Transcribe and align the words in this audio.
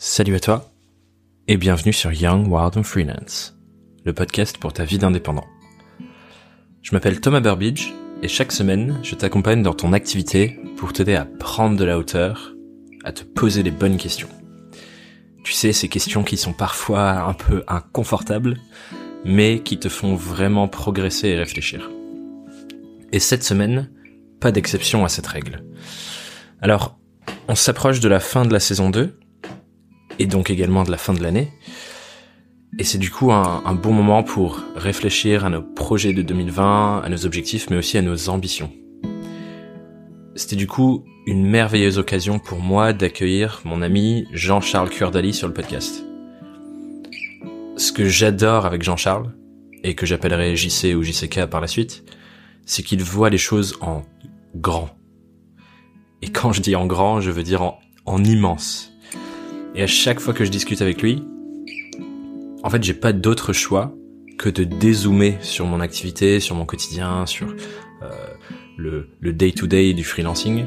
Salut 0.00 0.36
à 0.36 0.40
toi 0.40 0.70
et 1.48 1.56
bienvenue 1.56 1.92
sur 1.92 2.12
Young, 2.12 2.46
Wild 2.46 2.78
and 2.78 2.84
Freelance, 2.84 3.58
le 4.04 4.12
podcast 4.12 4.56
pour 4.56 4.72
ta 4.72 4.84
vie 4.84 4.98
d'indépendant. 4.98 5.48
Je 6.82 6.92
m'appelle 6.92 7.20
Thomas 7.20 7.40
Burbidge 7.40 7.88
et 8.22 8.28
chaque 8.28 8.52
semaine, 8.52 9.00
je 9.02 9.16
t'accompagne 9.16 9.60
dans 9.60 9.74
ton 9.74 9.92
activité 9.92 10.56
pour 10.76 10.92
t'aider 10.92 11.16
à 11.16 11.24
prendre 11.24 11.76
de 11.76 11.82
la 11.82 11.98
hauteur, 11.98 12.54
à 13.02 13.10
te 13.10 13.24
poser 13.24 13.64
les 13.64 13.72
bonnes 13.72 13.96
questions. 13.96 14.28
Tu 15.42 15.52
sais, 15.52 15.72
ces 15.72 15.88
questions 15.88 16.22
qui 16.22 16.36
sont 16.36 16.52
parfois 16.52 17.22
un 17.22 17.34
peu 17.34 17.64
inconfortables, 17.66 18.60
mais 19.24 19.64
qui 19.64 19.80
te 19.80 19.88
font 19.88 20.14
vraiment 20.14 20.68
progresser 20.68 21.30
et 21.30 21.36
réfléchir. 21.36 21.90
Et 23.10 23.18
cette 23.18 23.42
semaine, 23.42 23.90
pas 24.38 24.52
d'exception 24.52 25.04
à 25.04 25.08
cette 25.08 25.26
règle. 25.26 25.64
Alors, 26.62 27.00
on 27.48 27.56
s'approche 27.56 27.98
de 27.98 28.08
la 28.08 28.20
fin 28.20 28.44
de 28.44 28.52
la 28.52 28.60
saison 28.60 28.90
2, 28.90 29.18
et 30.18 30.26
donc 30.26 30.50
également 30.50 30.84
de 30.84 30.90
la 30.90 30.96
fin 30.96 31.14
de 31.14 31.22
l'année. 31.22 31.52
Et 32.78 32.84
c'est 32.84 32.98
du 32.98 33.10
coup 33.10 33.32
un, 33.32 33.74
bon 33.74 33.92
moment 33.92 34.22
pour 34.22 34.62
réfléchir 34.76 35.44
à 35.44 35.50
nos 35.50 35.62
projets 35.62 36.12
de 36.12 36.22
2020, 36.22 37.02
à 37.04 37.08
nos 37.08 37.24
objectifs, 37.24 37.70
mais 37.70 37.76
aussi 37.76 37.98
à 37.98 38.02
nos 38.02 38.28
ambitions. 38.28 38.70
C'était 40.34 40.56
du 40.56 40.66
coup 40.66 41.04
une 41.26 41.46
merveilleuse 41.46 41.98
occasion 41.98 42.38
pour 42.38 42.60
moi 42.60 42.92
d'accueillir 42.92 43.60
mon 43.64 43.82
ami 43.82 44.26
Jean-Charles 44.32 44.90
Curdali 44.90 45.32
sur 45.32 45.48
le 45.48 45.54
podcast. 45.54 46.04
Ce 47.76 47.92
que 47.92 48.06
j'adore 48.06 48.66
avec 48.66 48.82
Jean-Charles, 48.82 49.32
et 49.82 49.94
que 49.94 50.06
j'appellerai 50.06 50.56
JC 50.56 50.94
ou 50.94 51.02
JCK 51.02 51.46
par 51.46 51.60
la 51.60 51.66
suite, 51.66 52.04
c'est 52.66 52.82
qu'il 52.82 53.02
voit 53.02 53.30
les 53.30 53.38
choses 53.38 53.76
en 53.80 54.02
grand. 54.54 54.90
Et 56.22 56.30
quand 56.30 56.52
je 56.52 56.60
dis 56.60 56.76
en 56.76 56.86
grand, 56.86 57.20
je 57.20 57.30
veux 57.30 57.42
dire 57.42 57.74
en 58.04 58.24
immense. 58.24 58.92
Et 59.78 59.82
à 59.82 59.86
chaque 59.86 60.18
fois 60.18 60.34
que 60.34 60.44
je 60.44 60.50
discute 60.50 60.82
avec 60.82 61.02
lui, 61.02 61.22
en 62.64 62.68
fait, 62.68 62.82
j'ai 62.82 62.94
pas 62.94 63.12
d'autre 63.12 63.52
choix 63.52 63.94
que 64.36 64.48
de 64.48 64.64
dézoomer 64.64 65.38
sur 65.40 65.66
mon 65.66 65.78
activité, 65.78 66.40
sur 66.40 66.56
mon 66.56 66.66
quotidien, 66.66 67.26
sur 67.26 67.54
euh, 68.02 68.10
le, 68.76 69.08
le 69.20 69.32
day-to-day 69.32 69.94
du 69.94 70.02
freelancing, 70.02 70.64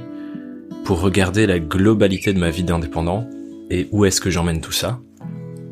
pour 0.86 1.02
regarder 1.02 1.45
la 1.45 1.59
globalité 1.59 2.31
de 2.31 2.40
ma 2.40 2.52
vie 2.52 2.64
d'indépendant 2.64 3.30
et 3.70 3.90
où 3.92 4.06
est-ce 4.06 4.22
que 4.22 4.30
j'emmène 4.30 4.62
tout 4.62 4.72
ça. 4.72 5.02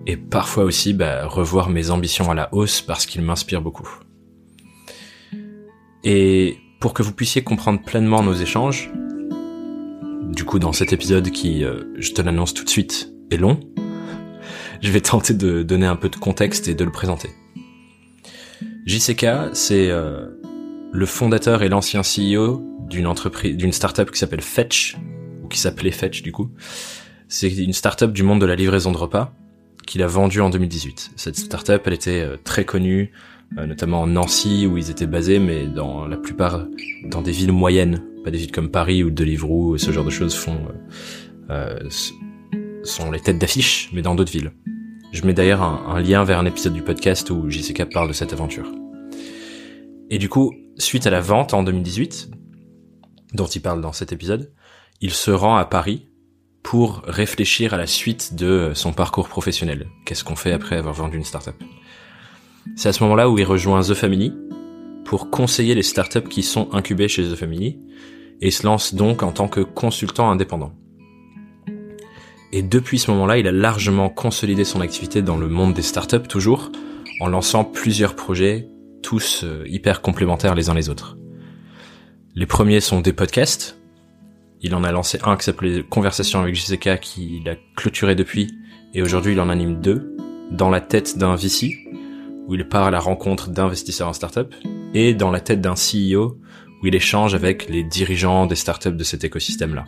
Et 0.06 0.18
parfois 0.18 0.66
aussi 0.66 0.94
bah, 0.94 1.26
revoir 1.26 1.70
mes 1.70 1.92
ambitions 1.92 2.30
à 2.30 2.36
la 2.36 2.54
hausse 2.54 2.82
parce 2.82 3.06
qu'il 3.06 3.22
m'inspire 3.22 3.62
beaucoup. 3.62 3.90
Et 6.04 6.58
pour 6.82 6.94
que 6.94 7.04
vous 7.04 7.14
puissiez 7.14 7.42
comprendre 7.42 7.82
pleinement 7.86 8.22
nos 8.22 8.34
échanges, 8.34 8.92
du 10.28 10.44
coup 10.44 10.60
dans 10.60 10.74
cet 10.74 10.92
épisode 10.92 11.32
qui, 11.32 11.64
euh, 11.64 11.84
je 12.00 12.12
te 12.12 12.22
l'annonce 12.22 12.54
tout 12.54 12.66
de 12.66 12.70
suite, 12.70 13.14
est 13.32 13.38
long, 13.38 13.60
je 14.82 14.92
vais 14.92 15.02
tenter 15.02 15.34
de 15.34 15.64
donner 15.64 15.86
un 15.86 15.96
peu 15.96 16.10
de 16.10 16.16
contexte 16.16 16.68
et 16.68 16.74
de 16.74 16.84
le 16.84 16.92
présenter. 16.92 17.30
JCK, 18.86 19.54
c'est 19.54 19.90
euh, 19.90 20.28
le 20.92 21.06
fondateur 21.06 21.64
et 21.64 21.70
l'ancien 21.70 22.02
CEO 22.02 22.64
d'une 22.88 23.08
entreprise, 23.08 23.56
d'une 23.56 23.72
startup 23.72 24.10
qui 24.10 24.18
s'appelle 24.18 24.42
Fetch, 24.42 24.98
ou 25.44 25.48
qui 25.48 25.60
s'appelait 25.60 25.92
Fetch 25.92 26.24
du 26.24 26.32
coup. 26.32 26.50
C'est 27.28 27.54
une 27.54 27.74
startup 27.74 28.12
du 28.12 28.24
monde 28.24 28.42
de 28.42 28.46
la 28.46 28.56
livraison 28.56 28.92
de 28.92 28.98
repas 28.98 29.34
qu'il 29.86 30.02
a 30.02 30.08
vendue 30.08 30.42
en 30.42 30.50
2018. 30.50 31.12
Cette 31.16 31.36
startup, 31.36 31.82
elle 31.86 31.94
était 31.94 32.22
euh, 32.22 32.38
très 32.44 32.66
connue, 32.66 33.12
euh, 33.58 33.66
notamment 33.66 34.02
en 34.02 34.08
Nancy 34.08 34.66
où 34.66 34.78
ils 34.78 34.90
étaient 34.90 35.08
basés, 35.08 35.40
mais 35.40 35.68
dans 35.68 36.08
la 36.08 36.18
plupart 36.18 36.66
dans 37.06 37.22
des 37.22 37.32
villes 37.32 37.52
moyennes, 37.52 38.04
pas 38.24 38.32
des 38.32 38.38
villes 38.38 38.52
comme 38.52 38.72
Paris 38.72 39.04
ou 39.04 39.12
Deliveroo, 39.12 39.78
ce 39.78 39.92
genre 39.92 40.06
de 40.06 40.10
choses 40.10 40.36
font 40.36 40.60
sont 42.90 43.12
les 43.12 43.20
têtes 43.20 43.38
d'affiche, 43.38 43.90
mais 43.94 44.02
dans 44.02 44.16
d'autres 44.16 44.32
villes. 44.32 44.52
Je 45.12 45.26
mets 45.26 45.34
d'ailleurs 45.34 45.62
un, 45.62 46.00
lien 46.02 46.24
vers 46.24 46.40
un 46.40 46.46
épisode 46.46 46.74
du 46.74 46.82
podcast 46.82 47.30
où 47.30 47.50
JCK 47.50 47.86
parle 47.92 48.08
de 48.08 48.14
cette 48.14 48.34
aventure. 48.34 48.72
Et 50.10 50.18
du 50.18 50.30
coup, 50.30 50.54
suite 50.78 51.08
à 51.08 51.10
la 51.10 51.22
vente 51.22 51.54
en 51.54 51.64
2018, 51.64 52.30
dont 53.34 53.46
il 53.46 53.62
parle 53.62 53.82
dans 53.82 53.94
cet 53.94 54.12
épisode, 54.12 54.52
il 55.02 55.12
se 55.12 55.32
rend 55.32 55.56
à 55.56 55.66
Paris 55.66 56.10
pour 56.64 57.02
réfléchir 57.06 57.74
à 57.74 57.78
la 57.78 57.88
suite 57.88 58.36
de 58.36 58.72
son 58.76 58.92
parcours 58.92 59.30
professionnel. 59.30 59.88
Qu'est-ce 60.06 60.24
qu'on 60.24 60.36
fait 60.36 60.52
après 60.52 60.78
avoir 60.78 60.94
vendu 60.94 61.18
une 61.18 61.24
startup? 61.24 61.56
C'est 62.76 62.90
à 62.90 62.94
ce 62.94 63.04
moment-là 63.04 63.30
où 63.30 63.38
il 63.40 63.46
rejoint 63.46 63.82
The 63.82 63.94
Family 63.94 64.34
pour 65.06 65.30
conseiller 65.30 65.74
les 65.74 65.84
startups 65.84 66.28
qui 66.30 66.44
sont 66.44 66.70
incubées 66.74 67.08
chez 67.08 67.24
The 67.24 67.36
Family 67.36 67.80
et 68.42 68.52
se 68.52 68.66
lance 68.66 68.94
donc 68.94 69.24
en 69.24 69.32
tant 69.32 69.48
que 69.48 69.62
consultant 69.62 70.30
indépendant. 70.30 70.74
Et 72.52 72.64
depuis 72.64 72.98
ce 72.98 73.12
moment-là, 73.12 73.38
il 73.38 73.48
a 73.48 73.52
largement 73.52 74.10
consolidé 74.10 74.64
son 74.64 74.82
activité 74.82 75.22
dans 75.22 75.38
le 75.38 75.48
monde 75.48 75.74
des 75.74 75.84
startups 75.84 76.28
toujours, 76.28 76.72
en 77.20 77.28
lançant 77.28 77.64
plusieurs 77.64 78.16
projets, 78.16 78.68
tous 79.04 79.44
euh, 79.44 79.64
hyper 79.68 80.02
complémentaires 80.02 80.56
les 80.56 80.70
uns 80.70 80.74
les 80.74 80.90
autres. 80.90 81.18
Les 82.36 82.46
premiers 82.46 82.80
sont 82.80 83.02
des 83.02 83.14
podcasts. 83.14 83.80
Il 84.62 84.74
en 84.74 84.84
a 84.84 84.92
lancé 84.92 85.20
un 85.24 85.38
qui 85.38 85.46
s'appelait 85.46 85.84
Conversation 85.84 86.42
avec 86.42 86.56
JCK 86.56 87.00
qu'il 87.00 87.48
a 87.50 87.56
clôturé 87.76 88.16
depuis, 88.16 88.52
et 88.94 89.02
aujourd'hui 89.02 89.34
il 89.34 89.40
en 89.40 89.50
anime 89.50 89.80
deux, 89.80 90.16
dans 90.52 90.70
la 90.70 90.82
tête 90.82 91.18
d'un 91.18 91.36
VC, 91.36 91.78
où 92.48 92.56
il 92.56 92.68
part 92.68 92.88
à 92.88 92.92
la 92.92 93.00
rencontre 93.00 93.50
d'investisseurs 93.50 94.08
en 94.08 94.14
startup, 94.14 94.54
et 94.96 95.14
dans 95.14 95.32
la 95.32 95.40
tête 95.40 95.62
d'un 95.62 95.76
CEO, 95.76 96.40
où 96.82 96.88
il 96.88 96.96
échange 96.96 97.36
avec 97.36 97.70
les 97.70 97.84
dirigeants 97.84 98.48
des 98.48 98.56
startups 98.56 98.92
de 98.92 99.04
cet 99.04 99.24
écosystème-là. 99.24 99.86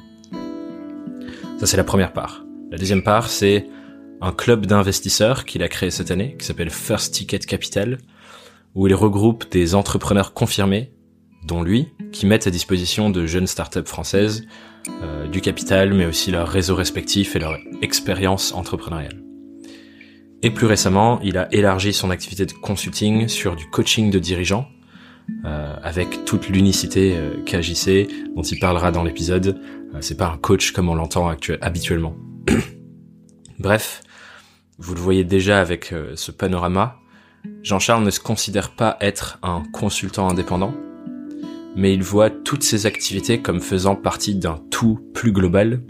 Ça 1.59 1.65
c'est 1.65 1.77
la 1.77 1.83
première 1.83 2.13
part. 2.13 2.43
La 2.71 2.77
deuxième 2.77 3.03
part, 3.03 3.29
c'est 3.29 3.67
un 4.21 4.31
club 4.31 4.65
d'investisseurs 4.65 5.45
qu'il 5.45 5.61
a 5.63 5.67
créé 5.67 5.91
cette 5.91 6.09
année, 6.09 6.35
qui 6.39 6.45
s'appelle 6.45 6.69
First 6.69 7.13
Ticket 7.13 7.39
Capital, 7.39 7.97
où 8.75 8.87
il 8.87 8.95
regroupe 8.95 9.49
des 9.51 9.75
entrepreneurs 9.75 10.33
confirmés, 10.33 10.93
dont 11.45 11.63
lui, 11.63 11.89
qui 12.11 12.25
mettent 12.25 12.47
à 12.47 12.51
disposition 12.51 13.09
de 13.09 13.25
jeunes 13.25 13.47
startups 13.47 13.85
françaises 13.85 14.45
euh, 15.03 15.27
du 15.27 15.41
capital, 15.41 15.93
mais 15.93 16.05
aussi 16.05 16.31
leur 16.31 16.47
réseau 16.47 16.75
respectif 16.75 17.35
et 17.35 17.39
leur 17.39 17.57
expérience 17.81 18.53
entrepreneuriale. 18.53 19.21
Et 20.43 20.49
plus 20.49 20.65
récemment, 20.65 21.19
il 21.21 21.37
a 21.37 21.53
élargi 21.53 21.93
son 21.93 22.09
activité 22.09 22.45
de 22.45 22.53
consulting 22.53 23.27
sur 23.27 23.55
du 23.55 23.69
coaching 23.69 24.09
de 24.09 24.17
dirigeants, 24.17 24.67
euh, 25.45 25.75
avec 25.83 26.25
toute 26.25 26.49
l'unicité 26.49 27.15
euh, 27.15 27.43
KJC 27.45 28.07
dont 28.35 28.41
il 28.41 28.59
parlera 28.59 28.91
dans 28.91 29.03
l'épisode. 29.03 29.59
Euh, 29.93 29.97
c'est 30.01 30.17
pas 30.17 30.27
un 30.27 30.37
coach 30.37 30.71
comme 30.71 30.89
on 30.89 30.95
l'entend 30.95 31.33
habituellement. 31.61 32.15
Bref, 33.59 34.01
vous 34.77 34.95
le 34.95 34.99
voyez 34.99 35.23
déjà 35.23 35.61
avec 35.61 35.93
euh, 35.93 36.13
ce 36.15 36.31
panorama, 36.31 36.97
Jean-Charles 37.63 38.03
ne 38.03 38.09
se 38.09 38.19
considère 38.19 38.71
pas 38.71 38.97
être 39.01 39.39
un 39.43 39.63
consultant 39.71 40.29
indépendant, 40.29 40.73
mais 41.75 41.93
il 41.93 42.03
voit 42.03 42.29
toutes 42.29 42.63
ses 42.63 42.85
activités 42.85 43.41
comme 43.41 43.61
faisant 43.61 43.95
partie 43.95 44.35
d'un 44.35 44.59
tout 44.69 44.99
plus 45.13 45.31
global, 45.31 45.81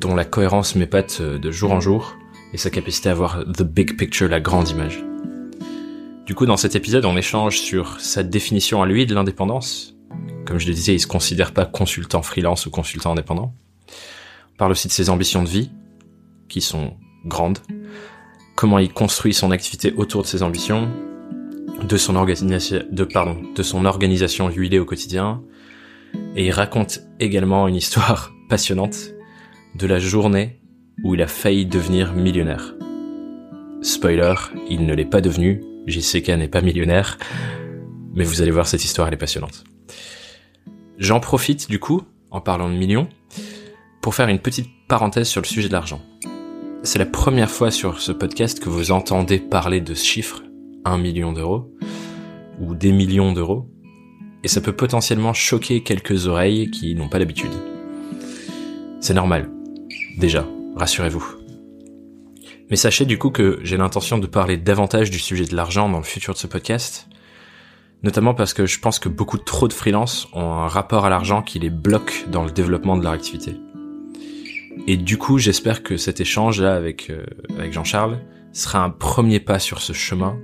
dont 0.00 0.14
la 0.14 0.24
cohérence 0.24 0.74
m'épate 0.74 1.18
euh, 1.20 1.38
de 1.38 1.50
jour 1.50 1.72
en 1.72 1.80
jour, 1.80 2.16
et 2.52 2.58
sa 2.58 2.70
capacité 2.70 3.08
à 3.08 3.14
voir 3.14 3.44
the 3.44 3.62
big 3.62 3.96
picture, 3.96 4.28
la 4.28 4.40
grande 4.40 4.68
image. 4.68 5.04
Du 6.26 6.34
coup, 6.34 6.46
dans 6.46 6.56
cet 6.56 6.74
épisode, 6.74 7.04
on 7.04 7.16
échange 7.16 7.58
sur 7.58 8.00
sa 8.00 8.22
définition 8.22 8.82
à 8.82 8.86
lui 8.86 9.06
de 9.06 9.14
l'indépendance. 9.14 9.96
Comme 10.44 10.58
je 10.58 10.66
le 10.66 10.74
disais, 10.74 10.94
il 10.94 11.00
se 11.00 11.06
considère 11.06 11.52
pas 11.52 11.66
consultant 11.66 12.22
freelance 12.22 12.66
ou 12.66 12.70
consultant 12.70 13.12
indépendant 13.12 13.54
parle 14.56 14.72
aussi 14.72 14.88
de 14.88 14.92
ses 14.92 15.10
ambitions 15.10 15.42
de 15.42 15.48
vie, 15.48 15.70
qui 16.48 16.60
sont 16.60 16.94
grandes, 17.24 17.58
comment 18.54 18.78
il 18.78 18.92
construit 18.92 19.34
son 19.34 19.50
activité 19.50 19.92
autour 19.96 20.22
de 20.22 20.26
ses 20.26 20.42
ambitions, 20.42 20.88
de 21.82 21.96
son 21.96 22.16
organisation, 22.16 22.82
de, 22.90 23.04
pardon, 23.04 23.36
de 23.54 23.62
son 23.62 23.84
organisation 23.84 24.48
huilée 24.48 24.78
au 24.78 24.84
quotidien, 24.84 25.42
et 26.34 26.46
il 26.46 26.50
raconte 26.50 27.00
également 27.20 27.68
une 27.68 27.76
histoire 27.76 28.32
passionnante 28.48 29.12
de 29.74 29.86
la 29.86 29.98
journée 29.98 30.60
où 31.04 31.14
il 31.14 31.22
a 31.22 31.26
failli 31.26 31.66
devenir 31.66 32.14
millionnaire. 32.14 32.74
Spoiler, 33.82 34.34
il 34.70 34.86
ne 34.86 34.94
l'est 34.94 35.04
pas 35.04 35.20
devenu, 35.20 35.62
JCK 35.86 36.30
n'est 36.30 36.48
pas 36.48 36.62
millionnaire, 36.62 37.18
mais 38.14 38.24
vous 38.24 38.40
allez 38.40 38.50
voir 38.50 38.66
cette 38.66 38.84
histoire, 38.84 39.08
elle 39.08 39.14
est 39.14 39.18
passionnante. 39.18 39.64
J'en 40.98 41.20
profite 41.20 41.68
du 41.68 41.78
coup, 41.78 42.02
en 42.30 42.40
parlant 42.40 42.70
de 42.70 42.74
millions, 42.74 43.08
pour 44.06 44.14
faire 44.14 44.28
une 44.28 44.38
petite 44.38 44.70
parenthèse 44.86 45.26
sur 45.26 45.40
le 45.40 45.48
sujet 45.48 45.66
de 45.66 45.72
l'argent. 45.72 46.00
C'est 46.84 47.00
la 47.00 47.06
première 47.06 47.50
fois 47.50 47.72
sur 47.72 48.00
ce 48.00 48.12
podcast 48.12 48.60
que 48.60 48.68
vous 48.68 48.92
entendez 48.92 49.40
parler 49.40 49.80
de 49.80 49.94
ce 49.94 50.04
chiffre, 50.04 50.44
1 50.84 50.96
million 50.98 51.32
d'euros, 51.32 51.74
ou 52.60 52.76
des 52.76 52.92
millions 52.92 53.32
d'euros, 53.32 53.68
et 54.44 54.46
ça 54.46 54.60
peut 54.60 54.76
potentiellement 54.76 55.32
choquer 55.32 55.82
quelques 55.82 56.28
oreilles 56.28 56.70
qui 56.70 56.94
n'ont 56.94 57.08
pas 57.08 57.18
l'habitude. 57.18 57.50
C'est 59.00 59.12
normal. 59.12 59.50
Déjà, 60.18 60.46
rassurez-vous. 60.76 61.26
Mais 62.70 62.76
sachez 62.76 63.06
du 63.06 63.18
coup 63.18 63.30
que 63.30 63.58
j'ai 63.64 63.76
l'intention 63.76 64.18
de 64.18 64.28
parler 64.28 64.56
davantage 64.56 65.10
du 65.10 65.18
sujet 65.18 65.46
de 65.46 65.56
l'argent 65.56 65.88
dans 65.88 65.98
le 65.98 66.04
futur 66.04 66.32
de 66.32 66.38
ce 66.38 66.46
podcast, 66.46 67.08
notamment 68.04 68.34
parce 68.34 68.54
que 68.54 68.66
je 68.66 68.78
pense 68.78 69.00
que 69.00 69.08
beaucoup 69.08 69.38
trop 69.38 69.66
de 69.66 69.72
freelances 69.72 70.28
ont 70.32 70.52
un 70.52 70.68
rapport 70.68 71.06
à 71.06 71.10
l'argent 71.10 71.42
qui 71.42 71.58
les 71.58 71.70
bloque 71.70 72.26
dans 72.30 72.44
le 72.44 72.52
développement 72.52 72.96
de 72.96 73.02
leur 73.02 73.12
activité. 73.12 73.56
Et 74.86 74.96
du 74.96 75.18
coup, 75.18 75.38
j'espère 75.38 75.82
que 75.82 75.96
cet 75.96 76.20
échange 76.20 76.60
là 76.60 76.74
avec 76.74 77.10
euh, 77.10 77.24
avec 77.58 77.72
Jean-Charles 77.72 78.20
sera 78.52 78.82
un 78.82 78.90
premier 78.90 79.40
pas 79.40 79.58
sur 79.58 79.80
ce 79.80 79.92
chemin 79.92 80.38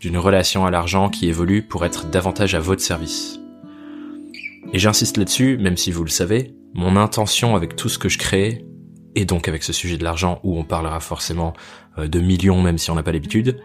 d'une 0.00 0.18
relation 0.18 0.66
à 0.66 0.70
l'argent 0.70 1.08
qui 1.08 1.28
évolue 1.28 1.62
pour 1.62 1.84
être 1.84 2.10
davantage 2.10 2.54
à 2.54 2.60
votre 2.60 2.82
service. 2.82 3.38
Et 4.72 4.78
j'insiste 4.78 5.16
là-dessus, 5.16 5.58
même 5.58 5.76
si 5.76 5.92
vous 5.92 6.02
le 6.02 6.10
savez, 6.10 6.54
mon 6.74 6.96
intention 6.96 7.54
avec 7.54 7.76
tout 7.76 7.88
ce 7.88 7.98
que 7.98 8.08
je 8.08 8.18
crée, 8.18 8.64
et 9.14 9.24
donc 9.24 9.46
avec 9.48 9.62
ce 9.62 9.72
sujet 9.72 9.98
de 9.98 10.04
l'argent 10.04 10.40
où 10.42 10.58
on 10.58 10.64
parlera 10.64 10.98
forcément 11.00 11.52
euh, 11.98 12.08
de 12.08 12.20
millions 12.20 12.60
même 12.62 12.78
si 12.78 12.90
on 12.90 12.94
n'a 12.94 13.02
pas 13.02 13.12
l'habitude, 13.12 13.60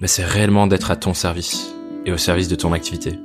mais 0.00 0.06
c'est 0.06 0.24
réellement 0.24 0.66
d'être 0.66 0.90
à 0.90 0.96
ton 0.96 1.14
service 1.14 1.74
et 2.04 2.12
au 2.12 2.18
service 2.18 2.48
de 2.48 2.54
ton 2.54 2.72
activité. 2.72 3.18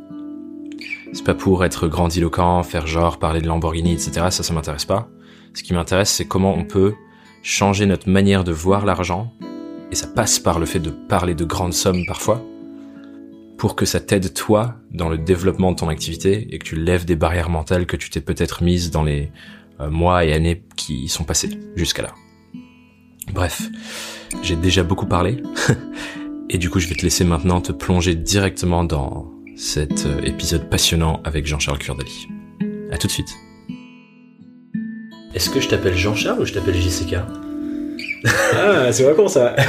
C'est 1.14 1.26
pas 1.26 1.34
pour 1.34 1.64
être 1.66 1.88
grandiloquent, 1.88 2.64
faire 2.64 2.88
genre, 2.88 3.20
parler 3.20 3.42
de 3.42 3.48
Lamborghini, 3.48 3.94
etc. 3.94 4.28
Ça, 4.30 4.44
ça 4.44 4.54
m'intéresse 4.54 4.86
pas. 4.86 5.10
Ce 5.58 5.64
qui 5.64 5.74
m'intéresse, 5.74 6.12
c'est 6.12 6.28
comment 6.28 6.54
on 6.54 6.66
peut 6.66 6.94
changer 7.42 7.88
notre 7.88 8.08
manière 8.08 8.44
de 8.44 8.52
voir 8.52 8.86
l'argent, 8.86 9.34
et 9.92 9.96
ça 9.96 10.06
passe 10.06 10.38
par 10.38 10.60
le 10.60 10.68
fait 10.68 10.78
de 10.78 10.92
parler 10.92 11.34
de 11.34 11.46
grandes 11.46 11.74
sommes 11.74 12.06
parfois, 12.06 12.46
pour 13.58 13.76
que 13.76 13.84
ça 13.84 14.00
t'aide 14.00 14.36
toi 14.36 14.76
dans 14.92 15.10
le 15.10 15.18
développement 15.18 15.72
de 15.72 15.78
ton 15.78 15.90
activité 15.90 16.48
et 16.52 16.60
que 16.60 16.64
tu 16.64 16.76
lèves 16.76 17.06
des 17.06 17.16
barrières 17.16 17.50
mentales 17.50 17.88
que 17.88 17.98
tu 17.98 18.12
t'es 18.12 18.22
peut-être 18.22 18.62
mises 18.62 18.92
dans 18.92 19.02
les 19.02 19.32
euh, 19.80 19.90
mois 19.90 20.26
et 20.26 20.34
années 20.34 20.62
qui 20.76 21.08
sont 21.08 21.24
passés 21.24 21.50
jusqu'à 21.76 22.04
là. 22.04 22.14
Bref, 23.34 23.64
j'ai 24.44 24.58
déjà 24.58 24.84
beaucoup 24.84 25.08
parlé 25.08 25.42
et 26.52 26.60
du 26.60 26.70
coup 26.70 26.80
je 26.80 26.88
vais 26.88 26.96
te 26.96 27.02
laisser 27.02 27.24
maintenant 27.24 27.62
te 27.62 27.72
plonger 27.72 28.14
directement 28.14 28.84
dans 28.84 29.32
cet 29.56 30.06
euh, 30.06 30.22
épisode 30.22 30.70
passionnant 30.70 31.20
avec 31.24 31.48
Jean-Charles 31.48 31.80
Curdali. 31.80 32.28
À 32.92 33.00
tout 33.00 33.08
de 33.08 33.12
suite. 33.12 33.36
Est-ce 35.38 35.52
que 35.52 35.62
je 35.62 35.68
t'appelle 35.68 35.96
Jean-Charles 35.96 36.40
ou 36.42 36.46
je 36.48 36.54
t'appelle 36.54 36.74
JCK 36.74 37.18
Ah, 38.56 38.92
c'est 38.92 39.04
vraiment 39.04 39.28
ça. 39.28 39.56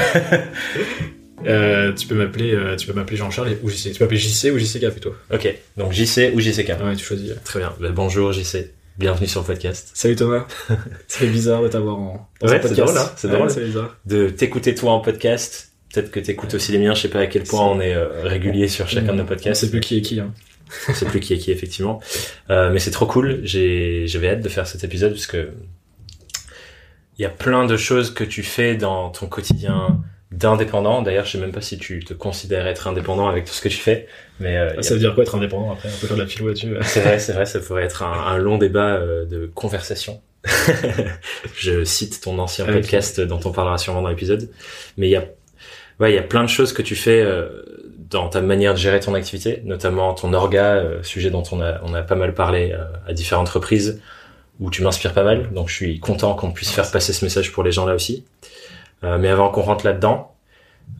Euh, 1.47 1.93
tu 1.95 2.09
peux 2.09 2.17
m'appeler, 2.17 2.53
euh, 2.53 2.75
tu 2.75 2.87
peux 2.89 2.93
m'appeler 2.93 3.17
Jean-Charles 3.17 3.59
ou 3.63 3.71
JC. 3.71 3.93
Tu 3.93 3.99
peux 3.99 4.05
m'appeler 4.05 4.19
JC 4.19 4.51
ou 4.53 4.59
JCK 4.59 4.91
plutôt. 4.91 5.15
Ok, 5.33 5.55
donc 5.77 5.93
JC 5.93 6.33
ou 6.35 6.41
JCK. 6.41 6.71
Ouais, 6.83 6.97
tu 6.97 7.05
choisis. 7.05 7.31
Très 7.45 7.61
bien. 7.61 7.73
Ben, 7.81 7.93
bonjour 7.93 8.33
JC. 8.33 8.73
Bienvenue 8.99 9.29
sur 9.29 9.43
le 9.43 9.47
podcast. 9.47 9.91
Salut 9.95 10.17
Thomas. 10.17 10.47
c'est 11.07 11.29
bizarre 11.29 11.63
de 11.63 11.69
t'avoir 11.69 11.97
en, 11.97 12.29
dans 12.41 12.49
ouais, 12.49 12.61
c'est 12.61 12.75
drôle, 12.75 12.99
hein 12.99 13.13
c'est 13.17 13.29
Ouais, 13.29 13.35
drôle 13.35 13.51
c'est 13.51 13.65
bizarre. 13.65 13.97
de 14.05 14.29
t'écouter 14.31 14.75
toi 14.75 14.93
en 14.93 15.01
podcast. 15.01 15.71
Peut-être 15.95 16.11
que 16.11 16.19
t'écoutes 16.19 16.55
aussi 16.55 16.73
les 16.73 16.79
miens. 16.79 16.95
Je 16.95 17.03
sais 17.03 17.09
pas 17.09 17.21
à 17.21 17.27
quel 17.29 17.45
point 17.45 17.65
on 17.65 17.81
est 17.81 17.95
euh, 17.95 18.09
régulier 18.25 18.67
sur 18.67 18.89
chacun 18.89 19.13
de 19.13 19.19
nos 19.19 19.25
podcasts. 19.25 19.61
sait 19.61 19.71
plus 19.71 19.81
qui 19.81 19.99
est 19.99 20.03
qui. 20.03 20.19
Hein. 20.19 20.35
On 20.89 20.95
sait 20.95 21.07
plus 21.07 21.21
qui 21.21 21.35
est 21.35 21.39
qui 21.39 21.51
effectivement. 21.53 22.01
Euh, 22.51 22.71
mais 22.71 22.79
c'est 22.79 22.91
trop 22.91 23.07
cool. 23.07 23.41
J'ai, 23.45 24.07
j'avais 24.07 24.29
hâte 24.31 24.41
de 24.43 24.49
faire 24.49 24.67
cet 24.67 24.85
épisode 24.85 25.13
parce 25.13 25.27
que 25.27 25.51
il 27.19 27.23
y 27.23 27.25
a 27.25 27.31
plein 27.31 27.65
de 27.67 27.77
choses 27.77 28.13
que 28.15 28.23
tu 28.25 28.43
fais 28.43 28.77
dans 28.77 29.11
ton 29.11 29.27
quotidien 29.27 30.01
d'indépendant. 30.31 31.03
D'ailleurs, 31.03 31.25
je 31.25 31.33
sais 31.33 31.39
même 31.39 31.53
pas 31.53 31.61
si 31.63 31.79
tu 31.79 32.05
te 32.05 32.13
considères 32.15 32.67
être 32.67 32.87
indépendant 32.87 33.29
avec 33.29 33.45
tout 33.47 33.53
ce 33.53 33.61
que 33.63 33.69
tu 33.69 33.79
fais, 33.79 34.07
mais 34.41 34.57
euh, 34.57 34.69
il 34.73 34.77
y 34.77 34.79
a- 34.79 34.83
Ça 34.83 34.95
veut 34.95 35.01
dire 35.01 35.15
quoi 35.15 35.25
être 35.25 35.35
indépendant 35.35 35.73
après? 35.73 35.89
On 35.89 35.99
peut 36.01 36.07
faire 36.07 36.17
de 36.17 36.23
la 36.23 36.29
philo 36.29 36.49
là-dessus. 36.49 36.75
c'est 36.83 37.01
vrai, 37.01 37.19
c'est 37.19 37.33
vrai, 37.33 37.47
ça 37.47 37.59
pourrait 37.61 37.85
être 37.85 38.03
un, 38.03 38.13
un 38.13 38.39
long 38.39 38.59
débat 38.59 38.97
euh, 38.97 39.25
de 39.25 39.47
conversation. 39.53 40.21
je 41.57 41.83
cite 41.85 42.21
ton 42.21 42.39
ancien 42.39 42.65
Ah, 42.69 42.73
podcast 42.73 43.21
dont 43.21 43.41
on 43.45 43.51
parlera 43.53 43.79
sûrement 43.79 44.03
dans 44.03 44.09
l'épisode, 44.09 44.49
mais 44.97 45.09
il 45.09 45.11
y 45.11 45.17
a, 45.17 45.25
ouais, 46.01 46.13
il 46.13 46.15
y 46.15 46.19
a 46.19 46.23
plein 46.23 46.45
de 46.45 46.49
choses 46.49 46.73
que 46.73 46.83
tu 46.83 46.95
fais 46.95 47.21
euh, 47.21 47.49
dans 48.11 48.29
ta 48.29 48.41
manière 48.41 48.75
de 48.75 48.79
gérer 48.79 49.01
ton 49.01 49.15
activité, 49.15 49.61
notamment 49.65 50.15
ton 50.15 50.33
orga, 50.33 50.77
euh, 50.77 51.03
sujet 51.03 51.31
dont 51.31 51.43
on 51.53 51.61
a, 51.61 51.81
on 51.83 51.93
a 51.95 52.03
pas 52.03 52.15
mal 52.15 52.35
parlé 52.35 52.73
euh, 52.73 52.85
à 53.07 53.13
différentes 53.13 53.49
reprises, 53.49 54.01
où 54.61 54.71
tu 54.71 54.83
m'inspires 54.83 55.13
pas 55.15 55.25
mal. 55.25 55.53
Donc 55.53 55.69
je 55.69 55.75
suis 55.75 56.01
content 56.01 56.35
qu'on 56.35 56.51
puisse 56.51 56.71
faire 56.71 56.91
passer 56.91 57.13
ce 57.13 57.25
message 57.25 57.53
pour 57.53 57.63
les 57.63 57.73
gens 57.73 57.87
là 57.87 57.95
aussi. 57.95 58.25
Euh, 59.05 59.19
mais 59.19 59.29
avant 59.29 59.51
qu'on 59.51 59.63
rentre 59.63 59.85
là-dedans, 59.85 60.35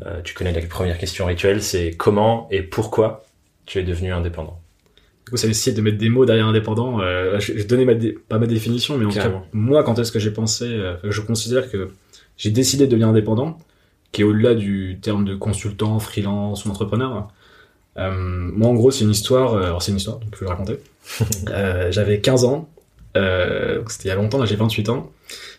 euh, 0.07 0.21
tu 0.23 0.35
connais 0.35 0.53
la 0.53 0.61
première 0.67 0.99
question 0.99 1.25
rituelle, 1.27 1.63
c'est 1.63 1.93
comment 1.93 2.47
et 2.51 2.63
pourquoi 2.63 3.25
tu 3.67 3.79
es 3.79 3.83
devenu 3.83 4.13
indépendant? 4.13 4.61
Du 5.25 5.31
coup, 5.31 5.37
ça 5.37 5.47
essayer 5.47 5.77
de 5.77 5.83
mettre 5.83 5.99
des 5.99 6.09
mots 6.09 6.25
derrière 6.25 6.47
indépendant. 6.47 7.01
Euh, 7.01 7.39
je, 7.41 7.59
je 7.59 7.65
donnais 7.67 7.85
ma 7.85 7.95
dé- 7.95 8.17
pas 8.29 8.39
ma 8.39 8.47
définition, 8.47 8.97
mais 8.97 9.05
en 9.05 9.11
tout 9.11 9.19
cas, 9.19 9.43
moi, 9.53 9.83
quand 9.83 9.99
est-ce 9.99 10.13
que 10.13 10.19
j'ai 10.19 10.31
pensé, 10.31 10.65
euh, 10.65 10.97
je 11.05 11.21
considère 11.21 11.71
que 11.71 11.91
j'ai 12.37 12.51
décidé 12.51 12.87
de 12.87 12.91
devenir 12.91 13.09
indépendant, 13.09 13.59
qui 14.13 14.23
est 14.23 14.25
au-delà 14.25 14.55
du 14.55 14.99
terme 15.03 15.25
de 15.25 15.35
consultant, 15.35 15.99
freelance 15.99 16.65
ou 16.65 16.71
entrepreneur. 16.71 17.29
Euh, 17.99 18.13
moi, 18.17 18.69
en 18.69 18.75
gros, 18.75 18.91
c'est 18.91 19.05
une 19.05 19.11
histoire. 19.11 19.55
euh, 19.55 19.63
alors, 19.65 19.83
c'est 19.83 19.91
une 19.91 19.99
histoire, 19.99 20.19
donc 20.19 20.29
je 20.35 20.39
vais 20.41 20.47
le 20.47 20.51
raconter. 20.51 20.79
Euh, 21.51 21.91
J'avais 21.91 22.21
15 22.21 22.45
ans. 22.45 22.69
Euh, 23.17 23.83
c'était 23.89 24.05
il 24.05 24.09
y 24.09 24.11
a 24.13 24.15
longtemps. 24.15 24.39
Là, 24.39 24.45
j'ai 24.47 24.57
28 24.57 24.89
ans. 24.91 25.11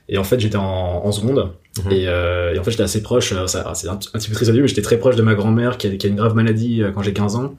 Et 0.07 0.17
en 0.17 0.23
fait, 0.23 0.39
j'étais 0.39 0.55
en, 0.57 0.63
en 1.05 1.11
seconde. 1.11 1.51
Mhm. 1.85 1.91
Et, 1.91 2.03
et 2.03 2.59
en 2.59 2.63
fait, 2.63 2.71
j'étais 2.71 2.83
assez 2.83 3.01
proche. 3.01 3.33
ça- 3.47 3.73
C'est 3.75 3.87
un, 3.89 3.95
petit- 3.97 4.09
un 4.13 4.19
petit 4.19 4.29
peu 4.29 4.35
triste 4.35 4.49
à 4.49 4.53
dire, 4.53 4.61
mais 4.61 4.67
j'étais 4.67 4.81
très 4.81 4.97
proche 4.97 5.15
de 5.15 5.21
ma 5.23 5.35
grand-mère 5.35 5.77
qui 5.77 5.87
a, 5.87 5.95
qui 5.95 6.05
a 6.07 6.09
une 6.09 6.15
grave 6.15 6.35
maladie 6.35 6.81
quand 6.93 7.01
j'ai 7.03 7.13
15 7.13 7.35
ans 7.35 7.55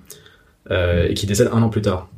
et 0.70 1.14
qui 1.14 1.26
décède 1.26 1.50
un 1.52 1.62
an 1.62 1.68
plus 1.68 1.82
tard. 1.82 2.08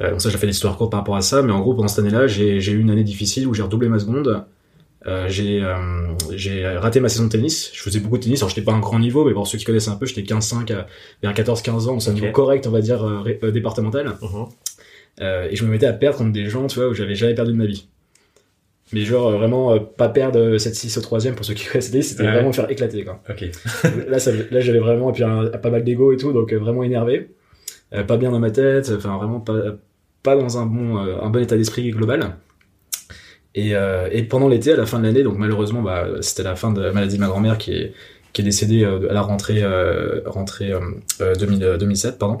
Donc 0.00 0.20
ça, 0.20 0.28
j'ai 0.30 0.38
fait 0.38 0.46
l'histoire 0.48 0.76
courte 0.76 0.90
par 0.90 1.00
rapport 1.00 1.16
à 1.16 1.22
ça, 1.22 1.42
mais 1.42 1.52
en 1.52 1.60
gros, 1.60 1.74
pendant 1.74 1.86
cette 1.88 2.00
année-là, 2.00 2.26
j'ai 2.26 2.60
j'ai 2.60 2.72
eu 2.72 2.80
une 2.80 2.90
année 2.90 3.04
difficile 3.04 3.46
où 3.46 3.54
j'ai 3.54 3.62
redoublé 3.62 3.88
ma 3.88 3.98
seconde. 4.00 4.44
Euh, 5.06 5.26
j'ai 5.28 5.62
euh, 5.62 5.76
j'ai 6.34 6.66
raté 6.66 6.98
ma 7.00 7.08
saison 7.10 7.24
de 7.24 7.28
tennis. 7.28 7.70
Je 7.74 7.82
faisais 7.82 8.00
beaucoup 8.00 8.16
de 8.16 8.22
tennis, 8.22 8.40
alors 8.40 8.48
j'étais 8.48 8.62
pas 8.62 8.72
un 8.72 8.80
grand 8.80 8.98
niveau, 8.98 9.24
mais 9.26 9.34
pour 9.34 9.46
ceux 9.46 9.58
qui 9.58 9.64
connaissent 9.64 9.88
un 9.88 9.96
peu, 9.96 10.06
j'étais 10.06 10.22
15-5 10.22 10.72
à 10.72 10.86
vers 11.22 11.34
14-15 11.34 11.88
ans, 11.88 12.00
c'est 12.00 12.10
un 12.10 12.14
Ok. 12.14 12.20
niveau 12.20 12.32
correct, 12.32 12.66
on 12.66 12.70
va 12.70 12.80
dire, 12.80 13.04
euh, 13.04 13.20
ré- 13.20 13.38
départemental. 13.52 14.14
Euh, 15.20 15.46
et 15.50 15.56
je 15.56 15.64
me 15.64 15.70
mettais 15.70 15.86
à 15.86 15.92
perdre 15.92 16.18
contre 16.18 16.32
des 16.32 16.46
gens, 16.48 16.66
tu 16.66 16.78
vois, 16.78 16.88
où 16.88 16.94
j'avais 16.94 17.14
jamais 17.14 17.34
perdu 17.34 17.52
de 17.52 17.56
ma 17.56 17.66
vie. 17.66 17.86
Mais 18.92 19.00
genre, 19.02 19.30
vraiment, 19.32 19.78
pas 19.78 20.08
perdre 20.08 20.56
7-6 20.56 20.96
au 20.98 21.00
troisième, 21.00 21.34
pour 21.34 21.44
ceux 21.44 21.54
qui 21.54 21.66
connaissent 21.66 21.88
le 21.88 21.92
tennis, 21.92 22.08
c'était 22.10 22.22
Ouais. 22.24 22.32
vraiment 22.32 22.48
me 22.48 22.52
faire 22.52 22.70
éclater, 22.70 23.04
quoi 23.04 23.22
là, 24.08 24.18
ça, 24.18 24.30
là 24.50 24.60
j'avais 24.60 24.78
vraiment 24.78 25.10
et 25.10 25.12
puis 25.12 25.24
un- 25.24 25.46
pas 25.48 25.70
mal 25.70 25.84
d'ego 25.84 26.12
et 26.12 26.16
tout 26.16 26.32
donc 26.32 26.52
vraiment 26.52 26.82
énervé 26.82 27.28
pas 28.08 28.16
bien 28.16 28.30
dans 28.32 28.40
ma 28.40 28.50
tête 28.50 28.90
enfin 28.96 29.16
vraiment 29.18 29.38
pas 29.40 29.54
pas 30.22 30.34
dans 30.36 30.58
un 30.58 30.66
bon 30.66 30.96
un 30.96 31.30
bon 31.30 31.40
état 31.42 31.56
d'esprit 31.56 31.90
global 31.92 32.36
et, 33.54 33.74
euh, 33.76 34.08
et 34.12 34.22
pendant 34.24 34.48
l'été 34.48 34.72
à 34.72 34.76
la 34.76 34.86
fin 34.86 34.98
de 34.98 35.04
l'année 35.04 35.22
donc 35.22 35.38
malheureusement 35.38 35.82
bah 35.82 36.06
c'était 36.20 36.42
la 36.42 36.56
fin 36.56 36.72
de 36.72 36.80
la 36.80 36.92
maladie 36.92 37.16
de 37.16 37.20
ma 37.20 37.28
grand-mère 37.28 37.58
qui 37.58 37.72
est 37.72 37.92
qui 38.32 38.40
est 38.40 38.44
décédée 38.44 38.82
euh, 38.84 39.08
à 39.10 39.14
la 39.14 39.22
rentrée 39.22 39.62
euh, 39.62 40.20
rentrée 40.26 40.72
euh, 40.72 40.80
euh, 41.20 41.34
2000, 41.36 41.62
euh, 41.64 41.76
2007 41.78 42.18
pardon. 42.18 42.38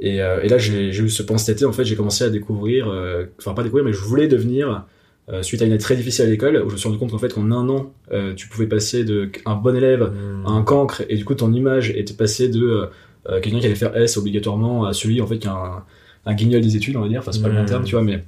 Et, 0.00 0.22
euh, 0.22 0.40
et 0.42 0.48
là 0.48 0.56
j'ai 0.58 0.88
eu 0.88 1.08
ce 1.10 1.22
pendant 1.22 1.38
cet 1.38 1.56
été 1.56 1.64
en 1.66 1.72
fait 1.72 1.84
j'ai 1.84 1.94
commencé 1.94 2.24
à 2.24 2.30
découvrir 2.30 2.88
euh, 2.90 3.26
enfin 3.38 3.52
pas 3.54 3.62
découvrir 3.62 3.84
mais 3.84 3.92
je 3.92 4.00
voulais 4.00 4.28
devenir 4.28 4.86
euh, 5.30 5.42
suite 5.42 5.60
à 5.62 5.66
une 5.66 5.72
année 5.72 5.78
très 5.80 5.94
difficile 5.94 6.24
à 6.24 6.28
l'école 6.28 6.56
où 6.64 6.68
je 6.70 6.74
me 6.74 6.78
suis 6.78 6.88
rendu 6.88 6.98
compte 6.98 7.10
qu'en 7.12 7.18
fait 7.18 7.32
qu'en 7.34 7.50
un 7.52 7.68
an 7.68 7.92
euh, 8.10 8.32
tu 8.34 8.48
pouvais 8.48 8.66
passer 8.66 9.04
de 9.04 9.30
un 9.46 9.54
bon 9.56 9.76
élève 9.76 10.10
à 10.46 10.50
un 10.50 10.62
cancre 10.62 11.02
et 11.08 11.16
du 11.16 11.24
coup 11.24 11.34
ton 11.34 11.52
image 11.52 11.90
était 11.90 12.14
passée 12.14 12.48
de 12.48 12.62
euh, 12.64 12.86
euh, 13.28 13.40
quelqu'un 13.40 13.60
qui 13.60 13.66
allait 13.66 13.74
faire 13.74 13.94
S 13.96 14.16
obligatoirement 14.16 14.86
à 14.86 14.94
celui 14.94 15.20
en 15.20 15.26
fait 15.26 15.38
qui 15.38 15.46
a 15.48 15.52
un, 15.52 15.84
un 16.24 16.34
guignol 16.34 16.62
des 16.62 16.74
études 16.76 16.96
on 16.96 17.02
va 17.02 17.08
dire. 17.08 17.20
Enfin 17.20 17.30
c'est 17.32 17.42
pas 17.42 17.48
le 17.48 17.54
bon 17.54 17.62
Mm. 17.62 17.66
terme 17.66 17.84
tu 17.84 17.94
vois 17.94 18.02
mais 18.02 18.24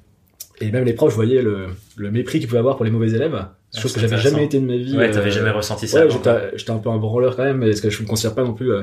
et 0.60 0.70
même 0.70 0.84
les 0.84 0.92
profs 0.92 1.14
voyaient 1.14 1.42
le, 1.42 1.66
le 1.96 2.10
mépris 2.10 2.38
qu'ils 2.38 2.48
pouvaient 2.48 2.58
avoir 2.60 2.76
pour 2.76 2.84
les 2.84 2.90
mauvais 2.90 3.10
élèves 3.10 3.46
chose 3.76 3.90
c'est 3.90 3.94
que 4.00 4.06
j'avais 4.06 4.20
jamais 4.22 4.44
été 4.44 4.60
de 4.60 4.66
ma 4.66 4.76
vie 4.76 4.96
Ouais, 4.96 5.10
t'avais 5.10 5.28
euh, 5.30 5.32
jamais 5.32 5.50
ressenti 5.50 5.88
ça. 5.88 6.04
ouais 6.06 6.10
j'étais 6.56 6.70
un 6.70 6.78
peu 6.78 6.90
un 6.90 6.98
branleur 6.98 7.36
quand 7.36 7.44
même 7.44 7.58
mais 7.58 7.70
est-ce 7.70 7.80
que 7.82 7.88
je 7.90 8.02
me 8.02 8.06
considère 8.08 8.34
pas 8.34 8.44
non 8.44 8.52
plus 8.52 8.70
euh, 8.72 8.82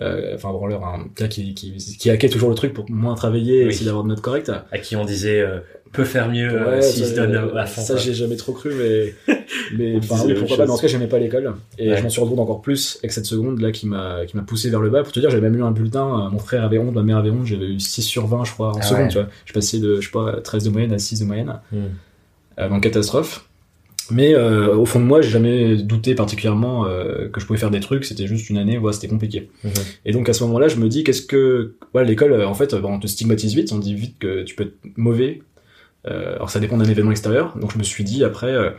euh, 0.00 0.36
enfin 0.36 0.50
un 0.50 0.52
branleur 0.52 0.84
un 0.84 1.06
gars 1.16 1.26
qui 1.26 1.54
qui 1.54 1.72
qui 1.76 2.08
hackait 2.10 2.28
toujours 2.28 2.48
le 2.48 2.54
truc 2.54 2.72
pour 2.72 2.88
moins 2.88 3.16
travailler 3.16 3.62
et 3.62 3.66
essayer 3.66 3.86
d'avoir 3.86 4.04
de 4.04 4.10
notes 4.10 4.20
correctes. 4.20 4.52
À 4.70 4.78
qui 4.78 4.94
on 4.94 5.04
disait 5.04 5.40
euh, 5.40 5.58
peut 5.92 6.04
faire 6.04 6.28
mieux 6.28 6.48
euh, 6.50 6.80
s'il 6.80 7.04
ça, 7.04 7.10
se 7.10 7.16
donne 7.16 7.34
à 7.56 7.66
fond. 7.66 7.80
Ça, 7.82 7.96
j'ai 7.96 8.14
jamais 8.14 8.36
trop 8.36 8.52
cru, 8.52 8.70
mais, 8.74 9.96
enfin, 9.98 10.24
oui, 10.26 10.34
pourquoi 10.34 10.56
pas. 10.58 10.64
Mais 10.66 10.70
en 10.70 10.76
tout 10.76 10.82
cas, 10.82 10.88
j'aimais 10.88 11.06
pas 11.06 11.18
l'école. 11.18 11.52
Et 11.78 11.88
Ouais. 11.90 11.96
je 11.96 12.02
m'en 12.02 12.08
suis 12.08 12.20
rendu 12.20 12.30
compte 12.32 12.40
encore 12.40 12.60
plus 12.62 12.98
avec 13.02 13.12
cette 13.12 13.26
seconde 13.26 13.60
là 13.60 13.72
qui 13.72 13.86
m'a, 13.86 14.26
qui 14.26 14.36
m'a 14.36 14.42
poussé 14.42 14.70
vers 14.70 14.80
le 14.80 14.90
bas. 14.90 15.02
Pour 15.02 15.12
te 15.12 15.20
dire, 15.20 15.30
j'avais 15.30 15.48
même 15.48 15.58
eu 15.58 15.62
un 15.62 15.70
bulletin. 15.70 16.26
euh, 16.26 16.30
Mon 16.30 16.38
frère 16.38 16.64
avait 16.64 16.78
honte, 16.78 16.94
ma 16.94 17.02
mère 17.02 17.16
avait 17.18 17.30
honte. 17.30 17.46
J'avais 17.46 17.66
eu 17.66 17.80
6 17.80 18.02
sur 18.02 18.26
20, 18.26 18.44
je 18.44 18.52
crois, 18.52 18.74
en 18.74 18.78
Ah 18.78 18.82
seconde, 18.82 19.02
ouais. 19.04 19.08
tu 19.08 19.18
vois. 19.18 19.28
Je 19.44 19.52
passais 19.52 19.78
de, 19.78 20.00
je 20.00 20.06
sais 20.06 20.12
pas, 20.12 20.40
13 20.42 20.64
de 20.64 20.70
moyenne 20.70 20.92
à 20.92 20.98
6 20.98 21.20
de 21.20 21.24
moyenne. 21.24 21.54
Hmm. 21.72 21.76
Euh, 22.60 22.68
donc, 22.68 22.82
catastrophe. 22.82 23.44
Mais 24.10 24.34
euh, 24.34 24.74
au 24.74 24.86
fond 24.86 25.00
de 25.00 25.04
moi, 25.04 25.20
j'ai 25.20 25.28
jamais 25.28 25.76
douté 25.76 26.14
particulièrement 26.14 26.86
euh, 26.86 27.28
que 27.28 27.40
je 27.42 27.46
pouvais 27.46 27.58
faire 27.58 27.70
des 27.70 27.80
trucs. 27.80 28.06
C'était 28.06 28.26
juste 28.26 28.48
une 28.48 28.56
année, 28.56 28.78
voilà, 28.78 28.94
c'était 28.94 29.06
compliqué. 29.08 29.50
Mhm. 29.64 29.70
Et 30.06 30.12
donc 30.12 30.30
à 30.30 30.32
ce 30.32 30.42
moment-là, 30.44 30.68
je 30.68 30.76
me 30.76 30.88
dis 30.88 31.04
qu'est-ce 31.04 31.20
que 31.20 31.74
voilà 31.92 32.08
l'école 32.08 32.42
en 32.42 32.54
fait 32.54 32.72
euh, 32.72 32.80
on 32.84 32.98
te 32.98 33.06
stigmatise 33.06 33.54
vite, 33.54 33.70
on 33.70 33.78
dit 33.78 33.94
vite 33.94 34.16
que 34.18 34.44
tu 34.44 34.54
peux 34.54 34.62
être 34.64 34.76
mauvais. 34.96 35.42
Euh, 36.06 36.36
alors 36.36 36.50
ça 36.50 36.60
dépend 36.60 36.76
d'un 36.76 36.84
événement 36.84 37.10
extérieur. 37.10 37.56
Donc 37.58 37.72
je 37.72 37.78
me 37.78 37.82
suis 37.82 38.04
dit 38.04 38.24
après 38.24 38.52
euh, 38.52 38.70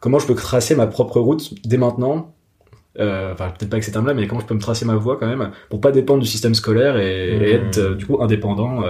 comment 0.00 0.18
je 0.18 0.26
peux 0.26 0.34
tracer 0.34 0.74
ma 0.74 0.86
propre 0.86 1.20
route 1.20 1.54
dès 1.64 1.76
maintenant? 1.78 2.32
Euh, 2.98 3.32
enfin 3.34 3.50
peut-être 3.50 3.68
pas 3.68 3.74
avec 3.76 3.84
ces 3.84 3.92
termes-là, 3.92 4.14
mais 4.14 4.26
comment 4.26 4.40
je 4.40 4.46
peux 4.46 4.54
me 4.54 4.60
tracer 4.60 4.86
ma 4.86 4.94
voie 4.96 5.18
quand 5.18 5.26
même 5.26 5.50
pour 5.68 5.82
pas 5.82 5.92
dépendre 5.92 6.22
du 6.22 6.28
système 6.28 6.54
scolaire 6.54 6.96
et, 6.96 7.28
et 7.34 7.36
Mhm. 7.36 7.42
être 7.66 7.78
euh, 7.78 7.94
du 7.94 8.06
coup 8.06 8.22
indépendant 8.22 8.82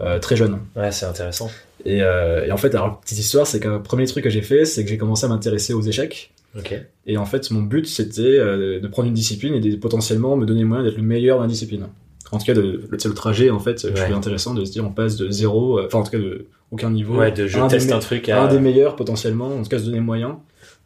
euh, 0.00 0.18
très 0.20 0.36
jeune. 0.36 0.60
Ouais, 0.76 0.92
c'est 0.92 1.06
intéressant. 1.06 1.50
Et, 1.84 1.98
et 1.98 2.52
en 2.52 2.56
fait 2.56 2.74
alors 2.74 3.00
petite 3.00 3.18
histoire, 3.18 3.46
c'est 3.46 3.60
qu'un 3.60 3.78
premier 3.78 4.06
truc 4.06 4.24
que 4.24 4.30
j'ai 4.30 4.42
fait, 4.42 4.64
c'est 4.64 4.84
que 4.84 4.90
j'ai 4.90 4.98
commencé 4.98 5.26
à 5.26 5.28
m'intéresser 5.28 5.72
aux 5.74 5.82
échecs. 5.82 6.32
Ok. 6.56 6.74
Et 7.06 7.16
en 7.18 7.24
fait, 7.26 7.50
mon 7.50 7.62
but, 7.62 7.86
c'était 7.86 8.38
de 8.38 8.88
prendre 8.88 9.06
une 9.08 9.14
discipline 9.14 9.54
et 9.54 9.60
de 9.60 9.76
potentiellement 9.76 10.36
me 10.36 10.44
donner 10.46 10.64
moyen 10.64 10.82
d'être 10.84 10.96
le 10.96 11.02
meilleur 11.02 11.36
dans 11.36 11.42
la 11.42 11.48
discipline. 11.48 11.86
En 12.32 12.38
tout 12.38 12.46
cas, 12.46 12.54
de, 12.54 12.62
le, 12.62 12.88
le 12.90 13.14
trajet, 13.14 13.50
en 13.50 13.60
fait, 13.60 13.82
je 13.86 13.92
trouvais 13.92 14.12
intéressant 14.14 14.54
de 14.54 14.64
se 14.64 14.72
dire, 14.72 14.84
on 14.84 14.90
passe 14.90 15.16
de 15.16 15.30
zéro, 15.30 15.80
enfin, 15.84 15.98
en 15.98 16.02
tout 16.02 16.10
cas, 16.10 16.18
de, 16.18 16.46
aucun 16.70 16.90
niveau. 16.90 17.16
Ouais, 17.18 17.32
de 17.32 17.46
je 17.46 17.58
un, 17.58 17.68
teste 17.68 17.90
un 17.92 17.98
truc 17.98 18.28
un 18.28 18.44
à. 18.44 18.48
des 18.48 18.58
meilleurs 18.60 18.96
potentiellement, 18.96 19.48
en 19.48 19.62
tout 19.62 19.68
cas 19.68 19.78
se 19.78 19.84
donner 19.84 20.00
moyen, 20.00 20.38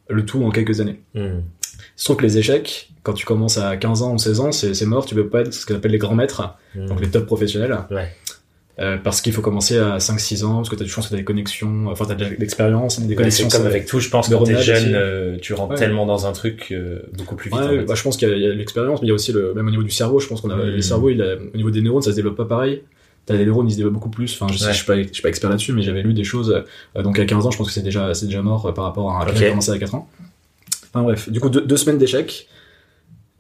le 0.08 0.24
tout 0.24 0.42
en 0.44 0.50
quelques 0.50 0.80
années. 0.80 1.00
Hmm. 1.14 1.40
Sauf 1.96 2.16
que 2.16 2.22
les 2.22 2.38
échecs, 2.38 2.90
quand 3.02 3.12
tu 3.12 3.26
commences 3.26 3.58
à 3.58 3.76
15 3.76 4.02
ans 4.02 4.14
ou 4.14 4.18
16 4.18 4.40
ans, 4.40 4.52
c'est 4.52 4.86
mort, 4.86 5.04
tu 5.06 5.14
peux 5.14 5.28
pas 5.28 5.40
être 5.42 5.52
ce 5.52 5.66
qu'on 5.66 5.74
appelle 5.74 5.92
les 5.92 5.98
grands 5.98 6.14
maîtres, 6.14 6.56
Hmm. 6.74 6.86
donc 6.86 7.00
les 7.00 7.08
top 7.08 7.26
professionnels. 7.26 7.76
Ouais. 7.90 8.08
Euh, 8.78 8.96
parce 8.96 9.20
qu'il 9.20 9.34
faut 9.34 9.42
commencer 9.42 9.76
à 9.78 9.98
5-6 9.98 10.44
ans, 10.44 10.56
parce 10.56 10.70
que 10.70 10.76
t'as 10.76 10.84
du 10.84 10.90
chance 10.90 11.04
que 11.04 11.10
t'as 11.10 11.18
des 11.18 11.24
connexions, 11.24 11.88
enfin 11.88 12.06
t'as 12.06 12.14
de 12.14 12.24
l'expérience, 12.38 12.98
des 13.00 13.08
Ouais, 13.10 13.14
connexions. 13.16 13.48
comme 13.48 13.66
avec 13.66 13.84
tout, 13.84 14.00
je 14.00 14.08
pense, 14.08 14.30
quand 14.30 14.42
t'es 14.44 14.56
jeune, 14.62 14.94
euh, 14.94 15.36
tu 15.42 15.52
rentres 15.52 15.72
Ouais. 15.72 15.76
tellement 15.78 16.06
dans 16.06 16.26
un 16.26 16.32
truc 16.32 16.68
euh, 16.72 17.00
beaucoup 17.18 17.36
plus 17.36 17.50
vite. 17.50 17.58
Ouais, 17.58 17.66
en 17.66 17.68
fait. 17.68 17.84
bah, 17.84 17.94
je 17.94 18.02
pense 18.02 18.16
qu'il 18.16 18.28
y 18.30 18.46
a, 18.46 18.54
l'expérience, 18.54 19.02
mais 19.02 19.06
il 19.06 19.10
y 19.10 19.12
a 19.12 19.14
aussi 19.14 19.32
le, 19.32 19.52
même 19.52 19.66
au 19.66 19.70
niveau 19.70 19.82
du 19.82 19.90
cerveau, 19.90 20.20
je 20.20 20.26
pense 20.26 20.40
qu'on 20.40 20.48
a, 20.50 20.56
Mm. 20.56 20.70
le 20.70 20.80
cerveau, 20.80 21.10
il 21.10 21.20
a- 21.20 21.34
au 21.52 21.56
niveau 21.56 21.70
des 21.70 21.82
neurones, 21.82 22.00
ça 22.00 22.12
se 22.12 22.16
développe 22.16 22.36
pas 22.36 22.46
pareil. 22.46 22.82
T'as 23.26 23.34
les 23.34 23.46
neurones, 23.46 23.68
ils 23.68 23.72
se 23.72 23.76
développent 23.76 23.94
beaucoup 23.94 24.10
plus. 24.10 24.34
Enfin, 24.34 24.52
je, 24.52 24.58
sais, 24.58 24.66
Ouais. 24.66 24.72
je 24.72 24.76
suis 24.78 24.86
pas, 24.86 25.00
je 25.02 25.12
suis 25.12 25.22
pas 25.22 25.28
expert 25.28 25.48
là-dessus, 25.48 25.72
mais 25.72 25.82
j'avais 25.82 26.02
lu 26.02 26.12
des 26.12 26.24
choses. 26.24 26.64
euh, 26.96 27.02
donc 27.02 27.18
à 27.18 27.24
15 27.24 27.46
ans, 27.46 27.50
je 27.52 27.56
pense 27.58 27.68
que 27.68 27.72
c'est 27.72 27.82
déjà, 27.82 28.12
c'est 28.14 28.26
déjà 28.26 28.42
mort 28.42 28.66
euh, 28.66 28.72
par 28.72 28.84
rapport 28.84 29.10
à 29.12 29.22
un 29.24 29.28
Ok. 29.28 29.34
qui 29.34 29.44
a 29.44 29.48
commencé 29.50 29.70
à 29.70 29.78
4 29.78 29.94
ans. 29.94 30.08
Enfin 30.92 31.02
bref, 31.04 31.30
du 31.30 31.38
coup, 31.40 31.48
deux, 31.48 31.60
deux 31.62 31.76
semaines 31.76 31.98
d'échecs. 31.98 32.48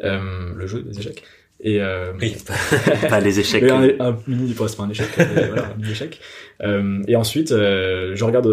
Euh, 0.04 0.52
le 0.56 0.66
jeu 0.66 0.82
des 0.82 0.98
échecs. 0.98 1.22
Et, 1.60 1.80
euh, 1.80 2.12
Oui, 2.20 2.36
pas, 3.08 3.20
les 3.20 3.38
échecs. 3.40 3.62
un, 3.64 3.88
un 4.00 4.16
mini, 4.26 4.54
c'est 4.56 4.76
pas 4.76 4.82
un 4.84 4.90
échec, 4.90 5.06
mais 5.18 5.46
voilà, 5.48 5.66
un 5.72 5.76
mini 5.76 5.90
échec. 5.92 6.20
Euh, 6.62 7.02
et 7.06 7.14
ensuite, 7.16 7.52
euh, 7.52 8.12
je 8.14 8.24
regarde, 8.24 8.46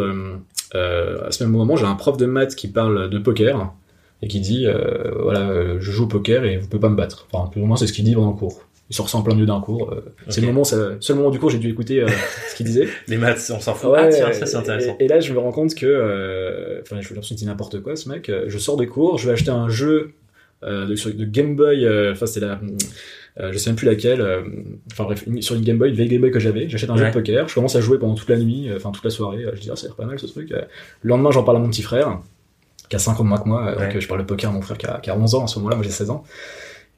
à 0.74 1.32
ce 1.32 1.44
même 1.44 1.52
moment, 1.54 1.76
j'ai 1.76 1.86
un 1.86 1.96
prof 1.96 2.18
de 2.18 2.26
maths 2.26 2.56
qui 2.56 2.68
parle 2.68 3.10
de 3.10 3.18
poker 3.20 3.74
et 4.22 4.28
qui 4.28 4.40
dit, 4.42 4.66
euh, 4.68 5.12
voilà, 5.24 5.50
euh, 5.50 5.78
je 5.80 5.92
joue 5.92 6.04
au 6.04 6.08
poker 6.08 6.44
et 6.46 6.58
vous 6.58 6.68
pouvez 6.68 6.82
pas 6.82 6.90
me 6.90 6.96
battre. 6.96 7.28
Enfin, 7.32 7.50
plus 7.50 7.62
ou 7.62 7.66
moins, 7.66 7.78
c'est 7.78 7.88
ce 7.88 7.94
qu'il 7.94 8.04
dit 8.04 8.14
pendant 8.16 8.32
le 8.32 8.36
cours. 8.38 8.64
Il 8.90 8.96
sort 8.96 9.08
ça 9.10 9.18
en 9.20 9.22
plein 9.22 9.36
milieu 9.36 9.46
d'un 9.46 9.62
cours. 9.62 9.92
euh, 9.94 10.02
C'est 10.30 10.42
le 10.42 10.48
moment, 10.48 10.64
c'est 10.64 10.76
le 10.76 10.98
seul 11.00 11.16
moment 11.16 11.30
du 11.30 11.38
cours 11.40 11.50
j'ai 11.52 11.60
dû 11.60 11.70
écouter 11.70 12.02
euh, 12.02 12.08
ce 12.50 12.56
qu'il 12.56 12.66
disait. 12.66 12.88
Les 13.08 13.18
maths, 13.18 13.52
on 13.56 13.60
s'en 13.60 13.76
fout. 13.76 13.92
Ouais, 13.92 14.00
ah 14.02 14.08
tiens, 14.10 14.34
ça 14.34 14.46
c'est 14.48 14.56
intéressant. 14.58 14.96
Et, 15.00 15.06
et 15.06 15.08
là, 15.08 15.20
je 15.20 15.32
me 15.32 15.38
rends 15.40 15.52
compte 15.52 15.76
que, 15.76 15.86
euh, 15.86 16.82
enfin, 16.82 16.96
je 17.00 17.08
l'impression 17.10 17.22
qu'il 17.22 17.38
dit 17.38 17.46
n'importe 17.46 17.82
quoi, 17.82 17.96
ce 17.96 18.10
mec. 18.10 18.32
Je 18.48 18.58
sors 18.58 18.78
des 18.78 18.88
cours, 18.88 19.18
je 19.20 19.28
vais 19.28 19.34
acheter 19.34 19.52
un 19.52 19.70
jeu 19.70 20.14
euh, 20.64 20.88
de, 20.88 20.96
sur- 20.96 21.14
de 21.14 21.24
Game 21.26 21.56
Boy. 21.56 21.86
euh, 21.86 22.12
Enfin, 22.14 22.26
c'est 22.26 22.40
la, 22.40 22.60
euh, 23.40 23.52
je 23.54 23.58
sais 23.60 23.70
même 23.70 23.78
plus 23.78 23.86
laquelle. 23.86 24.26
Enfin 24.92 25.04
bref, 25.04 25.24
une- 25.28 25.42
sur 25.44 25.56
une 25.56 25.62
Game 25.64 25.78
Boy, 25.78 25.90
une 25.90 25.96
vieille 25.96 26.10
Game 26.10 26.22
Boy 26.22 26.32
que 26.32 26.40
j'avais. 26.40 26.68
J'achète 26.68 26.90
un 26.90 26.98
jeu 26.98 27.04
de 27.10 27.14
poker. 27.14 27.48
Je 27.48 27.54
commence 27.54 27.76
à 27.76 27.82
jouer 27.82 28.00
pendant 28.00 28.16
toute 28.16 28.30
la 28.30 28.38
nuit, 28.38 28.70
enfin 28.76 28.90
toute 28.92 29.04
la 29.04 29.12
soirée. 29.12 29.46
Je 29.54 29.60
dis 29.62 29.70
ah, 29.72 29.76
ça 29.76 29.86
a 29.86 29.90
l'air 29.90 29.96
pas 29.96 30.06
mal 30.06 30.18
ce 30.20 30.26
truc. 30.26 30.50
Le 30.50 31.08
lendemain, 31.10 31.30
j'en 31.32 31.44
parle 31.44 31.58
à 31.58 31.60
mon 31.60 31.70
petit 31.70 31.84
frère, 31.84 32.20
qui 32.90 32.96
a 32.96 33.00
5 33.00 33.20
ans 33.20 33.24
de 33.24 33.30
moins 33.30 33.38
que 33.38 33.48
moi. 33.48 33.76
Ouais. 33.78 33.94
Donc 33.94 34.00
je 34.02 34.08
parle 34.08 34.22
de 34.22 34.26
poker 34.26 34.50
à 34.50 34.54
mon 34.54 34.62
frère 34.62 34.78
qui 34.80 34.88
a, 34.88 35.00
qui 35.00 35.12
a 35.12 35.16
11 35.18 35.36
ans 35.36 35.44
à 35.44 35.48
ce 35.48 35.60
moment-là. 35.60 35.76
Moi 35.76 35.84
j'ai 35.86 35.92
16 35.92 36.10
ans. 36.10 36.24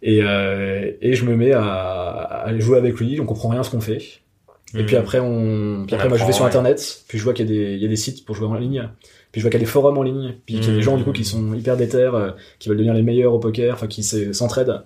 Et, 0.03 0.21
euh, 0.23 0.91
et 1.01 1.13
je 1.13 1.25
me 1.25 1.35
mets 1.35 1.51
à, 1.51 1.61
à 1.63 2.57
jouer 2.59 2.77
avec 2.77 2.95
lui. 2.99 3.19
On 3.21 3.25
comprend 3.25 3.49
rien 3.49 3.61
à 3.61 3.63
ce 3.63 3.69
qu'on 3.71 3.81
fait. 3.81 3.97
Et 4.73 4.83
Hmm. 4.83 4.85
puis 4.85 4.95
après, 4.95 5.19
on, 5.19 5.83
puis 5.85 5.93
On 5.93 5.97
après, 5.97 6.07
moi, 6.09 6.17
je 6.17 6.25
vais 6.25 6.31
sur. 6.31 6.45
Internet, 6.45 7.03
puis 7.07 7.17
je 7.17 7.23
vois 7.23 7.33
qu'il 7.33 7.45
y 7.45 7.49
a 7.49 7.51
des, 7.53 7.73
il 7.75 7.81
y 7.81 7.85
a 7.85 7.89
des 7.89 7.95
sites 7.97 8.23
pour 8.25 8.35
jouer 8.35 8.47
en 8.47 8.53
ligne, 8.55 8.87
puis 9.31 9.41
je 9.41 9.45
vois 9.45 9.51
qu'il 9.51 9.59
y 9.59 9.63
a 9.63 9.65
des 9.65 9.69
forums 9.71 9.97
en 9.97 10.03
ligne, 10.03 10.35
puis 10.45 10.55
qu'il 10.55 10.63
y 10.63 10.67
a 10.67 10.71
des 10.71 10.77
Mhm. 10.77 10.81
gens, 10.81 10.97
du 10.97 11.03
coup, 11.03 11.11
qui 11.11 11.25
sont 11.25 11.53
hyper 11.53 11.75
déter, 11.75 11.97
euh, 11.97 12.31
qui 12.57 12.69
veulent 12.69 12.77
devenir 12.77 12.93
les 12.93 13.01
meilleurs 13.03 13.33
au 13.33 13.39
poker, 13.39 13.73
enfin, 13.73 13.87
qui 13.87 14.01
se- 14.01 14.31
s'entraident. 14.33 14.81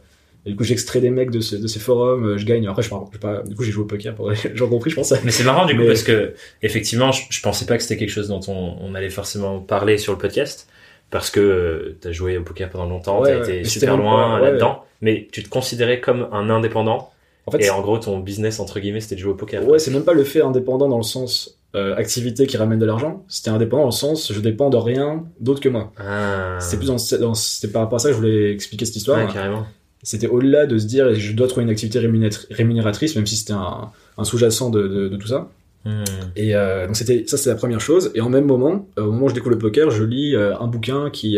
Et 0.47 0.51
du 0.51 0.55
coup, 0.55 0.63
j'extrais 0.63 1.01
des 1.01 1.11
mecs 1.11 1.29
de, 1.31 1.39
ce- 1.39 1.55
de 1.55 1.67
ces 1.67 1.79
forums, 1.79 2.25
euh, 2.25 2.37
je 2.37 2.45
gagne. 2.45 2.67
Après, 2.67 2.81
je 2.83 2.89
parle, 2.89 3.05
je 3.13 3.17
pas, 3.19 3.43
du 3.43 3.55
coup, 3.55 3.63
j'ai 3.63 3.71
joué 3.71 3.83
au 3.83 3.87
poker 3.87 4.15
pour 4.15 4.31
gens 4.55 4.67
compris, 4.67 4.89
je 4.89 4.95
pense. 4.95 5.13
Mais 5.23 5.31
c'est 5.31 5.43
marrant 5.43 5.65
du 5.67 5.73
coup 5.75 5.81
Mais- 5.81 5.87
parce 5.87 6.03
que 6.03 6.33
effectivement, 6.63 7.11
je, 7.11 7.21
je 7.29 7.41
pensais 7.41 7.65
pas 7.65 7.77
que 7.77 7.83
c'était 7.83 7.97
quelque 7.97 8.09
chose 8.11 8.27
dont 8.27 8.41
on, 8.47 8.75
on 8.81 8.95
allait 8.95 9.09
forcément 9.11 9.59
parler 9.59 9.97
sur 9.99 10.13
le 10.13 10.17
podcast 10.19 10.67
parce 11.15 11.29
que 11.31 11.39
euh, 11.39 11.97
t'as 12.01 12.11
joué 12.11 12.37
au 12.37 12.43
poker 12.43 12.69
pendant 12.69 12.89
longtemps, 12.89 13.21
Ouais, 13.21 13.31
t'as 13.39 13.47
ouais. 13.47 13.59
été 13.59 13.63
super 13.69 13.95
loin 13.95 14.37
là-dedans, 14.39 14.83
mais 14.99 15.29
tu 15.31 15.41
te 15.43 15.47
considérais 15.49 16.01
comme 16.01 16.27
un 16.33 16.49
indépendant 16.49 17.09
En 17.47 17.51
fait, 17.51 17.63
et 17.63 17.69
en 17.69 17.79
gros 17.81 17.97
ton 17.99 18.19
business 18.19 18.59
entre 18.59 18.81
guillemets 18.81 18.99
c'était 18.99 19.15
de 19.15 19.21
jouer 19.21 19.31
au 19.31 19.35
poker. 19.35 19.65
ouais, 19.65 19.79
c'est 19.79 19.91
même 19.91 20.03
pas 20.03 20.11
le 20.13 20.25
fait 20.25 20.41
indépendant 20.41 20.89
dans 20.89 20.97
le 20.97 21.03
sens, 21.03 21.57
euh, 21.73 21.95
activité 21.95 22.47
qui 22.47 22.57
ramène 22.57 22.79
de 22.79 22.85
l'argent. 22.85 23.23
C'était 23.29 23.49
indépendant 23.49 23.83
dans 23.83 23.87
le 23.89 23.93
sens, 23.93 24.33
je 24.33 24.39
dépends 24.41 24.69
de 24.69 24.75
rien 24.77 25.23
d'autre 25.39 25.61
que 25.61 25.69
moi. 25.69 25.93
Ah. 25.97 26.57
C'était 26.59 26.77
plus 26.77 26.87
dans, 26.87 26.97
c'était 27.33 27.71
par 27.71 27.83
rapport 27.83 27.95
à 27.95 27.99
ça 27.99 28.09
que 28.09 28.13
je 28.15 28.19
voulais 28.19 28.51
expliquer 28.51 28.83
cette 28.85 28.97
histoire. 28.97 29.25
Ouais, 29.25 29.31
carrément. 29.33 29.65
c'était 30.03 30.27
au-delà 30.27 30.65
de 30.65 30.77
se 30.77 30.85
dire 30.85 31.13
je 31.13 31.31
dois 31.33 31.47
trouver 31.47 31.63
une 31.63 31.69
activité 31.69 31.99
rémunérat- 31.99 32.45
rémunératrice, 32.51 33.15
même 33.15 33.25
si 33.25 33.37
c'était 33.37 33.53
un, 33.53 33.89
un 34.17 34.23
sous-jacent 34.25 34.69
de, 34.69 34.81
de, 34.87 35.07
de 35.07 35.15
tout 35.15 35.27
ça. 35.27 35.47
Hmm. 35.85 36.03
Et 36.35 36.55
euh, 36.55 36.87
donc 36.87 36.95
c'était 36.95 37.25
ça, 37.27 37.37
c'est 37.37 37.49
la 37.49 37.55
première 37.55 37.79
chose. 37.79 38.11
Et 38.15 38.21
en 38.21 38.29
même 38.29 38.45
moment, 38.45 38.87
euh, 38.97 39.03
au 39.03 39.11
moment 39.11 39.27
où 39.27 39.29
je 39.29 39.35
découvre 39.35 39.51
le 39.51 39.59
poker, 39.59 39.91
je 39.91 40.03
lis 40.03 40.35
euh, 40.35 40.57
un 40.59 40.67
bouquin 40.67 41.09
qui 41.11 41.37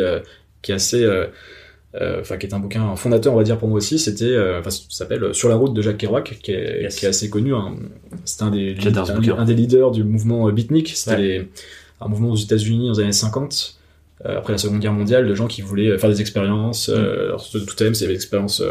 qui 0.62 0.72
est 0.72 0.76
assez, 0.76 1.06
enfin 2.20 2.38
qui 2.38 2.46
est 2.48 2.54
un 2.54 2.60
bouquin 2.60 2.96
fondateur, 2.96 3.34
on 3.34 3.38
va 3.38 3.44
dire 3.44 3.58
pour 3.58 3.68
moi 3.68 3.78
aussi. 3.78 4.00
C'était, 4.00 4.36
enfin 4.60 4.70
ça 4.70 4.82
s'appelle 4.90 5.34
Sur 5.34 5.50
la 5.50 5.56
route 5.56 5.74
de 5.74 5.82
Jacques 5.82 5.98
Kerouac, 5.98 6.40
qui 6.42 6.52
est, 6.52 6.84
Yes. 6.84 6.96
qui 6.96 7.06
est 7.06 7.10
assez 7.10 7.30
connu. 7.30 7.54
hein. 7.54 7.76
C'est 8.26 8.42
un 8.44 8.52
des 8.52 8.76
un, 9.38 9.46
des 9.46 9.54
leaders 9.54 9.92
du 9.92 10.04
mouvement 10.04 10.50
beatnik. 10.52 10.90
C'était 10.96 11.16
Ouais. 11.40 11.48
un 12.02 12.08
mouvement 12.08 12.30
aux 12.32 12.36
États-Unis 12.36 12.88
dans 12.88 12.94
les 12.94 13.00
années 13.02 13.12
50. 13.12 13.74
euh, 14.26 14.38
après 14.40 14.52
la 14.54 14.58
Seconde 14.58 14.80
Guerre 14.80 14.94
mondiale, 14.94 15.28
de 15.28 15.36
gens 15.36 15.46
qui 15.48 15.62
voulaient 15.62 15.96
faire 16.00 16.10
des 16.10 16.22
expériences. 16.22 16.88
Mm. 16.90 16.94
Euh, 16.94 17.26
alors, 17.26 17.48
tout 17.50 17.60
tout 17.60 17.76
thème, 17.76 17.94
c'est 17.94 18.08
des 18.08 18.14
expériences 18.16 18.64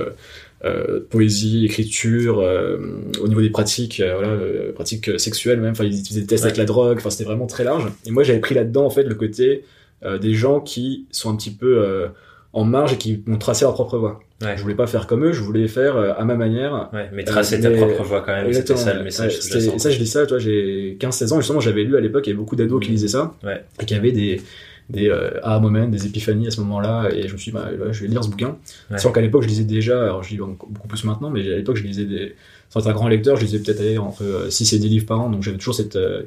poésie, 1.11 1.65
écriture, 1.65 2.41
euh, 2.41 2.79
au 3.21 3.29
niveau 3.29 3.41
des 3.41 3.51
pratiques, 3.51 4.01
euh, 4.01 4.15
voilà, 4.15 4.29
euh, 4.33 4.73
pratiques 4.73 5.19
sexuelles 5.19 5.61
même. 5.61 5.73
Enfin, 5.73 5.85
ils 5.85 5.99
utilisaient 5.99 6.23
des 6.23 6.27
tests 6.27 6.45
Ouais. 6.45 6.49
avec 6.51 6.59
la 6.59 6.65
drogue. 6.65 6.97
Enfin, 6.99 7.11
c'était 7.11 7.25
vraiment 7.25 7.47
très 7.47 7.65
large. 7.65 7.87
Et 8.07 8.11
moi, 8.11 8.23
j'avais 8.23 8.41
pris 8.41 8.55
là-dedans 8.55 8.85
en 8.87 8.91
fait 8.91 9.05
le 9.05 9.15
côté 9.15 9.65
euh, 10.05 10.19
des 10.19 10.35
gens 10.35 10.61
qui 10.61 11.07
sont 11.11 11.31
un 11.31 11.37
petit 11.37 11.51
peu 11.51 11.79
euh, 11.79 12.09
en 12.53 12.65
marge 12.65 12.93
et 12.93 12.97
qui 12.97 13.23
ont 13.29 13.37
tracé 13.39 13.65
leur 13.65 13.75
propre 13.75 13.99
voie. 13.99 14.21
Ouais. 14.43 14.55
Je 14.57 14.63
voulais 14.63 14.75
pas 14.75 14.87
faire 14.87 15.07
comme 15.07 15.25
eux, 15.25 15.33
je 15.33 15.41
voulais 15.41 15.67
faire 15.69 15.97
euh, 15.97 16.13
à 16.17 16.25
ma 16.25 16.35
manière. 16.35 16.91
Ouais, 16.93 17.09
mais 17.15 17.25
tracer 17.25 17.57
Euh, 17.57 17.63
ta 17.63 17.71
mais- 17.71 17.77
propre 17.79 18.03
voie 18.03 18.21
quand 18.21 18.33
même, 18.35 18.53
c'était 18.53 18.77
ça 18.77 18.93
le 18.93 19.03
message 19.05 19.35
Ouais, 19.37 19.79
ça, 19.79 19.91
je 19.91 19.99
dis 19.99 20.07
ça, 20.07 20.25
tu 20.27 20.31
vois, 20.31 20.39
j'ai 20.39 20.97
15-16 21.01 21.33
ans, 21.33 21.41
justement, 21.41 21.61
j'avais 21.61 21.85
lu 21.85 21.97
à 21.97 22.01
l'époque, 22.01 22.27
il 22.27 22.31
y 22.31 22.33
avait 22.33 22.39
beaucoup 22.39 22.57
d'ados 22.57 22.83
qui 22.85 22.91
Mm. 22.91 22.95
lisaient 22.95 23.09
ça, 23.09 23.35
Ouais. 23.43 23.65
et 23.81 23.87
qui 23.87 23.95
avaient 23.95 24.13
des, 24.13 24.43
des 24.89 25.09
euh, 25.09 25.41
aha 25.43 25.59
moments, 25.59 25.89
des 25.89 26.07
épiphanies 26.07 26.47
à 26.47 26.51
ce 26.51 26.61
moment-là, 26.61 27.09
et 27.13 27.27
je 27.29 27.33
me 27.33 27.39
suis 27.39 27.51
dit, 27.51 27.57
bah, 27.57 27.71
je 27.91 28.03
vais 28.03 28.09
lire 28.09 28.23
ce 28.23 28.31
bouquin. 28.31 28.57
Ouais. 28.91 28.99
Sans 28.99 29.13
qu'à 29.13 29.21
l'époque, 29.21 29.43
je 29.43 29.49
lisais 29.49 29.65
déjà, 29.65 30.03
alors 30.03 30.23
je 30.23 30.31
lis 30.31 30.37
beaucoup 30.39 30.89
plus 30.89 31.05
maintenant, 31.05 31.31
mais 31.31 31.41
à 31.53 31.57
l'époque, 31.57 31.77
je 31.77 31.83
lisais 31.83 32.05
des, 32.05 32.35
sans 32.71 32.81
être 32.81 32.89
un 32.89 32.93
grand 32.93 33.09
lecteur, 33.09 33.37
je 33.37 33.45
lisais 33.45 33.59
peut-être 33.59 33.99
entre 34.01 34.23
euh, 34.23 34.51
6 34.51 34.73
et 34.73 34.79
10 34.79 34.89
livres 34.89 35.07
par 35.07 35.21
an, 35.21 35.31
donc 35.31 35.43
j'avais 35.43 35.59
toujours 35.59 35.75
cette, 35.75 35.97
euh, 35.97 36.23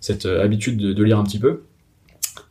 cette 0.00 0.26
euh, 0.26 0.44
habitude 0.44 0.76
de, 0.76 0.92
de 0.92 1.04
lire 1.04 1.18
un 1.18 1.24
petit 1.24 1.38
peu. 1.38 1.60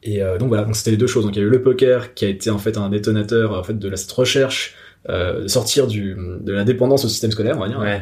Et 0.03 0.21
euh, 0.21 0.37
donc 0.37 0.49
voilà, 0.49 0.63
donc 0.63 0.75
c'était 0.75 0.91
les 0.91 0.97
deux 0.97 1.07
choses. 1.07 1.25
Donc 1.25 1.35
il 1.35 1.39
y 1.39 1.41
a 1.41 1.45
eu 1.45 1.49
le 1.49 1.61
poker 1.61 2.13
qui 2.13 2.25
a 2.25 2.27
été 2.27 2.49
en 2.49 2.57
fait 2.57 2.77
un 2.77 2.89
détonateur 2.89 3.57
en 3.57 3.63
fait 3.63 3.77
de 3.77 3.89
la, 3.89 3.97
cette 3.97 4.11
recherche 4.11 4.75
euh, 5.09 5.47
sortir 5.47 5.87
du, 5.87 6.15
de 6.15 6.53
la 6.53 6.63
dépendance 6.63 7.05
au 7.05 7.09
système 7.09 7.31
scolaire, 7.31 7.55
on 7.57 7.61
va 7.61 7.67
dire. 7.67 7.79
Ouais. 7.79 8.01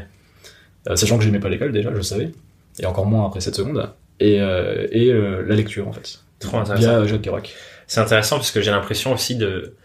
Euh, 0.89 0.95
sachant 0.95 1.17
que 1.17 1.23
j'aimais 1.23 1.39
pas 1.39 1.49
l'école 1.49 1.71
déjà, 1.71 1.91
je 1.91 1.97
le 1.97 2.03
savais, 2.03 2.31
et 2.79 2.85
encore 2.85 3.05
moins 3.05 3.25
après 3.25 3.41
cette 3.41 3.55
seconde. 3.55 3.89
Et, 4.19 4.41
euh, 4.41 4.87
et 4.91 5.11
euh, 5.11 5.43
la 5.47 5.55
lecture 5.55 5.87
en 5.87 5.93
fait. 5.93 6.19
Trop 6.39 6.57
intéressant. 6.57 7.05
Jacques 7.05 7.21
Kerouac. 7.21 7.53
C'est 7.87 7.99
intéressant 7.99 8.37
parce 8.37 8.51
que 8.51 8.61
j'ai 8.61 8.71
l'impression 8.71 9.13
aussi 9.13 9.35
de 9.35 9.75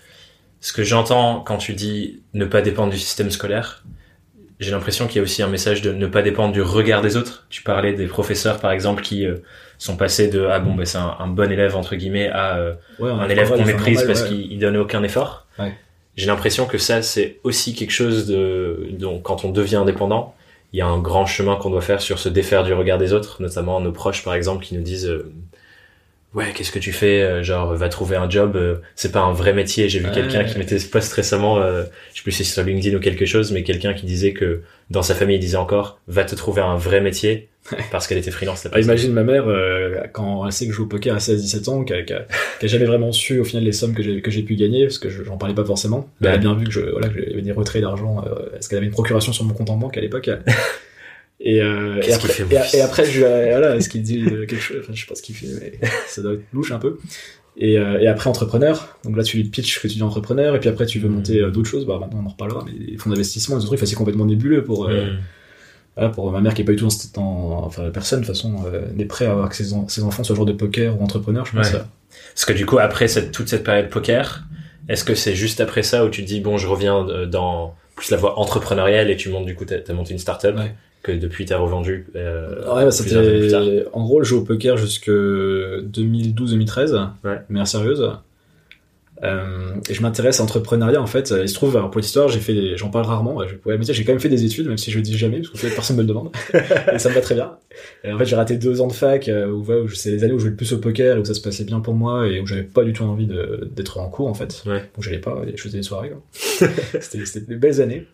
ce 0.61 0.73
que 0.73 0.83
j'entends 0.83 1.41
quand 1.41 1.59
tu 1.59 1.75
dis 1.75 2.23
ne 2.33 2.45
pas 2.45 2.63
dépendre 2.63 2.91
du 2.91 2.99
système 2.99 3.31
scolaire. 3.31 3.85
J'ai 4.61 4.71
l'impression 4.71 5.07
qu'il 5.07 5.17
y 5.17 5.19
a 5.19 5.23
aussi 5.23 5.43
un 5.43 5.49
message 5.49 5.83
de 5.83 5.93
ne 5.93 6.07
pas 6.07 6.23
dépendre 6.23 6.53
du 6.53 6.63
regard 6.63 7.03
des 7.03 7.17
autres. 7.17 7.47
Tu 7.51 7.63
parlais 7.63 7.93
des 7.93 8.07
professeurs 8.07 8.61
par 8.61 8.71
exemple 8.73 9.03
qui 9.03 9.27
euh, 9.27 9.39
sont 9.79 9.97
passés 9.97 10.29
de 10.29 10.47
ah 10.47 10.61
bon 10.61 10.75
bah 10.75 10.85
c'est 10.85 10.99
un, 10.99 11.17
un 11.19 11.27
bon 11.27 11.51
élève 11.51 11.77
entre 11.77 11.97
guillemets 11.97 12.29
à 12.29 12.57
euh, 12.57 12.75
Ouais, 12.99 13.11
un 13.11 13.29
élève 13.29 13.51
qu'on 13.51 13.65
méprise 13.65 14.05
parce 14.05 14.23
qu'il 14.23 14.43
qu'il 14.43 14.53
il 14.53 14.59
donne 14.59 14.77
aucun 14.77 15.03
effort. 15.03 15.47
Ouais. 15.59 15.75
J'ai 16.17 16.27
l'impression 16.27 16.67
que 16.67 16.79
ça 16.79 17.03
c'est 17.03 17.41
aussi 17.43 17.75
quelque 17.75 17.91
chose 17.91 18.27
de 18.27 18.89
dont 18.93 19.19
quand 19.19 19.45
on 19.45 19.51
devient 19.51 19.77
indépendant, 19.77 20.35
il 20.73 20.79
y 20.79 20.83
a 20.83 20.87
un 20.87 20.99
grand 20.99 21.27
chemin 21.27 21.57
qu'on 21.57 21.71
doit 21.71 21.81
faire 21.83 22.01
sur 22.01 22.19
se 22.19 22.29
défaire 22.29 22.65
du 22.65 22.73
regard 22.73 22.99
des 22.99 23.13
autres, 23.13 23.43
notamment 23.43 23.81
nos 23.81 23.93
proches 23.93 24.23
par 24.25 24.35
exemple 24.35 24.65
qui 24.65 24.75
nous 24.77 24.83
disent 24.83 25.09
euh, 25.09 25.33
ouais 26.35 26.47
qu'est-ce 26.55 26.73
que 26.73 26.79
tu 26.79 26.93
fais 26.93 27.23
Euh, 27.23 27.43
genre 27.43 27.75
va 27.75 27.89
trouver 27.89 28.17
un 28.17 28.29
job 28.29 28.57
euh, 28.57 28.77
c'est 28.97 29.13
pas 29.13 29.21
un 29.21 29.33
vrai 29.33 29.53
métier 29.53 29.89
j'ai 29.89 29.99
vu 30.01 30.07
Ouais. 30.07 30.13
quelqu'un 30.13 30.45
qui 30.45 30.59
mettait 30.59 30.79
ce 30.79 30.89
post 30.89 31.13
récemment 31.13 31.59
euh, 31.61 31.85
je 32.13 32.19
sais 32.19 32.23
plus 32.23 32.33
si 32.33 32.45
c'est 32.45 32.53
sur 32.55 32.63
LinkedIn 32.65 32.97
ou 32.97 33.01
quelque 33.01 33.27
chose 33.27 33.53
mais 33.53 33.63
quelqu'un 33.63 33.95
qui 33.95 34.07
disait 34.07 34.33
que 34.33 34.63
dans 34.91 35.03
sa 35.03 35.15
famille 35.15 35.37
il 35.37 35.41
disait 35.41 35.57
encore 35.57 36.01
va 36.09 36.25
te 36.25 36.35
trouver 36.35 36.61
un 36.63 36.77
vrai 36.77 37.01
métier 37.01 37.49
parce 37.91 38.07
qu'elle 38.07 38.19
était 38.19 38.31
freelance 38.31 38.63
la 38.65 38.71
Ah, 38.75 38.81
imagine 38.81 39.13
ma 39.15 39.23
mère, 39.25 39.45
euh, 39.49 39.95
quand 40.13 40.45
elle 40.45 40.53
sait 40.53 40.67
que 40.67 40.73
je 40.73 40.77
joue 40.77 40.83
au 40.85 40.87
poker 40.87 41.15
à 41.15 41.19
16-17 41.19 41.71
ans, 41.71 41.83
qui 41.83 41.95
a, 41.95 42.03
qui 42.03 42.13
a- 42.13 42.27
qui 42.61 42.67
a 42.67 42.69
jamais 42.69 42.85
vraiment 42.85 43.11
su 43.11 43.41
au 43.41 43.45
final 43.45 43.65
les 43.65 43.73
sommes 43.73 43.95
que 43.95 44.03
j'ai 44.03 44.21
que 44.21 44.31
j'ai 44.31 44.43
pu 44.43 44.55
gagner, 44.55 44.85
parce 44.85 44.99
que 44.99 45.09
je- 45.09 45.25
j'en 45.25 45.39
parlais 45.39 45.55
pas 45.55 45.65
forcément. 45.65 46.07
Mais 46.21 46.29
elle 46.29 46.35
a 46.35 46.37
bien 46.37 46.53
vu 46.55 46.67
que 46.67 46.71
je, 46.73 46.81
voilà, 46.83 47.09
que 47.09 47.15
j'avais 47.27 47.41
des 47.41 47.53
retraits 47.53 47.81
d'argent, 47.81 48.23
euh, 48.27 48.51
parce 48.53 48.69
qu'elle 48.69 48.77
avait 48.77 48.87
une 48.89 48.93
procuration 48.93 49.33
sur 49.33 49.47
mon 49.47 49.55
compte 49.55 49.71
en 49.71 49.79
banque 49.79 49.97
à 49.97 50.03
l'époque. 50.03 50.29
Et, 51.47 51.61
euh, 51.61 52.01
et, 52.03 52.13
après, 52.13 52.29
qu'il 52.29 52.31
fait, 52.31 52.45
mon 52.45 52.51
et, 52.51 52.63
fils 52.65 52.75
et 52.75 52.81
après, 52.81 53.05
je, 53.05 53.21
voilà, 53.21 53.77
est-ce 53.77 53.89
qu'il 53.91 54.03
dit 54.03 54.21
euh, 54.25 54.47
quelque 54.47 54.57
chose? 54.63 54.79
Enfin, 54.81 54.93
je 54.95 55.01
sais 55.03 55.07
pas 55.07 55.15
ce 55.15 55.21
qu'il 55.23 55.35
fait, 55.35 55.47
mais 55.61 55.89
ça 56.09 56.23
doit 56.23 56.33
être 56.33 56.43
louche 56.55 56.73
un 56.73 56.79
peu. 56.79 56.99
Et, 57.59 57.79
euh, 57.79 58.01
et 58.01 58.09
après, 58.09 58.29
entrepreneur. 58.31 58.97
Donc 59.05 59.17
là, 59.17 59.23
tu 59.23 59.37
lui 59.37 59.45
pitches 59.45 59.81
que 59.81 59.87
tu 59.87 59.99
es 59.99 60.03
entrepreneur, 60.03 60.57
et 60.57 60.61
puis 60.61 60.69
après, 60.71 60.87
tu 60.87 60.99
veux 60.99 61.09
Mm. 61.09 61.13
monter 61.15 61.41
d'autres 61.51 61.69
choses. 61.69 61.87
Bah, 61.87 61.99
maintenant, 62.01 62.21
on 62.23 62.27
en 62.27 62.31
reparlera, 62.31 62.65
mais 62.67 62.73
les 62.73 62.97
fonds 62.97 63.11
d'investissement, 63.11 63.59
des 63.59 63.65
trucs, 63.67 63.79
enfin, 63.79 63.87
c'est 63.87 63.95
complètement 63.95 64.25
nébuleux 64.25 64.65
pour, 64.65 64.89
euh, 64.89 65.05
Mm. 65.13 65.19
voilà, 65.97 66.11
pour 66.11 66.33
ma 66.33 66.41
mère 66.41 66.55
qui 66.55 66.63
est 66.63 66.65
pas 66.65 66.73
du 66.73 66.79
tout 66.79 66.85
dans, 66.85 66.91
cette- 66.91 67.15
dans- 67.15 67.63
enfin 67.65 67.91
personne 67.91 68.23
de 68.23 68.27
toute 68.27 68.35
façon 68.35 68.65
euh, 68.67 68.87
n'est 68.97 69.05
prêt 69.05 69.27
à 69.27 69.33
avoir 69.33 69.49
que 69.51 69.55
ses, 69.57 69.75
en- 69.75 69.87
ses 69.87 70.03
enfants 70.03 70.25
soient 70.25 70.35
joueurs 70.35 70.47
de 70.47 70.53
poker 70.53 70.99
ou 71.01 71.05
entrepreneurs 71.05 71.47
je 71.47 71.53
pense 71.57 71.71
Ouais. 71.73 71.79
Parce 72.35 72.45
que 72.47 72.53
du 72.53 72.65
coup, 72.67 72.79
après 72.79 73.07
cette, 73.07 73.31
toute 73.33 73.49
cette 73.49 73.63
période 73.65 73.91
poker, 73.91 74.43
est-ce 74.89 75.05
que 75.05 75.15
c'est 75.15 75.35
juste 75.35 75.61
après 75.61 75.83
ça 75.83 76.05
où 76.05 76.09
tu 76.09 76.23
te 76.23 76.27
dis, 76.27 76.41
bon, 76.41 76.57
je 76.59 76.67
reviens 76.67 77.05
dans 77.31 77.75
plus 77.97 78.11
la 78.11 78.17
voie 78.17 78.39
entrepreneuriale 78.41 79.11
et 79.11 79.17
tu 79.17 79.29
montes, 79.29 79.47
du 79.47 79.55
coup, 79.55 79.65
t'as 79.65 79.77
as 79.89 79.93
monté 79.93 80.13
une 80.13 80.19
startup? 80.19 80.57
Ouais. 80.57 80.75
Que 81.05 81.13
depuis 81.13 81.45
t'as 81.45 81.59
revendu. 81.59 82.07
Euh, 82.17 82.57
ouais, 82.75 82.85
bah, 82.87 82.91
c'était 82.91 83.85
en 83.93 84.03
gros 84.05 84.19
le 84.19 84.25
jeu 84.25 84.37
au 84.37 84.41
poker 84.43 84.77
jusque 84.77 85.09
2012-2013, 85.11 86.93
Ouais. 87.25 87.37
de 87.49 87.53
manière 87.53 87.69
sérieuse. 87.69 88.11
Euh, 89.23 89.77
et 89.89 89.95
je 89.95 90.03
m'intéresse 90.03 90.41
à 90.41 90.43
l'entrepreneuriat 90.43 91.01
en 91.01 91.07
fait. 91.07 91.33
Il 91.41 91.49
se 91.49 91.55
trouve, 91.55 91.77
alors, 91.77 91.91
pour 91.91 92.01
l'histoire, 92.01 92.29
j'ai 92.29 92.41
fait, 92.41 92.53
des- 92.53 92.77
j'en 92.77 92.91
parle 92.91 93.07
rarement. 93.07 93.47
Je 93.47 93.55
pourrais 93.55 93.79
me 93.79 93.83
dire, 93.85 93.95
j'ai 93.95 94.05
quand 94.05 94.13
même 94.13 94.21
fait 94.21 94.29
des 94.29 94.45
études, 94.45 94.67
même 94.67 94.77
si 94.77 94.91
je 94.91 94.97
le 94.97 95.03
dis 95.03 95.17
jamais, 95.17 95.41
parce 95.41 95.61
que 95.63 95.69
personne 95.73 95.97
me 95.97 96.03
le 96.03 96.09
demande. 96.09 96.31
et 96.93 96.99
ça 96.99 97.09
me 97.11 97.15
va 97.15 97.21
très 97.21 97.37
bien. 97.37 97.53
Et 98.03 98.13
en 98.13 98.19
fait, 98.19 98.25
j'ai 98.27 98.37
raté 98.37 98.57
deux 98.57 98.81
ans 98.81 98.89
de 98.89 98.93
fac, 98.93 99.29
euh, 99.29 99.47
où, 99.51 99.65
c'est 99.95 100.11
les 100.11 100.25
années 100.25 100.33
où 100.33 100.39
je 100.39 100.43
jouais 100.43 100.51
le 100.51 100.57
plus 100.57 100.73
au 100.73 100.79
poker, 100.79 101.19
où 101.21 101.25
ça 101.25 101.33
se 101.33 101.41
passait 101.41 101.65
bien 101.65 101.81
pour 101.81 101.95
moi, 101.95 102.27
et 102.27 102.41
où 102.41 102.47
j'avais 102.47 102.65
pas 102.65 102.83
du 102.83 102.93
tout 102.93 103.05
envie 103.05 103.29
d'être 103.75 103.99
en 103.99 104.09
cours 104.09 104.27
en 104.27 104.35
fait. 104.35 104.63
Ouais. 104.67 104.81
Donc 104.95 105.05
j'allais 105.05 105.19
pas, 105.21 105.43
je 105.55 105.63
faisais 105.63 105.79
des 105.79 105.85
soirées. 105.85 106.13
c'était 107.01 107.41
des 107.41 107.57
belles 107.57 107.81
années. 107.81 108.07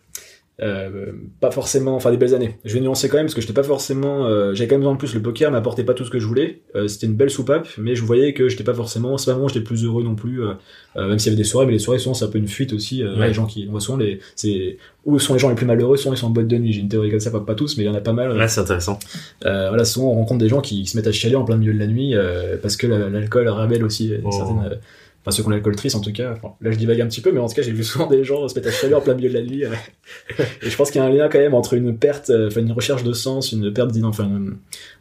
Euh, 0.63 1.11
pas 1.39 1.49
forcément, 1.49 1.95
enfin 1.95 2.11
des 2.11 2.17
belles 2.17 2.35
années. 2.35 2.57
Je 2.65 2.75
vais 2.75 2.81
nuancer 2.81 3.09
quand 3.09 3.17
même 3.17 3.25
parce 3.25 3.33
que 3.33 3.41
j'étais 3.41 3.51
pas 3.53 3.63
forcément, 3.63 4.27
euh, 4.27 4.53
j'avais 4.53 4.67
quand 4.67 4.75
même 4.75 4.81
besoin 4.81 4.93
de 4.93 4.99
plus. 4.99 5.13
Le 5.15 5.21
poker 5.21 5.49
m'apportait 5.51 5.83
pas 5.83 5.95
tout 5.95 6.05
ce 6.05 6.11
que 6.11 6.19
je 6.19 6.27
voulais. 6.27 6.61
Euh, 6.75 6.87
c'était 6.87 7.07
une 7.07 7.15
belle 7.15 7.31
soupape, 7.31 7.67
mais 7.79 7.95
je 7.95 8.03
voyais 8.03 8.33
que 8.33 8.47
j'étais 8.47 8.63
pas 8.63 8.75
forcément, 8.75 9.17
c'est 9.17 9.25
pas 9.25 9.31
vraiment 9.33 9.47
j'étais 9.47 9.61
plus 9.65 9.83
heureux 9.85 10.03
non 10.03 10.13
plus. 10.13 10.39
même 10.95 11.17
s'il 11.17 11.31
y 11.31 11.33
avait 11.33 11.41
des 11.41 11.47
soirées, 11.47 11.65
mais 11.65 11.71
les 11.73 11.79
soirées 11.79 11.97
souvent 11.99 12.13
c'est 12.13 12.25
un 12.25 12.27
peu 12.27 12.37
une 12.37 12.47
fuite 12.47 12.73
aussi. 12.73 13.03
Ouais. 13.03 13.29
Les 13.29 13.33
gens 13.33 13.47
qui, 13.47 13.65
on 13.67 13.71
voit 13.71 13.79
souvent 13.81 13.97
les, 13.97 14.19
c'est 14.35 14.77
où 15.05 15.17
sont 15.17 15.33
les 15.33 15.39
gens 15.39 15.49
les 15.49 15.55
plus 15.55 15.65
malheureux, 15.65 15.97
souvent 15.97 16.13
ils 16.13 16.17
sont 16.17 16.27
en 16.27 16.31
boîte 16.31 16.47
de 16.47 16.57
nuit. 16.57 16.73
J'ai 16.73 16.81
une 16.81 16.89
théorie 16.89 17.09
comme 17.09 17.19
ça, 17.19 17.31
pas, 17.31 17.39
pas 17.39 17.55
tous, 17.55 17.77
mais 17.77 17.83
il 17.83 17.87
y 17.87 17.89
en 17.89 17.95
a 17.95 18.01
pas 18.01 18.13
mal. 18.13 18.37
Ouais, 18.37 18.47
c'est 18.47 18.61
intéressant. 18.61 18.99
Voilà, 19.41 19.83
souvent 19.83 20.11
on 20.11 20.15
rencontre 20.15 20.41
des 20.43 20.49
gens 20.49 20.61
qui 20.61 20.85
se 20.85 20.95
mettent 20.95 21.07
à 21.07 21.11
chialer 21.11 21.35
en 21.37 21.43
plein 21.43 21.57
milieu 21.57 21.73
de 21.73 21.79
la 21.79 21.87
nuit 21.87 22.13
parce 22.61 22.77
que 22.77 22.85
la- 22.85 23.09
l'alcool 23.09 23.47
révèle 23.49 23.83
aussi 23.83 24.13
Oh. 24.23 24.31
certaines. 24.31 24.77
Enfin, 25.23 25.31
ceux 25.31 25.43
qui 25.43 25.47
ont 25.47 25.51
l'alcool 25.51 25.75
triste, 25.75 25.95
en 25.95 25.99
tout 26.01 26.11
cas. 26.11 26.33
Enfin, 26.33 26.55
là, 26.61 26.71
je 26.71 26.77
divague 26.77 26.99
un 27.01 27.07
petit 27.07 27.21
peu, 27.21 27.31
mais 27.31 27.39
en 27.39 27.47
tout 27.47 27.53
cas, 27.53 27.61
j'ai 27.61 27.71
vu 27.71 27.83
souvent 27.83 28.07
des 28.07 28.23
gens 28.23 28.47
se 28.47 28.55
mettre 28.55 28.69
à 28.69 28.71
chialer 28.71 28.95
en 28.95 29.01
plein 29.01 29.13
milieu 29.13 29.29
de 29.29 29.35
la 29.35 29.41
nuit. 29.43 29.63
Et 30.63 30.69
je 30.69 30.75
pense 30.75 30.89
qu'il 30.89 30.99
y 30.99 31.03
a 31.03 31.07
un 31.07 31.11
lien 31.11 31.29
quand 31.29 31.37
même 31.37 31.53
entre 31.53 31.75
une 31.75 31.95
perte, 31.97 32.31
euh, 32.31 32.47
enfin, 32.47 32.61
une 32.61 32.71
recherche 32.71 33.03
de 33.03 33.13
sens, 33.13 33.51
une 33.51 33.71
perte 33.71 33.91
d'identité. 33.91 34.23
Enfin, 34.23 34.29
une- 34.35 34.49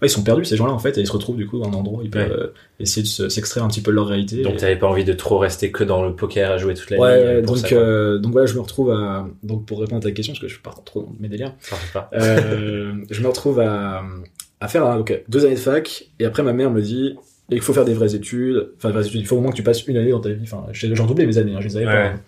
ouais, 0.02 0.08
ils 0.08 0.10
sont 0.10 0.22
perdus, 0.22 0.44
ces 0.44 0.56
gens-là, 0.56 0.72
en 0.72 0.78
fait, 0.78 0.98
et 0.98 1.00
ils 1.00 1.06
se 1.06 1.12
retrouvent, 1.12 1.36
du 1.38 1.46
coup, 1.46 1.58
dans 1.58 1.68
un 1.68 1.72
endroit 1.72 2.00
où 2.00 2.02
ils 2.02 2.10
peuvent 2.10 2.28
Ouais. 2.30 2.36
euh, 2.36 2.52
essayer 2.80 3.02
de 3.02 3.06
se- 3.08 3.28
s'extraire 3.30 3.64
un 3.64 3.68
petit 3.68 3.80
peu 3.80 3.90
de 3.92 3.96
leur 3.96 4.08
réalité. 4.08 4.42
Donc 4.42 4.54
Et- 4.54 4.58
t'avais 4.58 4.76
pas 4.76 4.88
envie 4.88 5.04
de 5.04 5.12
trop 5.14 5.38
rester 5.38 5.70
que 5.70 5.84
dans 5.84 6.04
le 6.04 6.14
poker 6.14 6.50
à 6.50 6.58
jouer 6.58 6.74
toute 6.74 6.90
la 6.90 6.98
Ouais, 6.98 7.16
nuit. 7.18 7.24
ouais, 7.26 7.34
euh, 7.36 7.42
donc, 7.42 7.56
ça, 7.58 7.74
euh, 7.74 8.18
donc 8.18 8.32
voilà, 8.32 8.46
je 8.46 8.54
me 8.54 8.60
retrouve 8.60 8.90
à, 8.90 9.26
donc 9.42 9.64
pour 9.64 9.80
répondre 9.80 9.98
à 9.98 10.02
ta 10.02 10.12
question, 10.12 10.34
parce 10.34 10.42
que 10.42 10.48
je 10.48 10.60
pars 10.60 10.84
trop 10.84 11.02
dans 11.02 11.14
mes 11.18 11.28
délires, 11.28 11.54
pas. 11.94 12.10
euh, 12.12 12.92
je 13.10 13.22
me 13.22 13.26
retrouve 13.28 13.58
à, 13.60 14.02
à 14.60 14.68
faire 14.68 14.84
donc, 14.96 15.22
deux 15.28 15.46
années 15.46 15.54
de 15.54 15.60
fac, 15.60 16.04
et 16.18 16.26
après 16.26 16.42
ma 16.42 16.52
mère 16.52 16.70
me 16.70 16.82
dit, 16.82 17.16
il 17.56 17.60
faut 17.62 17.72
faire 17.72 17.84
des 17.84 17.94
vraies 17.94 18.14
études, 18.14 18.70
enfin 18.76 18.88
des 18.88 18.94
vraies 18.94 19.06
études, 19.06 19.20
il 19.20 19.26
faut 19.26 19.36
au 19.36 19.40
moins 19.40 19.50
que 19.50 19.56
tu 19.56 19.62
passes 19.62 19.86
une 19.86 19.96
année 19.96 20.10
dans 20.10 20.20
ta 20.20 20.30
vie, 20.30 20.42
enfin 20.42 20.64
j'ai 20.72 20.94
j'ai 20.94 21.02
redoublé 21.02 21.26
mes 21.26 21.38
années, 21.38 21.54
hein, 21.54 21.60
je 21.60 21.68
les 21.68 21.76
avais 21.76 21.86
Ouais. 21.86 21.92
pas. 21.92 22.04
hein. 22.08 22.20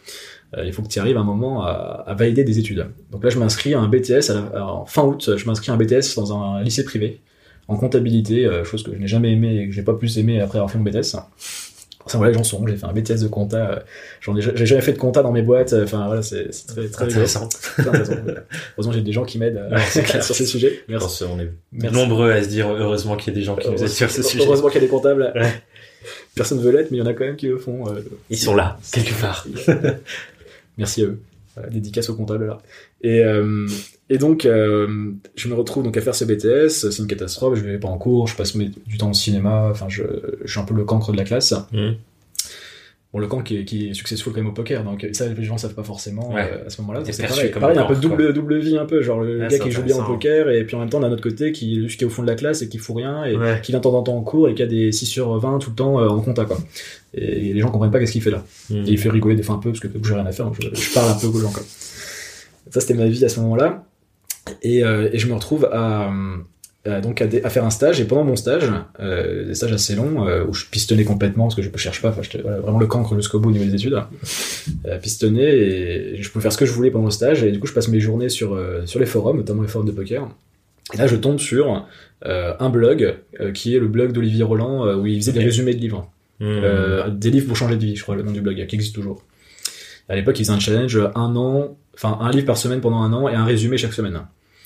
Euh, 0.58 0.64
il 0.66 0.72
faut 0.72 0.82
que 0.82 0.88
tu 0.88 0.98
arrives 0.98 1.16
à 1.16 1.20
un 1.20 1.24
moment 1.24 1.62
à, 1.64 2.04
à 2.06 2.14
valider 2.14 2.44
des 2.44 2.58
études. 2.58 2.86
Donc 3.10 3.24
là 3.24 3.30
je 3.30 3.38
m'inscris 3.38 3.72
à 3.74 3.80
un 3.80 3.88
BTS, 3.88 4.30
à 4.30 4.34
la- 4.34 4.66
en 4.66 4.84
fin 4.86 5.02
août, 5.02 5.30
je 5.36 5.46
m'inscris 5.46 5.70
à 5.70 5.74
un 5.74 5.78
BTS 5.78 6.14
dans 6.16 6.36
un 6.36 6.62
lycée 6.62 6.84
privé, 6.84 7.20
en 7.68 7.76
comptabilité, 7.76 8.44
euh, 8.46 8.62
chose 8.64 8.82
que 8.82 8.92
je 8.92 8.98
n'ai 8.98 9.06
jamais 9.06 9.32
aimé 9.32 9.60
et 9.62 9.66
que 9.68 9.72
j'ai 9.72 9.82
pas 9.82 9.94
plus 9.94 10.18
aimé 10.18 10.40
après 10.40 10.58
avoir 10.58 10.70
fait 10.70 10.78
mon 10.78 10.84
BTS. 10.84 11.16
Enfin 12.04 12.18
voilà, 12.18 12.32
les 12.32 12.38
gens 12.38 12.44
sauront, 12.44 12.66
j'ai 12.66 12.76
fait 12.76 12.86
un 12.86 12.92
BTS 12.92 13.22
de 13.22 13.28
compta, 13.28 13.70
euh, 13.70 13.80
j'en 14.20 14.36
ai, 14.36 14.40
j'ai 14.40 14.66
jamais 14.66 14.82
fait 14.82 14.92
de 14.92 14.98
compta 14.98 15.22
dans 15.22 15.32
mes 15.32 15.42
boîtes, 15.42 15.72
euh, 15.72 15.84
enfin 15.84 16.06
voilà, 16.06 16.22
c'est 16.22 16.52
c'est 16.52 16.66
très, 16.66 16.88
très. 16.88 17.04
Intéressant. 17.04 17.48
Très 17.48 17.88
intéressant. 17.88 18.14
Heureusement, 18.76 18.92
j'ai 18.92 19.02
des 19.02 19.12
gens 19.12 19.24
qui 19.24 19.38
m'aident 19.38 19.58
euh, 19.70 19.76
Ouais, 19.76 20.20
sur 20.22 20.34
ces 20.34 20.46
sujets. 20.46 20.82
Je 20.88 20.96
pense 20.96 21.22
qu'on 21.22 21.38
est 21.38 21.50
Merci. 21.72 21.96
nombreux 21.96 22.32
à 22.32 22.42
se 22.42 22.48
dire 22.48 22.68
heureusement 22.68 23.16
qu'il 23.16 23.32
y 23.32 23.36
a 23.36 23.38
des 23.38 23.44
gens 23.44 23.56
qui 23.56 23.68
nous 23.68 23.82
aident 23.82 23.88
sur 23.88 24.10
ce 24.10 24.22
sujet. 24.22 24.44
Heureusement 24.44 24.68
qu'il 24.68 24.80
y 24.80 24.84
a 24.84 24.86
des 24.86 24.90
comptables. 24.90 25.32
Ouais. 25.34 25.52
Personne 26.34 26.58
ne 26.58 26.62
veut 26.62 26.72
l'être, 26.72 26.90
mais 26.90 26.96
il 26.96 27.00
y 27.00 27.02
en 27.02 27.06
a 27.06 27.14
quand 27.14 27.24
même 27.24 27.36
qui 27.36 27.46
le 27.46 27.58
font. 27.58 27.84
Ils 28.30 28.38
sont 28.38 28.54
là, 28.54 28.78
quelque 28.92 29.20
part. 29.20 29.46
Merci 30.78 31.02
à 31.02 31.04
eux. 31.04 31.20
Dédicace 31.70 32.08
aux 32.08 32.14
comptables 32.14 32.46
là. 32.46 32.62
Et, 33.02 33.24
euh, 33.24 33.66
et 34.10 34.18
donc, 34.18 34.44
euh, 34.46 35.12
je 35.34 35.48
me 35.48 35.54
retrouve 35.54 35.82
donc 35.84 35.96
à 35.96 36.00
faire 36.00 36.14
ce 36.14 36.24
BTS. 36.24 36.68
C'est 36.90 36.98
une 36.98 37.06
catastrophe. 37.06 37.56
Je 37.58 37.64
vais 37.64 37.78
pas 37.78 37.88
en 37.88 37.98
cours. 37.98 38.26
Je 38.28 38.36
passe 38.36 38.56
du 38.56 38.98
temps 38.98 39.10
au 39.10 39.14
cinéma. 39.14 39.68
Enfin, 39.70 39.86
je, 39.88 40.02
je 40.44 40.50
suis 40.50 40.60
un 40.60 40.64
peu 40.64 40.74
le 40.74 40.84
cancre 40.84 41.12
de 41.12 41.16
la 41.16 41.24
classe. 41.24 41.52
Mhm. 41.72 41.96
Bon, 43.12 43.18
le 43.18 43.26
camp 43.26 43.42
qui 43.42 43.58
est, 43.58 43.64
qui 43.66 43.88
est 43.90 43.92
successful 43.92 44.32
quand 44.32 44.40
même 44.40 44.48
au 44.48 44.52
poker, 44.54 44.84
donc 44.84 45.06
ça 45.12 45.26
les 45.28 45.44
gens 45.44 45.58
savent 45.58 45.74
pas 45.74 45.82
forcément 45.82 46.32
Ouais. 46.32 46.48
euh, 46.50 46.66
à 46.66 46.70
ce 46.70 46.80
moment-là. 46.80 47.02
C'est 47.04 47.26
pareil, 47.26 47.50
comme 47.50 47.60
pareil 47.60 47.76
un 47.76 47.82
un 47.82 47.84
peu 47.84 47.92
cancre, 47.92 48.08
double 48.08 48.32
double 48.32 48.58
vie 48.58 48.78
un 48.78 48.86
peu, 48.86 49.02
genre 49.02 49.20
le 49.20 49.38
Ouais, 49.38 49.48
gars 49.48 49.58
qui 49.58 49.70
joue 49.70 49.82
bien 49.82 49.98
au 49.98 50.02
poker 50.04 50.48
et 50.48 50.64
puis 50.64 50.76
en 50.76 50.78
même 50.78 50.88
temps 50.88 51.00
d'un 51.00 51.12
autre 51.12 51.20
côté 51.22 51.52
qui 51.52 51.84
est 51.86 52.04
au 52.04 52.08
fond 52.08 52.22
de 52.22 52.26
la 52.26 52.36
classe 52.36 52.62
et 52.62 52.70
qui 52.70 52.78
fout 52.78 52.96
rien 52.96 53.22
et 53.26 53.36
Ouais. 53.36 53.60
qui 53.62 53.72
vient 53.72 53.80
de 53.80 53.84
temps 53.84 53.92
en 53.92 54.02
temps 54.02 54.16
en 54.16 54.22
cours 54.22 54.48
et 54.48 54.54
qui 54.54 54.62
a 54.62 54.66
des 54.66 54.92
6 54.92 55.04
sur 55.04 55.38
20 55.38 55.58
tout 55.58 55.68
le 55.68 55.76
temps 55.76 56.00
euh, 56.00 56.08
en 56.08 56.22
compta 56.22 56.46
quoi. 56.46 56.56
Et 57.12 57.52
les 57.52 57.60
gens 57.60 57.68
comprennent 57.70 57.90
pas 57.90 57.98
qu'est-ce 57.98 58.12
qu'il 58.12 58.22
fait 58.22 58.30
là. 58.30 58.42
Mhm. 58.70 58.86
Et 58.86 58.90
il 58.92 58.98
fait 58.98 59.10
rigoler 59.10 59.36
des 59.36 59.42
fois 59.42 59.56
un 59.56 59.58
peu 59.58 59.68
parce 59.72 59.80
que 59.80 59.88
j'ai 60.02 60.14
rien 60.14 60.24
à 60.24 60.32
faire, 60.32 60.46
donc 60.46 60.56
je, 60.58 60.68
je 60.74 60.94
parle 60.94 61.10
un 61.10 61.14
peu 61.20 61.26
aux 61.26 61.38
gens 61.38 61.52
quoi. 61.52 61.62
Ça 62.72 62.80
c'était 62.80 62.94
ma 62.94 63.06
vie 63.06 63.24
à 63.24 63.28
ce 63.28 63.38
moment-là. 63.40 63.84
Et, 64.62 64.84
euh, 64.84 65.08
et 65.12 65.18
je 65.18 65.28
me 65.28 65.34
retrouve 65.34 65.68
à, 65.70 66.12
à, 66.84 67.00
donc 67.00 67.22
à, 67.22 67.50
faire 67.50 67.64
un 67.64 67.70
stage 67.70 68.00
et 68.00 68.04
pendant 68.04 68.24
mon 68.24 68.34
stage, 68.34 68.64
euh, 68.98 69.46
des 69.46 69.54
stages 69.54 69.72
assez 69.72 69.94
longs 69.94 70.26
euh, 70.26 70.44
où 70.44 70.52
je 70.52 70.66
pistonnais 70.66 71.04
complètement 71.04 71.44
parce 71.44 71.54
que 71.54 71.62
je 71.62 71.70
ne 71.70 71.76
cherche 71.76 72.02
pas, 72.02 72.12
j'étais 72.20 72.42
voilà, 72.42 72.58
vraiment 72.58 72.80
le 72.80 72.88
cancre 72.88 73.14
jusqu'au 73.14 73.38
bout 73.38 73.50
au 73.50 73.52
niveau 73.52 73.64
des 73.64 73.74
études, 73.74 74.02
euh, 74.86 74.98
pistonné 74.98 75.44
et 75.44 76.22
je 76.22 76.30
pouvais 76.30 76.42
faire 76.42 76.52
ce 76.52 76.58
que 76.58 76.66
je 76.66 76.72
voulais 76.72 76.90
pendant 76.90 77.04
le 77.04 77.12
stage 77.12 77.44
et 77.44 77.52
du 77.52 77.60
coup 77.60 77.68
je 77.68 77.72
passe 77.72 77.86
mes 77.86 78.00
journées 78.00 78.28
sur 78.28 78.54
euh, 78.54 78.84
sur 78.84 78.98
les 78.98 79.06
forums, 79.06 79.36
notamment 79.36 79.62
les 79.62 79.68
forums 79.68 79.86
de 79.86 79.92
poker. 79.92 80.28
Et 80.92 80.96
là 80.96 81.06
je 81.06 81.14
tombe 81.14 81.38
sur 81.38 81.86
euh, 82.26 82.54
un 82.58 82.68
blog 82.68 83.16
euh, 83.40 83.52
qui 83.52 83.74
est 83.74 83.78
le 83.78 83.88
blog 83.88 84.12
d'Olivier 84.12 84.42
Roland 84.42 84.86
euh, 84.86 84.96
où 84.96 85.06
il 85.06 85.20
faisait 85.20 85.32
des 85.32 85.44
résumés 85.44 85.74
de 85.74 85.80
livres. 85.80 86.10
Euh, 86.40 87.08
des 87.08 87.30
livres 87.30 87.46
pour 87.46 87.56
changer 87.56 87.76
de 87.76 87.84
vie, 87.84 87.94
je 87.94 88.02
crois, 88.02 88.16
le 88.16 88.24
nom 88.24 88.32
du 88.32 88.40
blog, 88.40 88.66
qui 88.66 88.74
existe 88.74 88.96
toujours. 88.96 89.22
À 90.08 90.16
l'époque, 90.16 90.40
ils 90.40 90.44
faisaient 90.44 90.56
un 90.56 90.58
challenge, 90.58 90.98
un 91.14 91.36
an, 91.36 91.76
enfin 91.94 92.18
un 92.20 92.30
livre 92.30 92.46
par 92.46 92.56
semaine 92.56 92.80
pendant 92.80 93.00
un 93.02 93.12
an 93.12 93.28
et 93.28 93.34
un 93.34 93.44
résumé 93.44 93.76
chaque 93.78 93.92
semaine. 93.92 94.20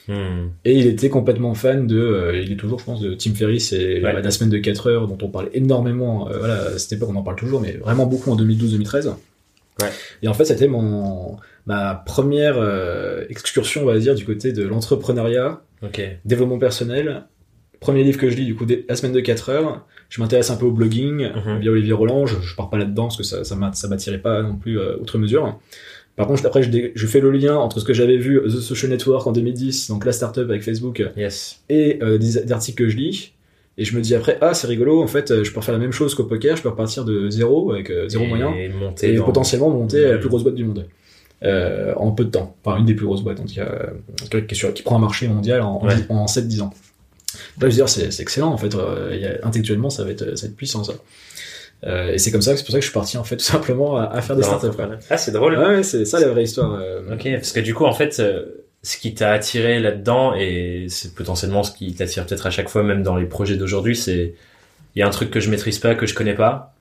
Mhm. 0.09 0.51
Et 0.65 0.79
il 0.79 0.87
était 0.87 1.09
complètement 1.11 1.55
fan 1.55 1.87
de, 1.87 1.99
euh, 1.99 2.41
il 2.41 2.53
est 2.53 2.57
toujours, 2.57 2.79
je 2.79 2.85
pense, 2.85 3.01
de 3.01 3.15
Tim 3.15 3.35
Ferriss 3.35 3.73
et 3.73 3.95
Ouais. 4.03 4.12
la, 4.12 4.21
la 4.21 4.31
semaine 4.31 4.51
de 4.51 4.59
4 4.59 4.89
heures 4.89 5.09
dont 5.09 5.19
on 5.21 5.29
parlait 5.29 5.51
énormément. 5.55 6.29
euh, 6.31 6.39
voilà, 6.39 6.55
à 6.75 6.79
cette 6.79 6.93
époque, 6.93 7.09
on 7.12 7.17
en 7.17 7.23
parle 7.23 7.37
toujours, 7.37 7.61
mais 7.61 7.73
vraiment 7.73 8.07
beaucoup 8.07 8.31
en 8.31 8.37
2012-2013. 8.37 9.09
Ouais. 9.83 9.89
Et 10.23 10.29
en 10.29 10.35
fait, 10.35 10.45
c'était 10.45 10.69
mon 10.69 11.37
ma 11.67 11.95
première 12.07 12.55
euh, 12.59 13.25
excursion, 13.29 13.83
on 13.83 13.87
va 13.87 13.99
dire, 13.99 14.15
du 14.15 14.25
côté 14.25 14.53
de 14.53 14.62
l'entrepreneuriat, 14.65 15.61
développement 16.25 16.59
personnel. 16.59 17.25
Premier 17.81 18.05
livre 18.05 18.19
que 18.19 18.31
je 18.31 18.37
lis, 18.37 18.47
du 18.47 18.55
coup, 18.55 18.65
la 18.89 18.95
semaine 18.97 19.12
de 19.12 19.21
4 19.21 19.51
heures. 19.51 19.85
Je 20.09 20.21
m'intéresse 20.23 20.51
un 20.51 20.57
peu 20.57 20.65
au 20.67 20.71
blogging 20.71 21.29
Mhm. 21.35 21.59
via 21.59 21.71
Olivier 21.73 21.93
Roland. 21.93 22.27
Je, 22.27 22.37
je 22.41 22.55
pars 22.55 22.71
pas 22.71 22.79
là-dedans 22.79 23.05
parce 23.09 23.17
que 23.17 23.25
ça, 23.25 23.43
ça 23.43 23.57
m'a- 23.57 23.73
ça 23.73 23.89
m'attirait 23.89 24.19
pas 24.19 24.41
non 24.43 24.55
plus 24.57 24.79
euh, 24.79 24.97
outre 25.01 25.19
mesure. 25.19 25.59
Par 26.16 26.26
contre, 26.26 26.46
après, 26.46 26.62
je, 26.62 26.70
dé- 26.70 26.92
je 26.94 27.07
fais 27.07 27.20
le 27.20 27.31
lien 27.31 27.57
entre 27.57 27.79
ce 27.81 27.85
que 27.85 27.92
j'avais 27.92 28.16
vu 28.16 28.40
The 28.44 28.61
Social 28.61 28.90
Network 28.90 29.26
en 29.26 29.33
2010, 29.33 29.88
donc 29.88 30.05
la 30.07 30.12
startup 30.12 30.48
avec 30.48 30.62
Facebook, 30.62 31.02
Yes. 31.16 31.61
et 31.68 31.98
euh, 32.02 32.16
des, 32.18 32.40
des 32.44 32.52
articles 32.52 32.83
que 32.85 32.88
je 32.88 32.96
lis. 32.96 33.33
Et 33.79 33.85
je 33.85 33.94
me 33.94 34.00
dis 34.00 34.14
après, 34.14 34.38
ah, 34.40 34.55
c'est 34.55 34.66
rigolo, 34.66 35.02
en 35.02 35.07
fait, 35.07 35.31
euh, 35.31 35.44
je 35.44 35.52
peux 35.52 35.61
faire 35.61 35.74
la 35.74 35.79
même 35.81 35.92
chose 35.92 36.14
qu'au 36.14 36.24
poker, 36.24 36.57
je 36.57 36.62
peux 36.62 36.70
repartir 36.70 37.05
de 37.05 37.29
zéro, 37.29 37.70
avec 37.72 37.90
euh, 37.90 38.09
zéro 38.09 38.24
et 38.24 38.29
moyen, 38.29 38.50
monter 38.81 39.12
et 39.12 39.16
dans- 39.16 39.24
potentiellement 39.24 39.68
monter 39.68 40.07
à 40.07 40.12
la 40.12 40.18
plus 40.18 40.31
grosse 40.31 40.42
boîte 40.42 40.55
du 40.55 40.64
monde. 40.64 40.87
Euh, 41.44 41.92
en 41.96 42.12
peu 42.12 42.24
de 42.24 42.31
temps. 42.31 42.57
Enfin, 42.64 42.79
une 42.79 42.87
des 42.87 42.94
plus 42.94 43.05
grosses 43.05 43.22
boîtes, 43.22 43.38
en 43.40 43.44
tout 43.44 43.55
cas, 43.55 44.40
qui, 44.40 44.55
est 44.55 44.55
sur- 44.55 44.72
qui 44.72 44.83
prend 44.83 44.96
un 44.96 45.00
marché 45.00 45.29
mondial 45.29 45.61
en, 45.61 45.85
Ouais. 45.85 45.92
en 46.09 46.24
7-10 46.26 46.62
ans. 46.62 46.70
Là, 47.35 47.37
je 47.61 47.66
veux 47.66 47.72
dire, 47.72 47.88
c'est 47.90 48.09
excellent, 48.22 48.48
en 48.50 48.57
fait. 48.57 48.74
intellectuellement, 49.42 49.90
ça 49.90 50.02
va 50.05 50.11
être, 50.12 50.38
ça 50.38 50.46
va 50.46 50.50
être 50.50 50.57
puissant, 50.57 50.83
ça. 50.83 50.94
Euh, 51.85 52.12
et 52.12 52.19
c'est 52.19 52.31
comme 52.33 52.43
ça, 52.43 52.57
c'est 52.57 52.62
pour 52.65 52.73
ça 52.73 52.79
que 52.79 52.83
je 52.85 52.89
suis 52.91 52.95
parti, 52.95 53.19
en 53.19 53.25
fait, 53.25 53.37
tout 53.39 53.45
simplement, 53.45 53.97
à, 53.97 54.05
à 54.05 54.21
faire 54.23 54.37
des 54.37 54.43
startups. 54.43 54.69
Ah, 55.11 55.17
c'est 55.19 55.33
drôle. 55.33 55.57
Ouais, 55.59 55.67
ouais, 55.67 55.83
c'est 55.83 56.05
ça 56.05 56.19
la 56.21 56.29
vraie 56.29 56.45
histoire. 56.45 56.75
euh. 56.81 57.03
Ok, 57.12 57.29
parce 57.33 57.53
que 57.53 57.61
du 57.61 57.75
coup, 57.75 57.85
en 57.85 57.93
fait, 57.93 58.19
euh, 58.21 58.45
ce 58.83 58.97
qui 58.97 59.15
t'a 59.15 59.31
attiré 59.33 59.79
là-dedans, 59.81 60.35
et 60.35 60.87
c'est 60.89 61.15
potentiellement 61.15 61.62
ce 61.62 61.73
qui 61.73 61.95
t'attire 61.95 62.25
peut-être 62.27 62.47
à 62.47 62.51
chaque 62.51 62.69
fois, 62.69 62.83
même 62.83 63.03
dans 63.03 63.17
les 63.17 63.27
projets 63.27 63.57
d'aujourd'hui, 63.57 63.95
c'est 63.97 64.35
il 64.95 65.01
y 65.01 65.03
a 65.03 65.07
un 65.07 65.11
truc 65.11 65.31
que 65.31 65.41
je 65.41 65.51
maîtrise 65.51 65.79
pas, 65.79 65.95
que 65.95 66.07
je 66.07 66.15
connais 66.15 66.35
pas. 66.35 66.75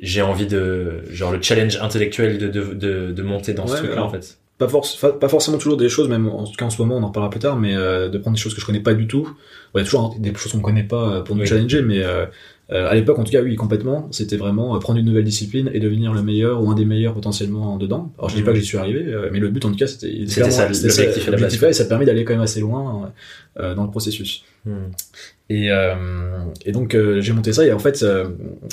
J'ai 0.00 0.22
envie 0.22 0.46
de, 0.46 1.02
genre 1.10 1.30
le 1.30 1.40
challenge 1.40 1.76
intellectuel 1.76 2.38
de, 2.38 2.48
de, 2.48 2.74
de, 2.74 3.12
de 3.12 3.22
monter 3.22 3.52
dans 3.54 3.66
ce 3.66 3.72
Ouais, 3.74 3.78
truc-là, 3.78 3.96
alors, 3.96 4.06
en 4.08 4.10
fait. 4.10 4.38
pas, 4.58 4.66
forc- 4.66 4.98
fa- 4.98 5.12
pas 5.12 5.28
forcément 5.28 5.56
toujours 5.58 5.76
des 5.76 5.88
choses, 5.88 6.08
même 6.08 6.26
en 6.28 6.44
tout 6.44 6.54
cas 6.54 6.64
en 6.64 6.70
ce 6.70 6.82
moment, 6.82 6.96
on 6.96 7.02
en 7.04 7.10
parlera 7.10 7.30
plus 7.30 7.38
tard, 7.40 7.56
mais 7.56 7.76
euh, 7.76 8.08
de 8.08 8.18
prendre 8.18 8.36
des 8.36 8.40
choses 8.42 8.54
que 8.54 8.60
je 8.60 8.66
connais 8.66 8.80
pas 8.80 8.94
du 8.94 9.06
tout. 9.06 9.22
Ouais, 9.26 9.34
Il 9.74 9.78
y 9.78 9.82
a 9.82 9.84
toujours 9.84 10.16
des 10.18 10.34
choses 10.34 10.50
qu'on 10.52 10.60
connaît 10.60 10.82
pas 10.82 11.20
pour 11.20 11.36
nous 11.36 11.42
Oui. 11.42 11.46
challenger, 11.48 11.82
mais 11.82 12.02
euh, 12.02 12.26
euh, 12.72 12.88
à 12.88 12.94
l'époque, 12.94 13.18
en 13.18 13.24
tout 13.24 13.32
cas, 13.32 13.42
oui, 13.42 13.56
complètement. 13.56 14.08
C'était 14.10 14.36
vraiment 14.36 14.74
euh, 14.74 14.78
prendre 14.78 14.98
une 14.98 15.04
nouvelle 15.06 15.24
discipline 15.24 15.70
et 15.74 15.80
devenir 15.80 16.12
le 16.14 16.22
meilleur 16.22 16.62
ou 16.62 16.70
un 16.70 16.74
des 16.74 16.84
meilleurs 16.86 17.14
potentiellement 17.14 17.76
dedans. 17.76 18.12
Alors 18.18 18.30
je 18.30 18.36
dis 18.36 18.42
pas 18.42 18.52
que 18.52 18.58
j'y 18.58 18.64
suis 18.64 18.78
arrivé, 18.78 19.04
euh, 19.06 19.28
mais 19.32 19.38
le 19.38 19.48
but 19.48 19.64
en 19.64 19.70
tout 19.70 19.76
cas, 19.76 19.86
c'était 19.86 20.26
ça, 20.26 20.72
c'était 20.72 21.30
l'objectif 21.30 21.60
là, 21.60 21.68
et 21.68 21.72
ça 21.74 21.84
permet 21.84 22.06
d'aller 22.06 22.24
quand 22.24 22.32
même 22.32 22.42
assez 22.42 22.60
loin 22.60 23.12
euh, 23.60 23.74
dans 23.74 23.84
le 23.84 23.90
processus. 23.90 24.44
Hmm. 24.64 24.86
Et, 25.50 25.70
euh, 25.70 25.94
et 26.64 26.72
donc 26.72 26.94
euh, 26.94 27.20
j'ai 27.20 27.34
monté 27.34 27.52
ça 27.52 27.66
et 27.66 27.72
en 27.74 27.78
fait 27.78 28.02
euh, 28.02 28.24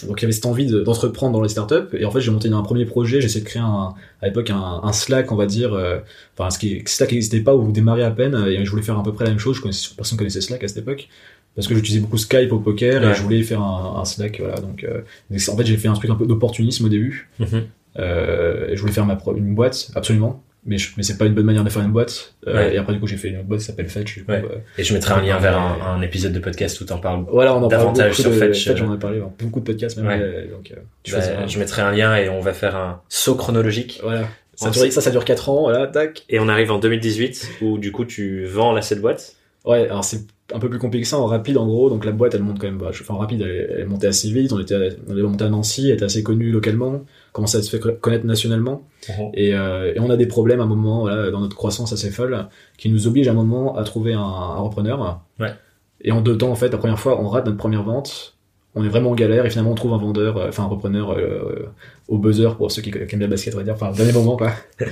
donc 0.07 0.19
il 0.19 0.21
y 0.21 0.23
avait 0.25 0.31
cette 0.31 0.45
envie 0.45 0.65
de- 0.65 0.79
d'entreprendre 0.79 1.33
dans 1.33 1.41
les 1.41 1.49
startups 1.49 1.93
et 1.97 2.05
en 2.05 2.11
fait 2.11 2.21
j'ai 2.21 2.31
monté 2.31 2.47
un 2.47 2.61
premier 2.61 2.85
projet 2.85 3.19
j'ai 3.19 3.25
essayé 3.25 3.41
de 3.43 3.45
créer 3.49 3.61
un, 3.61 3.93
à 4.21 4.27
l'époque 4.27 4.49
un, 4.51 4.79
un 4.81 4.93
Slack 4.93 5.33
on 5.33 5.35
va 5.35 5.47
dire 5.47 5.73
euh, 5.73 5.97
enfin 6.37 6.49
ce 6.49 6.57
qui 6.59 6.81
Slack 6.85 7.11
n'existait 7.11 7.41
pas 7.41 7.53
ou 7.57 7.63
vous 7.63 7.73
démarrez 7.73 8.03
à 8.03 8.11
peine 8.11 8.41
et 8.47 8.63
je 8.63 8.71
voulais 8.71 8.83
faire 8.83 8.97
à 8.97 9.03
peu 9.03 9.11
près 9.11 9.25
la 9.25 9.31
même 9.31 9.39
chose 9.39 9.57
je 9.57 9.61
connaissais, 9.61 9.89
personne 9.97 10.17
connaissait 10.17 10.39
Slack 10.39 10.63
à 10.63 10.67
cette 10.69 10.77
époque 10.77 11.09
parce 11.55 11.67
que 11.67 11.75
j'utilisais 11.75 11.99
beaucoup 12.01 12.17
Skype 12.17 12.51
au 12.51 12.59
poker 12.59 13.01
Ouais. 13.01 13.11
et 13.11 13.13
je 13.13 13.21
voulais 13.21 13.41
faire 13.43 13.61
un, 13.61 13.99
un 13.99 14.05
Slack 14.05 14.39
voilà 14.39 14.57
donc 14.59 14.83
euh, 14.83 15.01
en 15.49 15.57
fait 15.57 15.65
j'ai 15.65 15.77
fait 15.77 15.87
un 15.87 15.93
truc 15.93 16.09
un 16.09 16.15
peu 16.15 16.25
d'opportunisme 16.25 16.85
au 16.85 16.89
début 16.89 17.29
Mhm. 17.39 17.63
euh, 17.99 18.69
et 18.69 18.75
je 18.75 18.81
voulais 18.81 18.93
faire 18.93 19.05
ma 19.05 19.17
une 19.35 19.53
boîte 19.55 19.91
absolument 19.95 20.43
mais, 20.63 20.77
je- 20.77 20.91
mais 20.95 21.01
c'est 21.01 21.17
pas 21.17 21.25
une 21.25 21.33
bonne 21.33 21.45
manière 21.47 21.63
de 21.63 21.71
faire 21.71 21.81
une 21.81 21.91
boîte. 21.91 22.35
Euh, 22.45 22.53
Ouais. 22.53 22.75
Et 22.75 22.77
après, 22.77 22.93
du 22.93 22.99
coup, 22.99 23.07
j'ai 23.07 23.17
fait 23.17 23.29
une 23.29 23.37
autre 23.37 23.47
boîte 23.47 23.61
qui 23.61 23.65
s'appelle 23.65 23.89
Fetch. 23.89 24.13
du 24.13 24.23
coup, 24.23 24.31
Ouais. 24.31 24.43
Et 24.77 24.83
je 24.83 24.93
mettrai 24.93 25.15
un 25.15 25.21
lien 25.23 25.39
vers 25.39 25.57
un, 25.57 25.95
un 25.95 26.01
épisode 26.03 26.33
de 26.33 26.39
podcast 26.39 26.79
où 26.81 26.85
t'en 26.85 26.99
parles. 26.99 27.25
voilà, 27.31 27.55
on 27.55 27.63
en 27.63 27.67
parle 27.67 27.81
Davantage 27.81 28.09
beaucoup 28.11 28.21
sur 28.21 28.29
de 28.29 28.35
Fetch, 28.35 28.65
Fetch, 28.65 28.77
j'en 28.77 28.93
ai 28.93 28.99
parlé 28.99 29.23
beaucoup 29.39 29.59
de 29.59 29.65
podcasts 29.65 29.97
même. 29.97 30.21
Donc, 30.51 30.71
tu 31.01 31.13
Bah, 31.13 31.47
je 31.47 31.57
mettrai 31.57 31.81
un 31.81 31.89
lien 31.91 32.15
et 32.15 32.29
on 32.29 32.41
va 32.41 32.53
faire 32.53 32.75
un 32.75 33.01
saut 33.09 33.33
chronologique. 33.33 34.01
Voilà. 34.03 34.27
Ça, 34.53 34.69
dure, 34.69 34.91
ça, 34.93 35.01
ça 35.01 35.09
dure 35.09 35.25
4 35.25 35.49
ans, 35.49 35.61
voilà, 35.61 35.87
tac. 35.87 36.25
Et 36.29 36.39
on 36.39 36.47
arrive 36.47 36.71
en 36.71 36.77
2018 36.77 37.53
où 37.63 37.79
du 37.79 37.91
coup 37.91 38.05
tu 38.05 38.45
vends 38.45 38.71
la 38.71 38.83
cette 38.83 39.01
boîte. 39.01 39.37
Ouais, 39.65 39.85
alors 39.85 40.03
c'est 40.03 40.27
un 40.53 40.59
peu 40.59 40.69
plus 40.69 40.79
compliqué 40.79 41.03
que 41.03 41.07
ça 41.07 41.17
en 41.17 41.25
rapide 41.25 41.57
en 41.57 41.65
gros. 41.65 41.89
Donc 41.89 42.05
la 42.05 42.11
boîte 42.11 42.35
elle 42.35 42.43
monte 42.43 42.59
quand 42.59 42.67
même, 42.67 42.77
bah, 42.77 42.89
enfin 42.89 43.13
en 43.13 43.17
rapide 43.17 43.41
elle, 43.41 43.69
elle 43.73 43.79
est 43.81 43.85
montée 43.85 44.07
assez 44.07 44.29
vite. 44.31 44.51
On 44.53 44.59
était, 44.59 44.97
on 45.07 45.17
est 45.17 45.21
monté 45.21 45.43
à 45.43 45.49
Nancy, 45.49 45.89
elle 45.89 45.95
était 45.95 46.05
assez 46.05 46.23
connue 46.23 46.51
localement, 46.51 47.01
commençait 47.31 47.57
à 47.57 47.61
se 47.61 47.75
faire 47.75 47.99
connaître 47.99 48.25
nationalement. 48.25 48.87
Et, 49.33 49.55
euh, 49.55 49.93
et 49.95 49.99
on 49.99 50.09
a 50.09 50.17
des 50.17 50.27
problèmes 50.27 50.59
à 50.59 50.63
un 50.63 50.67
moment 50.67 51.01
voilà, 51.01 51.31
dans 51.31 51.39
notre 51.39 51.55
croissance 51.55 51.93
assez 51.93 52.11
folle 52.11 52.47
qui 52.77 52.89
nous 52.89 53.07
oblige 53.07 53.27
à 53.27 53.31
un 53.31 53.35
moment 53.35 53.75
à 53.75 53.83
trouver 53.83 54.13
un, 54.13 54.19
un 54.19 54.59
repreneur. 54.59 55.21
Ouais. 55.39 55.53
Et 56.01 56.11
en 56.11 56.21
deux 56.21 56.37
temps 56.37 56.51
en 56.51 56.55
fait, 56.55 56.69
la 56.69 56.77
première 56.77 56.99
fois 56.99 57.19
on 57.21 57.27
rate 57.27 57.45
notre 57.45 57.57
première 57.57 57.83
vente. 57.83 58.30
On 58.73 58.85
est 58.85 58.89
vraiment 58.89 59.11
en 59.11 59.15
galère 59.15 59.45
et 59.45 59.49
finalement 59.49 59.71
on 59.71 59.75
trouve 59.75 59.93
un 59.93 59.97
vendeur, 59.97 60.37
euh, 60.37 60.47
enfin 60.47 60.63
un 60.63 60.67
repreneur 60.67 61.11
euh, 61.11 61.69
au 62.07 62.17
buzzer 62.17 62.55
pour 62.55 62.71
ceux 62.71 62.81
qui, 62.81 62.91
qui 62.91 62.97
aiment 62.99 63.07
bien 63.07 63.19
le 63.19 63.27
basket 63.27 63.53
on 63.53 63.57
va 63.57 63.63
dire, 63.63 63.73
enfin 63.73 63.91
dernier 63.91 64.13
moment 64.13 64.37
quoi. 64.37 64.53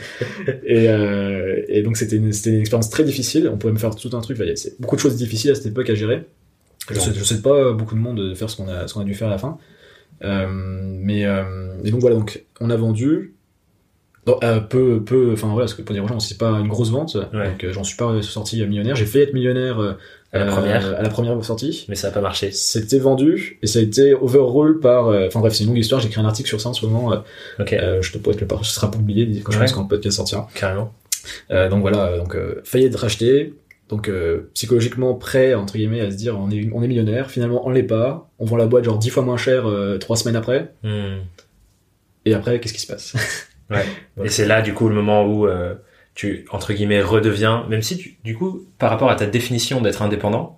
et, 0.65 0.89
euh, 0.89 1.63
et 1.69 1.81
donc 1.81 1.95
c'était 1.95 2.17
une, 2.17 2.25
une 2.25 2.59
expérience 2.59 2.89
très 2.89 3.03
difficile. 3.03 3.49
On 3.53 3.57
pouvait 3.57 3.73
me 3.73 3.79
faire 3.79 3.95
tout 3.95 4.09
un 4.13 4.21
truc. 4.21 4.37
Il 4.41 4.47
y 4.47 4.51
a 4.51 4.55
c'est 4.55 4.79
beaucoup 4.81 4.95
de 4.95 5.01
choses 5.01 5.15
difficiles 5.15 5.51
à 5.51 5.55
cette 5.55 5.67
époque 5.67 5.89
à 5.89 5.95
gérer. 5.95 6.25
Je 6.91 6.99
sais, 6.99 7.13
je 7.13 7.23
sais 7.23 7.41
pas 7.41 7.71
beaucoup 7.73 7.95
de 7.95 7.99
monde 7.99 8.17
de 8.17 8.33
faire 8.33 8.49
ce 8.49 8.57
qu'on 8.57 8.67
a, 8.67 8.87
ce 8.87 8.93
qu'on 8.93 9.01
a 9.01 9.05
dû 9.05 9.13
faire 9.13 9.27
à 9.27 9.31
la 9.31 9.37
fin. 9.37 9.57
Euh, 10.23 10.47
mais 10.49 11.25
euh, 11.25 11.77
et 11.83 11.91
donc 11.91 12.01
voilà, 12.01 12.15
donc 12.15 12.43
on 12.59 12.69
a 12.69 12.75
vendu. 12.75 13.35
Donc, 14.25 14.43
euh, 14.43 14.59
peu, 14.59 15.01
peu, 15.03 15.31
enfin 15.33 15.47
voilà, 15.47 15.61
parce 15.65 15.73
que 15.73 15.81
pour 15.81 15.93
dire 15.93 16.03
aux 16.03 16.07
gens, 16.07 16.19
c'est 16.19 16.37
pas 16.37 16.51
une 16.59 16.67
grosse 16.67 16.91
vente, 16.91 17.15
Ouais. 17.33 17.49
donc 17.51 17.63
euh, 17.63 17.71
j'en 17.73 17.83
suis 17.83 17.95
pas 17.97 18.21
sorti 18.21 18.63
millionnaire. 18.65 18.95
J'ai 18.95 19.05
fait 19.05 19.21
être 19.23 19.33
millionnaire 19.33 19.79
euh, 19.79 19.93
À 20.33 20.39
la 20.39 20.45
euh, 20.45 20.49
première. 20.51 20.95
à 20.99 21.01
la 21.01 21.09
première 21.09 21.43
sortie. 21.45 21.85
Mais 21.89 21.95
ça 21.95 22.09
a 22.09 22.11
pas 22.11 22.21
marché. 22.21 22.51
C'était 22.51 22.99
vendu 22.99 23.57
et 23.63 23.67
ça 23.67 23.79
a 23.79 23.81
été 23.81 24.13
overrule 24.13 24.79
par. 24.79 25.07
euh, 25.07 25.27
Enfin 25.27 25.39
bref, 25.39 25.53
c'est 25.53 25.63
une 25.63 25.69
longue 25.69 25.79
histoire. 25.79 26.01
J'ai 26.01 26.07
écrit 26.07 26.21
un 26.21 26.25
article 26.25 26.47
sur 26.49 26.59
ça 26.61 26.69
en 26.69 26.73
ce 26.73 26.85
moment. 26.85 27.13
euh, 27.13 27.17
Ok, 27.59 27.73
euh, 27.73 28.01
je 28.01 28.11
te 28.11 28.17
pourrais 28.17 28.35
le 28.39 28.45
par- 28.45 28.63
ce 28.65 28.73
sera 28.73 28.91
publié 28.91 29.25
quand 29.41 29.51
je 29.51 29.57
Ouais. 29.57 29.63
pense 29.65 29.73
quand 29.73 29.81
le 29.83 29.87
podcast 29.87 30.17
sortira. 30.17 30.47
carrément. 30.53 30.93
Euh, 31.51 31.69
donc 31.69 31.81
voilà, 31.81 32.17
donc 32.17 32.35
euh, 32.35 32.61
failli 32.63 32.85
être 32.85 32.95
racheté. 32.99 33.53
Donc 33.89 34.07
euh, 34.07 34.51
psychologiquement 34.53 35.15
prêt 35.15 35.55
entre 35.55 35.73
guillemets 35.75 36.01
à 36.01 36.11
se 36.11 36.15
dire 36.15 36.37
on 36.39 36.51
est 36.51 36.69
on 36.73 36.83
est 36.83 36.87
millionnaire. 36.87 37.31
Finalement 37.31 37.65
on 37.67 37.71
l'est 37.71 37.81
pas. 37.83 38.29
On 38.37 38.45
vend 38.45 38.57
la 38.57 38.67
boîte 38.67 38.83
genre 38.83 38.99
dix 38.99 39.09
fois 39.09 39.23
moins 39.23 39.37
cher 39.37 39.67
euh, 39.67 39.97
trois 39.97 40.15
semaines 40.15 40.35
après. 40.35 40.71
Hmm. 40.83 41.19
Et 42.25 42.33
après 42.35 42.59
qu'est-ce 42.59 42.73
qui 42.73 42.81
se 42.81 42.87
passe? 42.87 43.13
Ouais. 43.69 43.77
Ouais. 44.17 44.25
Et 44.27 44.29
c'est 44.29 44.45
là 44.45 44.61
du 44.61 44.73
coup 44.73 44.89
le 44.89 44.95
moment 44.95 45.25
où 45.25 45.47
euh, 45.47 45.75
tu 46.15 46.45
entre 46.51 46.73
guillemets 46.73 47.01
redeviens, 47.01 47.65
même 47.69 47.81
si 47.81 47.97
tu, 47.97 48.17
du 48.23 48.35
coup 48.35 48.65
par 48.77 48.89
rapport 48.89 49.09
à 49.09 49.15
ta 49.15 49.25
définition 49.25 49.79
d'être 49.81 50.01
indépendant, 50.01 50.57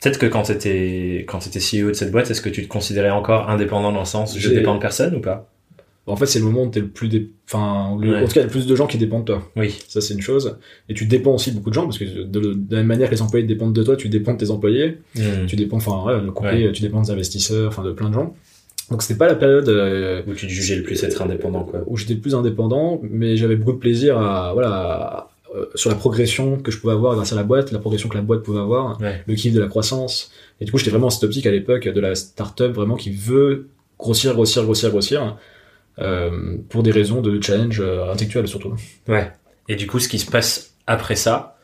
peut-être 0.00 0.18
que 0.18 0.26
quand 0.26 0.42
t'étais 0.42 1.24
quand 1.28 1.38
t'étais 1.40 1.58
CEO 1.60 1.88
de 1.88 1.92
cette 1.94 2.12
boîte, 2.12 2.30
est-ce 2.30 2.40
que 2.40 2.48
tu 2.48 2.62
te 2.62 2.68
considérais 2.68 3.10
encore 3.10 3.50
indépendant 3.50 3.92
dans 3.92 4.00
le 4.00 4.04
sens 4.06 4.38
je 4.38 4.48
dépends 4.50 4.74
de 4.76 4.80
personne 4.80 5.14
ou 5.16 5.20
pas? 5.20 5.50
En 6.06 6.16
fait 6.16 6.26
c'est 6.26 6.38
le 6.38 6.44
moment 6.44 6.64
où 6.64 6.68
t'es 6.70 6.80
le 6.80 6.88
plus 6.88 7.08
dé... 7.08 7.30
enfin 7.48 7.96
le- 7.98 8.12
Ouais. 8.12 8.18
en 8.22 8.26
tout 8.26 8.34
cas 8.34 8.34
il 8.34 8.36
y 8.36 8.40
a 8.40 8.44
le 8.44 8.50
plus 8.50 8.66
de 8.66 8.76
gens 8.76 8.86
qui 8.86 8.98
dépendent 8.98 9.24
de 9.26 9.32
toi. 9.32 9.50
Oui. 9.56 9.74
Ça 9.88 10.02
c'est 10.02 10.12
une 10.12 10.20
chose. 10.20 10.58
Et 10.90 10.94
tu 10.94 11.06
dépends 11.06 11.32
aussi 11.34 11.50
beaucoup 11.50 11.70
de 11.70 11.74
gens 11.74 11.84
parce 11.84 11.96
que 11.98 12.04
de, 12.04 12.24
de 12.24 12.56
la 12.70 12.78
même 12.78 12.86
manière 12.88 13.08
que 13.08 13.14
les 13.14 13.22
employés 13.22 13.46
dépendent 13.46 13.72
de 13.72 13.82
toi, 13.82 13.96
tu 13.96 14.10
dépends 14.10 14.34
de 14.34 14.38
tes 14.38 14.50
employés. 14.50 14.98
Hmm. 15.16 15.46
Tu 15.46 15.56
dépends 15.56 15.78
enfin 15.78 16.02
ouais, 16.04 16.20
le 16.20 16.30
coupé, 16.30 16.70
tu 16.74 16.82
dépends 16.82 17.00
des 17.00 17.10
investisseurs, 17.10 17.68
enfin 17.68 17.82
de 17.82 17.92
plein 17.92 18.10
de 18.10 18.14
gens. 18.14 18.34
Donc 18.90 19.02
c'était 19.02 19.16
pas 19.18 19.26
la 19.28 19.34
période 19.34 19.68
euh, 19.68 20.22
Où 20.26 20.34
tu 20.34 20.46
te 20.46 20.52
jugeais 20.52 20.76
le 20.76 20.82
plus 20.82 21.02
être 21.04 21.22
indépendant 21.22 21.64
quoi. 21.64 21.80
où 21.86 21.96
j'étais 21.96 22.14
le 22.14 22.20
plus 22.20 22.34
indépendant, 22.34 23.00
mais 23.02 23.36
j'avais 23.36 23.56
beaucoup 23.56 23.72
de 23.72 23.78
plaisir 23.78 24.18
à 24.18 24.52
voilà 24.52 25.28
euh, 25.54 25.66
sur 25.74 25.88
la 25.88 25.96
progression 25.96 26.58
que 26.58 26.70
je 26.70 26.78
pouvais 26.78 26.92
avoir 26.92 27.14
grâce 27.14 27.32
à 27.32 27.36
la 27.36 27.44
boîte, 27.44 27.70
la 27.72 27.78
progression 27.78 28.08
que 28.08 28.16
la 28.16 28.22
boîte 28.22 28.42
pouvait 28.42 28.60
avoir, 28.60 29.00
Ouais. 29.00 29.22
le 29.26 29.34
kiff 29.34 29.54
de 29.54 29.60
la 29.60 29.68
croissance. 29.68 30.30
Et 30.60 30.64
du 30.64 30.70
coup, 30.72 30.78
j'étais 30.78 30.90
vraiment 30.90 31.06
en 31.06 31.10
cette 31.10 31.24
optique 31.24 31.46
à 31.46 31.50
l'époque 31.50 31.88
de 31.88 32.00
la 32.00 32.14
startup 32.14 32.72
vraiment 32.72 32.96
qui 32.96 33.10
veut 33.10 33.68
grossir, 33.98 34.34
grossir, 34.34 34.64
grossir, 34.64 34.90
grossir, 34.90 35.36
euh, 36.00 36.56
pour 36.68 36.82
des 36.82 36.90
raisons 36.90 37.20
de 37.22 37.40
challenge 37.40 37.80
intellectuel 37.80 38.48
surtout. 38.48 38.74
Ouais. 39.08 39.30
Et 39.68 39.76
du 39.76 39.86
coup, 39.86 39.98
ce 40.00 40.08
qui 40.08 40.18
se 40.18 40.30
passe 40.30 40.74
après 40.86 41.14
ça, 41.16 41.56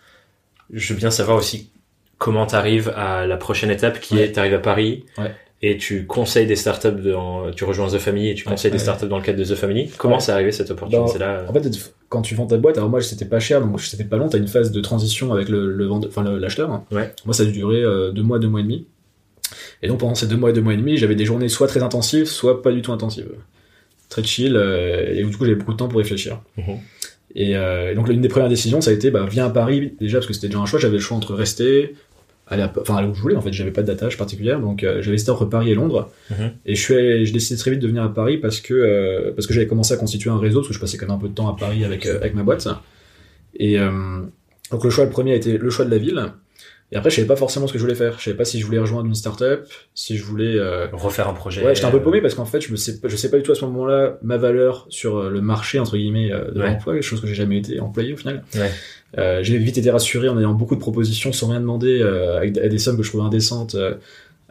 je 0.72 0.92
veux 0.94 0.98
bien 0.98 1.10
savoir 1.10 1.36
aussi 1.36 1.70
comment 2.18 2.46
t'arrives 2.46 2.92
à 2.96 3.26
la 3.26 3.36
prochaine 3.36 3.70
étape 3.70 4.00
qui 4.00 4.14
Ouais. 4.14 4.22
est 4.26 4.32
t'arrives 4.32 4.54
à 4.54 4.58
Paris 4.60 5.04
Ouais. 5.18 5.34
Et 5.62 5.76
tu 5.76 6.06
conseilles 6.06 6.46
des 6.46 6.56
startups 6.56 6.88
dans, 7.04 7.50
tu 7.50 7.64
rejoins 7.64 7.88
The 7.88 7.98
Family 7.98 8.30
et 8.30 8.34
tu 8.34 8.44
Ouais, 8.46 8.52
conseilles 8.52 8.70
des 8.70 8.76
ouais. 8.78 8.82
startups 8.82 9.06
dans 9.08 9.18
le 9.18 9.22
cadre 9.24 9.38
de 9.38 9.44
The 9.44 9.54
Family. 9.54 9.90
Comment 9.98 10.14
Ouais. 10.14 10.20
c'est 10.20 10.32
arrivé 10.32 10.52
cette 10.52 10.70
opportunité-là 10.70 11.44
En 11.48 11.52
fait, 11.52 11.68
quand 12.08 12.22
tu 12.22 12.34
vends 12.34 12.46
ta 12.46 12.56
boîte, 12.56 12.78
alors 12.78 12.88
moi 12.88 13.00
c'était 13.02 13.26
pas 13.26 13.40
cher, 13.40 13.60
donc 13.60 13.80
c'était 13.80 14.04
pas 14.04 14.16
long. 14.16 14.28
T'as 14.28 14.38
une 14.38 14.48
phase 14.48 14.72
de 14.72 14.80
transition 14.80 15.32
avec 15.32 15.48
le, 15.50 15.70
le 15.72 15.84
vendeur, 15.86 16.08
enfin 16.10 16.22
l'acheteur. 16.38 16.82
Moi, 16.90 17.34
ça 17.34 17.42
a 17.42 17.46
duré 17.46 17.76
euh, 17.82 18.10
deux 18.10 18.22
mois, 18.22 18.38
deux 18.38 18.48
mois 18.48 18.60
et 18.60 18.64
demi. 18.64 18.86
Et 19.82 19.88
donc 19.88 19.98
pendant 20.00 20.14
ces 20.14 20.26
deux 20.26 20.36
mois 20.36 20.50
et 20.50 20.52
deux 20.52 20.60
mois 20.62 20.74
et 20.74 20.76
demi, 20.78 20.96
j'avais 20.96 21.14
des 21.14 21.24
journées 21.24 21.48
soit 21.48 21.66
très 21.66 21.82
intensives, 21.82 22.26
soit 22.26 22.62
pas 22.62 22.72
du 22.72 22.82
tout 22.82 22.92
intensives. 22.92 23.30
Très 24.08 24.22
chill, 24.24 24.56
euh, 24.56 25.12
et 25.14 25.22
du 25.24 25.36
coup 25.36 25.44
j'avais 25.44 25.56
beaucoup 25.56 25.72
de 25.72 25.76
temps 25.78 25.88
pour 25.88 25.98
réfléchir. 25.98 26.40
Mhm. 26.56 26.78
Et, 27.36 27.56
euh, 27.56 27.92
et 27.92 27.94
donc 27.94 28.08
l'une 28.08 28.20
des 28.20 28.28
premières 28.28 28.48
décisions, 28.48 28.80
ça 28.80 28.90
a 28.90 28.94
été, 28.94 29.10
bah, 29.12 29.24
viens 29.30 29.46
à 29.46 29.50
Paris 29.50 29.94
déjà 30.00 30.18
parce 30.18 30.26
que 30.26 30.32
c'était 30.32 30.48
déjà 30.48 30.58
un 30.58 30.66
choix. 30.66 30.80
J'avais 30.80 30.94
le 30.94 31.00
choix 31.00 31.16
entre 31.16 31.34
rester, 31.34 31.94
aller, 32.50 32.62
à- 32.62 32.72
enfin 32.80 32.96
aller 32.96 33.08
où 33.08 33.14
je 33.14 33.20
voulais. 33.22 33.36
En 33.36 33.40
fait, 33.40 33.52
j'avais 33.52 33.70
pas 33.70 33.82
d'attache 33.82 34.18
particulière, 34.18 34.60
donc 34.60 34.84
euh, 34.84 35.00
j'avais 35.00 35.14
hésité 35.14 35.30
entre 35.30 35.46
Paris 35.46 35.70
et 35.70 35.74
Londres. 35.74 36.10
Mhm. 36.30 36.50
Et 36.66 36.74
je 36.74 36.80
suis, 36.82 36.94
allé- 36.94 37.24
j'ai 37.24 37.32
décidé 37.32 37.58
très 37.58 37.70
vite 37.70 37.80
de 37.80 37.86
venir 37.88 38.02
à 38.02 38.12
Paris 38.12 38.36
parce 38.38 38.60
que 38.60 38.74
euh, 38.74 39.32
parce 39.34 39.46
que 39.46 39.54
j'avais 39.54 39.66
commencé 39.66 39.94
à 39.94 39.96
constituer 39.96 40.28
un 40.30 40.38
réseau 40.38 40.58
parce 40.60 40.68
que 40.68 40.74
je 40.74 40.80
passais 40.80 40.96
quand 40.98 41.06
même 41.06 41.16
un 41.16 41.20
peu 41.20 41.28
de 41.28 41.34
temps 41.34 41.48
à 41.48 41.56
Paris 41.56 41.84
avec 41.84 42.04
euh, 42.06 42.16
avec 42.16 42.34
ma 42.34 42.42
boîte. 42.42 42.68
Et 43.58 43.78
donc 43.78 44.84
le 44.84 44.90
choix 44.90 45.04
le 45.04 45.10
premier 45.10 45.32
a 45.32 45.36
été 45.36 45.58
le 45.58 45.70
choix 45.70 45.84
de 45.84 45.90
la 45.90 45.98
ville. 45.98 46.22
Et 46.92 46.96
après, 46.96 47.08
je 47.08 47.14
savais 47.14 47.28
pas 47.28 47.36
forcément 47.36 47.68
ce 47.68 47.72
que 47.72 47.78
je 47.78 47.84
voulais 47.84 47.94
faire. 47.94 48.18
Je 48.18 48.24
savais 48.24 48.36
pas 48.36 48.44
si 48.44 48.58
je 48.58 48.66
voulais 48.66 48.80
rejoindre 48.80 49.06
une 49.06 49.14
startup, 49.14 49.60
si 49.94 50.16
je 50.16 50.24
voulais. 50.24 50.56
euh, 50.56 50.88
Refaire 50.92 51.28
un 51.28 51.34
projet. 51.34 51.64
Ouais, 51.64 51.72
j'étais 51.72 51.86
un 51.86 51.92
peu 51.92 52.02
paumé 52.02 52.20
parce 52.20 52.34
qu'en 52.34 52.46
fait, 52.46 52.60
je 52.60 52.72
me 52.72 52.76
sais, 52.76 52.98
pas- 52.98 53.06
je 53.06 53.14
sais 53.14 53.30
pas 53.30 53.36
du 53.36 53.44
tout 53.44 53.52
à 53.52 53.54
ce 53.54 53.64
moment-là 53.66 54.18
ma 54.22 54.38
valeur 54.38 54.86
sur 54.88 55.30
le 55.30 55.40
marché 55.40 55.78
entre 55.78 55.96
guillemets 55.96 56.30
de 56.30 56.58
Ouais. 56.60 56.66
l'emploi, 56.72 56.94
quelque 56.94 57.04
chose 57.04 57.20
que 57.20 57.28
j'ai 57.28 57.34
jamais 57.36 57.58
été 57.58 57.78
employé 57.78 58.12
au 58.12 58.16
final. 58.16 58.42
Ouais. 58.56 58.72
Euh, 59.18 59.42
j'ai 59.42 59.58
vite 59.58 59.76
été 59.78 59.90
rassuré 59.90 60.28
en 60.28 60.38
ayant 60.38 60.52
beaucoup 60.54 60.74
de 60.76 60.80
propositions 60.80 61.32
sans 61.32 61.48
rien 61.48 61.60
demander, 61.60 62.00
euh, 62.00 62.36
avec 62.36 62.52
des- 62.52 62.78
sommes 62.78 62.96
que 62.96 63.02
je 63.02 63.08
trouvais 63.08 63.24
indécentes. 63.24 63.74
Euh, 63.74 63.94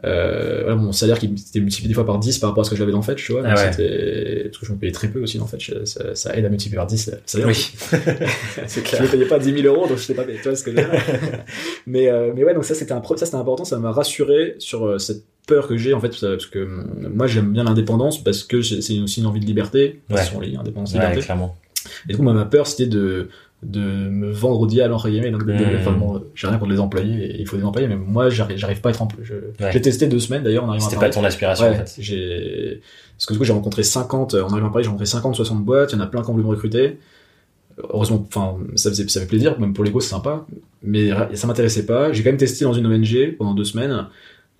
euh, 0.02 0.60
voilà, 0.62 0.76
mon 0.76 0.92
salaire 0.92 1.18
qui 1.18 1.26
était 1.26 1.60
multiplié 1.60 1.88
des 1.88 1.94
fois 1.94 2.06
par 2.06 2.18
10 2.18 2.38
par 2.38 2.48
rapport 2.50 2.62
à 2.62 2.64
ce 2.64 2.70
que 2.70 2.76
j'avais 2.76 2.92
dans 2.92 3.02
Fetch, 3.02 3.22
tu 3.22 3.32
vois. 3.32 3.42
Donc 3.42 3.50
Ah 3.54 3.58
ouais. 3.60 3.64
parce 3.66 3.76
que 3.76 4.66
je 4.66 4.72
me 4.72 4.78
payais 4.78 4.92
très 4.92 5.08
peu 5.08 5.22
aussi 5.22 5.36
dans 5.36 5.46
Fetch. 5.46 5.72
Ça, 5.84 6.14
ça 6.14 6.34
aide 6.36 6.44
à 6.46 6.48
multiplier 6.48 6.76
par 6.76 6.86
10 6.86 7.06
le 7.12 7.18
salaire. 7.26 7.48
Oui. 7.48 7.54
C'est 8.66 8.82
clair. 8.82 9.02
Je 9.02 9.06
ne 9.06 9.10
payais 9.10 9.26
pas 9.26 9.38
10 9.38 9.52
000 9.62 9.74
euros, 9.74 9.86
donc 9.86 9.98
je 9.98 10.02
sais 10.02 10.14
pas. 10.14 10.24
Tu 10.24 10.32
vois 10.42 10.56
ce 10.56 10.62
que 10.64 10.70
je 10.72 10.76
mais, 11.86 12.08
euh, 12.08 12.32
mais 12.34 12.44
ouais, 12.44 12.54
donc 12.54 12.64
ça 12.64 12.74
c'était 12.74 12.92
un, 12.92 13.02
ça 13.02 13.26
c'était 13.26 13.36
important, 13.36 13.64
ça 13.64 13.78
m'a 13.78 13.92
rassuré 13.92 14.54
sur 14.58 14.86
euh, 14.86 14.98
cette 14.98 15.22
peur 15.46 15.68
que 15.68 15.76
j'ai 15.76 15.92
en 15.94 16.00
fait, 16.00 16.18
parce 16.18 16.46
que 16.46 16.58
euh, 16.60 16.66
moi 17.12 17.26
j'aime 17.26 17.52
bien 17.52 17.64
l'indépendance 17.64 18.22
parce 18.22 18.42
que 18.44 18.62
c'est 18.62 18.98
aussi 19.00 19.20
une 19.20 19.26
envie 19.26 19.40
de 19.40 19.46
liberté. 19.46 20.00
Ouais. 20.10 20.22
Sont 20.24 20.40
liés, 20.40 20.56
indépendance, 20.58 20.92
Ouais, 20.92 21.00
liberté. 21.00 21.20
clairement. 21.22 21.56
Et 22.08 22.12
du 22.12 22.16
coup, 22.16 22.22
moi, 22.22 22.32
ma 22.34 22.44
peur 22.44 22.66
c'était 22.66 22.86
de 22.86 23.28
de 23.62 23.80
me 23.80 24.30
vendre 24.30 24.58
au 24.60 24.66
diable 24.66 24.94
entre 24.94 25.08
guillemets. 25.10 25.30
Donc, 25.30 25.44
de- 25.44 25.52
de- 25.52 25.58
Mm. 25.64 25.76
enfin, 25.80 25.92
bon, 25.92 26.22
j'ai 26.34 26.46
rien 26.46 26.56
contre 26.58 26.70
les 26.72 26.80
employés, 26.80 27.26
et 27.36 27.40
il 27.40 27.46
faut 27.46 27.56
des 27.58 27.64
employés, 27.64 27.88
mais 27.88 27.96
moi 27.96 28.30
j'arrive, 28.30 28.56
j'arrive 28.56 28.80
pas 28.80 28.88
à 28.88 28.92
être 28.92 29.02
employé. 29.02 29.28
Ouais. 29.60 29.70
J'ai 29.72 29.80
testé 29.82 30.06
deux 30.06 30.18
semaines 30.18 30.42
d'ailleurs 30.42 30.64
en 30.64 30.68
arrivant 30.70 30.86
à 30.86 30.88
C'était 30.88 31.00
Paris. 31.00 31.10
pas 31.10 31.20
ton 31.20 31.24
aspiration 31.24 31.66
Ouais, 31.66 31.72
en 31.74 31.84
fait. 31.84 31.94
j'ai 31.98 32.80
parce 33.16 33.26
que 33.26 33.32
du 33.34 33.38
coup 33.38 33.44
j'ai 33.44 33.52
rencontré 33.52 33.82
50 33.82 34.32
euh, 34.32 34.42
en 34.44 34.48
arrivant 34.52 34.68
à 34.68 34.72
Paris 34.72 34.84
j'ai 34.84 34.88
rencontré 34.88 35.04
50 35.04 35.34
60 35.34 35.62
boîtes 35.62 35.92
il 35.92 35.96
y 35.96 35.98
en 35.98 36.02
a 36.02 36.06
plein 36.06 36.22
qui 36.22 36.30
ont 36.30 36.32
voulu 36.32 36.44
me 36.44 36.48
recruter 36.48 36.96
heureusement 37.92 38.24
enfin 38.26 38.56
ça 38.76 38.88
faisait 38.90 39.06
ça 39.08 39.20
fait 39.20 39.26
plaisir 39.26 39.58
même 39.60 39.74
pour 39.74 39.84
l'ego 39.84 40.00
c'est 40.00 40.08
sympa 40.10 40.46
mais 40.82 41.10
ça 41.34 41.46
m'intéressait 41.46 41.84
pas 41.86 42.12
j'ai 42.12 42.22
quand 42.22 42.30
même 42.30 42.38
testé 42.38 42.64
dans 42.64 42.72
une 42.72 42.86
ONG 42.86 43.36
pendant 43.38 43.52
deux 43.52 43.64
semaines 43.64 44.06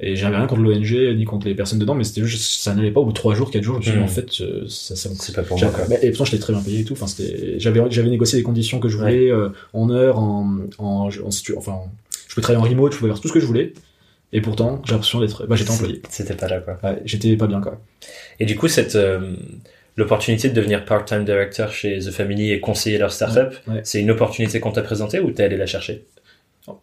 et 0.03 0.17
j'avais 0.17 0.37
rien 0.37 0.47
contre 0.47 0.63
l'ONG 0.63 1.15
ni 1.17 1.25
contre 1.25 1.47
les 1.47 1.55
personnes 1.55 1.79
dedans 1.79 1.95
mais 1.95 2.05
c'était 2.05 2.25
juste 2.25 2.63
ça 2.63 2.75
n'allait 2.75 2.91
pas 2.91 3.01
au 3.01 3.05
bout 3.05 3.11
de 3.13 3.17
trois 3.17 3.35
jours 3.35 3.51
quatre 3.51 3.63
jours 3.63 3.75
je 3.75 3.79
me 3.79 3.83
suis 3.85 3.93
dit 3.93 3.99
Mm. 3.99 4.03
en 4.03 4.09
fait 4.09 4.41
euh, 4.41 4.65
ça, 4.69 4.97
ça 4.97 5.11
C'est 5.19 5.35
pas 5.35 5.43
pour 5.43 5.59
moi 5.61 5.69
quoi. 5.71 5.85
et 6.03 6.09
pourtant 6.11 6.25
j'étais 6.25 6.39
très 6.39 6.53
bien 6.53 6.63
payé 6.63 6.81
et 6.81 6.85
tout 6.85 6.95
enfin 6.95 7.07
c'était 7.07 7.59
j'avais 7.61 7.81
j'avais 7.91 8.09
négocié 8.11 8.39
des 8.39 8.43
conditions 8.45 8.79
que 8.81 8.89
je 8.89 8.97
voulais 8.97 9.31
euh, 9.31 9.51
en 9.75 9.91
heure 9.91 10.19
en 10.19 10.49
en, 10.79 11.09
en 11.09 11.29
enfin 11.57 11.79
je 12.29 12.35
pouvais 12.35 12.43
travailler 12.43 12.65
en 12.65 12.69
remote 12.69 12.93
je 12.93 12.99
pouvais 12.99 13.11
faire 13.11 13.21
tout 13.21 13.29
ce 13.29 13.33
que 13.35 13.41
je 13.41 13.47
voulais 13.47 13.73
et 14.33 14.41
pourtant 14.41 14.81
j'ai 14.87 14.93
l'impression 14.93 15.21
d'être 15.21 15.47
bah 15.47 15.57
j'étais 15.57 15.71
employé 15.73 16.01
C'était 16.09 16.35
pas 16.35 16.49
là 16.49 16.61
quoi. 16.61 16.79
ouais, 16.83 17.03
j'étais 17.05 17.37
pas 17.37 17.47
bien 17.49 17.61
quoi 17.61 17.81
Et 18.39 18.47
du 18.47 18.57
coup, 18.57 18.69
cette 18.69 18.95
euh, 18.95 19.35
l'opportunité 19.97 20.49
de 20.49 20.55
devenir 20.55 20.85
part-time 20.85 21.25
director 21.25 21.73
chez 21.73 21.99
The 21.99 22.11
Family 22.11 22.53
et 22.53 22.61
conseiller 22.61 22.97
leur 22.97 23.13
startup, 23.13 23.53
ouais. 23.69 23.81
c'est 23.85 24.01
une 24.01 24.11
opportunité 24.11 24.61
qu'on 24.61 24.71
t'a 24.71 24.83
présentée 24.83 25.19
ou 25.21 25.31
t'es 25.33 25.43
allé 25.43 25.57
la 25.57 25.67
chercher? 25.67 26.05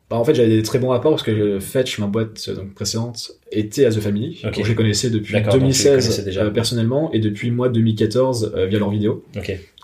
Bah, 0.09 0.17
en 0.17 0.23
fait, 0.23 0.33
j'avais 0.35 0.49
des 0.49 0.63
très 0.63 0.79
bons 0.79 0.89
rapports 0.89 1.11
parce 1.11 1.23
que 1.23 1.59
Fetch, 1.59 1.99
ma 1.99 2.07
boîte 2.07 2.45
euh, 2.49 2.55
donc, 2.55 2.73
précédente, 2.73 3.31
était 3.51 3.85
à 3.85 3.91
The 3.91 3.99
Family. 3.99 4.39
Ok. 4.43 4.55
Donc, 4.55 4.63
je 4.65 4.69
les 4.69 4.75
connaissais 4.75 5.09
depuis 5.09 5.33
D'accord, 5.33 5.53
donc 5.53 5.61
tu 5.61 5.67
les 5.67 5.73
2016 5.73 6.05
connaissais 6.05 6.23
déjà. 6.23 6.43
euh, 6.43 6.49
personnellement 6.51 7.11
et 7.13 7.19
depuis 7.19 7.51
moi 7.51 7.69
2014 7.69 8.53
euh, 8.55 8.65
via 8.65 8.79
leurs 8.79 8.89
vidéos. 8.89 9.23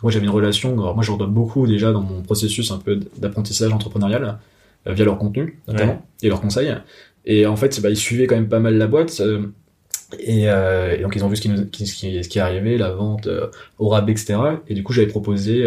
Moi, 0.02 0.12
j'avais 0.12 0.26
une 0.26 0.32
relation. 0.32 0.74
Alors, 0.74 0.96
moi, 0.96 1.04
je 1.04 1.10
leur 1.10 1.18
donne 1.18 1.32
beaucoup 1.34 1.68
déjà 1.68 1.92
dans 1.92 2.02
mon 2.02 2.22
processus 2.22 2.72
un 2.72 2.78
peu 2.78 3.00
d'apprentissage 3.18 3.72
entrepreneurial 3.72 4.38
euh, 4.88 4.94
via 4.94 5.06
leur 5.06 5.18
contenu 5.18 5.60
notamment 5.68 6.06
et 6.22 6.28
leurs 6.30 6.42
conseils. 6.42 6.74
Et 7.26 7.46
en 7.46 7.56
fait, 7.56 7.80
bah, 7.82 7.90
ils 7.90 7.98
suivaient 7.98 8.28
quand 8.28 8.36
même 8.36 8.50
pas 8.50 8.60
mal 8.60 8.78
la 8.78 8.88
boîte. 8.88 9.22
et, 10.20 10.44
et 10.44 11.02
donc 11.02 11.16
ils 11.16 11.24
ont 11.24 11.28
vu 11.28 11.36
ce 11.38 11.42
qui, 11.42 11.50
nous- 11.50 11.66
qui- 11.66 11.88
ce 11.88 11.96
qui, 11.96 12.24
ce 12.24 12.30
qui 12.30 12.38
est 12.38 12.42
arrivé, 12.42 12.78
la 12.78 12.92
vente 12.92 13.28
au 13.80 13.88
rabais, 13.90 14.12
etc. 14.12 14.36
Et 14.68 14.74
du 14.74 14.84
coup, 14.84 14.94
j'avais 14.94 15.08
proposé 15.08 15.66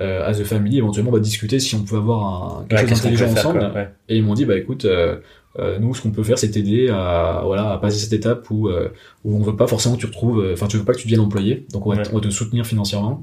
euh, 0.00 0.24
as 0.26 0.40
a 0.40 0.44
family, 0.44 0.78
éventuellement, 0.78 1.10
bah, 1.12 1.18
discuter 1.20 1.60
si 1.60 1.74
on 1.74 1.82
pouvait 1.82 2.00
avoir 2.00 2.60
un, 2.60 2.64
quelque 2.64 2.82
Ouais, 2.82 2.88
chose 2.88 3.02
d'intelligent 3.02 3.26
peut 3.26 3.38
ensemble. 3.40 3.58
quoi, 3.58 3.72
ouais. 3.74 3.90
Et 4.08 4.16
ils 4.16 4.22
m'ont 4.24 4.34
dit, 4.34 4.44
bah 4.46 4.56
écoute, 4.56 4.84
euh, 4.86 5.16
euh, 5.58 5.78
nous, 5.78 5.94
ce 5.94 6.00
qu'on 6.00 6.10
peut 6.12 6.22
faire, 6.22 6.38
c'est 6.38 6.50
t'aider 6.50 6.88
à, 6.88 7.42
voilà, 7.44 7.72
à 7.72 7.78
passer 7.78 7.98
cette 7.98 8.14
étape 8.14 8.50
où, 8.50 8.68
euh, 8.68 8.88
où 9.24 9.36
on 9.36 9.42
veut 9.42 9.54
pas 9.56 9.66
forcément 9.66 9.94
que 9.96 10.00
tu 10.00 10.06
retrouves, 10.06 10.40
euh, 10.40 10.54
enfin, 10.54 10.66
tu 10.66 10.78
veux 10.78 10.84
pas 10.84 10.94
que 10.94 10.98
tu 10.98 11.04
deviennes 11.08 11.20
employé, 11.20 11.66
donc 11.72 11.86
on 11.86 11.90
va, 11.90 11.96
Ouais. 11.96 12.02
te- 12.04 12.10
on 12.10 12.14
va 12.14 12.20
te 12.22 12.30
soutenir 12.30 12.64
financièrement. 12.66 13.20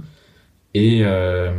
Et, 0.76 1.00
euh, 1.04 1.52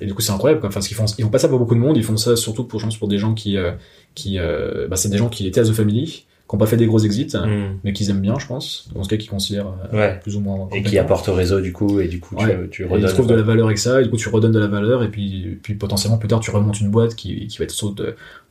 et 0.00 0.06
du 0.06 0.14
coup, 0.14 0.20
c'est 0.22 0.32
incroyable, 0.32 0.60
quoi. 0.60 0.68
Enfin, 0.68 0.74
parce 0.80 0.88
qu'ils 0.88 0.96
font, 0.96 1.06
ils 1.18 1.22
font 1.22 1.30
pas 1.30 1.38
ça 1.38 1.48
pour 1.48 1.60
beaucoup 1.60 1.76
de 1.76 1.80
monde, 1.80 1.96
ils 1.96 2.02
font 2.02 2.16
ça 2.16 2.34
surtout 2.34 2.64
pour, 2.64 2.80
je 2.80 2.86
pense, 2.86 2.96
pour 2.96 3.06
des 3.06 3.18
gens 3.18 3.34
qui, 3.34 3.56
euh, 3.56 3.70
qui, 4.16 4.38
euh, 4.40 4.88
bah, 4.88 4.96
c'est 4.96 5.08
des 5.08 5.18
gens 5.18 5.28
qui 5.28 5.46
étaient 5.46 5.60
à 5.60 5.64
The 5.64 5.72
Family, 5.72 6.26
qui 6.50 6.56
ont 6.56 6.58
pas 6.58 6.66
fait 6.66 6.76
des 6.76 6.86
gros 6.86 6.98
exits, 6.98 7.28
Hmm. 7.36 7.76
mais 7.84 7.92
qu'ils 7.92 8.10
aiment 8.10 8.20
bien, 8.20 8.36
je 8.38 8.46
pense. 8.48 8.88
En 8.96 9.02
tout 9.02 9.06
cas, 9.08 9.16
qu'ils 9.16 9.30
considèrent 9.30 9.68
euh, 9.92 9.96
Ouais. 9.96 10.18
plus 10.20 10.34
ou 10.36 10.40
moins. 10.40 10.66
Et 10.72 10.78
qui 10.78 10.82
compétents. 10.82 11.02
apporte 11.04 11.28
au 11.28 11.34
réseau 11.34 11.60
du 11.60 11.72
coup, 11.72 12.00
et 12.00 12.08
du 12.08 12.18
coup 12.18 12.34
Ouais. 12.34 12.58
tu, 12.64 12.70
tu 12.70 12.82
Et 12.82 12.86
ils 12.86 12.92
redonnes. 12.92 13.08
trouvent 13.10 13.28
de 13.28 13.34
la 13.34 13.42
valeur 13.42 13.66
avec 13.66 13.78
ça, 13.78 14.00
et 14.00 14.04
du 14.04 14.10
coup 14.10 14.16
tu 14.16 14.28
redonnes 14.28 14.50
de 14.52 14.58
la 14.58 14.66
valeur, 14.66 15.02
et 15.04 15.08
puis, 15.12 15.58
puis 15.62 15.74
potentiellement 15.76 16.18
plus 16.18 16.26
tard 16.28 16.40
tu 16.40 16.50
remontes 16.50 16.80
une 16.80 16.90
boîte 16.90 17.14
qui, 17.14 17.46
qui 17.46 17.58
va 17.58 17.64
être 17.64 17.70
saute 17.70 18.02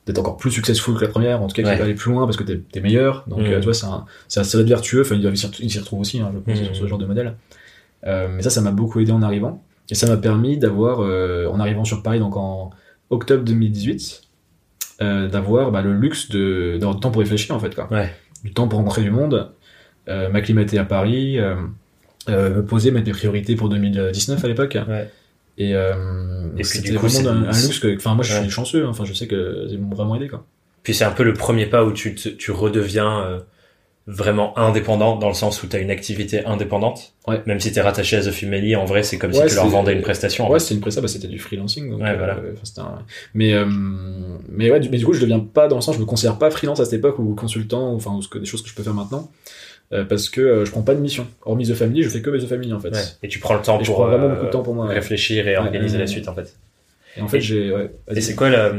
d'être 0.06 0.18
encore 0.18 0.38
plus 0.38 0.50
successful 0.50 0.96
que 0.96 1.02
la 1.02 1.10
première, 1.10 1.42
en 1.44 1.48
tout 1.48 1.54
cas 1.56 1.62
qui 1.62 1.68
Ouais. 1.70 1.76
va 1.76 1.84
aller 1.84 1.94
plus 1.94 2.12
loin 2.12 2.26
parce 2.26 2.38
que 2.38 2.44
t'es 2.44 2.62
es 2.74 2.80
meilleur. 2.82 3.26
Donc 3.28 3.40
Mm. 3.42 3.46
euh, 3.46 3.60
tu 3.60 3.66
vois, 3.66 3.74
c'est 3.74 3.86
un, 3.86 4.06
un 4.38 4.44
ça 4.44 4.44
doit 4.54 4.62
être 4.62 4.68
vertueux, 4.70 5.02
enfin 5.02 5.16
ils 5.16 5.38
s'y 5.38 5.48
ils 5.60 5.70
s'y 5.70 5.80
retrouvent 5.80 6.00
aussi, 6.00 6.20
hein, 6.22 6.32
je 6.34 6.40
pense, 6.40 6.60
Mm. 6.62 6.66
sur 6.74 6.76
ce 6.78 6.88
genre 6.88 7.00
de 7.00 7.06
modèle. 7.06 7.36
Euh, 8.08 8.30
mais 8.34 8.42
ça, 8.44 8.50
ça 8.50 8.62
m'a 8.62 8.72
beaucoup 8.72 9.02
aidé 9.02 9.12
en 9.12 9.22
arrivant, 9.22 9.62
et 9.90 9.96
ça 9.96 10.08
m'a 10.08 10.16
permis 10.18 10.58
d'avoir, 10.58 11.02
euh, 11.02 11.48
en 11.48 11.60
arrivant 11.60 11.84
sur 11.84 12.02
Paris, 12.02 12.20
donc 12.20 12.38
en 12.38 12.70
octobre 13.10 13.44
2018, 13.44 14.22
euh, 15.02 15.28
d'avoir 15.28 15.72
bah, 15.72 15.82
le 15.82 15.94
luxe 15.94 16.30
de 16.30 16.74
d'avoir 16.80 16.96
du 16.96 17.02
temps 17.02 17.12
pour 17.12 17.22
réfléchir 17.22 17.56
en 17.56 17.60
fait, 17.60 17.74
quoi. 17.76 17.88
Ouais. 17.92 18.14
Du 18.44 18.52
temps 18.54 18.68
pour 18.68 18.80
rencontrer 18.80 19.02
du 19.04 19.12
monde, 19.12 19.52
euh, 20.08 20.30
m'acclimater 20.30 20.78
à 20.78 20.86
Paris. 20.86 21.40
euh, 21.40 21.56
me 22.28 22.62
poser, 22.64 22.92
mettre 22.92 23.08
mes 23.08 23.14
priorités 23.14 23.56
pour 23.56 23.70
2019 23.70 24.44
à 24.44 24.48
l'époque. 24.48 24.78
Ouais. 24.88 25.10
Et, 25.58 25.72
Et 25.72 26.64
c'était 26.64 26.92
vraiment 26.92 27.30
un, 27.30 27.46
luxe 27.52 27.80
que, 27.80 27.96
enfin, 27.96 28.14
moi, 28.16 28.24
je 28.24 28.34
suis 28.34 28.50
chanceux, 28.50 28.86
hein. 28.86 28.90
enfin, 28.90 29.04
je 29.06 29.14
sais 29.14 29.28
que 29.28 29.66
ils 29.70 29.80
m'ont 29.80 29.96
vraiment 29.96 30.16
aidé, 30.16 30.28
quoi. 30.28 30.46
Puis 30.84 30.94
c'est 30.94 31.04
un 31.06 31.12
peu 31.12 31.24
le 31.24 31.34
premier 31.34 31.66
pas 31.66 31.84
où 31.84 31.92
tu, 31.92 32.16
te- 32.16 32.30
tu 32.30 32.52
redeviens 32.52 33.42
vraiment 34.12 34.58
indépendant 34.58 35.16
dans 35.18 35.28
le 35.28 35.36
sens 35.36 35.62
où 35.62 35.68
tu 35.68 35.76
as 35.76 35.80
une 35.80 35.92
activité 35.92 36.44
indépendante. 36.46 37.14
Ouais. 37.28 37.42
Même 37.46 37.60
si 37.60 37.72
tu 37.72 37.78
es 37.78 37.82
rattaché 37.82 38.18
à 38.18 38.22
The 38.22 38.32
Family, 38.32 38.76
en 38.76 38.86
vrai, 38.86 39.04
c'est 39.04 39.20
comme 39.20 39.32
Ouais, 39.32 39.44
si 39.44 39.50
tu 39.50 39.56
leur 39.56 39.68
vendais 39.68 39.94
une 39.94 40.02
prestation. 40.02 40.50
Ouais, 40.50 40.58
une 40.72 40.80
presta, 40.80 41.00
bah, 41.00 41.08
c'était 41.08 41.28
du 41.28 41.38
freelancing, 41.38 41.92
donc, 41.92 42.02
Ouais, 42.02 42.10
euh, 42.10 42.18
voilà. 42.18 42.38
un- 42.80 43.06
mais, 43.36 43.54
euh, 43.54 43.66
mais 44.50 44.72
ouais, 44.72 44.80
du, 44.80 44.90
mais 44.90 44.98
du 44.98 45.06
coup, 45.06 45.14
je 45.14 45.22
deviens 45.22 45.40
pas 45.40 45.68
dans 45.68 45.76
le 45.76 45.82
sens, 45.82 45.96
je 45.96 46.00
me 46.00 46.06
considère 46.06 46.38
pas 46.40 46.50
freelance 46.50 46.80
à 46.80 46.86
cette 46.86 46.96
époque 46.96 47.20
ou 47.20 47.36
consultant, 47.36 47.94
ou, 47.94 47.98
enfin, 47.98 48.12
ou 48.16 48.22
ce 48.24 48.28
que, 48.28 48.40
des 48.40 48.46
choses 48.46 48.64
que 48.64 48.70
je 48.70 48.74
peux 48.74 48.82
faire 48.84 48.96
maintenant, 48.96 49.30
euh, 49.94 50.04
parce 50.06 50.28
que 50.30 50.66
je 50.66 50.72
prends 50.72 50.82
pas 50.82 50.96
de 50.96 51.02
mission. 51.02 51.28
Hormis 51.44 51.68
The 51.68 51.76
Family, 51.76 52.02
je 52.02 52.10
fais 52.10 52.22
que 52.24 52.32
The 52.32 52.48
Family, 52.48 52.74
en 52.74 52.80
fait. 52.80 53.18
Et 53.22 53.28
tu 53.28 53.38
prends 53.38 53.54
le 53.56 53.62
temps 53.62 53.80
Et 53.80 53.84
je 53.84 53.90
pour 53.92 53.98
prends 54.00 54.08
vraiment 54.08 54.30
beaucoup 54.30 54.46
de 54.48 54.52
temps 54.52 54.64
pour 54.64 54.74
moi. 54.74 54.88
ouais. 54.88 54.96
réfléchir 54.96 55.48
et 55.48 55.56
organiser 55.56 56.00
la 56.00 56.08
suite 56.08 56.28
en 56.28 56.34
fait. 56.34 56.56
Et 57.16 57.22
en 57.22 57.28
fait, 57.28 57.42
j'ai, 57.42 57.72
Et 58.16 58.22
c'est 58.22 58.36
quoi 58.36 58.50
la, 58.50 58.72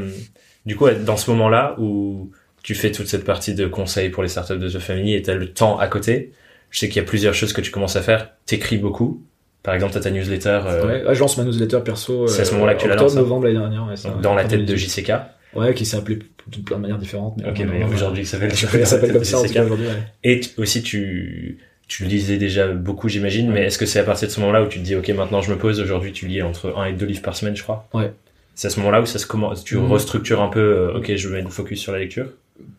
du 0.66 0.74
coup, 0.76 0.88
dans 1.06 1.16
ce 1.16 1.30
moment-là 1.30 1.76
où 1.78 2.30
tu 2.62 2.74
fais 2.74 2.92
toute 2.92 3.06
cette 3.08 3.24
partie 3.24 3.54
de 3.54 3.66
conseils 3.66 4.10
pour 4.10 4.22
les 4.22 4.28
startups 4.28 4.58
de 4.58 4.68
The 4.68 4.78
Family 4.78 5.14
et 5.14 5.22
t'as 5.22 5.34
le 5.34 5.52
temps 5.52 5.78
à 5.78 5.86
côté, 5.88 6.32
je 6.70 6.78
sais 6.78 6.88
qu'il 6.88 6.96
y 6.96 7.04
a 7.04 7.08
plusieurs 7.08 7.34
choses 7.34 7.52
que 7.52 7.60
tu 7.60 7.70
commences 7.70 7.96
à 7.96 8.02
faire. 8.02 8.30
T'écris 8.46 8.76
beaucoup. 8.78 9.22
Par 9.62 9.74
exemple, 9.74 9.92
t'as 9.92 10.00
ta 10.00 10.10
newsletter 10.10 10.60
euh, 10.66 10.86
Ouais, 10.86 11.04
ouais, 11.06 11.14
je 11.14 11.20
lance 11.20 11.36
ma 11.36 11.44
newsletter 11.44 11.80
perso. 11.84 12.26
C'est 12.26 12.42
à 12.42 12.44
ce 12.44 12.50
euh, 12.50 12.54
moment-là 12.54 12.74
que 12.76 12.82
tu 12.82 12.88
la 12.88 12.94
lances, 12.96 13.12
hein. 13.16 13.20
novembre 13.20 13.44
l'année 13.44 13.58
dernière, 13.58 13.86
ouais, 13.86 13.96
ça, 13.96 14.08
donc, 14.10 14.22
dans 14.22 14.34
la 14.34 14.44
tête 14.44 14.60
de 14.60 14.64
2018. 14.66 15.02
JCK. 15.04 15.12
Ouais, 15.54 15.74
qui 15.74 15.84
s'est 15.84 15.96
appelé 15.96 16.16
de 16.16 16.58
plein 16.62 16.76
de 16.76 16.82
manières 16.82 16.98
différentes. 16.98 17.34
Mais 17.36 17.48
Ok, 17.50 17.58
mais 17.70 17.84
ouais, 17.84 17.92
aujourd'hui, 17.92 18.24
ça 18.24 18.38
s'appelle 18.38 18.52
comme 19.12 19.24
ça 19.24 19.38
en 19.38 19.42
tout 19.42 19.48
cas 19.52 19.60
JCK. 19.62 19.66
aujourd'hui. 19.66 19.86
ouais. 19.86 19.92
Et 20.24 20.40
aussi, 20.58 20.82
tu, 20.82 21.58
tu 21.88 22.04
lisais 22.04 22.36
déjà 22.38 22.68
beaucoup, 22.68 23.08
j'imagine, 23.08 23.50
mais 23.50 23.64
est-ce 23.64 23.76
que 23.78 23.84
c'est 23.86 23.98
à 23.98 24.04
partir 24.04 24.28
de 24.28 24.32
ce 24.32 24.40
moment-là 24.40 24.62
où 24.62 24.66
tu 24.68 24.78
te 24.78 24.84
dis, 24.84 24.94
ok, 24.96 25.08
maintenant 25.10 25.40
je 25.42 25.50
me 25.50 25.58
pose, 25.58 25.80
aujourd'hui 25.80 26.12
tu 26.12 26.26
lis 26.26 26.40
entre 26.40 26.72
un 26.76 26.86
et 26.86 26.92
deux 26.92 27.06
livres 27.06 27.22
par 27.22 27.36
semaine, 27.36 27.56
je 27.56 27.62
crois? 27.62 27.88
Ouais. 27.92 28.12
C'est 28.54 28.68
à 28.68 28.70
ce 28.70 28.78
moment-là 28.80 29.00
où 29.02 29.06
ça 29.06 29.18
se 29.18 29.26
commence, 29.26 29.64
tu 29.64 29.76
Mhm. 29.76 29.90
restructures 29.92 30.40
un 30.40 30.48
peu, 30.48 30.60
euh, 30.60 30.98
ok, 30.98 31.14
je 31.16 31.28
mets 31.28 31.42
le 31.42 31.48
focus 31.48 31.80
sur 31.80 31.92
la 31.92 31.98
lecture? 31.98 32.26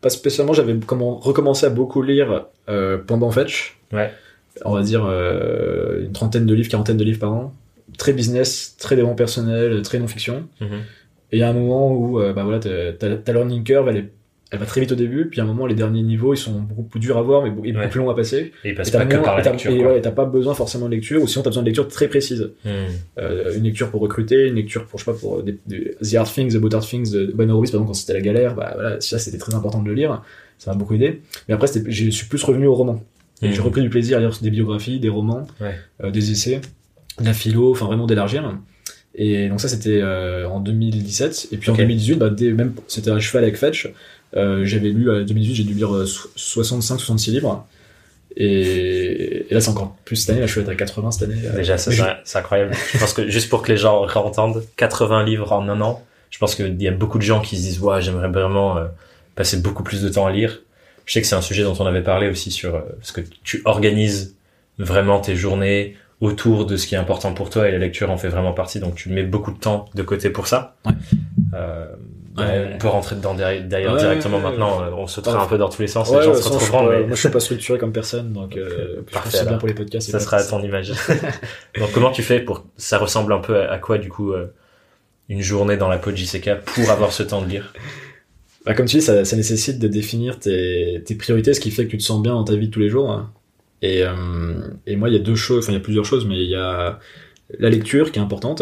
Pas 0.02 0.10
spécialement, 0.10 0.54
j'avais 0.54 0.76
comment- 0.86 1.18
recommencé 1.20 1.66
à 1.66 1.70
beaucoup 1.70 2.02
lire 2.02 2.46
euh, 2.70 2.98
pendant 3.06 3.30
Fetch. 3.32 3.78
Ouais. 3.94 4.12
On 4.66 4.74
va 4.74 4.82
dire 4.82 5.06
euh, 5.06 6.04
une 6.04 6.12
trentaine 6.12 6.46
de 6.46 6.54
livres, 6.54 6.70
quarantaine 6.70 6.98
de 6.98 7.04
livres 7.04 7.20
par 7.20 7.32
an. 7.34 7.54
Très 7.98 8.14
business, 8.14 8.76
très 8.80 8.96
développement 8.96 9.16
personnel, 9.16 9.82
très 9.84 10.00
non-fiction. 10.00 10.48
Mhm. 10.60 10.68
Et 11.32 11.38
il 11.38 11.40
y 11.40 11.44
a 11.44 11.50
un 11.50 11.54
moment 11.54 11.92
où 11.94 12.20
euh, 12.20 12.34
bah 12.34 12.44
voilà, 12.44 12.60
ta 12.60 13.32
learning 13.34 13.64
curve, 13.64 13.88
elle, 13.90 13.98
est, 13.98 14.12
elle 14.52 14.60
va 14.60 14.66
très 14.66 14.82
vite 14.82 14.92
au 14.92 14.96
début, 14.96 15.28
puis 15.30 15.40
à 15.40 15.44
un 15.44 15.48
moment, 15.48 15.66
les 15.66 15.76
derniers 15.76 16.02
niveaux, 16.04 16.34
ils 16.34 16.38
sont 16.38 16.60
beaucoup 16.60 16.84
plus 16.84 17.00
durs 17.00 17.18
à 17.18 17.22
voir, 17.22 17.42
mais 17.44 17.50
beaucoup, 17.50 17.68
Ouais. 17.68 17.88
plus 17.90 18.00
longs 18.00 18.10
à 18.10 18.16
passer. 18.16 18.52
Et 18.66 18.76
t'as 18.76 18.84
pas 19.06 19.06
ouais, 19.06 20.02
pas 20.02 20.26
besoin 20.26 20.54
forcément 20.54 20.88
de 20.88 20.92
lecture, 20.92 21.22
ou 21.24 21.28
sinon 21.28 21.42
t'as 21.44 21.50
besoin 21.52 21.64
de 21.64 21.68
lecture 21.68 21.88
très 21.88 22.08
précise. 22.10 22.52
Mhm. 22.66 22.72
Euh, 23.20 23.56
une 23.56 23.64
lecture 23.64 23.90
pour 23.90 24.02
recruter, 24.02 24.48
une 24.48 24.56
lecture 24.56 24.86
pour, 24.88 25.00
je 25.00 25.06
sais 25.06 25.12
pas, 25.12 25.18
pour 25.18 25.42
des, 25.42 25.58
des- 25.68 25.96
The 26.02 26.16
Hard 26.16 26.28
Things, 26.34 26.54
The 26.54 26.58
Better 26.58 26.80
Things 26.86 27.12
de 27.12 27.32
Ben 27.34 27.50
Horowitz, 27.50 27.72
par 27.72 27.80
exemple, 27.80 27.88
quand 27.90 27.94
c'était 27.94 28.14
la 28.14 28.22
galère, 28.22 28.56
bah 28.56 28.72
voilà, 28.76 29.00
ça 29.00 29.18
c'était 29.20 29.38
très 29.38 29.56
important 29.56 29.82
de 29.82 29.88
le 29.88 29.94
lire, 29.94 30.22
ça 30.58 30.72
m'a 30.72 30.78
beaucoup 30.78 30.96
aidé. 30.96 31.22
Mais 31.48 31.54
après, 31.54 31.68
je 31.88 32.10
suis 32.10 32.28
plus 32.28 32.44
revenu 32.44 32.68
au 32.68 32.76
roman. 32.76 33.02
J'ai 33.42 33.60
repris 33.62 33.82
du 33.82 33.90
plaisir 33.90 34.18
à 34.18 34.20
lire 34.20 34.38
des 34.42 34.52
biographies, 34.52 35.00
des 35.00 35.10
romans, 35.10 35.48
Ouais. 35.62 35.76
euh, 36.04 36.12
des 36.12 36.30
essais, 36.32 36.60
de 37.20 37.26
la 37.26 37.34
philo, 37.34 37.72
enfin 37.72 37.86
vraiment 37.88 38.06
d'élargir. 38.06 38.54
Et 39.16 39.50
donc 39.50 39.60
ça 39.60 39.68
c'était 39.68 40.00
euh, 40.02 40.48
en 40.48 40.60
2017. 40.60 41.48
Et 41.52 41.58
puis 41.58 41.70
Ok. 41.70 41.76
en 41.76 41.82
2018, 41.82 42.16
bah, 42.16 42.30
dès- 42.30 42.52
même 42.54 42.74
c'était 42.88 43.10
à 43.12 43.20
cheval 43.20 43.44
avec 43.44 43.58
Fetch. 43.58 43.92
Euh, 44.36 44.64
j'avais 44.66 44.90
lu, 44.90 45.10
en 45.12 45.22
2018, 45.24 45.56
j'ai 45.56 45.64
dû 45.64 45.74
lire 45.74 45.90
65-66 45.92 47.32
livres. 47.32 47.66
Et, 48.38 49.46
et 49.50 49.54
là 49.54 49.60
c'est 49.60 49.70
encore 49.72 49.96
plus 50.06 50.16
cette 50.16 50.30
année, 50.30 50.40
là 50.40 50.48
je 50.48 50.60
suis 50.62 50.70
à 50.70 50.76
80 50.76 51.12
cette 51.12 51.30
année. 51.30 51.42
Euh, 51.46 51.56
Déjà, 51.56 51.76
je- 51.76 52.02
c'est 52.24 52.38
incroyable. 52.38 52.74
je 52.94 52.98
pense 52.98 53.14
que 53.14 53.28
juste 53.30 53.50
pour 53.50 53.62
que 53.62 53.72
les 53.72 53.78
gens 53.78 54.06
entendent, 54.16 54.64
80 54.78 55.24
livres 55.26 55.52
en 55.52 55.68
un 55.68 55.82
an, 55.82 56.02
je 56.30 56.38
pense 56.38 56.56
qu'il 56.56 56.82
y 56.82 56.88
a 56.88 56.92
beaucoup 56.92 57.18
de 57.18 57.24
gens 57.24 57.42
qui 57.42 57.58
se 57.58 57.62
disent, 57.62 57.80
ouais, 57.82 58.02
j'aimerais 58.02 58.30
vraiment 58.30 58.78
euh, 58.78 58.86
passer 59.36 59.58
beaucoup 59.58 59.84
plus 59.84 60.02
de 60.02 60.08
temps 60.08 60.26
à 60.28 60.32
lire. 60.32 60.62
Je 61.06 61.12
sais 61.14 61.22
que 61.22 61.28
c'est 61.28 61.36
un 61.36 61.42
sujet 61.42 61.64
dont 61.64 61.76
on 61.80 61.86
avait 61.86 62.04
parlé 62.04 62.30
aussi 62.30 62.52
sur, 62.52 62.76
euh, 62.76 62.82
parce 63.00 63.12
que 63.12 63.20
tu 63.44 63.62
organises 63.66 64.36
vraiment 64.80 65.20
tes 65.20 65.36
journées 65.36 65.98
autour 66.22 66.66
de 66.66 66.78
ce 66.78 66.88
qui 66.88 66.96
est 66.96 67.00
important 67.00 67.34
pour 67.34 67.50
toi 67.50 67.68
et 67.68 67.72
la 67.72 67.80
lecture 67.80 68.12
en 68.12 68.18
fait 68.18 68.30
vraiment 68.30 68.54
partie, 68.54 68.80
donc 68.80 68.96
tu 68.96 69.10
mets 69.10 69.24
beaucoup 69.24 69.52
de 69.52 69.58
temps 69.58 69.90
de 69.94 70.04
côté 70.04 70.30
pour 70.30 70.48
ça. 70.48 70.78
Ouais. 70.86 70.94
Euh, 71.54 71.86
Ouais, 71.88 71.98
bah, 72.36 72.44
ouais. 72.46 72.72
On 72.74 72.78
peut 72.78 72.88
rentrer 72.88 73.16
dedans 73.16 73.34
derrière 73.34 73.64
d'ailleurs 73.68 73.94
Ouais, 73.94 74.00
directement 74.00 74.38
ouais, 74.38 74.44
maintenant, 74.44 74.82
on 74.98 75.08
sautera 75.08 75.38
Ouais. 75.38 75.44
un 75.44 75.48
peu 75.48 75.58
dans 75.58 75.70
tous 75.70 75.82
les 75.82 75.88
sens, 75.88 76.12
les 76.14 76.22
gens 76.22 76.34
se 76.34 76.48
retrouveront, 76.50 76.90
mais 76.90 77.00
Moi, 77.02 77.16
je 77.16 77.20
suis 77.20 77.30
pas 77.30 77.40
structuré 77.40 77.78
comme 77.80 77.92
personne, 77.92 78.32
donc 78.34 78.56
euh, 78.58 79.02
Parfait, 79.12 79.38
c'est 79.38 79.48
bien 79.48 79.58
pour 79.58 79.68
les 79.68 79.74
podcasts. 79.74 80.10
ça 80.12 80.20
sera 80.20 80.38
à 80.38 80.44
ton 80.44 80.62
image. 80.64 80.92
Donc 81.80 81.92
comment 81.94 82.12
tu 82.12 82.24
fais 82.24 82.40
pour 82.40 82.66
ça 82.78 82.98
ressemble 82.98 83.34
un 83.34 83.40
peu 83.40 83.60
à, 83.62 83.72
à 83.72 83.78
quoi 83.80 83.98
du 83.98 84.10
coup 84.10 84.32
euh, 84.34 84.48
une 85.30 85.42
journée 85.42 85.78
dans 85.78 85.88
la 85.90 85.98
peau 85.98 86.12
de 86.12 86.16
JCK 86.18 86.62
pour 86.66 86.90
avoir 86.90 87.12
ce 87.12 87.24
temps 87.24 87.42
de 87.42 87.48
lire? 87.48 87.74
Bah, 88.66 88.74
comme 88.76 88.86
tu 88.86 88.98
dis, 88.98 89.02
ça, 89.02 89.26
ça 89.26 89.36
nécessite 89.36 89.80
de 89.80 89.88
définir 89.88 90.38
tes, 90.40 91.02
tes 91.06 91.16
priorités, 91.16 91.54
ce 91.54 91.60
qui 91.60 91.72
fait 91.72 91.86
que 91.86 91.92
tu 91.92 91.98
te 91.98 92.04
sens 92.04 92.22
bien 92.22 92.34
dans 92.34 92.44
ta 92.44 92.56
vie 92.56 92.68
de 92.68 92.72
tous 92.72 92.80
les 92.80 92.90
jours. 92.90 93.10
hein. 93.12 93.32
Et, 93.82 94.04
euh, 94.04 94.14
et 94.86 94.96
moi, 94.96 95.10
il 95.10 95.14
y 95.16 95.18
a 95.20 95.24
deux 95.24 95.34
choses, 95.36 95.64
enfin, 95.64 95.72
il 95.72 95.76
y 95.76 95.80
a 95.80 95.84
plusieurs 95.84 96.06
choses, 96.06 96.28
mais 96.28 96.36
il 96.36 96.50
y 96.50 96.56
a 96.56 97.00
la 97.58 97.70
lecture 97.70 98.12
qui 98.12 98.20
est 98.20 98.22
importante. 98.22 98.62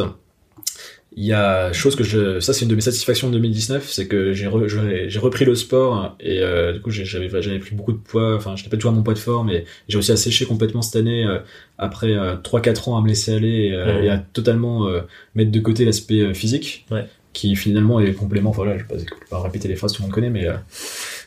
Il 1.16 1.26
y 1.26 1.34
a 1.34 1.74
chose 1.74 1.96
que 1.96 2.04
je, 2.04 2.40
ça 2.40 2.54
c'est 2.54 2.62
une 2.66 2.70
de 2.70 2.76
mes 2.76 2.82
satisfactions 2.82 3.28
de 3.30 3.34
2019, 3.34 3.90
c'est 3.90 4.08
que 4.08 4.32
j'ai 4.32 4.46
re- 4.48 4.68
j'ai 4.68 5.10
j'ai 5.10 5.20
repris 5.20 5.44
le 5.44 5.56
sport 5.56 6.16
et 6.20 6.40
euh, 6.42 6.72
du 6.72 6.82
coup 6.82 6.92
j'avais 6.92 7.30
j'avais 7.42 7.58
pris 7.60 7.74
beaucoup 7.76 7.94
de 7.94 7.98
poids, 7.98 8.36
enfin 8.36 8.56
j'étais 8.56 8.70
pas 8.70 8.78
toujours 8.78 8.92
à 8.92 8.96
mon 8.96 9.02
poids 9.02 9.16
de 9.16 9.20
forme 9.20 9.50
et 9.50 9.66
j'ai 9.88 9.98
aussi 9.98 10.12
asséché 10.12 10.46
complètement 10.46 10.84
cette 10.84 10.98
année 10.98 11.26
euh, 11.26 11.40
après 11.80 12.14
euh, 12.14 12.36
3-4 12.36 12.90
ans 12.92 12.98
à 12.98 13.02
me 13.02 13.08
laisser 13.08 13.34
aller 13.34 13.70
et, 13.70 13.74
euh, 13.74 14.04
et 14.04 14.10
à 14.10 14.20
totalement 14.20 14.88
mettre 15.34 15.52
de 15.52 15.60
côté 15.60 15.84
l'aspect 15.84 16.34
physique 16.36 16.86
Ouais. 16.92 17.06
qui 17.34 17.56
finalement 17.56 18.00
est 18.00 18.14
complément. 18.14 18.52
Voilà, 18.52 18.78
je 18.78 18.84
vais 18.84 18.88
pas, 18.88 18.96
je 18.98 19.04
vais 19.04 19.10
pas 19.32 19.42
répéter 19.42 19.68
les 19.68 19.76
phrases, 19.76 19.94
tout 19.94 20.04
le 20.04 20.08
monde 20.08 20.14
connaît, 20.14 20.30
mais 20.30 20.48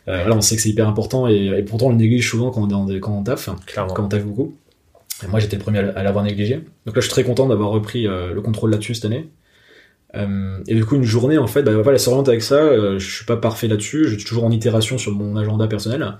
voilà, 0.07 0.35
on 0.37 0.41
sait 0.41 0.55
que 0.57 0.63
c'est 0.63 0.71
hyper 0.71 0.89
important 0.89 1.27
et, 1.29 1.47
et 1.59 1.63
pourtant 1.65 1.87
on 1.87 1.91
le 1.91 1.97
néglige 1.97 2.29
souvent 2.31 2.51
quand 2.53 2.63
on, 2.63 2.71
est 2.71 2.75
en- 2.97 3.01
quand 3.01 3.19
on 3.19 3.25
taffe, 3.25 3.49
Clairement. 3.67 3.93
quand 3.95 4.05
on 4.05 4.09
taffe 4.09 4.25
beaucoup. 4.25 4.55
Et 5.25 5.27
moi 5.27 5.41
j'étais 5.41 5.57
le 5.57 5.63
premier 5.63 5.81
à, 5.81 6.03
l'avoir 6.05 6.25
négligé. 6.25 6.55
Donc 6.87 6.95
là 6.95 7.01
je 7.01 7.01
suis 7.03 7.11
très 7.11 7.25
content 7.25 7.47
d'avoir 7.49 7.71
repris 7.71 8.05
le 8.05 8.41
contrôle 8.41 8.71
là-dessus 8.71 8.95
cette 8.95 9.07
année. 9.07 9.29
Euh, 10.15 10.59
et 10.67 10.75
du 10.75 10.85
coup 10.85 10.97
une 10.97 11.05
journée 11.05 11.39
en 11.39 11.47
fait, 11.47 11.63
bah, 11.63 11.73
voilà, 11.75 11.93
elle 11.93 12.01
s'oriente 12.01 12.29
avec 12.29 12.43
ça. 12.43 12.57
euh, 12.57 12.99
je 12.99 13.11
suis 13.17 13.25
pas 13.25 13.37
parfait 13.39 13.67
là-dessus, 13.69 14.05
je 14.09 14.17
suis 14.17 14.25
toujours 14.25 14.45
en 14.45 14.51
itération 14.51 14.99
sur 14.99 15.13
mon 15.13 15.37
agenda 15.37 15.67
personnel. 15.69 16.19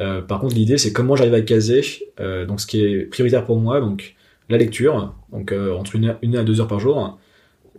Euh, 0.00 0.20
par 0.22 0.40
contre 0.40 0.54
l'idée 0.54 0.78
c'est 0.78 0.92
comment 0.92 1.16
j'arrive 1.16 1.34
à 1.34 1.40
caser 1.42 1.82
euh, 2.20 2.44
donc 2.46 2.60
ce 2.60 2.66
qui 2.66 2.82
est 2.82 3.04
prioritaire 3.10 3.44
pour 3.46 3.58
moi, 3.58 3.80
donc 3.80 4.14
la 4.50 4.58
lecture, 4.58 5.14
donc 5.32 5.52
entre 5.52 5.96
une, 5.96 6.16
une 6.20 6.36
à 6.36 6.44
deux 6.44 6.60
heures 6.60 6.68
par 6.68 6.78
jour, 6.80 7.18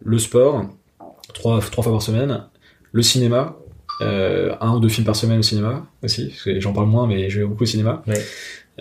le 0.04 0.18
sport, 0.18 0.66
trois, 1.36 1.60
trois 1.60 1.84
fois 1.84 1.94
par 1.94 2.02
semaine, 2.02 2.46
le 2.92 3.02
cinéma, 3.04 3.58
un 4.02 4.76
ou 4.76 4.80
deux 4.80 4.90
films 4.90 5.06
par 5.06 5.16
semaine 5.16 5.40
au 5.40 5.44
cinéma 5.44 5.86
aussi, 6.04 6.34
j'en 6.58 6.74
parle 6.74 6.88
moins, 6.88 7.06
mais 7.06 7.30
je 7.30 7.42
vais 7.42 7.46
beaucoup 7.46 7.64
au 7.64 7.68
cinéma. 7.68 8.02
Ouais. 8.08 8.20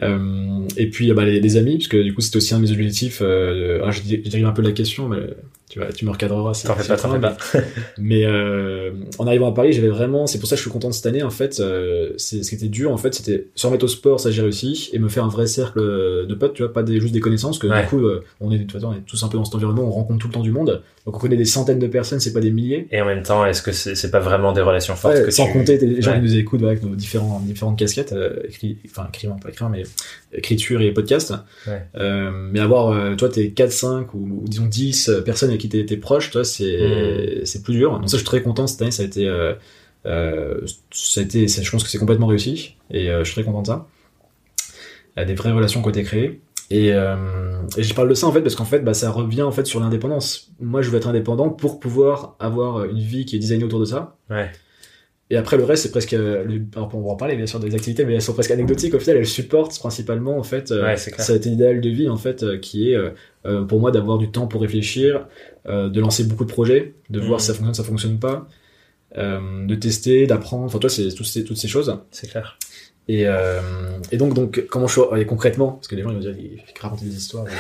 Euh, 0.03 0.67
et 0.79 0.89
puis 0.89 1.13
bah, 1.13 1.27
les, 1.27 1.39
les 1.39 1.57
amis, 1.59 1.77
parce 1.77 1.89
que 1.89 2.03
du 2.03 2.15
coup 2.15 2.23
c'était 2.23 2.39
aussi 2.39 2.55
un 2.55 2.59
de 2.59 2.63
mes 2.63 2.71
objectifs. 2.71 3.19
Euh, 3.21 3.77
alors, 3.83 3.93
dé- 4.07 4.23
je 4.25 4.31
dérive 4.31 4.47
un 4.47 4.53
peu 4.53 4.63
de 4.63 4.69
la 4.69 4.73
question, 4.73 5.07
mais 5.09 5.19
tu 5.73 5.79
vois, 5.79 5.91
tu 5.91 6.05
me 6.05 6.11
recadreras 6.11 6.53
si 6.53 6.67
T'en 6.67 6.75
fais 6.77 6.87
pas, 6.87 6.97
t'en 6.99 7.09
fais 7.13 7.19
mais- 7.19 7.21
pas. 7.29 7.37
Mais 7.99 8.27
euh, 8.27 8.91
en 9.19 9.27
arrivant 9.27 9.49
à 9.51 9.55
Paris, 9.55 9.73
j'avais 9.73 9.89
vraiment, 9.89 10.27
c'est 10.27 10.39
pour 10.39 10.47
ça 10.47 10.55
que 10.55 10.59
je 10.59 10.65
suis 10.65 10.71
content 10.71 10.89
de 10.91 10.93
cette 10.95 11.07
année. 11.07 11.23
En 11.23 11.31
fait, 11.31 11.61
euh, 11.61 12.11
c'est 12.19 12.43
ce 12.43 12.51
qui 12.51 12.57
était 12.57 12.69
dur, 12.69 12.93
en 12.93 12.99
fait, 12.99 13.15
c'était 13.15 13.47
se 13.55 13.67
remettre 13.67 13.87
au 13.87 13.89
sport, 13.89 14.21
ça 14.21 14.31
j'ai 14.31 14.43
réussi, 14.43 14.91
et 14.93 14.99
me 14.99 15.09
faire 15.09 15.25
un 15.25 15.29
vrai 15.29 15.47
cercle 15.47 15.81
de 15.81 16.35
potes, 16.35 16.53
tu 16.53 16.63
vois, 16.63 16.75
pas 16.75 16.83
des, 16.83 17.01
juste 17.01 17.15
des 17.15 17.21
connaissances, 17.21 17.59
que 17.59 17.67
Ouais. 17.67 17.81
du 17.83 17.89
coup, 17.89 18.01
euh, 18.05 18.23
on 18.43 18.51
est 18.53 18.59
de 18.59 18.65
toute 18.65 18.73
façon, 18.73 18.89
on 18.89 18.93
est 18.93 19.01
tous 19.07 19.23
un 19.23 19.29
peu 19.29 19.39
dans 19.39 19.47
cet 19.47 19.55
environnement, 19.55 19.85
on 19.85 19.91
rencontre 19.91 20.19
tout 20.21 20.29
le 20.29 20.35
temps 20.35 20.41
du 20.43 20.51
monde, 20.53 20.83
donc 21.07 21.17
on 21.17 21.19
connaît 21.19 21.37
des 21.39 21.47
centaines 21.47 21.79
de 21.79 21.87
personnes, 21.87 22.21
c'est 22.21 22.35
pas 22.35 22.41
des 22.41 22.51
milliers. 22.51 22.87
Et 22.93 23.01
en 23.01 23.07
même 23.07 23.23
temps, 23.23 23.47
est-ce 23.47 23.63
que 23.63 23.73
c'est 23.73 23.95
c'est 23.95 24.11
pas 24.11 24.21
vraiment 24.21 24.53
des 24.53 24.61
relations 24.61 24.95
fortes 24.95 25.15
Ouais, 25.15 25.23
que 25.25 25.31
sans 25.31 25.47
tu... 25.47 25.53
compter 25.55 25.79
les 25.79 26.03
gens 26.03 26.11
Ouais. 26.13 26.19
qui 26.19 26.23
nous 26.25 26.37
écoutent 26.37 26.63
avec 26.65 26.83
nos 26.83 26.95
différents, 26.95 27.41
différentes 27.41 27.79
casquettes, 27.79 28.13
euh, 28.13 28.41
écrit, 28.47 28.77
enfin 28.91 29.07
écrivain, 29.09 29.37
pas 29.43 29.49
écrivain, 29.49 29.71
mais 29.73 29.85
écriture 30.33 30.81
et 30.81 30.93
podcast. 30.93 31.35
Ouais. 31.67 31.83
Euh, 31.97 32.31
mais 32.33 32.61
avoir, 32.61 32.89
euh, 32.89 33.15
toi, 33.17 33.29
t'es 33.29 33.51
4, 33.51 33.71
5 33.73 34.15
ou, 34.15 34.43
ou 34.43 34.49
disons 34.49 34.67
10 34.67 35.11
personnes 35.25 35.51
avec 35.51 35.61
qui 35.61 35.69
t'es 35.69 35.97
proche, 35.97 36.31
toi, 36.31 36.45
c'est 36.45 37.41
Mm. 37.43 37.47
c'est 37.47 37.63
plus 37.63 37.75
dur. 37.75 37.93
Donc 37.99 38.09
ça, 38.09 38.17
je 38.17 38.23
suis 38.23 38.27
très 38.27 38.43
content 38.43 38.67
cette 38.67 38.81
année, 38.83 38.91
ça 38.91 39.03
a 39.03 39.07
été, 39.07 39.27
euh, 39.29 39.55
euh, 40.07 40.61
ça 40.91 41.21
a 41.21 41.25
été, 41.25 41.49
ça- 41.49 41.63
je 41.63 41.71
pense 41.71 41.85
que 41.85 41.91
c'est 41.91 41.99
complètement 41.99 42.27
réussi 42.27 42.77
et 42.91 43.11
euh, 43.11 43.21
je 43.21 43.25
suis 43.31 43.35
très 43.35 43.45
content 43.45 43.63
de 43.63 43.67
ça. 43.67 43.87
Il 45.17 45.21
y 45.21 45.23
a 45.23 45.25
des 45.27 45.35
vraies 45.35 45.53
relations 45.53 45.81
qui 45.83 45.87
ont 45.87 45.91
été 45.91 46.03
créées. 46.05 46.41
Et, 46.71 46.91
euh, 46.95 47.17
et 47.77 47.83
je 47.83 47.93
parle 47.93 48.09
de 48.09 48.15
ça 48.15 48.27
en 48.27 48.33
fait 48.33 48.41
parce 48.41 48.55
qu'en 48.55 48.65
fait 48.65 48.81
bah, 48.81 48.95
ça 48.95 49.11
revient 49.11 49.43
en 49.43 49.53
fait 49.53 49.67
sur 49.67 49.79
l'indépendance. 49.81 50.51
Moi 50.59 50.81
je 50.81 50.89
veux 50.89 50.97
être 50.97 51.07
indépendant 51.09 51.51
pour 51.51 51.79
pouvoir 51.81 52.35
avoir 52.41 52.87
une 52.87 52.99
vie 52.99 53.27
qui 53.27 53.37
est 53.37 53.39
designée 53.39 53.65
autour 53.65 53.81
de 53.81 53.85
ça. 53.85 54.17
Ouais. 54.31 54.51
Et 55.33 55.37
après 55.37 55.57
le 55.57 55.65
reste 55.65 55.83
c'est 55.85 55.91
presque, 55.91 56.13
euh, 56.13 56.45
le- 56.45 56.63
alors, 56.77 56.95
on 56.95 57.01
va 57.01 57.11
en 57.11 57.17
parler 57.17 57.37
bien 57.37 57.47
sûr 57.47 57.59
des 57.59 57.75
activités 57.75 58.05
mais 58.05 58.15
elles 58.15 58.23
sont 58.23 58.35
presque 58.35 58.51
anecdotiques 58.53 58.95
au 58.95 59.01
final 59.01 59.17
elles 59.17 59.27
supportent 59.27 59.77
principalement 59.79 60.37
en 60.39 60.43
fait 60.43 60.71
euh, 60.71 60.83
Ouais, 60.85 60.97
été 61.37 61.49
l'idéal 61.51 61.81
de 61.81 61.89
vie 61.89 62.09
en 62.09 62.17
fait 62.19 62.43
euh, 62.43 62.59
qui 62.59 62.91
est 62.93 62.97
euh, 63.47 63.65
pour 63.65 63.81
moi 63.81 63.91
d'avoir 63.91 64.19
du 64.19 64.31
temps 64.31 64.47
pour 64.47 64.61
réfléchir, 64.61 65.27
euh, 65.67 65.89
de 65.89 66.01
lancer 66.01 66.25
beaucoup 66.25 66.45
de 66.45 66.53
projets, 66.53 66.95
de 67.11 67.19
voir 67.19 67.41
si 67.41 67.47
ça 67.49 67.55
fonctionne, 67.55 67.75
ça 67.75 67.83
fonctionne 67.85 68.19
pas, 68.19 68.47
euh, 69.19 69.67
de 69.67 69.75
tester, 69.75 70.27
d'apprendre. 70.27 70.65
Enfin 70.65 70.79
toi 70.79 70.91
c'est 70.91 71.09
toutes 71.15 71.27
ces, 71.27 71.45
toutes 71.45 71.57
ces 71.59 71.69
choses. 71.69 71.97
C'est 72.11 72.29
clair. 72.31 72.59
Et, 73.09 73.27
euh, 73.27 73.61
et 74.13 74.17
donc, 74.17 74.33
donc, 74.35 74.65
comment 74.71 74.87
je 74.87 75.01
et 75.19 75.27
concrètement, 75.27 75.73
parce 75.73 75.89
que 75.89 75.97
les 75.97 76.03
gens 76.03 76.11
ils 76.11 76.15
vont 76.15 76.21
dire, 76.21 76.35
il 76.39 76.63
raconter 76.81 77.05
des 77.05 77.17
histoires. 77.17 77.47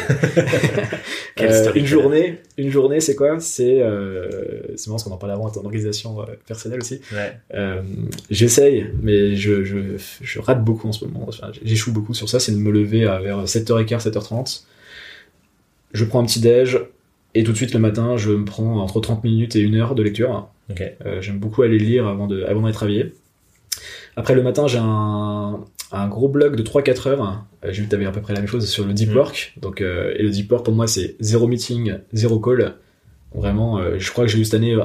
Euh, 1.40 1.72
une 1.74 1.86
journée, 1.86 2.38
une 2.56 2.70
journée, 2.70 3.00
c'est 3.00 3.16
quoi? 3.16 3.40
C'est, 3.40 3.80
euh, 3.80 4.60
c'est 4.76 4.86
marrant 4.86 4.96
parce 4.96 5.04
qu'on 5.04 5.10
en 5.10 5.16
parlait 5.16 5.34
avant 5.34 5.48
en 5.48 5.64
organisation 5.64 6.20
euh, 6.20 6.26
personnelle 6.46 6.78
aussi. 6.78 7.00
Ouais. 7.10 7.82
J'essaye, 8.30 8.86
mais 9.02 9.34
je, 9.34 9.64
je, 9.64 9.78
je 10.20 10.38
rate 10.38 10.62
beaucoup 10.62 10.86
en 10.86 10.92
ce 10.92 11.04
moment. 11.04 11.24
Enfin, 11.26 11.50
j'échoue 11.64 11.92
beaucoup 11.92 12.14
sur 12.14 12.28
ça. 12.28 12.38
C'est 12.38 12.52
de 12.52 12.58
me 12.58 12.70
lever 12.70 13.06
à 13.06 13.18
vers 13.18 13.44
7h15, 13.44 14.08
7h30. 14.08 14.64
Je 15.94 16.04
prends 16.04 16.20
un 16.20 16.26
petit 16.26 16.40
déj 16.40 16.78
et 17.34 17.44
tout 17.44 17.52
de 17.52 17.56
suite 17.56 17.72
le 17.72 17.80
matin, 17.80 18.16
je 18.16 18.30
me 18.30 18.44
prends 18.44 18.78
entre 18.80 19.00
30 19.00 19.24
minutes 19.24 19.56
et 19.56 19.60
une 19.60 19.74
heure 19.76 19.94
de 19.94 20.02
lecture. 20.02 20.48
Ok. 20.70 20.82
Euh, 21.06 21.20
J'aime 21.22 21.38
beaucoup 21.38 21.62
aller 21.62 21.78
lire 21.78 22.06
avant 22.06 22.26
de 22.26 22.42
avant 22.44 22.60
d'aller 22.62 22.74
travailler. 22.74 23.14
Après 24.16 24.34
le 24.34 24.42
matin, 24.42 24.66
j'ai 24.66 24.78
un, 24.78 25.60
un 25.92 26.08
gros 26.08 26.28
blog 26.28 26.56
de 26.56 26.62
3-4 26.62 27.08
heures. 27.08 27.44
J'ai 27.64 27.80
vu 27.80 27.84
que 27.84 27.90
tu 27.90 27.96
avais 27.96 28.06
à 28.06 28.10
peu 28.12 28.20
près 28.20 28.34
la 28.34 28.40
même 28.40 28.48
chose 28.48 28.68
sur 28.68 28.84
le 28.86 28.92
deep 28.92 29.10
Mm. 29.10 29.16
work. 29.16 29.52
Donc, 29.60 29.80
euh, 29.80 30.12
et 30.16 30.22
le 30.22 30.30
deep 30.30 30.50
work 30.50 30.64
pour 30.64 30.74
moi, 30.74 30.86
c'est 30.86 31.16
zéro 31.20 31.46
meeting, 31.46 31.94
zéro 32.12 32.38
call. 32.40 32.74
Vraiment, 33.34 33.78
euh, 33.78 33.96
je 33.98 34.10
crois 34.12 34.24
que 34.26 34.30
j'ai 34.30 34.38
eu 34.38 34.44
cette 34.44 34.54
année 34.54 34.74
euh, 34.74 34.84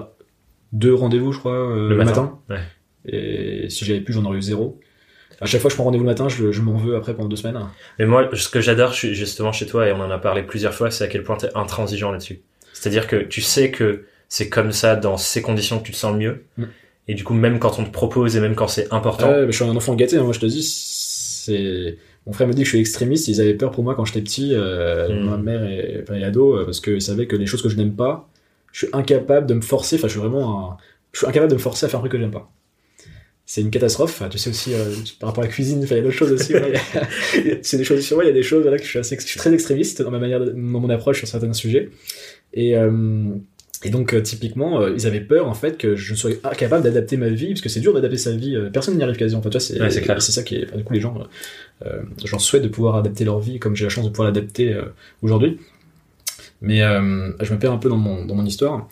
deux 0.72 0.94
rendez-vous, 0.94 1.32
je 1.34 1.40
crois, 1.40 1.54
euh, 1.54 1.84
Le 1.84 1.90
le, 1.90 1.96
matin, 1.96 2.40
matin. 2.48 2.62
Et 3.06 3.70
si 3.70 3.86
j'avais 3.86 4.02
plus, 4.02 4.14
j'en 4.14 4.26
aurais 4.26 4.38
eu 4.38 4.42
zéro. 4.42 4.80
À 5.40 5.46
chaque 5.46 5.62
fois 5.62 5.70
que 5.70 5.74
je 5.74 5.76
prends 5.76 5.84
rendez-vous 5.86 6.04
le 6.04 6.10
matin, 6.10 6.30
je, 6.30 6.52
je 6.52 6.62
m'en 6.62 6.76
veux 6.78 6.96
après 6.96 7.14
pendant 7.14 7.30
deux 7.30 7.36
semaines. 7.36 7.60
Mais 8.00 8.06
moi, 8.06 8.30
ce 8.34 8.50
que 8.50 8.60
j'adore 8.60 8.92
justement 8.94 9.52
chez 9.52 9.66
toi, 9.66 9.88
et 9.88 9.92
on 9.92 10.00
en 10.02 10.10
a 10.10 10.18
parlé 10.18 10.44
plusieurs 10.44 10.74
fois, 10.74 10.90
c'est 10.90 11.04
à 11.04 11.08
quel 11.08 11.24
point 11.24 11.38
t'es 11.38 11.50
intransigeant 11.56 12.12
là-dessus. 12.12 12.42
C'est-à-dire 12.74 13.08
que 13.08 13.18
tu 13.18 13.42
sais 13.42 13.70
que 13.72 14.06
c'est 14.30 14.50
comme 14.50 14.72
ça, 14.72 14.96
dans 14.96 15.18
ces 15.18 15.42
conditions, 15.42 15.80
que 15.80 15.84
tu 15.86 15.92
te 15.92 15.98
sens 15.98 16.14
le 16.14 16.20
mieux. 16.20 16.44
Mm. 16.58 16.64
Et 17.08 17.14
du 17.16 17.24
coup, 17.24 17.34
même 17.34 17.60
quand 17.60 17.80
on 17.80 17.86
te 17.86 17.90
propose 17.92 18.36
et 18.36 18.40
même 18.42 18.56
quand 18.56 18.68
c'est 18.68 18.92
important, 18.94 19.30
Ouais, 19.30 19.46
mais 19.46 19.52
je 19.52 19.56
suis 19.62 19.66
un 19.66 19.76
enfant 19.76 19.96
gâté, 19.96 20.18
hein, 20.18 20.24
moi 20.24 20.34
je 20.34 20.40
te 20.40 20.46
dis, 20.46 20.62
c'est... 20.64 21.98
Mon 22.26 22.34
frère 22.34 22.48
me 22.48 22.52
dit 22.54 22.60
que 22.64 22.66
je 22.66 22.72
suis 22.72 22.80
extrémiste, 22.80 23.30
ils 23.30 23.40
avaient 23.40 23.54
peur 23.54 23.72
pour 23.72 23.84
moi 23.86 23.96
quand 23.96 24.04
j'étais 24.04 24.22
petit, 24.22 24.50
euh, 24.54 25.08
Mm. 25.10 25.30
ma 25.30 25.38
mère 25.38 25.64
et, 25.66 26.04
et 26.14 26.24
ado, 26.26 26.58
euh, 26.58 26.66
parce 26.66 26.82
qu'ils 26.82 27.02
savaient 27.02 27.26
que 27.28 27.38
les 27.38 27.46
choses 27.46 27.62
que 27.62 27.70
je 27.70 27.78
n'aime 27.78 27.96
pas, 27.96 28.30
je 28.74 28.80
suis 28.86 28.88
incapable 28.94 29.48
de 29.48 29.54
me 29.54 29.62
forcer, 29.62 29.96
enfin 29.96 30.08
je 30.08 30.12
suis 30.14 30.20
vraiment 30.20 30.72
un... 30.74 30.78
Je 31.14 31.20
suis 31.20 31.28
incapable 31.28 31.50
de 31.52 31.56
me 31.56 31.62
forcer 31.62 31.86
à 31.86 31.90
faire 31.90 32.00
un 32.00 32.02
truc 32.02 32.12
que 32.12 32.20
j'aime 32.20 32.32
pas. 32.32 32.52
C'est 33.46 33.62
une 33.62 33.72
catastrophe, 33.72 34.22
tu 34.30 34.38
sais 34.38 34.50
aussi, 34.50 34.74
euh, 34.74 34.84
par 35.22 35.30
rapport 35.30 35.42
à 35.46 35.48
la 35.48 35.54
cuisine, 35.54 35.82
il 35.82 35.90
y 35.90 35.94
a 35.94 36.02
d'autres 36.02 36.14
choses 36.14 36.34
aussi, 36.34 36.54
a- 36.54 36.64
c'est 37.62 37.78
des 37.78 37.86
choses 37.86 38.02
sur 38.02 38.18
moi, 38.18 38.26
il 38.26 38.28
y 38.28 38.32
a 38.32 38.34
des 38.34 38.44
choses 38.44 38.62
voilà, 38.64 38.78
que 38.78 38.84
je 38.84 38.90
suis, 38.90 39.00
assez, 39.00 39.16
je 39.18 39.26
suis 39.26 39.40
très 39.40 39.54
extrémiste 39.54 40.02
dans 40.02 40.12
ma 40.12 40.20
manière, 40.20 40.42
de- 40.42 40.50
dans 40.52 40.58
mon 40.82 40.90
approche 40.90 41.20
sur 41.20 41.28
certains 41.30 41.54
sujets. 41.54 41.90
Et... 42.54 42.76
Euh, 42.76 42.92
et 43.84 43.90
donc, 43.92 44.14
euh, 44.14 44.22
typiquement, 44.22 44.82
euh, 44.82 44.92
ils 44.96 45.06
avaient 45.06 45.22
peur, 45.22 45.48
en 45.48 45.54
fait, 45.54 45.78
que 45.78 45.96
je 45.96 46.16
sois 46.16 46.32
incapable 46.44 46.84
d'adapter 46.84 47.16
ma 47.16 47.30
vie, 47.30 47.50
parce 47.50 47.62
que 47.62 47.70
c'est 47.70 47.80
dur 47.80 47.94
d'adapter 47.94 48.18
sa 48.18 48.32
vie. 48.32 48.56
euh, 48.56 48.70
personne 48.72 48.96
n'y 48.98 49.04
arrive 49.04 49.18
quasiment. 49.18 49.40
Enfin, 49.40 49.50
tu 49.50 49.58
vois, 49.58 49.62
c'est 49.62 49.80
Ouais, 49.80 49.90
c'est 50.20 50.32
ça 50.32 50.44
qui 50.44 50.56
est. 50.56 50.66
enfin, 50.68 50.78
du 50.78 50.84
coup, 50.84 50.94
les 50.94 51.00
gens, 51.00 51.16
j'en 52.26 52.40
souhaite 52.40 52.64
de 52.64 52.68
pouvoir 52.70 52.96
adapter 52.96 53.24
leur 53.24 53.40
vie, 53.40 53.60
comme 53.60 53.76
j'ai 53.76 53.84
la 53.86 53.90
chance 53.90 54.06
de 54.06 54.10
pouvoir 54.10 54.28
l'adapter 54.30 54.76
aujourd'hui. 55.22 55.60
Mais 56.62 56.80
je 56.80 57.54
me 57.54 57.60
perds 57.60 57.72
un 57.72 57.78
peu 57.78 57.90
dans 57.90 57.98
mon, 57.98 58.26
dans 58.26 58.34
mon 58.36 58.46
histoire. 58.46 58.88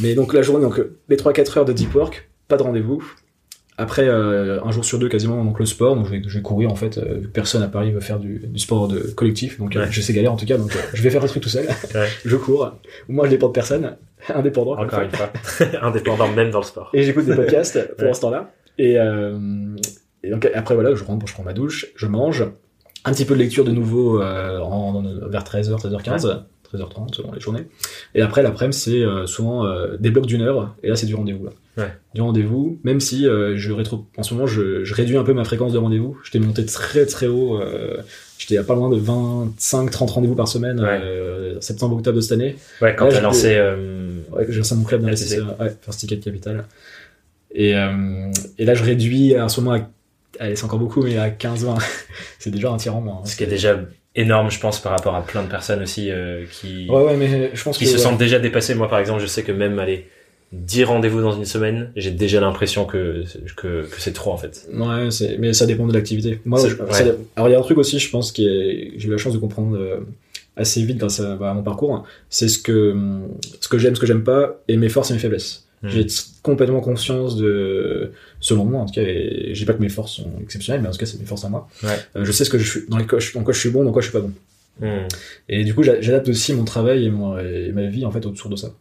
Mais 0.00 0.14
donc, 0.14 0.34
la 0.34 0.42
journée, 0.42 0.62
donc, 0.64 0.80
les 1.08 1.16
3-4 1.16 1.58
heures 1.60 1.64
de 1.64 1.72
deep 1.72 1.94
work, 1.94 2.28
pas 2.48 2.56
de 2.58 2.62
rendez-vous. 2.62 3.02
Après, 3.78 4.08
un 4.08 4.70
jour 4.70 4.84
sur 4.84 4.98
deux, 4.98 5.08
quasiment, 5.08 5.42
donc 5.44 5.58
le 5.58 5.66
sport. 5.66 5.96
Donc, 5.96 6.06
je 6.06 6.10
vais, 6.10 6.22
je 6.26 6.36
vais 6.36 6.42
courir, 6.42 6.70
en 6.70 6.76
fait. 6.76 7.00
personne 7.32 7.62
à 7.62 7.68
Paris 7.68 7.90
veut 7.92 8.00
faire 8.00 8.18
du, 8.18 8.42
du 8.46 8.58
sport 8.58 8.86
de 8.88 8.98
collectif. 9.00 9.58
Donc, 9.58 9.74
Ouais. 9.76 9.86
je 9.90 10.00
sais 10.02 10.12
galère, 10.12 10.32
en 10.32 10.36
tout 10.36 10.46
cas. 10.46 10.58
Donc, 10.58 10.76
je 10.92 11.02
vais 11.02 11.08
faire 11.10 11.24
un 11.24 11.26
truc 11.26 11.42
tout 11.42 11.48
seul. 11.48 11.66
Ouais. 11.94 12.06
je 12.24 12.36
cours. 12.36 12.70
Moi, 13.08 13.24
je 13.26 13.30
dépends 13.30 13.48
de 13.48 13.52
personne. 13.52 13.96
Indépendant. 14.34 14.76
encore 14.78 15.00
une 15.00 15.10
fois, 15.10 15.30
indépendant 15.82 16.28
même 16.32 16.50
dans 16.50 16.60
le 16.60 16.64
sport. 16.64 16.90
Et 16.92 17.02
j'écoute 17.02 17.26
des 17.26 17.34
podcasts 17.36 17.94
pendant 17.96 18.08
Ouais. 18.08 18.14
ce 18.14 18.20
temps-là. 18.22 18.50
Et, 18.78 18.98
euh, 18.98 19.38
et 20.22 20.30
donc 20.30 20.48
après 20.54 20.74
voilà, 20.74 20.94
je 20.94 21.04
rentre, 21.04 21.26
je 21.26 21.32
prends 21.32 21.42
ma 21.44 21.52
douche, 21.52 21.86
je 21.96 22.06
mange, 22.06 22.44
un 23.04 23.12
petit 23.12 23.24
peu 23.24 23.34
de 23.34 23.38
lecture 23.40 23.64
de 23.64 23.70
nouveau 23.72 24.20
euh, 24.20 24.58
en, 24.60 25.02
vers 25.28 25.44
13h, 25.44 25.80
13h15, 25.80 26.42
13h30 26.74 27.14
selon 27.14 27.32
les 27.32 27.40
journées. 27.40 27.66
Et 28.14 28.22
après 28.22 28.42
l'après-midi 28.42 28.76
c'est 28.78 29.02
euh, 29.02 29.26
souvent 29.26 29.64
des 29.98 30.10
blocs 30.10 30.26
d'une 30.26 30.42
heure, 30.42 30.74
et 30.82 30.88
là 30.88 30.96
c'est 30.96 31.06
du 31.06 31.14
rendez-vous. 31.14 31.48
Ouais. 31.76 31.92
Du 32.14 32.22
rendez-vous, 32.22 32.78
même 32.84 33.00
si 33.00 33.26
euh, 33.28 33.56
je 33.56 33.70
rétro, 33.72 34.06
en 34.16 34.22
ce 34.22 34.32
moment 34.34 34.46
je, 34.46 34.82
je 34.84 34.94
réduis 34.94 35.16
un 35.18 35.24
peu 35.24 35.34
ma 35.34 35.44
fréquence 35.44 35.72
de 35.74 35.78
rendez-vous. 35.78 36.16
J'étais 36.24 36.38
monté 36.38 36.64
très 36.64 37.04
très 37.06 37.26
haut. 37.26 37.60
Euh, 37.60 37.98
J'étais 38.38 38.58
à 38.58 38.62
pas 38.64 38.74
loin 38.74 38.90
de 38.90 38.98
25-30 38.98 40.10
rendez-vous 40.10 40.34
par 40.34 40.46
semaine, 40.48 40.78
Ouais. 40.80 41.00
euh, 41.02 41.60
septembre-octobre 41.60 42.16
de 42.16 42.20
cette 42.20 42.32
année. 42.32 42.56
Ouais, 42.82 42.94
quand 42.94 43.08
t'as 43.08 43.20
lancé, 43.22 43.54
euh, 43.56 44.18
Ouais, 44.32 44.44
j'ai 44.48 44.58
lancé 44.58 44.74
mon 44.74 44.84
club 44.84 45.00
d'investisseurs, 45.02 45.56
ouais, 45.60 45.72
First 45.82 46.00
Ticket 46.00 46.18
Capital. 46.18 46.64
Et, 47.54 47.74
euh, 47.74 48.30
et 48.58 48.64
là, 48.66 48.74
je 48.74 48.84
réduis 48.84 49.38
en 49.40 49.48
ce 49.48 49.60
moment 49.62 49.76
à, 49.76 49.88
allez, 50.44 50.56
c'est 50.56 50.64
encore 50.64 50.78
beaucoup, 50.78 51.02
mais 51.02 51.16
à 51.16 51.30
15-20. 51.30 51.78
c'est 52.38 52.50
déjà 52.50 52.70
un 52.70 52.76
tir 52.76 52.94
en 52.94 53.00
moins. 53.00 53.20
hein. 53.22 53.26
ce 53.26 53.36
qui 53.36 53.44
est 53.44 53.48
déjà 53.48 53.80
énorme, 54.14 54.50
je 54.50 54.60
pense, 54.60 54.80
par 54.82 54.92
rapport 54.92 55.14
à 55.14 55.24
plein 55.24 55.42
de 55.42 55.48
personnes 55.48 55.82
aussi 55.82 56.10
euh, 56.10 56.44
qui, 56.50 56.86
Ouais, 56.90 57.04
ouais, 57.04 57.16
mais 57.16 57.50
je 57.54 57.62
pense 57.62 57.78
qui 57.78 57.84
que. 57.84 57.90
se 57.90 57.96
ouais. 57.96 58.02
sentent 58.02 58.18
déjà 58.18 58.38
dépassés. 58.38 58.74
Moi, 58.74 58.88
par 58.88 58.98
exemple, 58.98 59.20
je 59.22 59.26
sais 59.26 59.42
que 59.42 59.52
même 59.52 59.78
aller 59.78 60.08
10 60.56 60.84
rendez-vous 60.84 61.20
dans 61.20 61.32
une 61.36 61.44
semaine, 61.44 61.90
j'ai 61.96 62.10
déjà 62.10 62.40
l'impression 62.40 62.84
que, 62.84 63.24
que, 63.56 63.82
que 63.86 64.00
c'est 64.00 64.12
trop, 64.12 64.32
en 64.32 64.36
fait. 64.36 64.68
Ouais, 64.72 65.08
mais 65.38 65.52
ça 65.52 65.66
dépend 65.66 65.86
de 65.86 65.92
l'activité. 65.92 66.40
Moi, 66.44 66.58
Ça- 66.60 66.68
je- 66.68 66.76
ouais. 66.76 66.92
ça 66.92 67.04
dé- 67.04 67.12
alors 67.36 67.48
il 67.48 67.52
y 67.52 67.54
a 67.54 67.58
un 67.58 67.62
truc 67.62 67.78
aussi, 67.78 67.98
je 67.98 68.10
pense, 68.10 68.32
qui 68.32 68.46
est, 68.46 68.92
j'ai 68.96 69.08
eu 69.08 69.10
la 69.10 69.18
chance 69.18 69.32
de 69.34 69.38
comprendre 69.38 69.76
euh, 69.76 70.00
assez 70.56 70.82
vite 70.82 70.98
grâce 70.98 71.20
à, 71.20 71.36
bah, 71.36 71.50
à 71.50 71.54
mon 71.54 71.62
parcours. 71.62 72.04
C'est 72.30 72.48
ce 72.48 72.58
que, 72.58 72.94
ce 73.60 73.68
que 73.68 73.78
j'aime, 73.78 73.94
ce 73.94 74.00
que 74.00 74.06
j'aime 74.06 74.24
pas, 74.24 74.60
et 74.68 74.76
mes 74.76 74.88
forces 74.88 75.10
et 75.10 75.14
mes 75.14 75.20
faiblesses. 75.20 75.64
Hmm. 75.82 75.88
J'ai 75.90 76.06
complètement 76.42 76.80
conscience 76.80 77.36
de, 77.36 78.12
selon 78.40 78.64
moi 78.64 78.80
en 78.80 78.86
tout 78.86 78.94
cas, 78.94 79.02
et 79.02 79.50
je 79.52 79.58
dis 79.58 79.66
pas 79.66 79.74
que 79.74 79.82
mes 79.82 79.90
forces 79.90 80.12
sont 80.16 80.30
exceptionnelles, 80.42 80.80
mais 80.80 80.88
en 80.88 80.92
tout 80.92 80.96
cas 80.98 81.04
c'est 81.06 81.20
mes 81.20 81.26
forces 81.26 81.44
à 81.44 81.50
moi. 81.50 81.68
Ouais. 81.82 81.90
Euh, 82.16 82.24
je 82.24 82.32
sais 82.32 82.44
ce 82.46 82.50
que 82.50 82.58
je 82.58 82.70
suis, 82.70 82.80
dans, 82.88 82.96
les 82.96 83.06
quoi 83.06 83.18
je- 83.18 83.34
dans 83.34 83.42
quoi 83.44 83.52
je 83.52 83.60
suis 83.60 83.68
bon, 83.70 83.84
dans 83.84 83.92
quoi 83.92 84.00
je 84.00 84.06
suis 84.08 84.12
pas 84.18 84.20
bon. 84.22 84.32
Hmm. 84.80 85.06
Et 85.50 85.64
du 85.64 85.74
coup, 85.74 85.82
j'a- 85.82 86.00
j'adapte 86.00 86.28
aussi 86.30 86.54
mon 86.54 86.64
travail 86.64 87.04
et, 87.04 87.10
mon, 87.10 87.38
et 87.38 87.72
ma 87.72 87.86
vie 87.86 88.04
en 88.06 88.10
fait 88.10 88.24
autour 88.24 88.50
de 88.50 88.56
ça. 88.56 88.72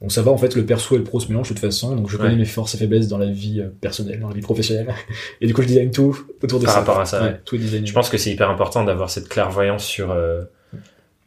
Donc 0.00 0.12
ça 0.12 0.22
va 0.22 0.30
en 0.32 0.36
fait, 0.36 0.54
le 0.54 0.66
perso 0.66 0.96
et 0.96 0.98
le 0.98 1.04
pro 1.04 1.18
se 1.20 1.28
mélangent 1.28 1.48
de 1.48 1.54
toute 1.54 1.60
façon. 1.64 1.94
Donc 1.96 2.10
je 2.10 2.16
connais 2.16 2.30
Ouais. 2.30 2.36
mes 2.36 2.44
forces 2.44 2.74
et 2.74 2.78
faiblesses 2.78 3.08
dans 3.08 3.16
la 3.18 3.26
vie 3.30 3.60
euh, 3.60 3.68
personnelle, 3.80 4.20
dans 4.20 4.28
la 4.28 4.34
vie 4.34 4.40
professionnelle. 4.42 4.92
Et 5.40 5.46
du 5.46 5.54
coup, 5.54 5.62
je 5.62 5.68
design 5.68 5.90
tout 5.90 6.18
autour 6.42 6.58
de 6.60 6.64
Par 6.64 6.74
ça. 6.74 6.80
rapport 6.80 7.00
à 7.00 7.06
ça, 7.06 7.20
Ouais, 7.22 7.28
ouais. 7.28 7.40
tout 7.44 7.54
est 7.56 7.58
designé. 7.58 7.86
Je 7.86 7.92
pense 7.92 8.10
que 8.10 8.18
c'est 8.18 8.30
hyper 8.30 8.50
important 8.50 8.84
d'avoir 8.84 9.08
cette 9.08 9.28
clairvoyance 9.28 9.84
sur, 9.84 10.10
euh, 10.10 10.42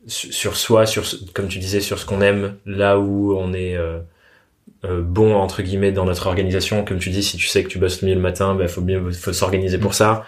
sur 0.06 0.56
soi, 0.56 0.86
sur, 0.86 1.03
comme 1.34 1.47
tu 1.47 1.60
disais, 1.60 1.82
sur 1.82 1.97
ce 1.99 2.06
qu'on 2.06 2.21
aime, 2.21 2.56
là 2.65 2.99
où 2.99 3.36
on 3.38 3.53
est 3.53 3.75
euh, 3.75 3.99
euh, 4.86 5.01
bon, 5.01 5.34
entre 5.36 5.62
guillemets, 5.63 5.91
dans 5.91 6.06
notre 6.06 6.27
organisation. 6.27 6.86
Comme 6.86 6.99
tu 6.99 7.10
dis, 7.10 7.23
si 7.23 7.38
tu 7.38 7.47
sais 7.47 7.63
que 7.63 7.69
tu 7.69 7.80
bosses 7.80 8.03
mieux 8.03 8.13
le 8.13 8.21
matin, 8.21 8.53
bah, 8.56 8.67
faut 8.67 8.82
bien, 8.82 9.01
faut 9.12 9.34
s'organiser 9.34 9.77
pour 9.80 9.94
ça. 9.96 10.23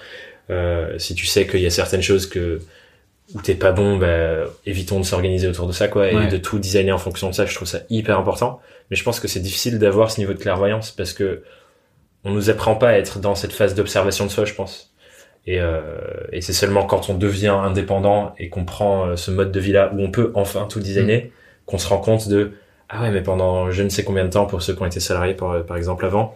Euh, 0.50 0.98
si 0.98 1.14
tu 1.14 1.26
sais 1.28 1.46
qu'il 1.46 1.60
y 1.62 1.68
a 1.68 1.70
certaines 1.70 2.02
choses 2.02 2.26
que, 2.26 2.60
où 3.36 3.42
t'es 3.42 3.56
pas 3.56 3.72
bon, 3.72 3.98
bah, 3.98 4.46
évitons 4.66 5.00
de 5.00 5.06
s'organiser 5.06 5.48
autour 5.48 5.68
de 5.68 5.72
ça, 5.72 5.88
quoi, 5.88 6.10
et 6.10 6.28
de 6.28 6.38
tout 6.38 6.60
designer 6.60 6.96
en 6.96 7.00
fonction 7.00 7.30
de 7.30 7.36
ça. 7.36 7.46
Je 7.46 7.54
trouve 7.54 7.68
ça 7.68 7.80
hyper 7.90 8.18
important. 8.18 8.60
Mais 8.90 8.96
je 8.96 9.04
pense 9.04 9.20
que 9.20 9.28
c'est 9.28 9.40
difficile 9.40 9.78
d'avoir 9.78 10.10
ce 10.10 10.20
niveau 10.20 10.34
de 10.34 10.40
clairvoyance 10.40 10.92
parce 10.92 11.14
que 11.14 11.44
on 12.24 12.32
nous 12.32 12.50
apprend 12.50 12.76
pas 12.76 12.90
à 12.90 12.94
être 12.94 13.20
dans 13.20 13.36
cette 13.36 13.54
phase 13.54 13.76
d'observation 13.76 14.26
de 14.26 14.32
soi, 14.32 14.46
je 14.46 14.54
pense. 14.54 14.94
Et, 15.46 15.60
euh, 15.62 15.82
et 16.32 16.42
c'est 16.42 16.54
seulement 16.54 16.86
quand 16.86 17.10
on 17.10 17.14
devient 17.14 17.48
indépendant 17.48 18.34
et 18.38 18.50
qu'on 18.50 18.66
prend 18.66 19.06
euh, 19.06 19.16
ce 19.16 19.32
mode 19.32 19.52
de 19.52 19.60
vie-là 19.60 19.92
où 19.94 20.02
on 20.02 20.12
peut 20.12 20.32
enfin 20.36 20.68
tout 20.70 20.80
designer, 20.80 21.30
qu'on 21.66 21.78
se 21.78 21.88
rend 21.88 22.00
compte 22.00 22.28
de 22.28 22.54
Ah 22.90 23.02
ouais, 23.02 23.12
mais 23.12 23.22
pendant 23.22 23.72
je 23.72 23.84
ne 23.84 23.90
sais 23.90 24.04
combien 24.04 24.26
de 24.26 24.32
temps 24.32 24.46
pour 24.48 24.62
ceux 24.62 24.74
qui 24.76 24.82
ont 24.82 24.86
été 24.86 25.00
salariés 25.00 25.34
par, 25.36 25.64
par 25.66 25.78
exemple 25.78 26.06
avant, 26.06 26.36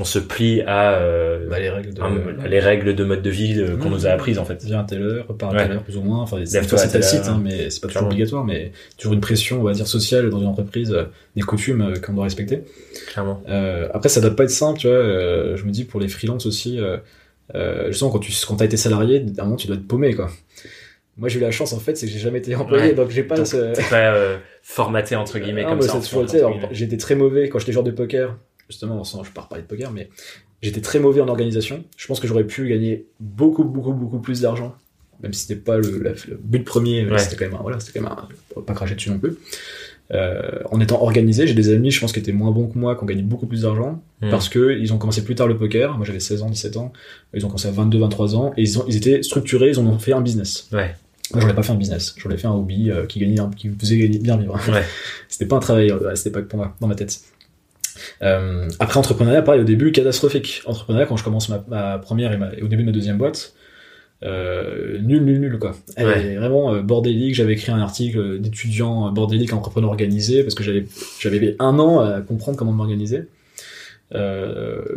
on 0.00 0.04
se 0.04 0.18
plie 0.20 0.62
à 0.62 0.92
euh, 0.94 1.48
Bah, 1.50 1.58
les 1.58 1.68
règles 1.68 1.92
de, 1.92 2.00
un- 2.00 2.46
les 2.48 2.60
règles 2.60 2.94
de 2.94 3.04
mode 3.04 3.20
de 3.20 3.30
vie 3.30 3.60
euh, 3.60 3.76
qu'on 3.76 3.90
Mmh. 3.90 3.92
nous 3.92 4.06
a 4.06 4.10
apprises 4.10 4.38
en 4.38 4.44
fait. 4.44 4.62
Viens 4.64 4.80
à 4.80 4.84
telle 4.84 5.02
heure, 5.02 5.26
repars 5.28 5.50
à 5.50 5.52
Ouais. 5.54 5.62
telle 5.66 5.72
heure, 5.76 5.82
plus 5.82 5.96
ou 5.96 6.02
moins. 6.02 6.20
Enfin, 6.22 6.38
c'est 6.44 6.54
Lève-toi 6.58 6.78
à 6.78 6.82
c'est 6.82 6.88
telle 6.92 7.00
tacite, 7.02 7.20
heure. 7.26 7.30
hein, 7.34 7.40
mais 7.44 7.68
c'est 7.68 7.80
pas 7.80 7.88
toujours 7.88 7.90
Clairement. 7.90 8.08
obligatoire, 8.08 8.44
mais 8.44 8.72
toujours 8.96 9.12
une 9.12 9.20
pression, 9.20 9.60
on 9.60 9.64
va 9.64 9.72
dire, 9.72 9.86
sociale 9.88 10.30
dans 10.30 10.38
une 10.40 10.46
entreprise, 10.46 10.92
euh, 10.92 11.04
des 11.36 11.42
coutumes 11.42 11.82
euh, 11.82 11.98
qu'on 12.00 12.14
doit 12.14 12.24
respecter. 12.24 12.62
Clairement. 13.08 13.42
Euh, 13.48 13.88
après, 13.92 14.08
ça 14.08 14.20
doit 14.20 14.34
pas 14.34 14.44
être 14.44 14.50
simple, 14.50 14.78
tu 14.78 14.86
vois. 14.86 14.96
euh, 14.96 15.56
je 15.56 15.64
me 15.64 15.70
dis 15.70 15.84
pour 15.84 16.00
les 16.00 16.08
freelances 16.08 16.46
aussi, 16.46 16.78
euh, 16.80 16.96
euh, 17.56 17.88
justement, 17.88 18.10
quand 18.10 18.20
tu 18.20 18.32
quand 18.46 18.56
t'as 18.56 18.64
été 18.66 18.76
salarié, 18.76 19.24
à 19.38 19.42
un 19.42 19.44
moment, 19.44 19.56
tu 19.56 19.66
dois 19.66 19.76
te 19.76 19.82
paumer, 19.82 20.14
quoi. 20.14 20.30
Moi, 21.16 21.28
j'ai 21.28 21.38
eu 21.40 21.42
la 21.42 21.50
chance, 21.50 21.72
en 21.72 21.80
fait, 21.80 21.96
c'est 21.96 22.06
que 22.06 22.12
j'ai 22.12 22.20
jamais 22.20 22.38
été 22.38 22.54
employé, 22.54 22.90
Ouais. 22.90 22.94
donc 22.94 23.10
j'ai 23.10 23.24
pas 23.24 23.34
Donc, 23.36 23.48
ce... 23.48 23.72
T'es 23.72 23.82
pas 23.90 24.14
euh, 24.14 24.36
formaté 24.62 25.16
entre 25.16 25.40
guillemets 25.40 25.64
Ah, 25.66 25.70
comme 25.70 25.82
ça. 25.82 25.88
France, 26.00 26.32
été, 26.80 26.96
très 26.96 27.16
mauvais 27.16 27.48
quand 27.48 27.58
j'étais 27.58 27.72
joueur 27.72 27.82
de 27.84 27.90
poker. 27.90 28.36
Justement, 28.68 29.02
sans, 29.04 29.24
je 29.24 29.30
pars 29.32 29.48
parler 29.48 29.62
de 29.62 29.68
poker, 29.68 29.90
mais 29.92 30.08
j'étais 30.62 30.80
très 30.80 30.98
mauvais 31.00 31.20
en 31.20 31.28
organisation. 31.28 31.84
Je 31.96 32.06
pense 32.06 32.20
que 32.20 32.26
j'aurais 32.28 32.44
pu 32.44 32.68
gagner 32.68 33.06
beaucoup, 33.20 33.64
beaucoup, 33.64 33.92
beaucoup 33.92 34.18
plus 34.18 34.40
d'argent, 34.42 34.74
même 35.22 35.32
si 35.32 35.46
c'était 35.46 35.60
pas 35.60 35.78
le, 35.78 36.02
la- 36.02 36.10
le 36.28 36.38
but 36.42 36.64
premier. 36.64 37.04
mais 37.04 37.12
Ouais. 37.12 37.18
C'était 37.18 37.36
quand 37.36 37.46
même, 37.50 37.54
un- 37.58 37.62
voilà, 37.62 37.80
c'était 37.80 37.98
quand 37.98 38.08
même, 38.08 38.16
un- 38.56 38.60
pas 38.62 38.74
cracher 38.74 38.94
dessus 38.94 39.10
non 39.10 39.18
plus. 39.18 39.36
Euh, 40.14 40.60
en 40.70 40.80
étant 40.80 41.02
organisé, 41.02 41.46
j'ai 41.46 41.52
des 41.54 41.68
amis, 41.70 41.90
je 41.90 42.00
pense, 42.00 42.12
qui 42.12 42.18
étaient 42.18 42.32
moins 42.32 42.50
bons 42.50 42.66
que 42.68 42.78
moi, 42.78 42.96
qui 42.96 43.02
ont 43.02 43.06
gagné 43.06 43.22
beaucoup 43.22 43.46
plus 43.46 43.62
d'argent, 43.62 44.02
Hmm. 44.22 44.30
parce 44.30 44.48
que 44.48 44.78
ils 44.78 44.92
ont 44.92 44.98
commencé 44.98 45.22
plus 45.22 45.34
tard 45.34 45.46
le 45.48 45.56
poker. 45.58 45.96
Moi, 45.96 46.06
j'avais 46.06 46.20
16 46.20 46.42
ans, 46.42 46.48
17 46.50 46.76
ans. 46.78 46.92
Ils 47.34 47.44
ont 47.44 47.48
commencé 47.48 47.68
à 47.68 47.72
22, 47.72 47.98
23 47.98 48.34
ans, 48.34 48.52
et 48.56 48.62
ils, 48.62 48.78
ont, 48.78 48.84
ils 48.88 48.96
étaient 48.96 49.22
structurés, 49.22 49.68
ils 49.68 49.78
en 49.78 49.86
ont 49.86 49.98
fait 49.98 50.12
un 50.12 50.22
business. 50.22 50.68
Ouais. 50.72 50.94
Moi, 51.34 51.42
j'en 51.42 51.48
ai 51.50 51.54
pas 51.54 51.62
fait 51.62 51.72
un 51.72 51.76
business. 51.76 52.14
J'en 52.16 52.30
ai 52.30 52.38
fait 52.38 52.46
un 52.46 52.52
hobby 52.54 52.90
euh, 52.90 53.04
qui 53.04 53.18
gagnait, 53.20 53.36
qui 53.54 53.68
faisait 53.68 53.98
gagner- 53.98 54.18
bien 54.18 54.38
vivre. 54.38 54.58
Ouais. 54.70 54.82
C'était 55.28 55.44
pas 55.44 55.56
un 55.56 55.60
travail 55.60 55.90
euh, 55.90 56.08
à 56.10 56.16
cette 56.16 56.28
époque 56.28 56.48
pour 56.48 56.56
moi, 56.58 56.74
dans 56.80 56.86
ma 56.86 56.94
tête. 56.94 57.20
Euh, 58.22 58.68
après 58.80 58.98
entrepreneuriat, 58.98 59.42
pareil, 59.42 59.60
au 59.60 59.64
début, 59.64 59.92
catastrophique. 59.92 60.62
Entrepreneuriat, 60.66 61.06
quand 61.06 61.16
je 61.16 61.24
commence 61.24 61.48
ma, 61.48 61.64
ma 61.68 61.98
première 61.98 62.32
et, 62.32 62.36
ma- 62.36 62.52
et 62.56 62.62
au 62.62 62.68
début 62.68 62.82
de 62.82 62.86
ma 62.88 62.92
deuxième 62.92 63.18
boîte, 63.18 63.54
euh, 64.24 64.98
nul, 65.00 65.22
nul, 65.24 65.40
nul, 65.40 65.58
quoi. 65.58 65.76
Elle 65.96 66.06
Ouais. 66.06 66.26
est 66.32 66.36
vraiment 66.36 66.74
euh, 66.74 66.80
bordélique. 66.82 67.34
J'avais 67.34 67.52
écrit 67.52 67.70
un 67.72 67.80
article 67.80 68.40
d'étudiant 68.40 69.06
euh, 69.08 69.10
bordélique 69.10 69.52
entrepreneur 69.52 69.90
organisé 69.90 70.42
parce 70.42 70.54
que 70.54 70.64
j'avais, 70.64 70.86
j'avais 71.20 71.54
un 71.60 71.78
an 71.78 72.00
à 72.00 72.20
comprendre 72.20 72.58
comment 72.58 72.72
m'organiser. 72.72 73.24
Donc 74.10 74.20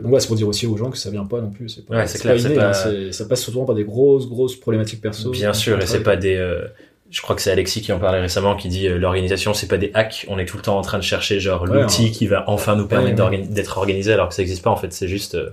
voilà, 0.03 0.19
c'est 0.21 0.27
pour 0.27 0.37
dire 0.37 0.47
aussi 0.47 0.65
aux 0.67 0.77
gens 0.77 0.89
que 0.89 0.97
ça 0.97 1.09
vient 1.11 1.25
pas 1.25 1.41
non 1.41 1.49
plus. 1.51 1.69
C'est 1.69 1.85
pas, 1.85 1.97
Ouais, 1.97 2.07
c'est 2.07 2.19
clair, 2.19 2.39
c'est 2.39 2.47
inné, 2.47 2.55
pas- 2.55 2.71
hein, 2.87 3.11
ça 3.11 3.25
passe 3.25 3.41
souvent 3.43 3.65
par 3.65 3.75
des 3.75 3.83
grosses, 3.83 4.27
grosses 4.27 4.55
problématiques 4.55 5.01
perso. 5.01 5.31
Bien 5.31 5.53
sûr, 5.53 5.79
et 5.81 5.85
c'est 5.85 6.01
pas 6.03 6.15
des. 6.15 6.37
Je 7.11 7.21
crois 7.21 7.35
que 7.35 7.41
c'est 7.41 7.51
Alexis 7.51 7.81
qui 7.81 7.91
en 7.91 7.99
parlait 7.99 8.19
récemment, 8.21 8.55
qui 8.55 8.67
dit 8.69 8.87
euh, 8.87 8.97
l'organisation, 8.97 9.53
c'est 9.53 9.67
pas 9.67 9.77
des 9.77 9.91
hacks. 9.93 10.25
On 10.29 10.39
est 10.39 10.45
tout 10.45 10.57
le 10.57 10.63
temps 10.63 10.77
en 10.77 10.81
train 10.81 10.97
de 10.97 11.03
chercher 11.03 11.39
genre 11.39 11.63
Ouais, 11.63 11.81
l'outil 11.81 12.07
hein. 12.07 12.11
qui 12.13 12.25
va 12.27 12.45
enfin 12.49 12.75
nous 12.75 12.87
permettre 12.87 13.09
Ouais, 13.21 13.29
ouais. 13.29 13.37
d'organi- 13.37 13.47
d'être 13.53 13.77
organisé, 13.77 14.13
alors 14.13 14.29
que 14.29 14.33
ça 14.33 14.41
existe 14.41 14.63
pas 14.63 14.69
en 14.71 14.77
fait. 14.77 14.91
C'est 14.93 15.07
juste 15.09 15.35
euh, 15.35 15.49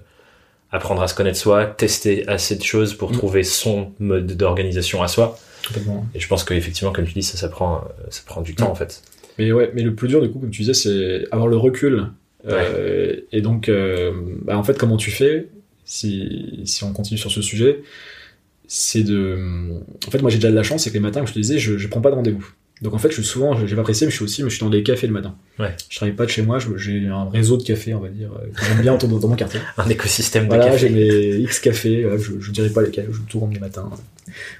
apprendre 0.70 1.02
à 1.02 1.08
se 1.08 1.14
connaître 1.14 1.38
soi, 1.38 1.66
tester 1.66 2.26
assez 2.28 2.56
de 2.56 2.62
choses 2.62 2.94
pour 2.94 3.10
Mm. 3.10 3.14
trouver 3.14 3.42
son 3.42 3.92
mode 3.98 4.26
d'organisation 4.36 5.02
à 5.02 5.08
soi. 5.08 5.36
Complètement. 5.66 6.06
Et 6.14 6.20
je 6.20 6.28
pense 6.28 6.44
qu'effectivement, 6.44 6.92
comme 6.92 7.04
tu 7.06 7.12
dis, 7.12 7.22
ça, 7.22 7.36
ça 7.36 7.48
prend, 7.48 7.76
euh, 7.78 8.06
ça 8.10 8.22
prend 8.24 8.40
du 8.40 8.52
Mm. 8.52 8.56
temps 8.56 8.70
en 8.70 8.74
fait. 8.74 9.02
Mais 9.38 9.50
ouais, 9.52 9.70
mais 9.74 9.82
le 9.82 9.94
plus 9.94 10.08
dur 10.08 10.20
du 10.22 10.30
coup, 10.30 10.38
comme 10.38 10.50
tu 10.50 10.62
disais, 10.62 10.74
c'est 10.74 11.24
avoir 11.32 11.48
le 11.48 11.56
recul. 11.56 12.06
Euh, 12.48 13.16
et 13.32 13.40
donc, 13.42 13.68
euh, 13.68 14.12
bah, 14.42 14.56
en 14.56 14.62
fait, 14.62 14.78
comment 14.78 14.96
tu 14.96 15.10
fais 15.10 15.48
si, 15.84 16.60
si 16.64 16.84
on 16.84 16.92
continue 16.92 17.18
sur 17.18 17.30
ce 17.30 17.42
sujet, 17.42 17.80
c'est 18.68 19.02
de. 19.02 19.36
En 20.06 20.10
fait, 20.10 20.22
moi, 20.22 20.30
j'ai 20.30 20.36
déjà 20.36 20.50
de 20.50 20.54
la 20.54 20.62
chance, 20.62 20.84
c'est 20.84 20.90
que 20.90 20.94
les 20.94 21.00
matins, 21.00 21.20
comme 21.20 21.26
je 21.26 21.32
te 21.32 21.38
disais, 21.38 21.58
je, 21.58 21.76
je 21.76 21.88
prends 21.88 22.00
pas 22.00 22.10
de 22.10 22.14
rendez-vous. 22.14 22.46
Donc 22.82 22.94
en 22.94 22.98
fait, 22.98 23.08
je 23.08 23.14
suis 23.14 23.24
souvent, 23.24 23.66
j'ai 23.66 23.74
pas 23.74 23.80
apprécié, 23.80 24.06
mais 24.06 24.10
je 24.12 24.16
suis 24.16 24.24
aussi, 24.24 24.42
mais 24.44 24.50
je 24.50 24.54
suis 24.54 24.64
dans 24.64 24.70
des 24.70 24.84
cafés 24.84 25.08
le 25.08 25.12
matin. 25.12 25.34
Ouais. 25.58 25.74
Je 25.88 25.96
travaille 25.96 26.14
pas 26.14 26.26
de 26.26 26.30
chez 26.30 26.42
moi, 26.42 26.58
j'ai 26.76 27.06
un 27.08 27.28
réseau 27.28 27.56
de 27.56 27.64
cafés, 27.64 27.92
on 27.92 27.98
va 28.00 28.08
dire, 28.08 28.30
euh, 28.32 28.46
que 28.54 28.64
j'aime 28.64 28.82
bien 28.82 28.96
de 28.96 29.06
dans 29.06 29.28
mon 29.28 29.34
quartier. 29.34 29.58
Un 29.78 29.88
écosystème 29.88 30.44
de 30.44 30.54
Voilà, 30.54 30.76
j'ai 30.76 30.88
mes 30.88 31.38
X 31.38 31.58
cafés, 31.58 32.02
voilà, 32.02 32.18
je, 32.18 32.38
je 32.38 32.52
dirais 32.52 32.70
pas 32.70 32.82
lesquels, 32.82 33.08
je 33.10 33.20
tourne 33.22 33.52
les 33.52 33.58
matins. 33.58 33.90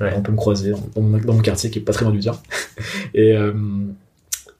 Ouais. 0.01 0.13
On 0.17 0.23
peut 0.23 0.33
me 0.33 0.37
croiser 0.37 0.71
dans, 0.71 0.89
dans 0.97 1.03
mon, 1.03 1.19
dans 1.19 1.35
mon 1.35 1.43
quartier 1.43 1.71
qui 1.71 1.79
est 1.79 1.83
pas 1.83 1.93
très 1.93 2.05
loin 2.05 2.13
du 2.13 2.19
tien. 2.19 2.37
et, 3.15 3.37
euh, 3.37 3.53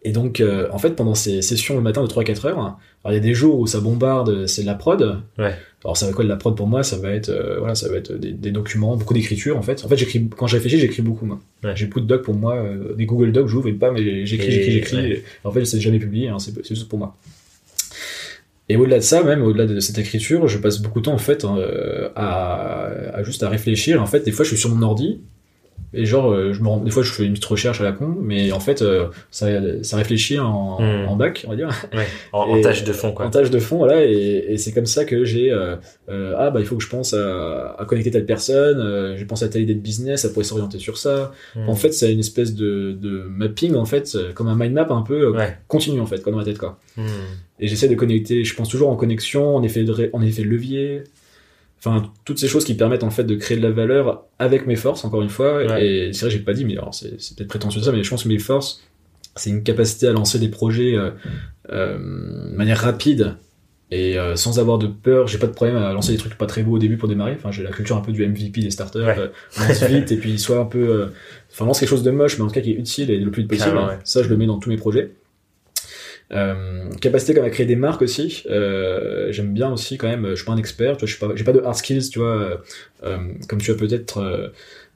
et 0.03 0.13
donc, 0.13 0.41
euh, 0.41 0.69
en 0.71 0.79
fait, 0.79 0.91
pendant 0.91 1.17
ces 1.17 1.43
sessions 1.43 1.75
le 1.75 1.83
matin 1.83 2.03
de 2.03 2.09
3-4 2.09 2.47
heures, 2.47 2.59
alors 2.59 2.79
il 3.07 3.15
y 3.15 3.17
a 3.17 3.21
des 3.21 3.35
jours 3.35 3.59
où 3.59 3.67
ça 3.67 3.81
bombarde, 3.81 4.47
c'est 4.47 4.63
de 4.63 4.67
la 4.67 4.75
prod. 4.75 5.21
Ouais. 5.37 5.57
Alors 5.85 5.97
ça 5.97 6.07
va 6.07 6.13
quoi 6.13 6.25
de 6.25 6.29
la 6.29 6.37
prod 6.37 6.57
pour 6.57 6.67
moi? 6.67 6.83
Ça 6.83 6.97
va 6.97 7.13
être, 7.13 7.29
euh, 7.29 7.59
voilà, 7.59 7.75
ça 7.77 7.89
va 7.89 7.97
être 7.97 8.13
des, 8.13 8.33
des 8.33 8.51
documents, 8.51 8.97
beaucoup 8.97 9.15
d'écriture 9.15 9.57
en 9.57 9.63
fait. 9.63 9.85
En 9.85 9.89
fait, 9.89 9.97
j'écris 9.97 10.29
quand 10.37 10.47
je 10.49 10.57
réfléchis, 10.57 10.79
j'écris 10.81 11.03
beaucoup 11.03 11.25
moi. 11.25 11.39
Ouais. 11.63 11.77
J'ai 11.77 11.87
beaucoup 11.87 12.01
de 12.01 12.07
docs 12.07 12.23
pour 12.23 12.35
moi, 12.35 12.57
euh, 12.57 12.95
des 12.95 13.07
Google 13.07 13.31
Docs, 13.31 13.47
j'ouvre 13.49 13.69
et 13.69 13.73
pas, 13.73 13.93
mais 13.93 14.27
j'écris, 14.27 14.51
j'écris, 14.51 14.73
j'écris. 14.73 14.97
ouais. 14.97 15.25
En 15.45 15.53
fait, 15.53 15.65
c'est 15.65 15.81
jamais 15.81 16.01
publié, 16.01 16.29
hein, 16.29 16.39
c'est 16.41 16.53
c'est 16.57 16.75
juste 16.75 16.89
pour 16.89 16.99
moi. 16.99 17.17
Et 18.69 18.77
au-delà 18.77 18.97
de 18.99 19.03
ça, 19.05 19.23
même 19.23 19.43
au-delà 19.43 19.67
de 19.67 19.81
cette 19.81 19.99
écriture, 19.99 20.47
je 20.47 20.59
passe 20.59 20.81
beaucoup 20.83 20.99
de 20.99 21.05
temps 21.05 21.15
en 21.15 21.19
fait 21.19 21.45
euh, 21.45 22.11
à, 22.17 22.89
à 23.15 23.23
juste 23.23 23.43
à 23.43 23.49
réfléchir. 23.49 24.03
En 24.03 24.07
fait, 24.07 24.25
des 24.25 24.33
fois, 24.33 24.45
je 24.45 24.51
suis 24.51 24.59
sur 24.59 24.69
mon 24.75 24.83
ordi 24.83 25.21
et 25.95 26.05
genre, 26.05 26.31
euh, 26.33 26.53
je 26.53 26.61
me 26.63 26.69
rends, 26.69 26.79
des 26.79 26.91
fois, 26.91 27.03
je 27.03 27.11
fais 27.11 27.25
une 27.25 27.33
petite 27.33 27.45
recherche 27.47 27.81
à 27.81 27.85
la 27.85 27.93
con, 27.93 28.15
mais 28.21 28.53
en 28.53 28.61
fait, 28.61 28.83
euh, 28.83 29.07
ça, 29.31 29.47
ça 29.83 29.97
réfléchit 29.97 30.39
en, 30.39 30.81
Hmm. 30.81 31.09
en 31.09 31.17
bac, 31.17 31.45
on 31.47 31.51
va 31.51 31.57
dire, 31.57 31.69
Ouais. 31.95 32.07
En, 32.33 32.41
en 32.51 32.61
tâche 32.61 32.85
de 32.85 32.93
fond 32.93 33.09
en 33.09 33.13
quoi. 33.13 33.29
tâche 33.31 33.51
de 33.51 33.59
fond, 33.59 33.79
voilà. 33.79 34.05
Et, 34.05 34.45
et 34.49 34.59
c'est 34.59 34.73
comme 34.73 34.87
ça 34.87 35.05
que 35.05 35.25
j'ai 35.25 35.51
euh, 35.51 35.77
euh, 36.09 36.35
ah 36.37 36.51
bah 36.51 36.61
il 36.61 36.67
faut 36.67 36.77
que 36.77 36.83
je 36.85 36.89
pense 36.89 37.15
à, 37.15 37.75
à 37.79 37.85
connecter 37.87 38.11
telle 38.11 38.27
personne. 38.27 38.79
euh, 38.81 39.17
j'ai 39.17 39.25
pensé 39.25 39.45
à 39.45 39.49
telle 39.49 39.63
idée 39.63 39.75
de 39.75 39.81
business, 39.81 40.23
ça 40.23 40.29
pourrait 40.29 40.45
s'orienter 40.45 40.79
sur 40.79 40.99
ça. 40.99 41.33
Mm. 41.57 41.69
En 41.69 41.75
fait, 41.75 41.93
c'est 41.93 42.13
une 42.13 42.21
espèce 42.21 42.55
de, 42.55 42.93
de 42.93 43.23
mapping 43.29 43.75
en 43.75 43.85
fait, 43.85 44.13
euh, 44.15 44.33
comme 44.33 44.49
un 44.49 44.55
mind 44.57 44.73
map 44.75 44.87
un 44.91 45.03
peu 45.03 45.31
Ouais. 45.31 45.57
continu 45.69 46.01
en 46.01 46.07
fait, 46.07 46.23
comme 46.23 46.33
dans 46.35 46.39
ma 46.39 46.45
tête 46.45 46.59
quoi. 46.59 46.79
Mm. 46.97 47.03
Et 47.61 47.67
j'essaie 47.67 47.89
de 47.89 47.95
connecter, 47.95 48.45
je 48.45 48.55
pense 48.55 48.69
toujours 48.69 48.89
en 48.91 48.97
connexion, 48.97 49.57
en 49.57 49.63
effet 49.63 49.83
de, 49.85 50.11
en 50.13 50.23
effet 50.23 50.43
de 50.43 50.49
levier. 50.49 51.03
Enfin, 51.79 52.13
toutes 52.25 52.39
ces 52.39 52.49
choses 52.49 52.65
qui 52.65 52.75
permettent 52.75 53.05
en 53.05 53.11
fait 53.11 53.25
de 53.25 53.37
créer 53.37 53.57
de 53.57 53.63
la 53.63 53.71
valeur 53.71 54.25
avec 54.39 54.67
mes 54.67 54.77
forces, 54.77 55.05
encore 55.05 55.23
une 55.23 55.29
fois. 55.29 55.65
Ouais. 55.65 55.87
Et 55.87 56.13
c'est 56.13 56.23
vrai, 56.27 56.31
j'ai 56.31 56.41
pas 56.41 56.53
dit, 56.53 56.65
mais 56.65 56.77
alors 56.77 56.95
c'est 56.95 57.21
c'est 57.21 57.37
peut-être 57.37 57.49
prétentieux 57.49 57.81
de 57.81 57.85
ça, 57.85 57.93
mais 57.93 58.03
je 58.03 58.11
pense 58.11 58.25
que 58.25 58.29
mes 58.29 58.39
forces, 58.39 58.83
c'est 59.37 59.51
une 59.51 59.63
capacité 59.63 60.09
à 60.09 60.13
lancer 60.13 60.39
des 60.39 60.49
projets 60.49 60.97
euh, 60.97 61.11
euh, 61.71 61.97
de 62.51 62.57
manière 62.57 62.79
rapide 62.79 63.37
et 63.91 64.19
euh, 64.19 64.37
sans 64.37 64.59
avoir 64.59 64.79
de 64.79 64.87
peur. 64.87 65.27
J'ai 65.27 65.39
pas 65.39 65.47
de 65.47 65.53
problème 65.53 65.77
à 65.77 65.93
lancer 65.93 66.13
des 66.13 66.19
trucs 66.19 66.37
pas 66.37 66.47
très 66.47 66.63
beaux 66.63 66.73
au 66.73 66.79
début 66.79 66.97
pour 66.97 67.09
démarrer. 67.09 67.35
Enfin, 67.37 67.51
j'ai 67.51 67.63
la 67.63 67.71
culture 67.71 67.97
un 67.97 68.01
peu 68.01 68.13
du 68.13 68.27
MVP 68.27 68.61
des 68.61 68.71
starters. 68.71 69.07
Ouais. 69.07 69.19
euh, 69.19 69.29
lance 69.59 69.83
vite 69.85 70.13
et 70.13 70.17
puis 70.17 70.39
soit 70.39 70.59
un 70.59 70.65
peu, 70.67 70.79
euh, 70.79 71.07
enfin 71.51 71.65
lance 71.65 71.81
quelque 71.81 71.89
chose 71.89 72.03
de 72.03 72.11
moche, 72.11 72.39
mais 72.39 72.45
en 72.45 72.49
tout 72.49 72.55
cas 72.55 72.61
qui 72.61 72.73
est 72.73 72.77
utile 72.77 73.11
et 73.11 73.19
le 73.19 73.31
plus 73.31 73.43
vite 73.43 73.51
possible. 73.51 73.77
Ouais. 73.77 73.99
Ça, 74.05 74.23
je 74.23 74.29
le 74.29 74.37
mets 74.37 74.47
dans 74.47 74.59
tous 74.59 74.69
mes 74.69 74.77
projets. 74.77 75.13
Euh, 76.33 76.91
capacité 77.01 77.33
comme 77.35 77.45
à 77.45 77.51
créer 77.51 77.67
des 77.67 77.77
marques 77.77 78.03
aussi. 78.03 78.45
Euh, 78.51 79.33
J'aime 79.33 79.53
bien 79.55 79.73
aussi 79.73 79.97
quand 79.97 80.09
même. 80.09 80.27
Je 80.31 80.35
suis 80.37 80.45
pas 80.45 80.53
un 80.53 80.57
expert. 80.59 80.97
Tu 80.97 81.01
vois, 81.01 81.07
je 81.09 81.15
suis 81.17 81.27
pas, 81.27 81.33
j'ai 81.35 81.45
pas 81.45 81.53
de 81.53 81.61
hard 81.61 81.75
skills. 81.77 82.11
Tu 82.11 82.19
vois, 82.19 82.37
euh, 82.37 82.57
euh, 83.05 83.17
comme 83.49 83.61
tu 83.61 83.71
as 83.71 83.75
peut-être. 83.75 84.19
euh, 84.19 84.49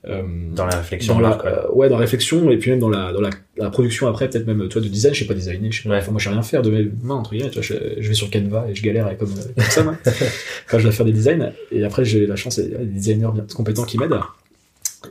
euh, 0.09 0.21
Dans 0.55 0.67
la 0.67 0.77
réflexion, 0.79 1.15
dans 1.15 1.21
la, 1.21 1.73
ouais, 1.73 1.89
dans 1.89 1.95
la 1.95 2.01
réflexion 2.01 2.51
et 2.51 2.57
puis 2.59 2.71
même 2.73 2.81
dans 2.81 2.89
la, 2.89 3.13
dans 3.13 3.21
la, 3.21 3.31
la 3.57 3.71
production 3.71 4.09
après, 4.09 4.29
peut-être 4.29 4.49
même, 4.49 4.67
tu 4.69 4.73
vois, 4.77 4.83
de 4.83 4.89
design, 4.93 5.15
je 5.15 5.21
sais 5.21 5.27
pas 5.27 5.35
designer, 5.35 5.71
je 5.71 5.81
sais 5.83 5.89
pas, 5.89 5.95
Ouais. 5.95 6.01
enfin, 6.01 6.11
moi 6.11 6.19
je 6.19 6.25
sais 6.25 6.31
rien 6.31 6.43
faire 6.43 6.61
de 6.63 6.71
mes 6.73 6.91
mains, 7.05 7.15
entre 7.15 7.31
guillemets, 7.31 7.51
tu 7.51 7.61
vois, 7.61 7.63
je, 7.63 7.75
je 8.01 8.09
vais 8.09 8.15
sur 8.15 8.29
Canva 8.29 8.67
et 8.69 8.75
je 8.75 8.83
galère 8.83 9.07
avec 9.07 9.19
comme, 9.19 9.29
comme 9.33 9.65
ça, 9.65 9.85
moi, 9.85 9.97
quand 10.69 10.79
je 10.79 10.83
dois 10.83 10.91
faire 10.93 11.07
des 11.07 11.13
designs, 11.13 11.53
et 11.71 11.85
après 11.85 12.05
j'ai 12.05 12.27
la 12.27 12.35
chance, 12.35 12.57
il 12.59 12.73
y 12.73 12.75
a 12.75 12.79
des 12.79 12.85
designers 12.87 13.29
bien 13.33 13.47
compétents 13.55 13.85
qui 13.85 13.97
m'aident. 13.97 14.19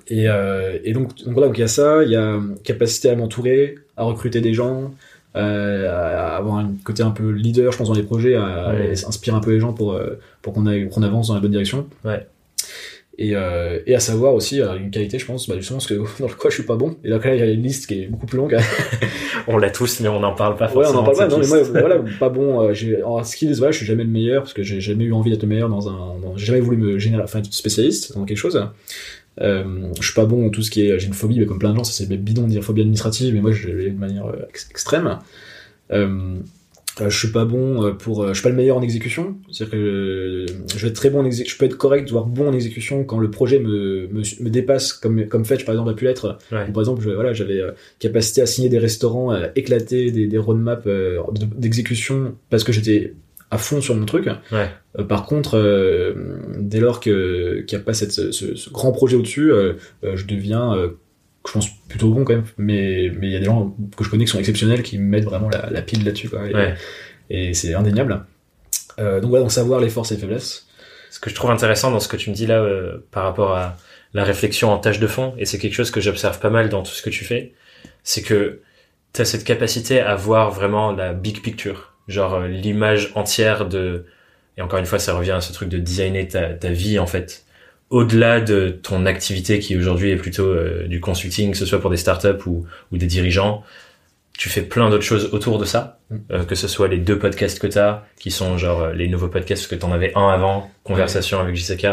Et, 0.09 0.27
euh, 0.27 0.77
et 0.83 0.91
donc, 0.91 1.15
donc 1.23 1.33
voilà, 1.35 1.47
donc 1.47 1.57
il 1.57 1.61
y 1.61 1.63
a 1.63 1.69
ça, 1.69 2.03
il 2.03 2.11
y 2.11 2.17
a 2.17 2.41
capacité 2.65 3.09
à 3.09 3.15
m'entourer, 3.15 3.75
à 3.95 4.03
recruter 4.03 4.41
des 4.41 4.53
gens, 4.53 4.93
euh, 5.35 6.37
avoir 6.37 6.57
un 6.57 6.71
côté 6.83 7.03
un 7.03 7.11
peu 7.11 7.29
leader, 7.31 7.71
je 7.71 7.77
pense, 7.77 7.87
dans 7.87 7.93
les 7.93 8.03
projets, 8.03 8.35
à, 8.35 8.73
Ouais. 8.73 8.89
à 9.03 9.07
inspirer 9.07 9.35
un 9.35 9.39
peu 9.39 9.51
les 9.51 9.59
gens 9.59 9.73
pour, 9.73 9.93
euh, 9.93 10.19
pour 10.41 10.53
qu'on 10.53 10.65
avance 10.65 11.27
dans 11.29 11.35
la 11.35 11.39
bonne 11.41 11.51
direction. 11.51 11.87
Ouais. 12.03 12.25
Et, 13.17 13.35
euh, 13.35 13.79
et 13.85 13.93
à 13.93 13.99
savoir 13.99 14.33
aussi 14.33 14.61
euh, 14.61 14.77
une 14.77 14.89
qualité, 14.89 15.19
je 15.19 15.25
pense, 15.25 15.47
bah, 15.47 15.55
justement, 15.57 15.77
parce 15.77 15.87
que 15.87 15.93
dans 16.21 16.27
le 16.27 16.33
quoi 16.33 16.49
je 16.49 16.55
suis 16.55 16.63
pas 16.63 16.75
bon. 16.75 16.95
Et 17.03 17.09
donc 17.09 17.23
là, 17.25 17.35
il 17.35 17.39
y 17.39 17.43
a 17.43 17.45
une 17.51 17.61
liste 17.61 17.87
qui 17.87 18.03
est 18.03 18.07
beaucoup 18.07 18.25
plus 18.25 18.37
longue. 18.37 18.57
On 19.47 19.57
l'a 19.57 19.69
tous, 19.71 19.99
mais 20.01 20.07
on 20.07 20.19
n'en 20.19 20.33
parle 20.35 20.55
pas 20.55 20.67
ouais, 20.67 20.73
forcément. 20.73 20.99
on 20.99 21.01
en 21.01 21.03
parle 21.05 21.17
pas. 21.17 21.23
cette 21.23 21.31
Non, 21.31 21.39
mais 21.39 21.47
moi, 21.47 21.57
liste. 21.59 21.71
voilà, 21.71 21.95
pas 22.19 22.29
bon. 22.29 22.61
euh, 22.69 22.73
en 23.03 23.23
skills, 23.23 23.53
voilà, 23.55 23.71
je 23.71 23.77
suis 23.77 23.85
jamais 23.87 24.03
le 24.03 24.09
meilleur 24.09 24.43
parce 24.43 24.53
que 24.53 24.61
j'ai 24.61 24.79
jamais 24.79 25.03
eu 25.05 25.13
envie 25.13 25.31
d'être 25.31 25.41
le 25.41 25.47
meilleur 25.49 25.67
dans 25.67 25.89
un. 25.89 26.19
Dans, 26.21 26.37
j'ai 26.37 26.45
jamais 26.45 26.59
voulu 26.59 26.77
me 26.77 26.99
générer, 26.99 27.23
enfin, 27.23 27.39
être 27.39 27.51
spécialiste 27.51 28.15
dans 28.15 28.23
quelque 28.25 28.37
chose. 28.37 28.63
Euh, 29.41 29.63
je 29.99 30.05
suis 30.05 30.13
pas 30.13 30.25
bon 30.25 30.45
en 30.47 30.49
tout 30.49 30.61
ce 30.61 30.69
qui 30.71 30.85
est. 30.85 30.99
J'ai 30.99 31.07
une 31.07 31.13
phobie, 31.13 31.39
mais 31.39 31.45
comme 31.45 31.59
plein 31.59 31.71
de 31.71 31.75
gens, 31.77 31.83
ça 31.83 31.93
c'est 31.93 32.07
bidon 32.15 32.43
de 32.43 32.49
dire 32.49 32.63
phobie 32.63 32.81
administrative, 32.81 33.33
mais 33.33 33.41
moi 33.41 33.51
je 33.51 33.69
l'ai 33.69 33.89
de 33.89 33.97
manière 33.99 34.27
euh, 34.27 34.45
ex- 34.49 34.67
extrême. 34.69 35.17
Euh, 35.91 36.35
euh, 36.99 37.09
je 37.09 37.17
suis 37.17 37.29
pas 37.29 37.45
bon 37.45 37.95
pour, 37.95 38.27
je 38.27 38.33
suis 38.33 38.43
pas 38.43 38.49
le 38.49 38.55
meilleur 38.55 38.77
en 38.77 38.81
exécution. 38.81 39.37
C'est-à-dire 39.49 39.71
que 39.71 40.45
je 40.75 40.77
vais 40.79 40.89
être 40.89 40.95
très 40.95 41.09
bon 41.09 41.21
en 41.21 41.25
exécution, 41.25 41.53
je 41.55 41.57
peux 41.59 41.65
être 41.65 41.77
correct, 41.77 42.09
voire 42.11 42.25
bon 42.25 42.49
en 42.49 42.53
exécution 42.53 43.03
quand 43.05 43.17
le 43.17 43.31
projet 43.31 43.59
me, 43.59 44.07
me, 44.11 44.21
me 44.43 44.49
dépasse, 44.49 44.91
comme, 44.93 45.25
comme 45.27 45.45
Fetch 45.45 45.63
par 45.65 45.73
exemple 45.73 45.89
a 45.89 45.93
pu 45.93 46.03
l'être. 46.05 46.37
Ouais. 46.51 46.69
Par 46.71 46.81
exemple, 46.81 47.01
je- 47.01 47.09
voilà, 47.11 47.31
j'avais 47.33 47.61
capacité 47.99 48.41
à 48.41 48.45
signer 48.45 48.67
des 48.69 48.77
restaurants, 48.77 49.31
à 49.31 49.47
éclater 49.55 50.11
des, 50.11 50.27
des 50.27 50.37
roadmaps 50.37 50.85
de- 50.85 51.17
d'exécution 51.57 52.35
parce 52.49 52.63
que 52.65 52.73
j'étais 52.73 53.13
à 53.51 53.57
fond 53.57 53.81
sur 53.81 53.93
mon 53.95 54.05
truc. 54.05 54.27
Ouais. 54.51 54.69
Euh, 54.97 55.03
par 55.03 55.25
contre, 55.25 55.57
euh, 55.57 56.13
dès 56.57 56.79
lors 56.79 56.99
que 56.99 57.61
qu'il 57.67 57.77
n'y 57.77 57.81
a 57.81 57.85
pas 57.85 57.93
cette, 57.93 58.11
ce, 58.11 58.31
ce 58.31 58.69
grand 58.71 58.91
projet 58.91 59.15
au-dessus, 59.17 59.51
euh, 59.51 59.73
je 60.01 60.25
deviens 60.25 60.73
je 61.47 61.51
pense 61.51 61.67
plutôt 61.89 62.09
bon 62.09 62.23
quand 62.23 62.33
même. 62.33 62.45
Mais 62.57 63.11
mais 63.19 63.27
il 63.27 63.33
y 63.33 63.35
a 63.35 63.39
des 63.39 63.45
gens 63.45 63.75
que 63.97 64.03
je 64.03 64.09
connais 64.09 64.25
qui 64.25 64.31
sont 64.31 64.39
exceptionnels, 64.39 64.81
qui 64.83 64.97
mettent 64.97 65.25
vraiment 65.25 65.49
la, 65.49 65.69
la 65.69 65.81
pile 65.81 66.03
là-dessus, 66.05 66.29
quoi. 66.29 66.47
Et, 66.49 66.53
Ouais. 66.55 66.75
et 67.29 67.53
c'est 67.53 67.73
indéniable. 67.73 68.25
Donc 68.97 69.25
voilà, 69.25 69.41
donc 69.41 69.51
savoir 69.51 69.79
les 69.79 69.89
forces 69.89 70.11
et 70.11 70.15
les 70.15 70.21
faiblesses. 70.21 70.67
Ce 71.09 71.19
que 71.19 71.29
je 71.29 71.35
trouve 71.35 71.49
intéressant 71.51 71.89
dans 71.91 71.99
ce 71.99 72.07
que 72.07 72.17
tu 72.17 72.29
me 72.29 72.35
dis 72.35 72.45
là 72.45 72.63
par 73.11 73.23
rapport 73.23 73.55
à 73.55 73.75
la 74.13 74.23
réflexion 74.23 74.69
en 74.71 74.77
tâche 74.77 74.99
de 74.99 75.07
fond, 75.07 75.33
et 75.37 75.45
c'est 75.45 75.57
quelque 75.57 75.73
chose 75.73 75.89
que 75.91 75.99
j'observe 76.01 76.39
pas 76.39 76.49
mal 76.49 76.69
dans 76.69 76.83
tout 76.83 76.91
ce 76.91 77.01
que 77.01 77.09
tu 77.09 77.23
fais, 77.25 77.53
c'est 78.03 78.21
que 78.21 78.59
tu 79.13 79.21
as 79.21 79.25
cette 79.25 79.43
capacité 79.43 79.99
à 80.01 80.15
voir 80.15 80.51
vraiment 80.51 80.91
la 80.91 81.13
big 81.13 81.41
picture, 81.41 81.90
genre 82.11 82.35
euh, 82.35 82.47
l'image 82.47 83.11
entière 83.15 83.67
de... 83.67 84.05
Et 84.57 84.61
encore 84.61 84.79
une 84.79 84.85
fois, 84.85 84.99
ça 84.99 85.15
revient 85.15 85.31
à 85.31 85.41
ce 85.41 85.53
truc 85.53 85.69
de 85.69 85.77
designer 85.77 86.27
ta, 86.27 86.53
ta 86.53 86.69
vie 86.69 86.99
en 86.99 87.07
fait. 87.07 87.45
Au-delà 87.89 88.41
de 88.41 88.69
ton 88.69 89.05
activité 89.05 89.59
qui 89.59 89.77
aujourd'hui 89.77 90.11
est 90.11 90.17
plutôt 90.17 90.47
euh, 90.47 90.87
du 90.87 90.99
consulting, 90.99 91.51
que 91.51 91.57
ce 91.57 91.65
soit 91.65 91.81
pour 91.81 91.89
des 91.89 91.97
startups 91.97 92.45
ou, 92.45 92.65
ou 92.91 92.97
des 92.97 93.07
dirigeants, 93.07 93.63
tu 94.37 94.49
fais 94.49 94.61
plein 94.61 94.89
d'autres 94.89 95.03
choses 95.03 95.29
autour 95.33 95.57
de 95.59 95.65
ça, 95.65 95.99
Mm. 96.11 96.17
euh, 96.31 96.43
que 96.45 96.55
ce 96.55 96.67
soit 96.67 96.87
les 96.87 96.97
deux 96.97 97.17
podcasts 97.17 97.59
que 97.59 97.67
tu 97.67 97.79
as, 97.79 98.05
qui 98.19 98.31
sont 98.31 98.57
genre 98.57 98.89
les 98.89 99.07
nouveaux 99.07 99.29
podcasts, 99.29 99.63
parce 99.63 99.67
que 99.67 99.75
tu 99.75 99.85
en 99.85 99.93
avais 99.93 100.11
un 100.15 100.27
avant, 100.27 100.69
Conversation 100.83 101.39
avec 101.39 101.55
JCK, 101.55 101.87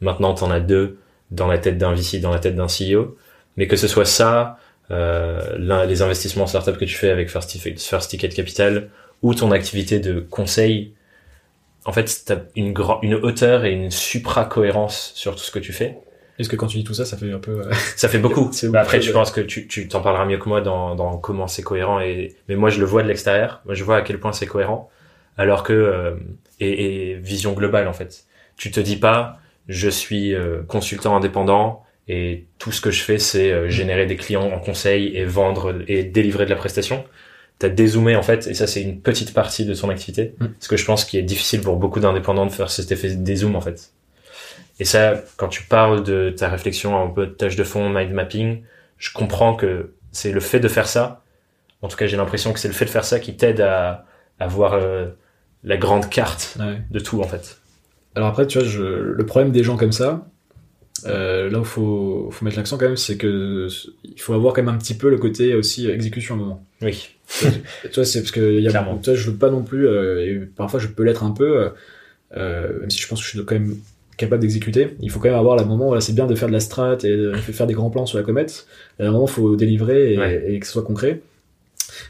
maintenant 0.00 0.34
tu 0.34 0.44
en 0.44 0.50
as 0.50 0.60
deux 0.60 0.98
dans 1.30 1.46
la 1.46 1.58
tête 1.58 1.78
d'un 1.78 1.94
VC, 1.94 2.20
dans 2.20 2.30
la 2.30 2.38
tête 2.38 2.54
d'un 2.54 2.66
CEO, 2.66 3.16
mais 3.56 3.66
que 3.66 3.76
ce 3.76 3.88
soit 3.88 4.04
ça, 4.04 4.58
euh, 4.90 5.86
les 5.86 6.02
investissements 6.02 6.44
en 6.44 6.46
startup 6.46 6.76
que 6.76 6.84
tu 6.84 6.94
fais 6.94 7.10
avec 7.10 7.30
First, 7.30 7.56
First 7.78 8.10
Ticket 8.10 8.28
Capital, 8.28 8.90
ou 9.22 9.34
ton 9.34 9.50
activité 9.52 10.00
de 10.00 10.20
conseil, 10.20 10.94
en 11.84 11.92
fait, 11.92 12.22
tu 12.26 12.32
as 12.32 12.42
une, 12.56 12.74
une 13.02 13.14
hauteur 13.14 13.64
et 13.64 13.72
une 13.72 13.90
supra-cohérence 13.90 15.12
sur 15.14 15.34
tout 15.34 15.42
ce 15.42 15.50
que 15.50 15.58
tu 15.58 15.72
fais. 15.72 15.98
Est-ce 16.38 16.48
que 16.48 16.56
quand 16.56 16.66
tu 16.66 16.78
dis 16.78 16.84
tout 16.84 16.94
ça, 16.94 17.04
ça 17.04 17.16
fait 17.16 17.30
un 17.32 17.38
peu. 17.38 17.60
euh, 17.60 17.72
Ça 17.96 18.08
fait 18.08 18.18
beaucoup. 18.18 18.50
Bah, 18.70 18.80
après, 18.80 19.00
je 19.00 19.12
pense 19.12 19.30
que 19.30 19.40
tu, 19.40 19.66
tu 19.68 19.88
t'en 19.88 20.00
parleras 20.00 20.24
mieux 20.24 20.38
que 20.38 20.48
moi 20.48 20.60
dans, 20.60 20.94
dans 20.94 21.18
comment 21.18 21.46
c'est 21.48 21.62
cohérent. 21.62 22.00
Et, 22.00 22.34
mais 22.48 22.56
moi, 22.56 22.70
je 22.70 22.80
le 22.80 22.86
vois 22.86 23.02
de 23.02 23.08
l'extérieur. 23.08 23.60
Moi, 23.64 23.74
je 23.74 23.84
vois 23.84 23.96
à 23.98 24.02
quel 24.02 24.18
point 24.18 24.32
c'est 24.32 24.46
cohérent. 24.46 24.90
Alors 25.36 25.62
que, 25.62 25.72
euh, 25.72 26.14
et, 26.60 27.10
et 27.12 27.14
vision 27.16 27.52
globale, 27.52 27.88
en 27.88 27.92
fait. 27.92 28.24
Tu 28.56 28.70
te 28.70 28.80
dis 28.80 28.96
pas, 28.96 29.38
je 29.68 29.88
suis 29.88 30.34
euh, 30.34 30.62
consultant 30.66 31.16
indépendant 31.16 31.84
et 32.08 32.44
tout 32.58 32.72
ce 32.72 32.80
que 32.80 32.90
je 32.90 33.02
fais, 33.02 33.18
c'est 33.18 33.52
euh, 33.52 33.68
générer 33.68 34.06
des 34.06 34.16
clients 34.16 34.50
en 34.50 34.58
conseil 34.58 35.16
et 35.16 35.24
vendre 35.24 35.82
et 35.88 36.04
délivrer 36.04 36.44
de 36.44 36.50
la 36.50 36.56
prestation. 36.56 37.04
T'as 37.58 37.68
dézoomé, 37.68 38.16
en 38.16 38.22
fait, 38.22 38.46
et 38.46 38.54
ça, 38.54 38.66
c'est 38.66 38.82
une 38.82 39.00
petite 39.00 39.34
partie 39.34 39.64
de 39.64 39.74
ton 39.74 39.88
activité. 39.88 40.34
Mm. 40.38 40.46
Ce 40.58 40.68
que 40.68 40.76
je 40.76 40.84
pense 40.84 41.04
qui 41.04 41.18
est 41.18 41.22
difficile 41.22 41.60
pour 41.60 41.76
beaucoup 41.76 42.00
d'indépendants 42.00 42.46
de 42.46 42.50
faire 42.50 42.70
cet 42.70 42.90
effet 42.90 43.14
dézoom, 43.14 43.54
en 43.54 43.60
fait. 43.60 43.92
Et 44.80 44.84
ça, 44.84 45.14
quand 45.36 45.48
tu 45.48 45.62
parles 45.64 46.02
de 46.02 46.30
ta 46.36 46.48
réflexion 46.48 46.96
en 46.96 47.08
peu 47.08 47.26
de 47.26 47.32
tâche 47.32 47.56
de 47.56 47.64
fond, 47.64 47.88
mind 47.88 48.12
mapping, 48.12 48.62
je 48.98 49.12
comprends 49.12 49.54
que 49.54 49.92
c'est 50.10 50.32
le 50.32 50.40
fait 50.40 50.60
de 50.60 50.68
faire 50.68 50.88
ça. 50.88 51.22
En 51.82 51.88
tout 51.88 51.96
cas, 51.96 52.06
j'ai 52.06 52.16
l'impression 52.16 52.52
que 52.52 52.58
c'est 52.58 52.68
le 52.68 52.74
fait 52.74 52.84
de 52.84 52.90
faire 52.90 53.04
ça 53.04 53.20
qui 53.20 53.36
t'aide 53.36 53.60
à, 53.60 54.06
à 54.40 54.46
voir 54.46 54.74
euh, 54.74 55.06
la 55.62 55.76
grande 55.76 56.08
carte 56.08 56.56
ouais. 56.58 56.80
de 56.90 56.98
tout, 56.98 57.20
en 57.20 57.28
fait. 57.28 57.58
Alors 58.14 58.28
après, 58.28 58.46
tu 58.46 58.58
vois, 58.58 58.66
je, 58.66 58.82
le 58.82 59.26
problème 59.26 59.52
des 59.52 59.62
gens 59.62 59.76
comme 59.76 59.92
ça, 59.92 60.26
euh, 61.06 61.50
là 61.50 61.60
où 61.60 61.64
faut, 61.64 62.28
faut 62.30 62.44
mettre 62.44 62.56
l'accent 62.56 62.78
quand 62.78 62.86
même, 62.86 62.96
c'est 62.96 63.16
que 63.16 63.68
il 64.04 64.20
faut 64.20 64.34
avoir 64.34 64.52
quand 64.54 64.62
même 64.62 64.74
un 64.74 64.78
petit 64.78 64.94
peu 64.94 65.10
le 65.10 65.18
côté 65.18 65.54
aussi 65.54 65.88
exécution 65.88 66.34
à 66.34 66.38
un 66.38 66.40
moment. 66.40 66.64
Oui. 66.82 67.08
tu 67.40 67.46
vois, 67.94 68.04
c'est 68.04 68.20
parce 68.20 68.30
que 68.32 68.60
y 68.60 68.66
a, 68.66 68.70
Clairement. 68.70 68.98
tu 68.98 69.10
vois, 69.10 69.14
je 69.18 69.30
veux 69.30 69.36
pas 69.36 69.50
non 69.50 69.62
plus, 69.62 69.86
euh, 69.86 70.24
et 70.26 70.38
parfois 70.56 70.80
je 70.80 70.88
peux 70.88 71.02
l'être 71.02 71.24
un 71.24 71.30
peu, 71.32 71.70
euh, 72.36 72.80
même 72.80 72.90
si 72.90 73.00
je 73.00 73.08
pense 73.08 73.20
que 73.20 73.24
je 73.26 73.30
suis 73.30 73.44
quand 73.44 73.54
même 73.54 73.76
capable 74.16 74.42
d'exécuter. 74.42 74.96
Il 75.00 75.10
faut 75.10 75.18
quand 75.18 75.28
même 75.30 75.38
avoir 75.38 75.56
le 75.56 75.64
moment, 75.64 75.86
voilà, 75.86 76.00
c'est 76.00 76.12
bien 76.14 76.26
de 76.26 76.34
faire 76.34 76.48
de 76.48 76.52
la 76.52 76.60
strat 76.60 76.98
et 77.04 77.08
de 77.16 77.32
faire 77.34 77.66
des 77.66 77.74
grands 77.74 77.90
plans 77.90 78.06
sur 78.06 78.18
la 78.18 78.24
comète. 78.24 78.66
À 79.00 79.04
un 79.06 79.10
moment, 79.12 79.26
faut 79.26 79.56
délivrer 79.56 80.14
et, 80.14 80.18
Ouais. 80.18 80.44
et 80.54 80.58
que 80.60 80.66
ce 80.66 80.72
soit 80.72 80.82
concret. 80.82 81.20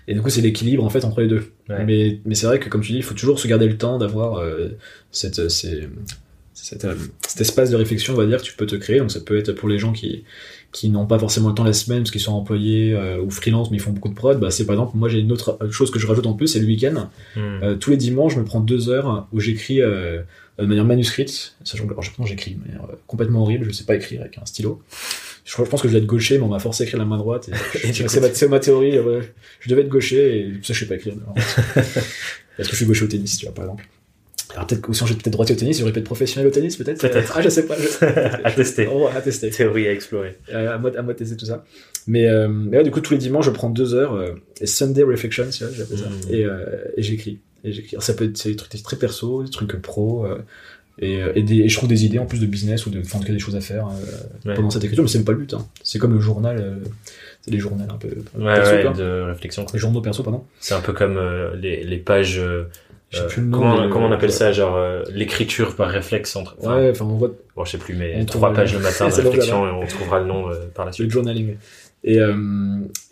Et 0.09 0.15
du 0.15 0.21
coup, 0.21 0.29
c'est 0.31 0.41
l'équilibre 0.43 0.85
en 0.85 0.91
fait 0.91 1.05
entre 1.05 1.21
les 1.23 1.29
deux. 1.29 1.45
Ouais. 1.69 1.85
Mais, 1.85 2.21
mais 2.25 2.35
c'est 2.35 2.47
vrai 2.47 2.59
que 2.59 2.69
comme 2.69 2.83
tu 2.83 2.93
dis, 2.93 2.99
il 2.99 3.03
faut 3.05 3.15
toujours 3.15 3.39
se 3.39 3.49
garder 3.49 3.67
le 3.67 3.77
temps 3.79 3.99
d'avoir 3.99 4.37
euh, 4.39 4.69
cette, 5.11 5.49
ces- 5.49 5.89
cette, 6.63 6.85
euh, 6.85 6.95
cet 7.27 7.41
espace 7.41 7.71
de 7.71 7.77
réflexion, 7.77 8.15
on 8.15 8.17
va 8.17 8.27
dire, 8.27 8.39
que 8.39 8.45
tu 8.45 8.55
peux 8.55 8.67
te 8.67 8.77
créer. 8.77 8.99
Donc 8.99 9.11
ça 9.11 9.21
peut 9.21 9.37
être 9.37 9.53
pour 9.53 9.69
les 9.69 9.79
gens 9.79 9.93
qui 9.93 10.25
qui 10.71 10.89
n'ont 10.89 11.05
pas 11.07 11.19
forcément 11.19 11.51
le 11.51 11.55
temps 11.55 11.65
la 11.65 11.75
semaine 11.75 11.99
parce 11.99 12.11
qu'ils 12.13 12.23
sont 12.23 12.33
employés 12.33 12.95
euh, 12.95 13.21
ou 13.21 13.31
freelance 13.31 13.71
mais 13.71 13.77
ils 13.77 13.81
font 13.81 13.91
beaucoup 13.91 14.09
de 14.09 14.15
prod. 14.15 14.41
Bah 14.41 14.51
c'est 14.51 14.65
par 14.65 14.75
exemple, 14.75 14.97
moi 14.97 15.11
j'ai 15.11 15.19
une 15.19 15.31
autre 15.31 15.59
chose 15.71 15.91
que 15.91 15.99
je 15.99 16.07
rajoute 16.07 16.27
en 16.27 16.33
plus, 16.33 16.49
c'est 16.49 16.61
le 16.61 16.67
week-end. 16.67 17.11
Hmm. 17.37 17.41
Euh, 17.63 17.75
tous 17.77 17.91
les 17.91 17.99
dimanches, 17.99 18.35
je 18.37 18.41
me 18.41 18.45
prends 18.47 18.61
deux 18.61 18.89
heures 18.89 19.29
où 19.33 19.41
j'écris 19.41 19.83
euh, 19.83 20.23
de 20.59 20.65
manière 20.65 20.85
manuscrite. 20.87 21.55
Sachant 21.65 21.87
que 21.87 21.93
alors, 21.93 22.03
j'écris 22.25 22.55
de 22.55 22.61
manière 22.67 22.85
euh, 22.85 22.95
complètement 23.07 23.43
horrible. 23.43 23.67
Je 23.67 23.73
sais 23.73 23.85
pas 23.85 23.97
écrire 23.97 24.23
avec 24.23 24.39
un 24.39 24.47
stylo. 24.47 24.81
Je, 25.45 25.53
crois- 25.53 25.65
je 25.67 25.71
pense 25.71 25.83
que 25.83 25.89
je 25.89 25.93
vais 25.93 25.99
être 25.99 26.07
gaucher, 26.07 26.39
mais 26.39 26.45
on 26.45 26.49
m'a 26.49 26.59
forcé 26.59 26.85
à 26.85 26.87
écrire 26.87 27.01
la 27.01 27.05
main 27.05 27.19
droite. 27.19 27.51
C'est 27.93 28.49
ma, 28.49 28.61
théorie. 28.61 28.97
euh, 28.97 29.19
ouais. 29.19 29.33
Je 29.61 29.69
devais 29.69 29.83
être 29.83 29.89
gaucher 29.91 30.39
et 30.39 30.53
ça, 30.63 30.73
je 30.73 30.81
sais 30.81 30.87
pas 30.87 30.95
écrire. 30.95 31.15
Est-ce 31.37 31.99
que 32.69 32.71
je 32.71 32.77
suis 32.77 32.87
gaucher 32.87 33.05
au 33.05 33.09
tennis, 33.09 33.37
tu 33.37 33.45
vois, 33.47 33.55
par 33.55 33.65
exemple 33.65 33.85
Alors 34.55 34.67
peut-être 34.67 34.81
que 34.83 34.93
si 34.93 35.07
j'étais 35.07 35.21
peut-être 35.23 35.33
droitier 35.33 35.55
au 35.55 35.59
tennis, 35.59 35.79
j'aurais 35.79 35.93
pu 35.93 35.99
être 36.01 36.05
professionnel 36.05 36.47
au 36.47 36.51
tennis, 36.51 36.77
peut-être. 36.77 37.01
Peut-être. 37.01 37.33
Ah, 37.37 37.41
je 37.43 37.49
sais 37.49 37.67
pas. 37.67 37.75
je- 37.79 38.05
à 38.45 38.51
tester. 38.51 38.87
Oh, 38.93 39.09
à 39.15 39.21
tester. 39.21 39.51
Théorie 39.51 39.89
à 39.89 39.93
explorer. 39.93 40.39
Euh, 40.53 40.75
à 40.75 40.79
moi, 40.79 40.91
à 40.97 41.03
moi 41.03 41.15
de 41.15 41.19
tester 41.19 41.37
tout 41.37 41.47
ça. 41.47 41.65
Mais, 42.07 42.29
euh, 42.29 42.49
mais 42.49 42.79
ouais, 42.79 42.85
du 42.85 42.91
coup, 42.91 43.01
tous 43.01 43.13
les 43.15 43.19
dimanches, 43.19 43.47
je 43.47 43.51
prends 43.51 43.71
deux 43.71 43.95
heures, 43.95 44.15
euh, 44.15 44.35
et 44.61 44.67
Sunday 44.67 45.03
Reflection, 45.05 45.45
tu 45.51 45.65
vois, 45.65 45.73
j'appelle 45.75 45.99
ça. 45.99 46.07
Mm. 46.09 46.35
Et, 46.35 46.47
et 46.97 47.03
j'écris. 47.03 47.39
Et 47.65 47.73
j'écris. 47.73 47.95
Alors, 47.97 48.03
ça 48.03 48.15
peut 48.15 48.25
être 48.25 48.37
c'est 48.37 48.51
des 48.51 48.57
trucs 48.57 48.83
très 48.83 48.97
perso, 48.97 49.43
des 49.45 49.51
trucs 49.51 49.81
pro, 49.81 50.27
et, 50.99 51.21
et, 51.35 51.43
des, 51.43 51.61
et 51.61 51.69
je 51.69 51.77
trouve 51.77 51.89
des 51.89 52.05
idées 52.05 52.19
en 52.19 52.27
plus 52.27 52.41
de 52.41 52.47
business 52.47 52.85
ou 52.87 52.91
de, 52.91 53.01
enfin, 53.01 53.19
en 53.19 53.21
tout 53.23 53.27
cas, 53.29 53.33
des 53.33 53.39
choses 53.39 53.57
à 53.57 53.61
faire 53.61 53.89
Ouais. 54.45 54.55
pendant 54.55 54.69
cette 54.71 54.85
écriture, 54.85 55.03
mais 55.05 55.09
c'est 55.09 55.19
même 55.19 55.25
pas 55.25 55.33
le 55.33 55.39
but. 55.39 55.55
Hein. 55.55 55.67
C'est 55.83 55.99
comme 55.99 56.13
le 56.13 56.21
journal, 56.21 56.79
c'est 57.41 57.51
des 57.53 57.59
journaux 57.59 57.85
un 57.89 57.97
peu. 57.97 58.09
Ouais, 58.39 58.55
perso, 58.55 58.73
ouais, 58.73 58.93
de 58.95 59.21
réflexion. 59.23 59.65
quoi. 59.65 59.73
Les 59.75 59.79
journaux 59.79 60.01
perso, 60.03 60.23
pardon. 60.23 60.45
C'est 60.61 60.75
un 60.75 60.81
peu 60.81 60.93
comme 60.93 61.17
euh, 61.17 61.57
les, 61.57 61.83
les 61.85 61.97
pages. 61.99 62.39
euh, 62.39 62.65
euh, 63.15 63.27
plus 63.29 63.41
le 63.43 63.49
nom, 63.49 63.59
comment, 63.59 63.81
le- 63.83 63.89
comment 63.89 64.07
on 64.07 64.13
appelle 64.13 64.33
ça 64.33 64.53
Genre 64.53 64.77
euh, 64.77 65.03
l'écriture 65.13 65.75
par 65.77 65.89
réflexe 65.91 66.35
entre. 66.37 66.57
enfin, 66.61 66.77
Ouais, 66.77 66.91
enfin, 66.91 67.05
on 67.05 67.17
voit 67.17 67.31
Bon, 67.57 67.65
je 67.65 67.73
sais 67.73 67.79
plus, 67.79 67.95
mais 67.95 68.15
On 68.19 68.25
trois 68.25 68.53
pages 68.53 68.73
le- 68.73 68.79
le 68.79 68.85
matin 68.89 69.09
de 69.09 69.13
réflexion 69.15 69.67
et 69.67 69.71
on 69.71 69.87
trouvera 69.87 70.21
le 70.21 70.27
nom 70.27 70.49
euh, 70.49 70.55
par 70.75 70.85
la 70.85 70.91
le 70.91 70.95
suite. 70.95 71.11
journaling. 71.11 71.57
Et, 72.05 72.19
euh, 72.19 72.35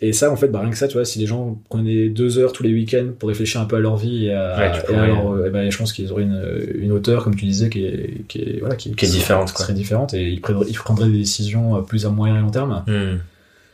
et 0.01 0.11
ça, 0.11 0.29
en 0.31 0.35
fait, 0.35 0.49
bah, 0.49 0.59
rien 0.59 0.69
que 0.69 0.75
ça, 0.77 0.85
tu 0.89 0.95
vois, 0.95 1.05
si 1.05 1.17
les 1.19 1.25
gens 1.25 1.57
prenaient 1.69 2.09
deux 2.09 2.37
heures 2.39 2.51
tous 2.51 2.63
les 2.63 2.73
week-ends 2.73 3.07
pour 3.17 3.29
réfléchir 3.29 3.61
un 3.61 3.65
peu 3.65 3.77
à 3.77 3.79
leur 3.79 3.95
vie 3.95 4.25
et 4.25 4.33
à, 4.33 4.57
Ouais, 4.57 4.71
et 4.93 4.95
à 4.97 5.05
leur- 5.07 5.45
eh 5.47 5.49
ben, 5.49 5.71
je 5.71 5.77
pense 5.77 5.93
qu'ils 5.93 6.11
auraient 6.11 6.23
une, 6.23 6.43
une 6.75 6.91
hauteur, 6.91 7.23
comme 7.23 7.35
tu 7.35 7.45
disais, 7.45 7.69
qui 7.69 7.85
est, 7.85 8.27
qui 8.27 8.39
est, 8.39 8.59
voilà, 8.59 8.75
qui, 8.75 8.91
Qui 8.93 9.05
est 9.05 9.09
différente, 9.09 9.53
quoi. 9.53 9.63
serait 9.63 9.73
différente 9.75 10.13
et 10.13 10.27
ils 10.29 10.41
prendraient, 10.41 10.65
ils 10.67 10.73
prendraient 10.77 11.07
des 11.07 11.19
décisions 11.19 11.77
euh, 11.77 11.81
plus 11.81 12.05
à 12.05 12.09
moyen 12.09 12.35
et 12.37 12.41
long 12.41 12.49
terme. 12.49 12.83
Hmm. 12.85 13.19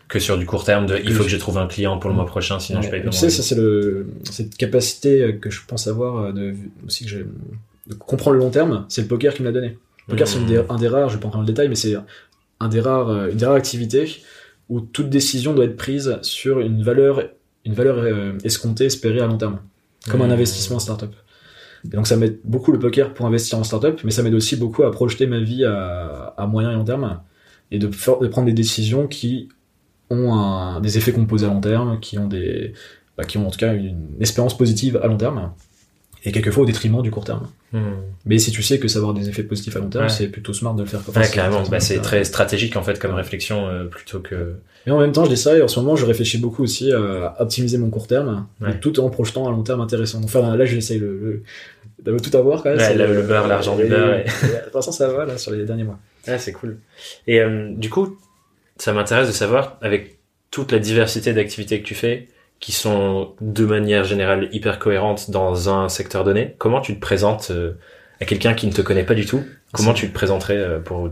Que 0.07 0.19
sur 0.19 0.37
du 0.37 0.45
court 0.45 0.63
terme, 0.63 0.85
de 0.85 0.97
il 1.03 1.11
faut 1.13 1.23
que 1.23 1.29
je- 1.29 1.35
je 1.35 1.39
trouve 1.39 1.57
un 1.57 1.67
client 1.67 1.97
pour 1.99 2.09
le 2.09 2.15
mois 2.15 2.25
prochain, 2.25 2.59
sinon 2.59 2.81
je 2.81 2.87
Ouais. 2.87 2.91
paye 2.91 3.03
pas 3.03 3.09
tu 3.09 3.17
sais, 3.17 3.29
ça, 3.29 3.43
c'est 3.43 3.55
le, 3.55 4.07
cette 4.31 4.55
capacité 4.55 5.37
que 5.41 5.49
je 5.49 5.61
pense 5.67 5.87
avoir 5.87 6.17
euh, 6.27 6.31
de, 6.31 6.53
aussi 6.85 7.03
que 7.03 7.09
j'ai, 7.09 7.25
de 7.87 7.93
comprendre 7.95 8.35
le 8.37 8.39
long 8.39 8.49
terme, 8.49 8.85
c'est 8.89 9.01
le 9.01 9.07
poker 9.07 9.33
qui 9.33 9.41
me 9.41 9.47
l'a 9.47 9.53
donné. 9.53 9.77
Le 10.07 10.11
poker, 10.11 10.27
c'est 10.27 10.37
une 10.37 10.45
Hmm. 10.45 10.47
des- 10.47 10.63
un 10.69 10.77
des 10.77 10.87
rares, 10.87 11.09
je 11.09 11.15
vais 11.15 11.19
pas 11.19 11.27
entrer 11.27 11.37
dans 11.39 11.41
le 11.41 11.47
détail, 11.47 11.67
mais 11.67 11.75
c'est 11.75 11.95
un 12.59 12.67
des 12.69 12.79
rares, 12.79 13.09
euh, 13.09 13.29
une 13.31 13.37
des 13.37 13.45
rares 13.45 13.55
activités 13.55 14.21
où 14.69 14.79
toute 14.79 15.09
décision 15.09 15.53
doit 15.53 15.65
être 15.65 15.75
prise 15.77 16.17
sur 16.21 16.59
une 16.61 16.81
valeur, 16.83 17.23
une 17.65 17.73
valeur 17.73 17.97
euh, 17.99 18.31
escomptée, 18.45 18.85
espérée 18.85 19.19
à 19.19 19.27
long 19.27 19.37
terme, 19.37 19.59
comme 20.09 20.21
un 20.21 20.27
Hmm. 20.27 20.31
investissement 20.31 20.77
en 20.77 20.79
startup. 20.79 21.13
Et 21.85 21.95
donc 21.95 22.07
ça 22.07 22.15
m'aide 22.15 22.39
beaucoup 22.45 22.71
le 22.71 22.79
poker 22.79 23.13
pour 23.13 23.25
investir 23.25 23.57
en 23.59 23.63
startup, 23.65 23.99
mais 24.05 24.11
ça 24.11 24.23
m'aide 24.23 24.33
aussi 24.33 24.55
beaucoup 24.55 24.83
à 24.83 24.91
projeter 24.91 25.27
ma 25.27 25.39
vie 25.41 25.65
à, 25.65 26.33
à 26.37 26.47
moyen 26.47 26.71
et 26.71 26.75
long 26.75 26.83
terme 26.85 27.19
et 27.71 27.77
de, 27.79 27.91
faire- 27.91 28.19
de 28.19 28.27
prendre 28.27 28.47
des 28.47 28.53
décisions 28.53 29.07
qui 29.07 29.49
ont 30.09 30.33
un- 30.33 30.79
des 30.81 30.97
effets 30.97 31.11
composés 31.11 31.45
à 31.45 31.49
long 31.49 31.61
terme, 31.61 31.99
qui 31.99 32.17
ont 32.17 32.27
des, 32.27 32.73
bah, 33.17 33.23
qui 33.25 33.37
ont 33.37 33.47
en 33.47 33.51
tout 33.51 33.59
cas 33.59 33.73
une 33.73 34.07
espérance 34.19 34.57
positive 34.57 34.99
à 35.03 35.07
long 35.07 35.17
terme, 35.17 35.51
et 36.23 36.31
quelquefois 36.31 36.63
au 36.63 36.65
détriment 36.65 37.01
du 37.01 37.11
court 37.11 37.23
terme. 37.25 37.47
Hmm. 37.73 37.79
Mais 38.25 38.37
si 38.39 38.51
tu 38.51 38.63
sais 38.63 38.79
que 38.79 38.87
ça 38.87 38.99
va 38.99 39.07
avoir 39.07 39.13
des 39.19 39.27
effets 39.29 39.43
positifs 39.43 39.75
à 39.75 39.79
long 39.79 39.89
terme, 39.89 40.05
Ouais. 40.05 40.09
c'est 40.09 40.27
plutôt 40.29 40.53
smart 40.53 40.73
de 40.73 40.81
le 40.83 40.87
faire. 40.87 41.01
Ouais, 41.15 41.29
carrément. 41.29 41.63
Bah, 41.69 41.79
c'est 41.79 41.95
ça. 41.95 42.01
très 42.01 42.23
stratégique 42.23 42.75
en 42.77 42.83
fait 42.83 42.97
comme 42.99 43.13
réflexion 43.13 43.67
euh, 43.67 43.85
plutôt 43.85 44.19
que. 44.19 44.55
Mais 44.85 44.93
en 44.93 44.99
même 44.99 45.11
temps, 45.11 45.25
je 45.25 45.29
dis 45.29 45.37
ça 45.37 45.57
et 45.57 45.61
en 45.61 45.67
ce 45.67 45.79
moment, 45.81 45.97
je 45.97 46.05
réfléchis 46.05 46.37
beaucoup 46.37 46.63
aussi 46.63 46.93
à 46.93 47.35
optimiser 47.41 47.77
mon 47.77 47.89
court 47.89 48.07
terme, 48.07 48.47
Ouais. 48.61 48.79
tout 48.79 48.99
en 49.01 49.09
projetant 49.09 49.47
un 49.47 49.51
long 49.51 49.63
terme 49.63 49.81
intéressant. 49.81 50.21
Enfin, 50.23 50.55
là, 50.55 50.65
j'essaye 50.65 50.97
le, 50.99 51.43
le, 52.05 52.13
de 52.13 52.19
tout 52.19 52.35
avoir 52.37 52.63
quand 52.63 52.69
même. 52.69 52.79
Ouais, 52.79 52.95
le- 52.95 53.13
le 53.13 53.21
beurre, 53.23 53.47
l'argent 53.49 53.75
du 53.75 53.83
beurre, 53.85 54.13
et- 54.15 54.21
et 54.21 54.69
Pour 54.71 54.77
l'instant, 54.77 54.93
ça 54.93 55.09
va 55.09 55.25
là 55.25 55.37
sur 55.37 55.51
les 55.51 55.65
derniers 55.65 55.83
mois. 55.83 55.99
Ah, 56.25 56.37
c'est 56.37 56.53
cool. 56.53 56.77
Et 57.27 57.41
euh, 57.41 57.73
du 57.75 57.89
coup, 57.89 58.17
ça 58.79 58.93
m'intéresse 58.93 59.27
de 59.27 59.33
savoir 59.33 59.77
avec 59.81 60.17
toute 60.51 60.71
la 60.71 60.79
diversité 60.79 61.33
d'activités 61.33 61.81
que 61.81 61.87
tu 61.87 61.95
fais, 61.95 62.27
qui 62.59 62.71
sont 62.71 63.35
de 63.41 63.65
manière 63.65 64.03
générale 64.03 64.49
hyper 64.51 64.79
cohérentes 64.79 65.29
dans 65.29 65.69
un 65.69 65.89
secteur 65.89 66.23
donné, 66.23 66.55
comment 66.57 66.81
tu 66.81 66.95
te 66.95 66.99
présentes 66.99 67.51
euh, 67.51 67.73
à 68.19 68.25
quelqu'un 68.25 68.53
qui 68.53 68.67
ne 68.67 68.71
te 68.71 68.81
connaît 68.81 69.03
pas 69.03 69.13
du 69.13 69.25
tout? 69.25 69.43
Comment 69.73 69.93
tu 69.93 70.07
te 70.07 70.13
présenterais 70.13 70.57
euh, 70.57 70.79
pour 70.79 71.09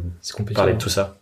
parler 0.54 0.72
hein. 0.72 0.76
de 0.76 0.82
tout 0.82 0.90
ça? 0.90 1.18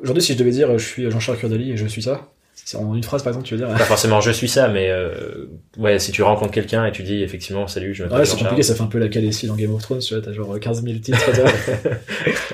Aujourd'hui, 0.00 0.22
si 0.22 0.34
je 0.34 0.38
devais 0.38 0.50
dire, 0.50 0.78
je 0.78 0.84
suis 0.84 1.10
Jean-Charles 1.10 1.38
Curdali 1.38 1.72
et 1.72 1.76
je 1.76 1.86
suis 1.86 2.02
ça, 2.02 2.28
en 2.74 2.94
une 2.94 3.02
phrase 3.04 3.22
par 3.22 3.30
exemple, 3.30 3.46
tu 3.46 3.54
veux 3.56 3.64
dire. 3.64 3.68
Pas 3.76 3.84
forcément 3.84 4.20
je 4.20 4.30
suis 4.30 4.48
ça, 4.48 4.68
mais 4.68 4.90
euh, 4.90 5.46
ouais, 5.78 5.98
si 5.98 6.10
tu 6.10 6.22
rencontres 6.22 6.52
quelqu'un 6.52 6.84
et 6.86 6.92
tu 6.92 7.02
dis 7.02 7.22
effectivement 7.22 7.68
salut, 7.68 7.94
je 7.94 8.02
m'appelle 8.02 8.18
Ouais, 8.18 8.24
c'est 8.24 8.38
compliqué, 8.38 8.62
ça 8.62 8.74
fait 8.74 8.82
un 8.82 8.86
peu 8.86 8.98
la 8.98 9.08
Khaleesi 9.08 9.46
dans 9.46 9.54
Game 9.54 9.72
of 9.72 9.82
Thrones, 9.82 10.00
tu 10.00 10.14
vois, 10.14 10.22
t'as 10.22 10.32
genre 10.32 10.58
15 10.58 10.82
000 10.82 10.98
titres. 10.98 11.18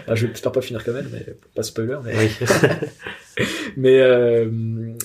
Ah, 0.09 0.17
je 0.17 0.27
vais 0.27 0.33
j'espère 0.33 0.53
pas 0.53 0.61
finir 0.61 0.85
comme 0.85 0.97
elle, 0.97 1.09
mais 1.13 1.25
pas 1.55 1.63
spoiler. 1.63 1.97
Mais... 2.05 2.13
Oui. 2.19 2.29
mais 3.76 4.01
euh, 4.01 4.47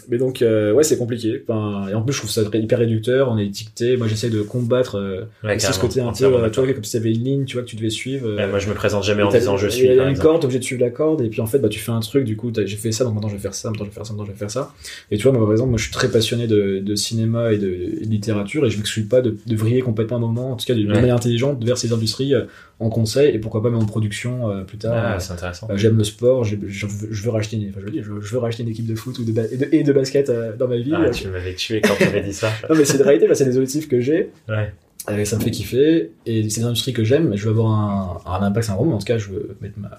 mais 0.09 0.17
donc 0.17 0.41
euh, 0.41 0.73
ouais 0.73 0.84
c'est 0.84 0.97
compliqué 0.97 1.43
enfin, 1.47 1.88
et 1.89 1.93
en 1.93 2.01
plus 2.01 2.13
je 2.13 2.19
trouve 2.19 2.30
ça 2.32 2.41
hyper 2.53 2.80
réducteur 2.80 3.30
on 3.32 3.38
est 3.38 3.45
étiqueté 3.45 3.95
moi 3.97 4.07
j'essaie 4.07 4.30
de 4.30 4.41
combattre 4.41 4.95
euh, 4.97 5.21
Ouais, 5.43 5.55
aussi 5.55 5.71
ce 5.71 5.80
côté 5.80 6.01
un 6.01 6.11
peu 6.11 6.11
euh, 6.11 6.13
tu 6.13 6.25
vois 6.25 6.41
d'accord. 6.41 6.65
comme 6.73 6.84
si 6.84 6.91
t'avais 6.93 7.11
une 7.13 7.23
ligne 7.23 7.45
tu 7.45 7.55
vois 7.55 7.63
que 7.63 7.69
tu 7.69 7.75
devais 7.75 7.89
suivre 7.89 8.36
Ouais, 8.36 8.47
moi, 8.47 8.59
je 8.59 8.67
me 8.69 8.73
présente 8.73 9.03
jamais 9.03 9.23
en 9.23 9.30
disant 9.30 9.57
je 9.57 9.67
il 9.67 9.71
suis. 9.71 9.86
y 9.88 9.89
a 9.89 9.93
une 9.93 10.09
exemple. 10.09 10.19
corde 10.28 10.39
t'es 10.41 10.45
obligé 10.45 10.59
de 10.59 10.63
suivre 10.65 10.82
la 10.82 10.89
corde 10.89 11.21
et 11.21 11.30
puis 11.30 11.41
en 11.41 11.45
fait 11.45 11.59
bah 11.59 11.69
tu 11.69 11.80
fais 11.80 11.91
un 11.91 11.99
truc 12.01 12.25
du 12.25 12.36
coup 12.36 12.51
j'ai 12.53 12.75
fait 12.78 12.91
ça 12.91 13.03
donc 13.05 13.13
maintenant 13.13 13.30
je 13.30 13.36
vais 13.36 13.41
faire 13.41 13.53
ça 13.53 13.69
maintenant 13.69 13.86
je 13.86 13.89
vais 13.91 13.95
faire 13.95 14.05
ça 14.05 14.13
maintenant 14.13 14.25
je 14.25 14.32
vais 14.32 14.38
faire 14.38 14.51
ça 14.51 14.73
et 15.11 15.17
tu 15.17 15.23
vois 15.23 15.32
moi 15.32 15.43
par 15.45 15.51
exemple 15.53 15.69
moi 15.69 15.78
je 15.78 15.84
suis 15.84 15.93
très 15.93 16.09
passionné 16.09 16.47
de, 16.47 16.80
de 16.80 16.95
cinéma 16.95 17.53
et 17.53 17.57
de, 17.57 17.67
littérature 18.01 18.65
et 18.65 18.69
je 18.69 18.78
m'exclus 18.78 19.03
pas 19.03 19.21
de, 19.21 19.36
de 19.45 19.55
vriller 19.55 19.82
complètement 19.82 20.17
un 20.17 20.21
moment 20.21 20.51
en 20.51 20.55
tout 20.55 20.65
cas 20.65 20.73
d'une 20.73 20.88
Ouais. 20.91 20.99
manière 20.99 21.15
intelligente 21.15 21.63
vers 21.63 21.78
ces 21.78 21.91
industries 21.93 22.34
en 22.80 22.89
conseil 22.89 23.34
et 23.36 23.39
pourquoi 23.39 23.63
pas 23.63 23.69
même 23.71 23.80
en 23.80 23.86
production 23.86 24.49
euh, 24.51 24.63
plus 24.63 24.78
tard 24.78 24.93
Ah, 24.95 25.15
Euh, 25.15 25.19
c'est 25.19 25.34
intéressant. 25.34 25.67
euh, 25.69 25.78
J'aime 25.78 25.97
le 25.97 26.03
sport, 26.03 26.43
je, 26.43 26.55
veux- 26.55 26.67
je 26.69 27.23
veux 27.23 27.30
racheter 27.32 27.57
une, 27.57 27.69
enfin, 27.69 27.80
je, 27.82 27.86
veux 27.86 27.91
dire, 27.91 28.03
je, 28.03 28.11
veux- 28.11 28.21
je 28.21 28.32
veux 28.34 28.38
racheter 28.39 28.61
une 28.63 28.69
équipe 28.69 28.86
de 28.86 28.93
foot 28.95 29.17
ou 29.17 29.23
de, 29.23 29.32
et, 29.51 29.57
de, 29.57 29.67
et 29.71 29.84
de 29.84 29.93
basket 29.93 30.30
euh, 30.30 30.55
dans 30.55 30.67
ma 30.67 30.78
vie. 30.78 30.93
Ah, 30.95 31.09
tu 31.09 31.28
m'avais 31.30 31.55
tué 31.55 31.82
quand 31.82 31.95
tu 31.97 32.03
avais 32.03 32.21
dit 32.21 32.34
ça. 32.34 32.51
Non 32.69 32.75
mais 32.75 32.86
c'est 32.86 32.97
une 32.97 33.03
réalité, 33.03 33.28
bah, 33.28 33.34
c'est 33.36 33.45
des 33.45 33.57
objectifs 33.57 33.88
que 33.88 33.99
j'ai, 33.99 34.30
Ouais. 34.47 34.71
euh, 35.09 35.25
ça 35.25 35.38
me 35.38 35.41
fait 35.41 35.49
kiffer, 35.51 36.11
et 36.28 36.47
c'est 36.49 36.61
des 36.61 36.65
industries 36.67 36.93
que 36.93 37.03
j'aime, 37.03 37.30
mais 37.30 37.38
je 37.38 37.45
veux 37.45 37.51
avoir 37.51 37.71
un, 37.71 38.21
un 38.32 38.45
impact, 38.45 38.67
c'est 38.67 38.71
un 38.73 38.75
mais 38.86 38.93
en 38.93 38.97
tout 38.99 39.05
cas 39.05 39.17
je 39.17 39.30
veux 39.30 39.57
mettre, 39.61 39.80
ma, 39.80 39.89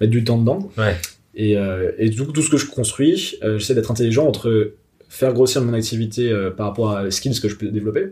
mettre 0.00 0.10
du 0.10 0.24
temps 0.24 0.38
dedans. 0.38 0.70
Ouais. 0.76 0.96
Et, 1.36 1.56
et 1.98 2.10
tout, 2.10 2.24
tout 2.26 2.42
ce 2.42 2.50
que 2.50 2.56
je 2.56 2.66
construis, 2.66 3.36
j'essaie 3.42 3.74
d'être 3.74 3.90
intelligent 3.90 4.26
entre 4.26 4.72
faire 5.08 5.32
grossir 5.32 5.62
mon 5.62 5.72
activité 5.74 6.32
par 6.56 6.66
rapport 6.66 6.90
à 6.92 7.04
les 7.04 7.10
skills 7.12 7.40
que 7.40 7.48
je 7.48 7.54
peux 7.56 7.68
développer, 7.68 8.06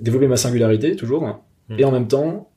développer 0.00 0.26
ma 0.26 0.36
singularité 0.36 0.96
toujours, 0.96 1.24
hein, 1.26 1.40
Mm. 1.68 1.74
et 1.78 1.84
en 1.84 1.92
même 1.92 2.08
temps, 2.08 2.49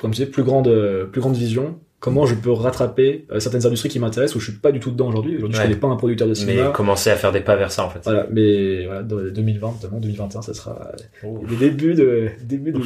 comme 0.00 0.12
tu 0.12 0.24
dis, 0.24 0.30
plus 0.30 0.42
grande, 0.42 0.68
euh, 0.68 1.04
plus 1.06 1.20
grande 1.20 1.36
vision, 1.36 1.78
comment 2.00 2.24
je 2.26 2.34
peux 2.34 2.50
rattraper 2.52 3.26
euh, 3.30 3.40
certaines 3.40 3.66
industries 3.66 3.88
qui 3.90 3.98
m'intéressent 3.98 4.36
où 4.36 4.40
je 4.40 4.50
suis 4.50 4.58
pas 4.60 4.72
du 4.72 4.80
tout 4.80 4.90
dedans 4.90 5.08
aujourd'hui. 5.08 5.36
Aujourd'hui, 5.36 5.56
Ouais. 5.58 5.64
je 5.64 5.68
connais 5.68 5.80
pas 5.80 5.88
un 5.88 5.96
producteur 5.96 6.26
de 6.26 6.32
Mais 6.32 6.38
cinéma. 6.38 6.70
commencer 6.70 7.10
à 7.10 7.16
faire 7.16 7.32
des 7.32 7.40
pas 7.40 7.56
vers 7.56 7.70
ça 7.70 7.84
en 7.84 7.90
fait. 7.90 8.00
Voilà, 8.04 8.26
mais 8.30 8.86
voilà, 8.86 9.02
dans 9.02 9.16
2020, 9.16 9.72
notamment 9.82 10.00
2021, 10.00 10.42
ça 10.42 10.54
sera 10.54 10.92
Oh. 11.24 11.40
le 11.48 11.56
début 11.56 11.94
de 11.94 12.28
début 12.42 12.72
de 12.72 12.80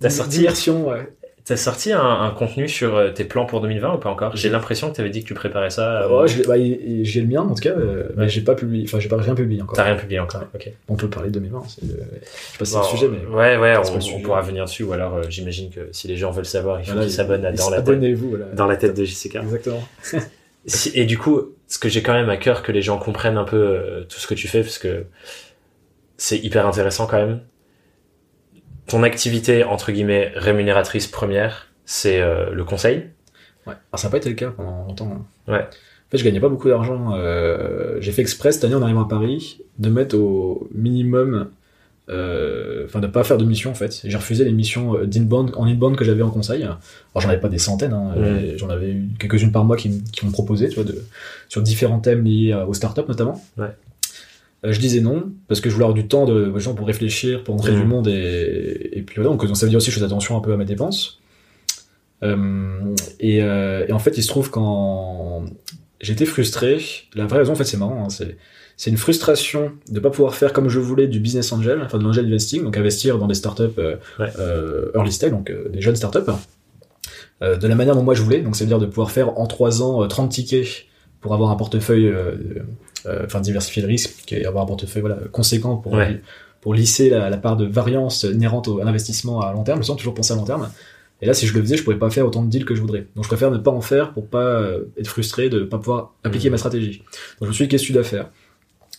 T'as 0.00 0.10
sorti- 0.10 0.38
d'immersion. 0.38 0.88
Ouais. 0.88 1.08
T'as 1.48 1.56
sorti 1.56 1.92
un, 1.92 2.02
un 2.02 2.30
contenu 2.30 2.68
sur 2.68 2.94
euh, 2.94 3.08
tes 3.10 3.24
plans 3.24 3.46
pour 3.46 3.62
2020 3.62 3.94
ou 3.94 3.96
pas 3.96 4.10
encore? 4.10 4.36
J'ai 4.36 4.50
l'impression 4.50 4.90
que 4.90 4.96
t'avais 4.96 5.08
dit 5.08 5.22
que 5.22 5.28
tu 5.28 5.32
préparais 5.32 5.70
ça. 5.70 6.02
euh, 6.02 6.20
Ouais, 6.20 6.26
bah, 6.46 6.56
j'ai 6.58 7.20
le 7.22 7.26
mien 7.26 7.40
en 7.40 7.54
tout 7.54 7.62
cas, 7.62 7.70
euh, 7.70 8.10
mais 8.18 8.28
j'ai 8.28 8.42
pas 8.42 8.54
publié, 8.54 8.84
enfin 8.86 9.00
j'ai 9.00 9.08
pas 9.08 9.16
rien 9.16 9.34
publié 9.34 9.62
encore. 9.62 9.74
T'as 9.74 9.84
rien 9.84 9.96
publié 9.96 10.20
encore. 10.20 10.42
Ok. 10.54 10.70
On 10.88 10.96
peut 10.96 11.08
parler 11.08 11.30
de 11.30 11.34
2020, 11.40 11.62
c'est 11.66 11.84
le... 11.86 11.88
je 11.88 11.94
sais 11.94 12.58
pas 12.58 12.64
si 12.66 12.72
c'est 12.72 12.76
Bon, 12.76 12.82
le 12.82 12.88
sujet, 12.88 13.08
mais 13.08 13.34
Ouais, 13.34 13.56
ouais, 13.56 13.76
on, 13.78 14.20
pourra 14.20 14.42
venir 14.42 14.66
dessus 14.66 14.82
ou 14.82 14.92
alors 14.92 15.14
euh, 15.14 15.22
j'imagine 15.30 15.70
que 15.70 15.88
si 15.90 16.06
les 16.06 16.18
gens 16.18 16.32
veulent 16.32 16.44
savoir, 16.44 16.80
il 16.80 16.84
faut 16.84 16.92
Voilà, 16.92 17.06
qu'ils 17.06 17.14
s'abonnent 17.14 17.46
à 17.46 17.52
dans 17.52 17.70
la 17.70 17.78
tête, 17.78 17.88
abonnez-vous. 17.88 18.28
Voilà. 18.28 18.44
dans 18.52 18.66
la 18.66 18.76
tête 18.76 18.94
de 18.94 19.06
JCK. 19.06 19.36
Exactement. 19.36 19.82
Et 20.94 21.06
du 21.06 21.16
coup, 21.16 21.54
ce 21.66 21.78
que 21.78 21.88
j'ai 21.88 22.02
quand 22.02 22.12
même 22.12 22.28
à 22.28 22.36
cœur 22.36 22.62
que 22.62 22.72
les 22.72 22.82
gens 22.82 22.98
comprennent 22.98 23.38
un 23.38 23.44
peu 23.44 24.04
tout 24.10 24.18
ce 24.18 24.26
que 24.26 24.34
tu 24.34 24.48
fais, 24.48 24.60
parce 24.60 24.76
que 24.76 25.06
c'est 26.18 26.36
hyper 26.36 26.66
intéressant 26.66 27.06
quand 27.06 27.16
même. 27.16 27.40
Ton 28.88 29.02
activité, 29.02 29.64
entre 29.64 29.92
guillemets, 29.92 30.32
rémunératrice 30.34 31.06
première, 31.06 31.68
c'est 31.84 32.20
euh, 32.20 32.50
le 32.50 32.64
conseil. 32.64 33.04
Ouais. 33.66 33.74
Alors, 33.92 33.98
ça 33.98 34.08
n'a 34.08 34.10
pas 34.10 34.16
été 34.16 34.28
le 34.30 34.34
cas 34.34 34.50
pendant 34.50 34.86
longtemps. 34.86 35.12
hein. 35.12 35.52
Ouais. 35.52 35.60
En 35.60 36.10
fait, 36.10 36.18
je 36.18 36.24
gagnais 36.24 36.40
pas 36.40 36.48
beaucoup 36.48 36.68
d'argent. 36.68 37.12
euh, 37.14 37.98
j'ai 38.00 38.12
fait 38.12 38.22
exprès 38.22 38.50
cette 38.50 38.64
année 38.64 38.74
en 38.74 38.80
arrivant 38.82 39.04
à 39.04 39.08
Paris 39.08 39.60
de 39.78 39.90
mettre 39.90 40.16
au 40.16 40.66
minimum, 40.74 41.50
euh, 42.08 42.86
enfin 42.86 43.00
de 43.00 43.06
pas 43.06 43.24
faire 43.24 43.36
de 43.36 43.44
mission 43.44 43.70
en 43.70 43.74
fait. 43.74 44.00
J'ai 44.04 44.16
refusé 44.16 44.42
les 44.46 44.52
missions 44.52 44.96
euh, 44.96 45.04
d'inbound 45.04 45.52
en 45.54 45.66
inbound 45.66 45.96
que 45.96 46.04
j'avais 46.06 46.22
en 46.22 46.30
conseil. 46.30 46.62
Alors 46.62 46.80
j'en 47.16 47.28
avais 47.28 47.40
pas 47.40 47.50
des 47.50 47.58
centaines, 47.58 47.92
hein, 47.92 48.14
euh, 48.16 48.54
j'en 48.56 48.70
avais 48.70 48.96
quelques-unes 49.18 49.52
par 49.52 49.64
mois 49.64 49.76
qui, 49.76 50.02
m'ont 50.22 50.30
proposé, 50.30 50.70
tu 50.70 50.76
vois, 50.76 50.84
de, 50.84 51.04
sur 51.50 51.60
différents 51.60 51.98
thèmes 52.00 52.24
liés 52.24 52.54
aux 52.66 52.72
startups 52.72 53.02
notamment. 53.06 53.44
Ouais. 53.58 53.68
Euh, 54.64 54.72
je 54.72 54.80
disais 54.80 55.00
non 55.00 55.30
parce 55.46 55.60
que 55.60 55.68
je 55.70 55.74
voulais 55.74 55.84
avoir 55.84 55.94
du 55.94 56.08
temps 56.08 56.24
de 56.26 56.56
gens 56.58 56.74
pour 56.74 56.86
réfléchir, 56.86 57.44
pour 57.44 57.54
entrer 57.54 57.72
du 57.72 57.84
monde 57.84 58.08
et, 58.08 58.90
et 58.92 59.02
puis 59.02 59.16
voilà. 59.16 59.30
Donc 59.30 59.56
ça 59.56 59.66
veut 59.66 59.70
dire 59.70 59.76
aussi 59.76 59.88
que 59.88 59.94
je 59.94 59.98
fais 60.00 60.04
attention 60.04 60.36
un 60.36 60.40
peu 60.40 60.52
à 60.52 60.56
mes 60.56 60.64
dépenses. 60.64 61.20
Euh, 62.24 62.94
et, 63.20 63.42
euh, 63.42 63.86
et 63.88 63.92
en 63.92 63.98
fait, 64.00 64.16
il 64.18 64.22
se 64.22 64.28
trouve 64.28 64.50
quand 64.50 65.44
j'étais 66.00 66.24
frustré, 66.26 66.78
la 67.14 67.26
vraie 67.26 67.38
raison, 67.38 67.52
en 67.52 67.56
fait, 67.56 67.64
c'est 67.64 67.76
marrant, 67.76 68.04
hein, 68.04 68.10
c'est 68.10 68.36
c'est 68.76 68.90
une 68.90 68.96
frustration 68.96 69.72
de 69.90 69.98
pas 69.98 70.10
pouvoir 70.10 70.36
faire 70.36 70.52
comme 70.52 70.68
je 70.68 70.78
voulais 70.78 71.08
du 71.08 71.18
business 71.18 71.50
angel, 71.52 71.80
enfin 71.84 71.98
de 71.98 72.04
l'angel 72.04 72.26
investing, 72.26 72.62
donc 72.62 72.76
investir 72.76 73.18
dans 73.18 73.26
des 73.26 73.34
startups 73.34 73.76
Ouais. 74.20 74.30
early 74.94 75.10
stage, 75.10 75.32
donc 75.32 75.52
des 75.72 75.80
jeunes 75.80 75.96
startups, 75.96 76.30
de 77.40 77.66
la 77.66 77.74
manière 77.74 77.96
dont 77.96 78.04
moi 78.04 78.14
je 78.14 78.22
voulais, 78.22 78.40
donc 78.40 78.54
c'est 78.54 78.62
à 78.62 78.66
dire 78.68 78.78
de 78.78 78.86
pouvoir 78.86 79.10
faire 79.10 79.36
en 79.36 79.48
3 79.48 79.82
ans 79.82 80.04
euh, 80.04 80.06
30 80.06 80.30
tickets 80.30 80.84
pour 81.20 81.34
avoir 81.34 81.50
un 81.50 81.56
portefeuille, 81.56 82.12
enfin 83.06 83.40
diversifier 83.40 83.82
le 83.82 83.88
risque 83.88 84.32
et 84.32 84.44
avoir 84.46 84.64
un 84.64 84.66
portefeuille 84.66 85.00
voilà, 85.02 85.18
conséquent 85.32 85.76
pour, 85.76 85.92
Ouais. 85.92 86.20
pour 86.60 86.74
lisser 86.74 87.10
la, 87.10 87.30
la 87.30 87.36
part 87.36 87.56
de 87.56 87.64
variance 87.66 88.24
inhérente 88.24 88.68
au, 88.68 88.80
à 88.80 88.84
l'investissement 88.84 89.40
à 89.40 89.52
long 89.52 89.62
terme, 89.64 89.82
sans 89.82 89.96
toujours 89.96 90.14
penser 90.14 90.32
à 90.32 90.36
long 90.36 90.44
terme. 90.44 90.68
Et 91.20 91.26
là, 91.26 91.34
si 91.34 91.46
je 91.48 91.54
le 91.54 91.60
faisais, 91.60 91.76
je 91.76 91.82
pourrais 91.82 91.98
pas 91.98 92.10
faire 92.10 92.26
autant 92.26 92.42
de 92.44 92.48
deals 92.50 92.64
que 92.64 92.74
je 92.76 92.80
voudrais. 92.80 93.06
Donc, 93.16 93.24
je 93.24 93.28
préfère 93.28 93.50
ne 93.50 93.58
pas 93.58 93.72
en 93.72 93.80
faire 93.80 94.12
pour 94.12 94.26
pas 94.28 94.44
euh, 94.44 94.84
être 94.96 95.08
frustré 95.08 95.48
de 95.48 95.64
pas 95.64 95.78
pouvoir 95.78 96.14
appliquer 96.22 96.48
Mhm. 96.48 96.52
ma 96.52 96.58
stratégie. 96.58 96.98
Donc, 97.40 97.42
je 97.42 97.46
me 97.46 97.52
suis 97.52 97.64
dit, 97.64 97.68
qu'est-ce 97.68 97.82
que 97.82 97.86
tu 97.88 97.92
dois 97.92 98.04
faire? 98.04 98.30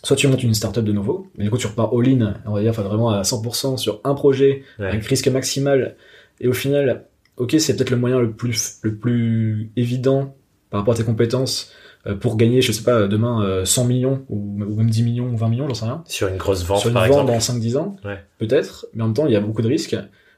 Soit 0.02 0.16
tu 0.16 0.28
montes 0.28 0.42
une 0.42 0.52
startup 0.54 0.84
de 0.84 0.92
nouveau, 0.92 1.28
mais 1.36 1.44
du 1.44 1.50
coup, 1.50 1.56
tu 1.58 1.66
repars 1.66 1.90
all-in, 1.94 2.34
on 2.46 2.52
va 2.52 2.60
dire, 2.60 2.70
enfin, 2.70 2.82
vraiment 2.82 3.10
à 3.10 3.22
100% 3.22 3.76
sur 3.78 4.00
un 4.04 4.14
projet, 4.14 4.62
Ouais. 4.78 4.88
avec 4.88 5.04
risque 5.06 5.28
maximal. 5.28 5.96
Et 6.40 6.48
au 6.48 6.52
final, 6.52 7.04
ok, 7.38 7.56
c'est 7.58 7.74
peut-être 7.76 7.90
le 7.90 7.96
moyen 7.96 8.18
le 8.20 8.32
plus, 8.32 8.78
le 8.82 8.94
plus 8.96 9.70
évident 9.76 10.34
par 10.70 10.80
rapport 10.80 10.94
à 10.94 10.96
tes 10.98 11.04
compétences 11.04 11.72
euh, 11.72 11.74
pour 12.20 12.36
gagner, 12.36 12.62
je 12.62 12.72
sais 12.72 12.82
pas, 12.82 13.06
demain 13.06 13.44
euh, 13.44 13.64
100 13.64 13.84
millions 13.84 14.24
ou, 14.28 14.56
même 14.56 14.88
10 14.90 15.02
millions 15.02 15.28
ou 15.30 15.36
20 15.36 15.48
millions, 15.48 15.68
j'en 15.68 15.74
sais 15.74 15.84
rien 15.84 16.02
Sur 16.06 16.28
une 16.28 16.36
grosse 16.36 16.64
vente, 16.64 16.78
sur 16.80 16.88
une 16.88 16.94
par 16.94 17.06
vente 17.08 17.28
exemple. 17.30 17.32
dans 17.32 17.38
5-10 17.60 17.76
ans, 17.76 17.96
Ouais. 18.04 18.18
peut-être, 18.38 18.86
mais 18.94 19.02
en 19.02 19.06
même 19.06 19.14
temps, 19.14 19.26
il 19.26 19.32
y 19.32 19.36
a 19.36 19.40
beaucoup 19.40 19.62
de 19.62 19.68
risques. 19.68 19.96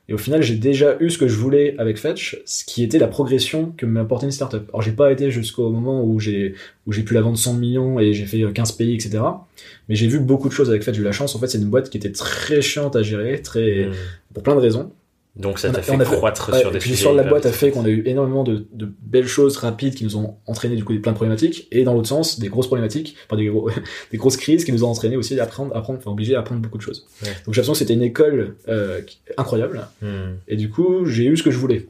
Et 0.09 0.15
au 0.15 0.19
final, 0.19 0.43
j'ai 0.43 0.57
déjà 0.57 0.97
eu 0.99 1.11
ce 1.11 1.17
que 1.17 1.29
je 1.29 1.37
voulais 1.37 1.77
avec 1.79 1.97
Fetch, 1.97 2.43
ce 2.45 2.65
qui 2.65 2.83
était 2.83 2.99
la 2.99 3.07
progression 3.07 3.73
que 3.77 3.87
m'apportait 3.87 4.27
une 4.27 4.33
startup. 4.33 4.69
Alors, 4.71 4.83
j'ai 4.83 4.91
pas 4.91 5.13
été 5.13 5.31
jusqu'au 5.31 5.71
moment 5.71 6.03
où 6.03 6.19
j'ai 6.19 6.57
où 6.89 6.93
j'ai 6.93 7.03
pu 7.05 7.15
la 7.15 7.21
vendre 7.21 7.39
100 7.39 7.55
millions 7.55 8.01
et 8.01 8.13
j'ai 8.13 8.27
fait 8.27 8.43
euh, 8.43 8.51
15 8.51 8.73
pays, 8.73 8.95
etc. 8.95 9.23
Mais 9.89 9.95
j'ai 9.95 10.09
vu 10.09 10.19
beaucoup 10.19 10.49
de 10.49 10.53
choses 10.53 10.69
avec 10.71 10.83
Fetch. 10.83 10.97
J'ai 10.97 11.03
eu 11.03 11.05
la 11.05 11.13
chance. 11.13 11.37
En 11.37 11.39
fait, 11.39 11.47
c'est 11.47 11.59
une 11.59 11.71
boîte 11.71 11.89
qui 11.89 11.99
était 11.99 12.11
très 12.11 12.61
chiante 12.61 12.97
à 12.97 13.03
gérer, 13.05 13.41
très 13.43 13.87
Mm. 13.87 13.93
pour 14.35 14.43
plein 14.43 14.57
de 14.57 14.61
raisons. 14.61 14.91
Donc 15.35 15.59
ça 15.59 15.71
t'a 15.71 15.81
fait 15.81 15.97
fait- 15.97 16.05
croître 16.05 16.51
Ouais, 16.53 16.61
sur 16.61 16.71
des 16.71 16.79
sujets. 16.79 16.93
l'histoire 16.93 17.15
de 17.15 17.21
la 17.21 17.27
boîte 17.27 17.47
a 17.47 17.53
fait 17.53 17.71
qu'on 17.71 17.87
a 17.87 17.89
eu 17.89 18.03
énormément 18.05 18.45
de, 18.45 18.67
de 18.73 18.93
belles 19.01 19.27
choses 19.27 19.57
rapides 19.57 19.95
qui 19.95 20.05
nous 20.05 20.17
ont 20.19 20.37
entraîné 20.47 20.77
du 20.77 20.85
coup 20.85 20.93
des 20.93 20.99
plein 20.99 21.13
de 21.13 21.17
problématiques 21.17 21.69
et 21.71 21.85
dans 21.85 21.95
l'autre 21.95 22.09
sens 22.09 22.39
des 22.39 22.49
grosses 22.49 22.67
problématiques, 22.67 23.17
enfin 23.27 23.37
des, 23.41 23.47
gros- 23.47 23.71
des 24.13 24.19
grosses 24.19 24.37
crises 24.37 24.65
qui 24.67 24.73
nous 24.73 24.85
ont 24.85 24.89
entraîné 24.89 25.17
aussi 25.17 25.41
à 25.41 25.45
apprendre, 25.45 25.75
apprendre, 25.75 25.99
enfin 26.01 26.11
obligé 26.11 26.35
à 26.35 26.41
apprendre 26.41 26.61
beaucoup 26.61 26.77
de 26.77 26.83
choses. 26.83 27.07
Ouais. 27.23 27.29
Donc 27.29 27.55
j'ai 27.55 27.63
l'impression 27.63 27.73
que 27.73 27.79
c'était 27.79 27.95
une 27.95 28.03
école 28.03 28.57
euh, 28.69 29.01
incroyable 29.39 29.87
Mm. 30.03 30.07
et 30.49 30.57
du 30.57 30.69
coup 30.69 31.07
j'ai 31.07 31.25
eu 31.25 31.37
ce 31.37 31.43
que 31.43 31.51
je 31.51 31.57
voulais 31.57 31.87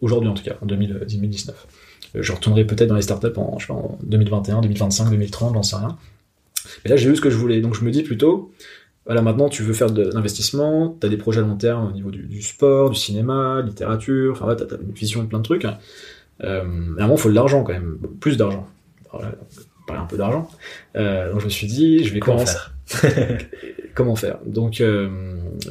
aujourd'hui 0.00 0.28
en 0.30 0.34
tout 0.34 0.44
cas 0.44 0.56
en 0.62 0.66
2000, 0.66 1.00
2019. 1.08 1.66
Euh, 2.14 2.22
Je 2.22 2.32
retournerai 2.32 2.64
peut-être 2.64 2.88
dans 2.88 2.94
les 2.96 3.02
startups 3.02 3.26
en, 3.36 3.58
je 3.58 3.66
sais 3.66 3.72
pas, 3.72 3.74
en 3.78 3.98
2021, 4.04 4.60
2025, 4.60 5.10
2030, 5.10 5.54
j'en 5.54 5.62
sais 5.64 5.76
rien. 5.76 5.98
Mais 6.84 6.90
là 6.90 6.96
j'ai 6.96 7.10
eu 7.10 7.16
ce 7.16 7.20
que 7.20 7.30
je 7.30 7.36
voulais 7.36 7.60
donc 7.60 7.74
je 7.74 7.84
me 7.84 7.90
dis 7.90 8.02
plutôt 8.04 8.52
voilà, 9.08 9.22
maintenant 9.22 9.48
tu 9.48 9.62
veux 9.62 9.72
faire 9.72 9.90
de 9.90 10.10
l'investissement, 10.12 10.96
tu 11.00 11.06
as 11.06 11.10
des 11.10 11.16
projets 11.16 11.40
à 11.40 11.42
long 11.42 11.56
terme 11.56 11.88
au 11.88 11.92
niveau 11.92 12.10
du, 12.10 12.24
du 12.24 12.42
sport, 12.42 12.90
du 12.90 12.98
cinéma, 12.98 13.62
littérature, 13.64 14.32
enfin 14.32 14.44
voilà, 14.44 14.64
tu 14.64 14.74
as, 14.74 14.78
une 14.78 14.92
vision 14.92 15.22
de 15.22 15.28
plein 15.28 15.38
de 15.38 15.44
trucs. 15.44 15.64
Euh, 15.64 15.70
à 16.40 16.62
un 16.62 16.62
moment, 16.66 17.14
il 17.16 17.20
faut 17.20 17.30
de 17.30 17.34
l'argent 17.34 17.64
quand 17.64 17.72
même, 17.72 17.98
plus 18.20 18.36
d'argent. 18.36 18.68
Parlait 19.10 20.02
un 20.02 20.06
peu 20.06 20.18
d'argent. 20.18 20.50
Euh, 20.96 21.32
donc 21.32 21.40
je 21.40 21.46
me 21.46 21.50
suis 21.50 21.66
dit, 21.66 22.04
je 22.04 22.12
vais 22.12 22.20
Comment 22.20 22.36
commencer. 22.36 22.58
faire? 22.84 23.38
Comment 23.94 24.14
faire? 24.14 24.38
Donc 24.44 24.80
euh, 24.82 25.08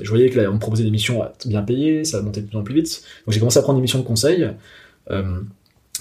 je 0.02 0.10
voyais 0.10 0.30
que 0.30 0.42
là, 0.42 0.50
on 0.50 0.56
me 0.56 0.60
proposait 0.60 0.84
des 0.84 0.92
missions 0.92 1.24
bien 1.46 1.62
payées, 1.62 2.04
ça 2.04 2.22
montait 2.24 2.42
de 2.42 2.48
plus 2.48 2.58
en 2.58 2.64
plus 2.64 2.74
vite. 2.74 3.04
Donc 3.26 3.34
j'ai 3.34 3.40
commencé 3.40 3.60
à 3.60 3.62
prendre 3.62 3.78
des 3.78 3.84
missions 3.84 4.00
de 4.00 4.04
conseil. 4.04 4.50
Euh, 5.12 5.42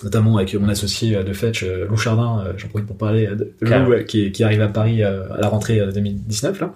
notamment 0.03 0.37
avec 0.37 0.55
mon 0.55 0.68
associé 0.68 1.16
euh, 1.16 1.22
de 1.22 1.32
Fetch, 1.32 1.62
euh, 1.62 1.87
Lou 1.89 1.97
Chardin, 1.97 2.45
euh, 2.45 2.53
j'en 2.57 2.68
profite 2.68 2.87
pour 2.87 2.97
parler 2.97 3.26
de 3.26 3.53
Lou, 3.61 4.05
qui, 4.05 4.32
qui 4.32 4.45
arrive 4.45 4.61
à 4.61 4.68
Paris 4.68 5.03
à 5.03 5.37
la 5.39 5.49
rentrée 5.49 5.80
euh, 5.80 5.93
2019, 5.93 6.61
là, 6.61 6.74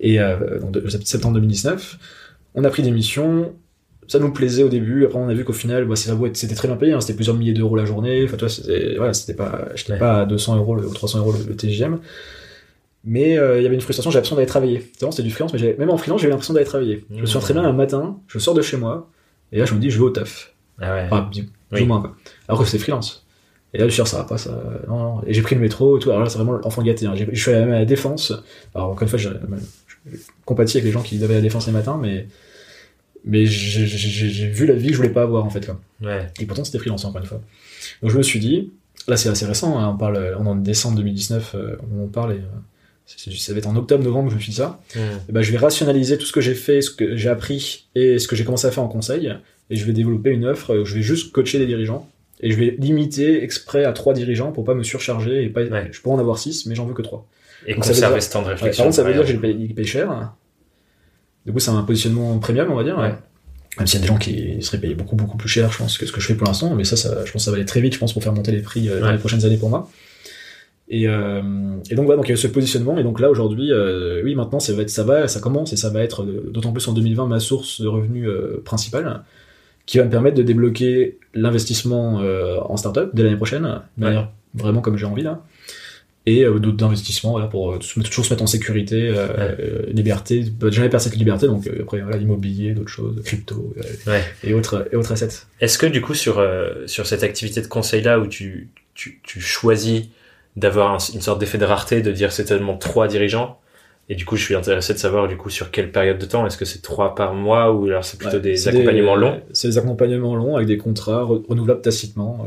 et 0.00 0.20
euh, 0.20 0.58
donc 0.60 0.72
de, 0.72 0.88
septembre 0.88 1.34
2019. 1.34 1.98
On 2.54 2.64
a 2.64 2.70
pris 2.70 2.82
des 2.82 2.90
missions, 2.90 3.52
ça 4.06 4.18
nous 4.18 4.32
plaisait 4.32 4.62
au 4.62 4.68
début, 4.68 5.04
après 5.04 5.18
on 5.18 5.28
a 5.28 5.34
vu 5.34 5.44
qu'au 5.44 5.52
final, 5.52 5.84
bah, 5.86 5.96
c'était 5.96 6.54
très 6.54 6.68
bien 6.68 6.76
payé, 6.76 6.92
hein, 6.92 7.00
c'était 7.00 7.14
plusieurs 7.14 7.36
milliers 7.36 7.52
d'euros 7.54 7.74
la 7.76 7.84
journée, 7.84 8.24
enfin 8.24 8.36
toi, 8.36 8.48
c'était, 8.48 8.94
voilà, 8.96 9.12
c'était 9.12 9.34
pas, 9.34 9.66
Ouais. 9.88 9.98
pas 9.98 10.20
à 10.22 10.26
200 10.26 10.56
euros 10.56 10.76
ou 10.76 10.92
300 10.94 11.18
euros 11.18 11.32
le, 11.32 11.38
le 11.48 11.56
TGM. 11.56 11.98
Mais 13.06 13.36
euh, 13.36 13.58
il 13.58 13.62
y 13.62 13.66
avait 13.66 13.74
une 13.74 13.80
frustration, 13.82 14.10
j'avais 14.10 14.20
l'impression 14.20 14.36
d'aller 14.36 14.46
travailler. 14.46 14.80
C'est 14.92 15.00
vraiment, 15.00 15.10
c'était 15.12 15.24
du 15.28 15.30
freelance, 15.34 15.52
mais 15.54 15.76
même 15.78 15.90
en 15.90 15.98
freelance, 15.98 16.20
j'avais 16.22 16.30
l'impression 16.30 16.54
d'aller 16.54 16.64
travailler. 16.66 17.04
Je 17.10 17.20
me 17.20 17.26
souviens 17.26 17.40
Mmh. 17.40 17.42
très 17.44 17.54
bien 17.54 17.64
un 17.64 17.72
matin, 17.72 18.18
je 18.28 18.38
sors 18.38 18.54
de 18.54 18.62
chez 18.62 18.76
moi, 18.78 19.10
et 19.52 19.58
là 19.58 19.64
je 19.66 19.74
me 19.74 19.78
dis, 19.80 19.90
je 19.90 19.98
vais 19.98 20.04
au 20.04 20.10
taf. 20.10 20.54
Ah 20.80 20.94
ouais. 20.94 21.02
Enfin, 21.10 21.28
plus 21.30 21.44
Oui. 21.72 21.82
ou 21.82 21.86
moins, 21.86 22.00
quoi. 22.00 22.16
Alors 22.48 22.60
que 22.62 22.66
c'est 22.68 22.78
freelance. 22.78 23.26
Et 23.74 23.78
là, 23.78 23.84
je 23.86 23.90
suis 23.90 23.96
sûr, 23.96 24.06
ça 24.06 24.18
va 24.18 24.24
pas, 24.24 24.38
ça. 24.38 24.52
Non, 24.88 24.98
non. 25.16 25.20
Et 25.26 25.34
j'ai 25.34 25.42
pris 25.42 25.56
le 25.56 25.60
métro 25.60 25.96
et 25.96 26.00
tout. 26.00 26.08
Alors 26.10 26.22
là, 26.22 26.28
c'est 26.28 26.38
vraiment 26.38 26.52
l'enfant 26.52 26.80
gâté. 26.82 27.06
Hein. 27.06 27.14
Je 27.16 27.40
suis 27.40 27.50
allé 27.50 27.64
même 27.64 27.74
à 27.74 27.78
la 27.80 27.84
défense. 27.84 28.32
Alors, 28.72 28.90
encore 28.90 29.02
une 29.02 29.08
fois, 29.08 29.18
je, 29.18 29.28
je 30.10 30.18
compatis 30.44 30.76
avec 30.76 30.84
les 30.84 30.92
gens 30.92 31.02
qui 31.02 31.22
avaient 31.22 31.34
la 31.34 31.40
défense 31.40 31.66
les 31.66 31.72
matins, 31.72 31.98
mais, 32.00 32.26
mais 33.24 33.46
j'ai 33.46 34.48
vu 34.48 34.66
la 34.66 34.74
vie 34.74 34.88
que 34.88 34.92
je 34.92 34.98
voulais 34.98 35.10
pas 35.10 35.22
avoir, 35.22 35.44
en 35.44 35.50
fait, 35.50 35.64
quoi. 35.64 35.80
Ouais. 36.02 36.26
Et 36.40 36.46
pourtant, 36.46 36.64
c'était 36.64 36.78
freelance, 36.78 37.04
encore 37.04 37.20
une 37.20 37.26
fois. 37.26 37.40
Donc, 38.02 38.10
je 38.10 38.18
me 38.18 38.22
suis 38.22 38.40
dit, 38.40 38.70
là 39.08 39.16
c'est 39.16 39.28
assez 39.28 39.46
récent, 39.46 39.78
hein, 39.78 39.92
on 39.94 39.96
parle, 39.96 40.36
on 40.38 40.44
est 40.44 40.48
en 40.48 40.56
décembre 40.56 40.96
2019, 40.96 41.54
euh, 41.54 41.76
on 41.98 42.06
parle 42.06 42.32
et 42.32 42.36
euh, 42.36 43.36
ça 43.36 43.52
va 43.52 43.58
être 43.58 43.66
en 43.66 43.76
octobre-novembre 43.76 44.26
que 44.26 44.32
je 44.32 44.36
me 44.36 44.40
suis 44.40 44.50
dit 44.50 44.56
ça. 44.56 44.80
Eh 44.96 45.32
ben, 45.32 45.42
je 45.42 45.52
vais 45.52 45.58
rationaliser 45.58 46.16
tout 46.16 46.26
ce 46.26 46.32
que 46.32 46.40
j'ai 46.40 46.54
fait, 46.54 46.80
ce 46.80 46.90
que 46.90 47.16
j'ai 47.16 47.28
appris 47.28 47.86
et 47.94 48.18
ce 48.18 48.28
que 48.28 48.36
j'ai 48.36 48.44
commencé 48.44 48.66
à 48.66 48.70
faire 48.70 48.82
en 48.82 48.88
conseil, 48.88 49.32
et 49.70 49.76
je 49.76 49.84
vais 49.84 49.92
développer 49.92 50.30
une 50.30 50.46
offre 50.46 50.76
où 50.76 50.84
je 50.84 50.94
vais 50.94 51.02
juste 51.02 51.32
coacher 51.32 51.58
des 51.58 51.66
dirigeants. 51.66 52.08
Et 52.40 52.50
je 52.50 52.56
vais 52.56 52.76
limiter 52.78 53.42
exprès 53.42 53.84
à 53.84 53.92
trois 53.92 54.12
dirigeants 54.12 54.52
pour 54.52 54.64
pas 54.64 54.74
me 54.74 54.82
surcharger 54.82 55.44
et 55.44 55.48
pas. 55.48 55.62
Ouais. 55.62 55.88
Je 55.92 56.00
pourrais 56.00 56.16
en 56.16 56.18
avoir 56.18 56.38
six, 56.38 56.66
mais 56.66 56.74
j'en 56.74 56.84
veux 56.84 56.94
que 56.94 57.02
trois. 57.02 57.26
Et 57.66 57.74
Donc, 57.74 57.84
conserver 57.84 58.20
ce 58.20 58.30
temps 58.30 58.42
de 58.42 58.48
réflexion. 58.48 58.84
par 58.84 58.86
contre, 58.86 58.96
ça 58.96 59.02
veut 59.02 59.12
dire 59.12 59.26
je 59.26 59.36
paye, 59.36 59.68
payent 59.74 59.86
cher. 59.86 60.34
Du 61.46 61.52
coup, 61.52 61.58
c'est 61.58 61.70
un 61.70 61.82
positionnement 61.82 62.38
premium, 62.38 62.70
on 62.70 62.76
va 62.76 62.84
dire. 62.84 62.98
Ouais. 62.98 63.14
Même 63.78 63.86
s'il 63.86 63.98
y 63.98 64.02
a 64.02 64.06
des 64.06 64.08
gens 64.08 64.18
qui 64.18 64.62
seraient 64.62 64.78
payés 64.78 64.94
beaucoup, 64.94 65.16
beaucoup 65.16 65.36
plus 65.36 65.48
cher, 65.48 65.70
je 65.72 65.78
pense, 65.78 65.98
que 65.98 66.06
ce 66.06 66.12
que 66.12 66.20
je 66.20 66.26
fais 66.26 66.34
pour 66.34 66.46
l'instant. 66.46 66.74
Mais 66.74 66.84
ça, 66.84 66.96
ça, 66.96 67.24
je 67.24 67.32
pense 67.32 67.42
que 67.42 67.44
ça 67.44 67.50
va 67.50 67.56
aller 67.56 67.66
très 67.66 67.80
vite, 67.80 67.94
je 67.94 67.98
pense, 67.98 68.12
pour 68.12 68.22
faire 68.22 68.32
monter 68.32 68.52
les 68.52 68.62
prix 68.62 68.88
euh, 68.88 69.00
dans 69.00 69.10
les 69.10 69.18
prochaines 69.18 69.44
années 69.44 69.56
pour 69.56 69.70
moi. 69.70 69.90
Et, 70.88 71.08
euh, 71.08 71.76
et 71.90 71.94
donc, 71.94 72.06
voilà, 72.06 72.16
donc 72.18 72.26
il 72.26 72.30
y 72.30 72.32
a 72.32 72.34
eu 72.34 72.38
ce 72.38 72.46
positionnement. 72.46 72.98
Et 72.98 73.02
donc 73.02 73.20
là, 73.20 73.30
aujourd'hui, 73.30 73.72
euh, 73.72 74.22
oui, 74.22 74.34
maintenant, 74.34 74.60
ça 74.60 74.72
va 74.74 74.82
être, 74.82 74.90
ça 74.90 75.02
va, 75.02 75.28
ça 75.28 75.40
commence 75.40 75.72
et 75.72 75.76
ça 75.76 75.90
va 75.90 76.02
être, 76.02 76.24
d'autant 76.24 76.72
plus 76.72 76.86
en 76.88 76.92
2020, 76.92 77.26
ma 77.26 77.40
source 77.40 77.80
de 77.80 77.88
revenus 77.88 78.28
euh, 78.28 78.62
principale, 78.64 79.22
qui 79.86 79.98
va 79.98 80.04
me 80.04 80.10
permettre 80.10 80.36
de 80.36 80.42
débloquer 80.42 81.18
l'investissement 81.34 82.14
en 82.14 82.76
startup 82.78 83.10
dès 83.12 83.22
l'année 83.22 83.36
prochaine, 83.36 83.82
de 83.98 84.04
manière 84.04 84.30
vraiment 84.54 84.80
comme 84.80 84.96
j'ai 84.96 85.04
envie 85.04 85.22
là. 85.22 85.44
Et 86.26 86.42
euh, 86.42 86.58
d'autres 86.58 86.82
investissements 86.84 87.32
voilà, 87.32 87.48
pour 87.48 87.72
euh, 87.72 87.78
toujours 87.78 88.24
se 88.24 88.30
mettre 88.32 88.42
en 88.42 88.46
sécurité, 88.46 89.08
euh, 89.08 89.26
Ouais. 89.26 89.56
euh, 89.60 89.82
liberté, 89.92 90.42
peut 90.58 90.70
jamais 90.70 90.88
perdre 90.88 91.04
cette 91.04 91.16
liberté. 91.16 91.46
Donc 91.46 91.66
euh, 91.66 91.82
après, 91.82 92.00
voilà, 92.00 92.16
l'immobilier, 92.16 92.72
d'autres 92.72 92.88
choses, 92.90 93.20
crypto 93.24 93.74
euh, 93.76 94.10
Ouais. 94.10 94.24
et 94.42 94.54
autres 94.54 94.88
et 94.90 94.96
autres 94.96 95.12
assets. 95.12 95.42
Est-ce 95.60 95.76
que 95.76 95.84
du 95.86 96.00
coup 96.00 96.14
sur 96.14 96.38
euh, 96.38 96.86
sur 96.86 97.06
cette 97.06 97.22
activité 97.22 97.60
de 97.60 97.66
conseil 97.66 98.00
là 98.02 98.18
où 98.18 98.26
tu 98.26 98.70
tu, 98.94 99.20
tu 99.22 99.40
choisis 99.40 100.04
d'avoir 100.56 100.92
un- 100.94 100.98
une 101.14 101.20
sorte 101.20 101.40
d'effet 101.40 101.58
de 101.58 101.64
rareté 101.64 102.00
de 102.00 102.10
dire 102.12 102.32
c'est 102.32 102.44
tellement 102.44 102.76
trois 102.78 103.06
dirigeants 103.08 103.58
et 104.08 104.14
du 104.14 104.24
coup 104.26 104.36
je 104.36 104.44
suis 104.44 104.54
intéressé 104.54 104.92
de 104.92 104.98
savoir 104.98 105.28
du 105.28 105.36
coup 105.36 105.48
sur 105.50 105.70
quelle 105.70 105.90
période 105.90 106.18
de 106.18 106.26
temps 106.26 106.46
est-ce 106.46 106.56
que 106.58 106.64
c'est 106.64 106.82
trois 106.82 107.14
par 107.14 107.32
mois 107.34 107.72
ou 107.72 107.86
alors 107.86 108.04
c'est 108.04 108.18
plutôt 108.18 108.34
Ouais, 108.36 108.40
des 108.42 108.68
accompagnements 108.68 109.16
longs? 109.16 109.40
C'est 109.52 109.68
des 109.68 109.78
accompagnements 109.78 110.34
longs 110.36 110.56
avec 110.56 110.68
des 110.68 110.76
contrats 110.76 111.22
re- 111.24 111.46
renouvelables 111.48 111.80
tacitement. 111.80 112.46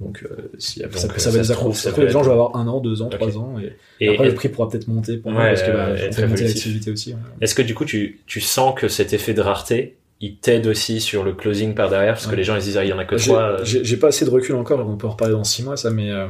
Donc, 0.00 0.22
euh, 0.24 0.50
si, 0.58 0.80
Donc, 0.80 0.92
ça, 0.94 1.06
euh, 1.06 1.10
ça 1.18 1.30
va 1.30 1.44
ça 1.44 1.54
trouve, 1.54 1.76
ça 1.76 1.90
les 1.98 2.08
gens, 2.08 2.22
je 2.22 2.28
vais 2.28 2.32
avoir 2.32 2.56
un 2.56 2.66
an, 2.66 2.80
deux 2.80 3.02
ans, 3.02 3.08
trois 3.10 3.36
ans. 3.38 3.56
Et, 3.58 4.04
Et, 4.04 4.08
après, 4.10 4.26
et- 4.26 4.28
le 4.30 4.34
prix 4.34 4.48
pourra 4.48 4.68
peut-être 4.70 4.88
monter 4.88 5.18
pour 5.18 5.30
moi 5.32 5.44
parce 5.44 5.62
que 5.62 5.70
bah, 5.70 5.86
euh, 5.88 6.10
je 6.10 6.24
monter 6.26 6.44
l'activité 6.44 6.90
aussi. 6.90 7.12
ouais. 7.12 7.18
est-ce 7.40 7.54
que 7.54 7.62
du 7.62 7.74
coup 7.74 7.84
tu 7.84 8.20
tu 8.26 8.40
sens 8.40 8.74
que 8.78 8.88
cet 8.88 9.12
effet 9.12 9.34
de 9.34 9.40
rareté 9.42 9.96
il 10.24 10.36
t'aide 10.36 10.68
aussi 10.68 11.00
sur 11.00 11.24
le 11.24 11.32
closing 11.32 11.74
par 11.74 11.90
derrière 11.90 12.14
parce 12.14 12.26
que 12.26 12.30
Ouais. 12.30 12.36
les 12.36 12.44
gens 12.44 12.54
ils 12.54 12.60
se 12.60 12.66
disent 12.66 12.78
ah, 12.78 12.84
il 12.84 12.90
y 12.90 12.92
en 12.92 12.98
a 12.98 13.04
que 13.04 13.16
trois 13.16 13.42
euh, 13.60 13.64
J'ai 13.64 13.96
pas 13.96 14.06
assez 14.08 14.24
de 14.24 14.30
recul 14.30 14.54
encore, 14.54 14.78
on 14.88 14.96
peut 14.96 15.08
en 15.08 15.10
reparler 15.10 15.34
dans 15.34 15.42
six 15.42 15.64
mois, 15.64 15.76
ça, 15.76 15.90
mais 15.90 16.10
euh, 16.12 16.26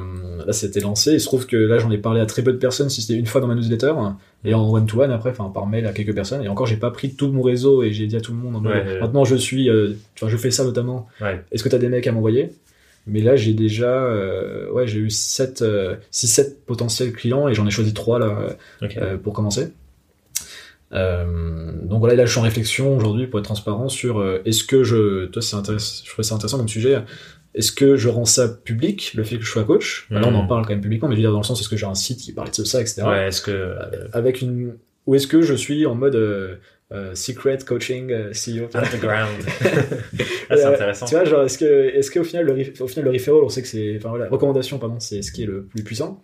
là, 0.46 0.52
c'était 0.54 0.80
lancé. 0.80 1.12
Il 1.12 1.20
se 1.20 1.26
trouve 1.26 1.46
que 1.46 1.56
là, 1.58 1.76
j'en 1.78 1.90
ai 1.90 1.98
parlé 1.98 2.20
à 2.22 2.26
très 2.26 2.42
peu 2.42 2.52
de 2.52 2.56
personnes, 2.58 2.88
si 2.88 3.02
c'était 3.02 3.18
une 3.18 3.26
fois 3.26 3.40
dans 3.42 3.46
ma 3.48 3.54
newsletter, 3.54 3.92
et 4.44 4.54
en 4.54 4.68
one-to-one 4.72 5.10
après, 5.10 5.30
enfin, 5.30 5.50
par 5.54 5.66
mail 5.66 5.86
à 5.86 5.92
quelques 5.92 6.14
personnes. 6.14 6.42
Et 6.42 6.48
encore, 6.48 6.66
j'ai 6.66 6.76
pas 6.78 6.90
pris 6.90 7.14
tout 7.14 7.30
mon 7.30 7.42
réseau 7.42 7.82
et 7.82 7.92
j'ai 7.92 8.06
dit 8.06 8.16
à 8.16 8.20
tout 8.22 8.32
le 8.32 8.38
monde, 8.38 8.64
Ouais, 8.66 8.72
ouais. 8.72 9.00
maintenant, 9.00 9.24
je 9.26 9.36
suis, 9.36 9.68
euh, 9.68 9.92
je 10.26 10.36
fais 10.38 10.50
ça 10.50 10.64
notamment. 10.64 11.06
Est-ce 11.52 11.62
que 11.62 11.68
t'as 11.68 11.78
des 11.78 11.88
mecs 11.90 12.06
à 12.06 12.12
m'envoyer? 12.12 12.50
Mais 13.06 13.20
là, 13.20 13.36
j'ai 13.36 13.52
déjà, 13.52 14.04
euh, 14.04 14.70
ouais, 14.70 14.86
j'ai 14.86 15.00
eu 15.00 15.10
7, 15.10 15.64
6, 16.10 16.26
7 16.28 16.64
potentiels 16.64 17.12
clients 17.12 17.46
et 17.48 17.52
j'en 17.54 17.66
ai 17.66 17.70
choisi 17.70 17.92
3 17.92 18.18
là, 18.20 18.56
pour 19.22 19.34
commencer. 19.34 19.68
Euh, 20.94 21.72
donc 21.84 22.00
voilà, 22.00 22.14
là 22.14 22.26
je 22.26 22.30
suis 22.30 22.40
en 22.40 22.42
réflexion 22.44 22.96
aujourd'hui 22.96 23.26
pour 23.26 23.38
être 23.38 23.44
transparent 23.46 23.88
sur 23.88 24.18
euh, 24.20 24.42
est-ce 24.44 24.64
que 24.64 24.82
je, 24.84 25.26
toi 25.26 25.40
c'est 25.42 25.56
intéressant, 25.56 26.02
je 26.04 26.10
trouvais 26.10 26.22
ça 26.26 26.34
intéressant 26.34 26.58
comme 26.58 26.68
sujet, 26.68 27.02
est-ce 27.54 27.72
que 27.72 27.96
je 27.96 28.08
rends 28.08 28.24
ça 28.24 28.48
public, 28.48 29.12
le 29.14 29.24
fait 29.24 29.36
que 29.38 29.44
je 29.44 29.50
sois 29.50 29.64
coach? 29.64 30.06
Là 30.10 30.20
on 30.24 30.34
en 30.34 30.42
Mhm. 30.42 30.48
parle 30.48 30.62
quand 30.64 30.70
même 30.72 30.80
publiquement, 30.80 31.08
mais 31.08 31.14
je 31.14 31.20
veux 31.20 31.24
dire 31.24 31.32
dans 31.32 31.38
le 31.40 31.44
sens 31.44 31.60
est-ce 31.60 31.68
que 31.68 31.76
j'ai 31.76 31.86
un 31.86 31.94
site 31.94 32.18
qui 32.20 32.32
parlait 32.32 32.50
de 32.50 32.64
ça, 32.64 32.80
etc. 32.80 33.02
ouais 33.06 33.28
est-ce 33.28 33.40
que 33.42 33.50
euh, 33.50 33.74
Avec 34.12 34.42
une, 34.42 34.74
ou 35.06 35.14
est-ce 35.14 35.26
que 35.26 35.42
je 35.42 35.54
suis 35.54 35.86
en 35.86 35.94
mode 35.94 36.58
euh, 36.92 37.14
secret 37.14 37.58
coaching 37.66 38.10
euh, 38.10 38.32
CEO 38.32 38.68
underground 38.74 39.30
ah, 40.50 40.56
c'est 40.56 40.64
Euh, 40.64 40.74
intéressant. 40.74 41.06
Tu 41.06 41.14
vois, 41.14 41.24
genre, 41.24 41.42
est-ce 41.44 41.58
que, 41.58 41.94
est-ce 41.94 42.10
qu'au 42.10 42.24
final, 42.24 42.44
le, 42.44 42.52
au 42.80 42.86
final, 42.86 43.04
le 43.06 43.10
referral, 43.10 43.42
on 43.42 43.48
sait 43.48 43.62
que 43.62 43.68
c'est, 43.68 43.96
enfin 43.96 44.10
voilà, 44.10 44.28
recommandation, 44.28 44.78
pardon, 44.78 44.96
c'est 44.98 45.22
ce 45.22 45.32
qui 45.32 45.44
est 45.44 45.46
le 45.46 45.64
plus 45.64 45.82
puissant. 45.82 46.22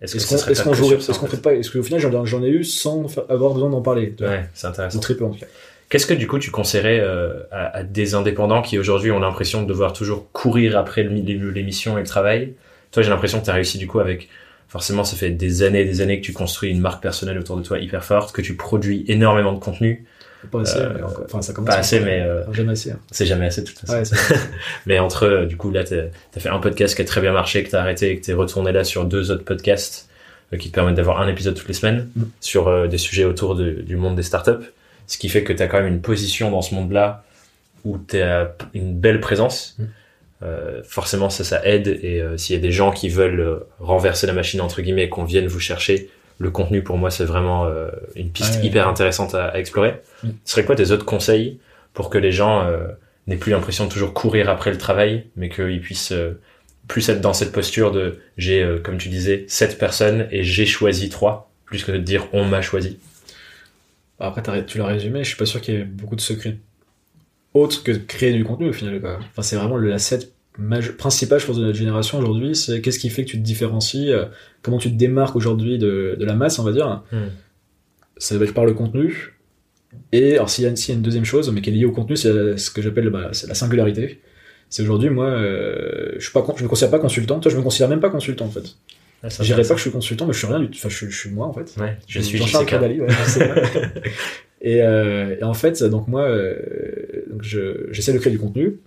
est-ce 0.00 0.12
que 0.14 0.18
Est-ce 0.18 0.54
ce 0.54 0.62
qu'on, 0.62 0.72
jouerait, 0.72 0.94
sur 0.94 1.02
ça, 1.02 1.12
est-ce 1.12 1.20
qu'on 1.20 1.26
fait 1.26 1.42
pas, 1.42 1.54
est-ce 1.54 1.70
qu'au 1.70 1.82
final, 1.82 2.00
j'en, 2.00 2.42
ai 2.42 2.48
eu 2.48 2.64
sans 2.64 3.06
avoir 3.28 3.52
besoin 3.52 3.70
d'en 3.70 3.82
parler, 3.82 4.14
ouais 4.20 4.48
c'est 4.54 4.66
intéressant. 4.66 4.98
Ou 4.98 5.00
très 5.00 5.14
peu 5.14 5.24
en 5.24 5.30
tout 5.30 5.40
cas. 5.40 5.46
Qu'est-ce 5.90 6.06
que 6.06 6.14
du 6.14 6.26
coup 6.26 6.38
tu 6.38 6.50
conseillerais 6.50 7.00
euh, 7.00 7.42
à, 7.50 7.78
à 7.78 7.82
des 7.82 8.14
indépendants 8.14 8.60
qui 8.60 8.78
aujourd'hui 8.78 9.10
ont 9.10 9.20
l'impression 9.20 9.62
de 9.62 9.66
devoir 9.66 9.94
toujours 9.94 10.30
courir 10.32 10.76
après 10.76 11.02
l'émission 11.02 11.96
et 11.96 12.02
le 12.02 12.06
travail? 12.06 12.54
Toi 12.92 13.02
j'ai 13.02 13.08
l'impression 13.08 13.40
que 13.40 13.44
tu 13.44 13.50
as 13.50 13.54
réussi 13.54 13.78
du 13.78 13.86
coup 13.86 13.98
avec 13.98 14.28
forcément 14.68 15.04
ça 15.04 15.16
fait 15.16 15.30
des 15.30 15.62
années 15.62 15.80
et 15.80 15.84
des 15.84 16.00
années 16.00 16.20
que 16.20 16.24
tu 16.26 16.32
construis 16.32 16.70
une 16.70 16.80
marque 16.80 17.02
personnelle 17.02 17.38
autour 17.38 17.56
de 17.56 17.62
toi 17.62 17.78
hyper 17.78 18.04
forte, 18.04 18.32
que 18.32 18.42
tu 18.42 18.54
produis 18.54 19.04
énormément 19.08 19.52
de 19.52 19.58
contenu. 19.58 20.04
Pas 20.52 20.60
assez, 20.60 20.78
Euh, 20.78 20.92
mais 20.94 21.02
encore- 21.02 21.24
enfin, 21.24 21.42
ça 21.42 21.52
commence. 21.52 21.68
pas 21.74 21.80
assez, 21.80 21.98
mais, 21.98 22.20
euh, 22.20 22.44
jamais 22.52 22.72
assez. 22.72 22.92
hein. 22.92 22.98
C'est 23.10 23.26
jamais 23.26 23.46
assez 23.46 23.62
de 23.62 23.66
toute 23.66 23.78
façon. 23.80 23.94
Ouais, 23.94 24.02
Mais 24.86 24.98
entre 25.00 25.24
euh, 25.26 25.46
du 25.46 25.56
coup 25.56 25.70
là 25.72 25.82
t'as 25.82 25.96
as 26.36 26.40
fait 26.40 26.48
un 26.48 26.60
podcast 26.60 26.94
qui 26.94 27.02
a 27.02 27.04
très 27.04 27.20
bien 27.20 27.32
marché, 27.32 27.64
que 27.64 27.70
t'as 27.70 27.80
arrêté 27.80 28.10
et 28.10 28.20
que 28.20 28.24
t'es 28.24 28.34
retourné 28.34 28.70
là 28.70 28.84
sur 28.84 29.04
deux 29.04 29.30
autres 29.32 29.42
podcasts 29.44 30.08
euh, 30.52 30.56
qui 30.56 30.68
te 30.70 30.74
permettent 30.76 30.94
d'avoir 30.94 31.20
un 31.20 31.28
épisode 31.28 31.54
toutes 31.54 31.66
les 31.68 31.74
semaines 31.74 32.08
Mm. 32.14 32.22
sur 32.40 32.68
euh, 32.68 32.86
des 32.86 32.98
sujets 32.98 33.24
autour 33.24 33.56
de- 33.56 33.72
du 33.82 33.96
monde 33.96 34.14
des 34.14 34.22
startups. 34.22 34.64
Ce 35.08 35.18
qui 35.18 35.28
fait 35.28 35.42
que 35.42 35.52
t'as 35.52 35.66
quand 35.66 35.78
même 35.78 35.88
une 35.92 36.00
position 36.02 36.50
dans 36.52 36.62
ce 36.62 36.74
monde-là 36.74 37.24
où 37.84 37.98
t'as 37.98 38.48
une 38.74 38.94
belle 38.94 39.18
présence. 39.20 39.74
Mm. 39.78 39.84
Euh, 40.44 40.82
forcément 40.84 41.30
ça 41.30 41.42
ça 41.42 41.64
aide 41.66 41.88
et 41.88 42.20
euh, 42.20 42.36
s'il 42.36 42.54
y 42.54 42.58
a 42.60 42.62
des 42.62 42.70
gens 42.70 42.92
qui 42.92 43.08
veulent 43.08 43.40
euh, 43.40 43.58
renverser 43.80 44.24
la 44.28 44.32
machine 44.32 44.60
entre 44.60 44.80
guillemets 44.82 45.02
et 45.04 45.08
qu'on 45.08 45.24
vienne 45.24 45.48
vous 45.48 45.58
chercher 45.58 46.10
le 46.38 46.52
contenu 46.52 46.84
pour 46.84 46.96
moi 46.96 47.10
c'est 47.10 47.24
vraiment 47.24 47.66
euh, 47.66 47.88
une 48.14 48.30
piste 48.30 48.60
Ouais. 48.60 48.66
hyper 48.66 48.86
intéressante 48.86 49.34
à, 49.34 49.46
à 49.46 49.58
explorer 49.58 49.96
Mm. 50.22 50.28
ce 50.44 50.52
serait 50.52 50.64
quoi 50.64 50.76
tes 50.76 50.92
autres 50.92 51.04
conseils 51.04 51.58
pour 51.92 52.08
que 52.08 52.18
les 52.18 52.30
gens 52.30 52.64
euh, 52.64 52.86
n'aient 53.26 53.36
plus 53.36 53.50
l'impression 53.50 53.86
de 53.86 53.90
toujours 53.90 54.14
courir 54.14 54.48
après 54.48 54.70
le 54.70 54.78
travail 54.78 55.24
mais 55.34 55.48
qu'ils 55.48 55.80
puissent 55.80 56.12
euh, 56.12 56.38
plus 56.86 57.08
être 57.08 57.20
dans 57.20 57.32
cette 57.34 57.50
posture 57.50 57.90
de 57.90 58.20
j'ai 58.36 58.62
euh, 58.62 58.78
comme 58.78 58.98
tu 58.98 59.08
disais 59.08 59.44
sept 59.48 59.76
personnes 59.76 60.28
et 60.30 60.44
j'ai 60.44 60.66
choisi 60.66 61.08
trois 61.08 61.50
plus 61.64 61.82
que 61.82 61.90
de 61.90 61.98
dire 61.98 62.28
on 62.32 62.44
m'a 62.44 62.62
choisi 62.62 63.00
Après, 64.20 64.42
t'as- 64.42 64.62
tu 64.62 64.78
l'as 64.78 64.86
résumé, 64.86 65.24
je 65.24 65.28
suis 65.30 65.36
pas 65.36 65.46
sûr 65.46 65.60
qu'il 65.60 65.74
y 65.74 65.78
ait 65.78 65.84
beaucoup 65.84 66.14
de 66.16 66.20
secrets 66.20 66.56
que 67.66 67.92
de 67.92 67.98
créer 67.98 68.32
du 68.32 68.44
contenu 68.44 68.68
au 68.68 68.72
final. 68.72 69.00
Quoi. 69.00 69.18
Enfin, 69.18 69.42
c'est 69.42 69.56
vraiment 69.56 69.76
l'asset 69.76 70.20
principal, 70.96 71.38
je 71.40 71.46
pense, 71.46 71.56
de 71.58 71.64
notre 71.64 71.78
génération 71.78 72.18
aujourd'hui. 72.18 72.54
C'est 72.56 72.80
qu'est-ce 72.80 72.98
qui 72.98 73.10
fait 73.10 73.24
que 73.24 73.30
tu 73.30 73.38
te 73.38 73.42
différencies, 73.44 74.12
euh, 74.12 74.24
comment 74.62 74.78
tu 74.78 74.90
te 74.90 74.96
démarques 74.96 75.36
aujourd'hui 75.36 75.78
de, 75.78 76.16
de 76.18 76.24
la 76.24 76.34
masse, 76.34 76.58
on 76.58 76.64
va 76.64 76.72
dire. 76.72 77.02
Hmm. 77.12 77.28
Ça 78.16 78.36
va 78.38 78.44
être 78.44 78.54
par 78.54 78.64
le 78.66 78.72
contenu. 78.74 79.34
Et 80.12 80.34
alors, 80.34 80.50
s'il 80.50 80.64
y, 80.64 80.66
a- 80.66 80.74
s'il 80.76 80.90
y 80.92 80.94
a 80.94 80.96
une 80.98 81.02
deuxième 81.02 81.24
chose, 81.24 81.50
mais 81.52 81.60
qui 81.60 81.70
est 81.70 81.72
liée 81.72 81.84
au 81.84 81.92
contenu, 81.92 82.16
c'est 82.16 82.56
ce 82.58 82.70
que 82.70 82.82
j'appelle 82.82 83.08
bah, 83.10 83.30
la 83.46 83.54
singularité. 83.54 84.20
C'est 84.70 84.82
aujourd'hui, 84.82 85.08
moi, 85.10 85.26
euh, 85.28 86.12
je, 86.18 86.28
je 86.30 86.62
me 86.64 86.68
considère 86.68 86.90
pas 86.90 86.98
consultant. 86.98 87.40
Toi, 87.40 87.50
je 87.50 87.56
me 87.56 87.62
considère 87.62 87.88
même 87.88 88.00
pas 88.00 88.10
consultant, 88.10 88.44
en 88.46 88.50
fait. 88.50 88.76
Ah, 89.22 89.28
Je 89.30 89.42
dirais 89.44 89.62
pas 89.62 89.70
que 89.70 89.76
je 89.76 89.82
suis 89.82 89.90
consultant, 89.90 90.26
mais 90.26 90.32
je 90.32 90.38
suis 90.38 90.46
rien 90.46 90.60
du 90.60 90.66
tout. 90.68 90.76
Enfin, 90.76 90.88
je, 90.90 90.96
suis- 90.96 91.10
je 91.10 91.16
suis 91.16 91.30
moi, 91.30 91.46
en 91.46 91.52
fait. 91.52 91.72
ouais 91.80 91.96
je 92.06 92.20
suis 92.20 92.36
Jean-Charles 92.38 92.66
ouais, 92.66 93.06
et, 94.60 94.82
euh, 94.82 95.36
et 95.40 95.42
en 95.42 95.54
fait, 95.54 95.82
donc 95.84 96.06
moi, 96.08 96.28
donc 97.30 97.42
je- 97.42 97.86
j'essaie 97.92 98.12
de 98.12 98.18
créer 98.18 98.32
du 98.32 98.38
contenu. 98.38 98.78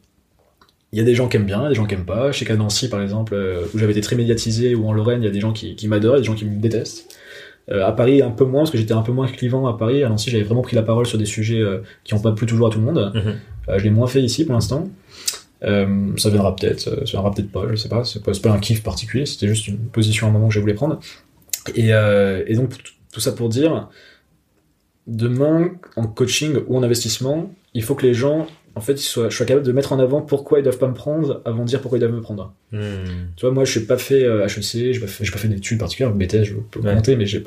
Il 0.93 0.99
y 0.99 1.01
a 1.01 1.05
des 1.05 1.15
gens 1.15 1.29
qui 1.29 1.37
aiment 1.37 1.45
bien, 1.45 1.59
il 1.59 1.63
y 1.63 1.65
a 1.67 1.69
des 1.69 1.75
gens 1.75 1.85
qui 1.85 1.93
aiment 1.95 2.05
pas. 2.05 2.31
Chez 2.33 2.45
Nancy, 2.55 2.89
par 2.89 3.01
exemple, 3.01 3.33
euh, 3.33 3.63
où 3.73 3.77
j'avais 3.77 3.93
été 3.93 4.01
très 4.01 4.15
médiatisé, 4.17 4.75
ou 4.75 4.85
en 4.87 4.91
Lorraine, 4.93 5.21
il 5.21 5.25
y 5.25 5.29
a 5.29 5.31
des 5.31 5.39
gens 5.39 5.53
qui, 5.53 5.75
qui 5.75 5.87
m'adorent, 5.87 6.17
des 6.17 6.23
gens 6.23 6.35
qui 6.35 6.43
me 6.45 6.59
détestent. 6.59 7.07
Euh, 7.69 7.85
à 7.85 7.93
Paris, 7.93 8.21
un 8.21 8.31
peu 8.31 8.43
moins, 8.43 8.61
parce 8.61 8.71
que 8.71 8.77
j'étais 8.77 8.91
un 8.93 9.01
peu 9.03 9.13
moins 9.13 9.27
clivant 9.27 9.67
à 9.67 9.77
Paris. 9.77 10.03
À 10.03 10.09
Nancy, 10.09 10.29
j'avais 10.29 10.43
vraiment 10.43 10.63
pris 10.63 10.75
la 10.75 10.81
parole 10.81 11.05
sur 11.05 11.17
des 11.17 11.25
sujets 11.25 11.59
euh, 11.61 11.79
qui 12.03 12.13
n'ont 12.13 12.19
pas 12.19 12.33
plu 12.33 12.45
toujours 12.45 12.67
à 12.67 12.69
tout 12.71 12.79
le 12.79 12.85
monde. 12.85 13.11
Mhm. 13.15 13.77
Je 13.77 13.83
l'ai 13.83 13.89
moins 13.89 14.07
fait 14.07 14.21
ici 14.21 14.43
pour 14.43 14.53
l'instant. 14.55 14.89
Euh, 15.63 16.07
ça 16.17 16.29
viendra 16.31 16.55
peut-être, 16.55 16.79
ça 16.79 17.11
viendra 17.11 17.31
peut-être 17.31 17.51
pas, 17.51 17.65
je 17.69 17.75
sais 17.75 17.87
pas. 17.87 18.03
C'est 18.03 18.21
pas, 18.23 18.31
pas 18.43 18.51
un 18.51 18.59
kiff 18.59 18.83
particulier, 18.83 19.25
c'était 19.25 19.47
juste 19.47 19.67
une 19.67 19.77
position 19.77 20.25
à 20.27 20.29
un 20.29 20.33
moment 20.33 20.47
que 20.49 20.53
je 20.55 20.59
voulais 20.59 20.73
prendre. 20.73 20.99
Et, 21.75 21.93
euh, 21.93 22.43
et 22.47 22.55
donc, 22.55 22.71
tout 23.13 23.19
ça 23.21 23.31
pour 23.31 23.47
dire, 23.47 23.87
demain, 25.07 25.71
en 25.95 26.07
coaching 26.07 26.57
ou 26.67 26.77
en 26.77 26.83
investissement, 26.83 27.53
il 27.73 27.83
faut 27.83 27.95
que 27.95 28.05
les 28.05 28.13
gens, 28.13 28.47
en 28.75 28.81
fait, 28.81 28.97
soient, 28.97 29.29
je 29.29 29.35
sois 29.35 29.45
capable 29.45 29.65
de 29.65 29.71
mettre 29.71 29.93
en 29.93 29.99
avant 29.99 30.21
pourquoi 30.21 30.59
ils 30.59 30.63
doivent 30.63 30.77
pas 30.77 30.87
me 30.87 30.93
prendre 30.93 31.41
avant 31.45 31.63
de 31.63 31.67
dire 31.67 31.81
pourquoi 31.81 31.97
ils 31.97 32.01
doivent 32.01 32.13
me 32.13 32.21
prendre. 32.21 32.53
Hmm. 32.71 32.79
Tu 33.35 33.45
vois, 33.45 33.51
moi, 33.51 33.65
je 33.65 33.79
n'ai 33.79 33.85
pas 33.85 33.97
fait 33.97 34.23
euh, 34.23 34.45
HEC, 34.47 34.61
j'ai 34.93 34.99
pas 34.99 35.07
fait, 35.07 35.29
pas 35.31 35.37
fait 35.37 35.47
d'études 35.47 35.79
particulières, 35.79 36.13
BTS, 36.13 36.43
je 36.43 36.53
peux 36.55 36.79
Ouais. 36.79 36.93
compter, 36.95 37.15
mais 37.15 37.25
je, 37.25 37.39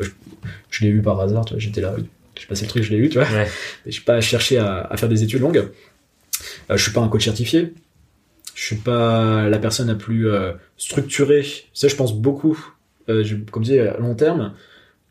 je 0.71 0.85
l'ai 0.85 0.91
eu 0.91 1.03
par 1.03 1.21
hasard, 1.21 1.45
tu 1.45 1.55
vois, 1.55 1.61
j'étais 1.61 1.81
là, 1.81 1.95
j'ai 2.39 2.47
passé 2.47 2.65
le 2.65 2.69
truc, 2.71 2.83
je 2.83 2.91
l'ai 2.91 2.99
eu, 2.99 3.09
tu 3.09 3.19
vois. 3.19 3.29
Ouais. 3.29 3.47
J'ai 3.87 4.01
pas 4.01 4.21
cherché 4.21 4.59
à, 4.59 4.81
à 4.81 4.97
faire 4.97 5.09
des 5.09 5.23
études 5.23 5.41
longues. 5.41 5.69
Euh, 6.71 6.77
je 6.77 6.83
suis 6.83 6.93
pas 6.93 7.01
un 7.01 7.09
coach 7.09 7.25
certifié. 7.25 7.73
Je 8.55 8.63
suis 8.65 8.77
pas 8.77 9.49
la 9.49 9.59
personne 9.59 9.89
la 9.89 9.95
plus 9.95 10.29
euh, 10.29 10.53
structurée. 10.77 11.45
Ça, 11.73 11.89
je 11.89 11.97
pense 11.97 12.15
beaucoup. 12.15 12.59
Euh, 13.09 13.25
comme 13.51 13.65
je 13.65 13.71
disais, 13.71 13.89
à 13.89 13.99
long 13.99 14.15
terme, 14.15 14.53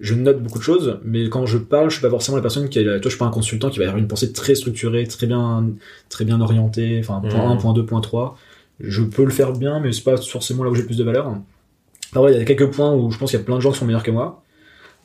je 0.04 0.16
note 0.16 0.43
beaucoup 0.43 0.60
de 0.60 0.64
choses, 0.64 0.99
mais 1.06 1.30
quand 1.30 1.45
je 1.45 1.58
parle, 1.58 1.89
je 1.89 1.95
suis 1.95 2.01
pas 2.01 2.10
forcément 2.10 2.36
la 2.36 2.41
personne 2.41 2.68
qui 2.68 2.78
est. 2.78 2.84
Toi, 2.84 2.99
je 3.06 3.10
suis 3.10 3.18
pas 3.18 3.26
un 3.26 3.32
consultant 3.32 3.70
qui 3.70 3.80
va 3.80 3.86
avoir 3.86 3.97
une 3.97 4.10
pensée 4.10 4.34
très 4.34 4.54
structurée, 4.54 5.08
très 5.08 5.28
bien, 5.28 5.66
très 6.10 6.26
bien 6.26 6.41
orientée. 6.41 6.97
Enfin, 6.99 7.22
point 7.22 7.45
Mhm. 7.45 7.51
1, 7.51 7.56
point 7.56 7.74
2, 7.74 7.86
point 7.86 8.01
3. 8.01 8.38
je 8.82 9.01
peux 9.01 9.24
le 9.24 9.30
faire 9.32 9.54
bien, 9.54 9.80
mais 9.80 9.93
c'est 9.93 10.04
pas 10.04 10.18
forcément 10.18 10.66
là 10.66 10.70
où 10.72 10.76
j'ai 10.76 10.84
plus 10.84 10.97
de 10.97 11.06
valeur. 11.06 11.38
Alors, 12.12 12.30
il 12.30 12.38
y 12.38 12.41
a 12.41 12.43
quelques 12.43 12.70
points 12.72 12.93
où 12.93 13.12
je 13.12 13.18
pense 13.18 13.30
qu'il 13.32 13.39
y 13.39 13.41
a 13.41 13.45
plein 13.45 13.56
de 13.56 13.62
gens 13.62 13.72
qui 13.72 13.80
sont 13.80 13.86
meilleurs 13.86 14.04
que 14.04 14.12
moi. 14.12 14.43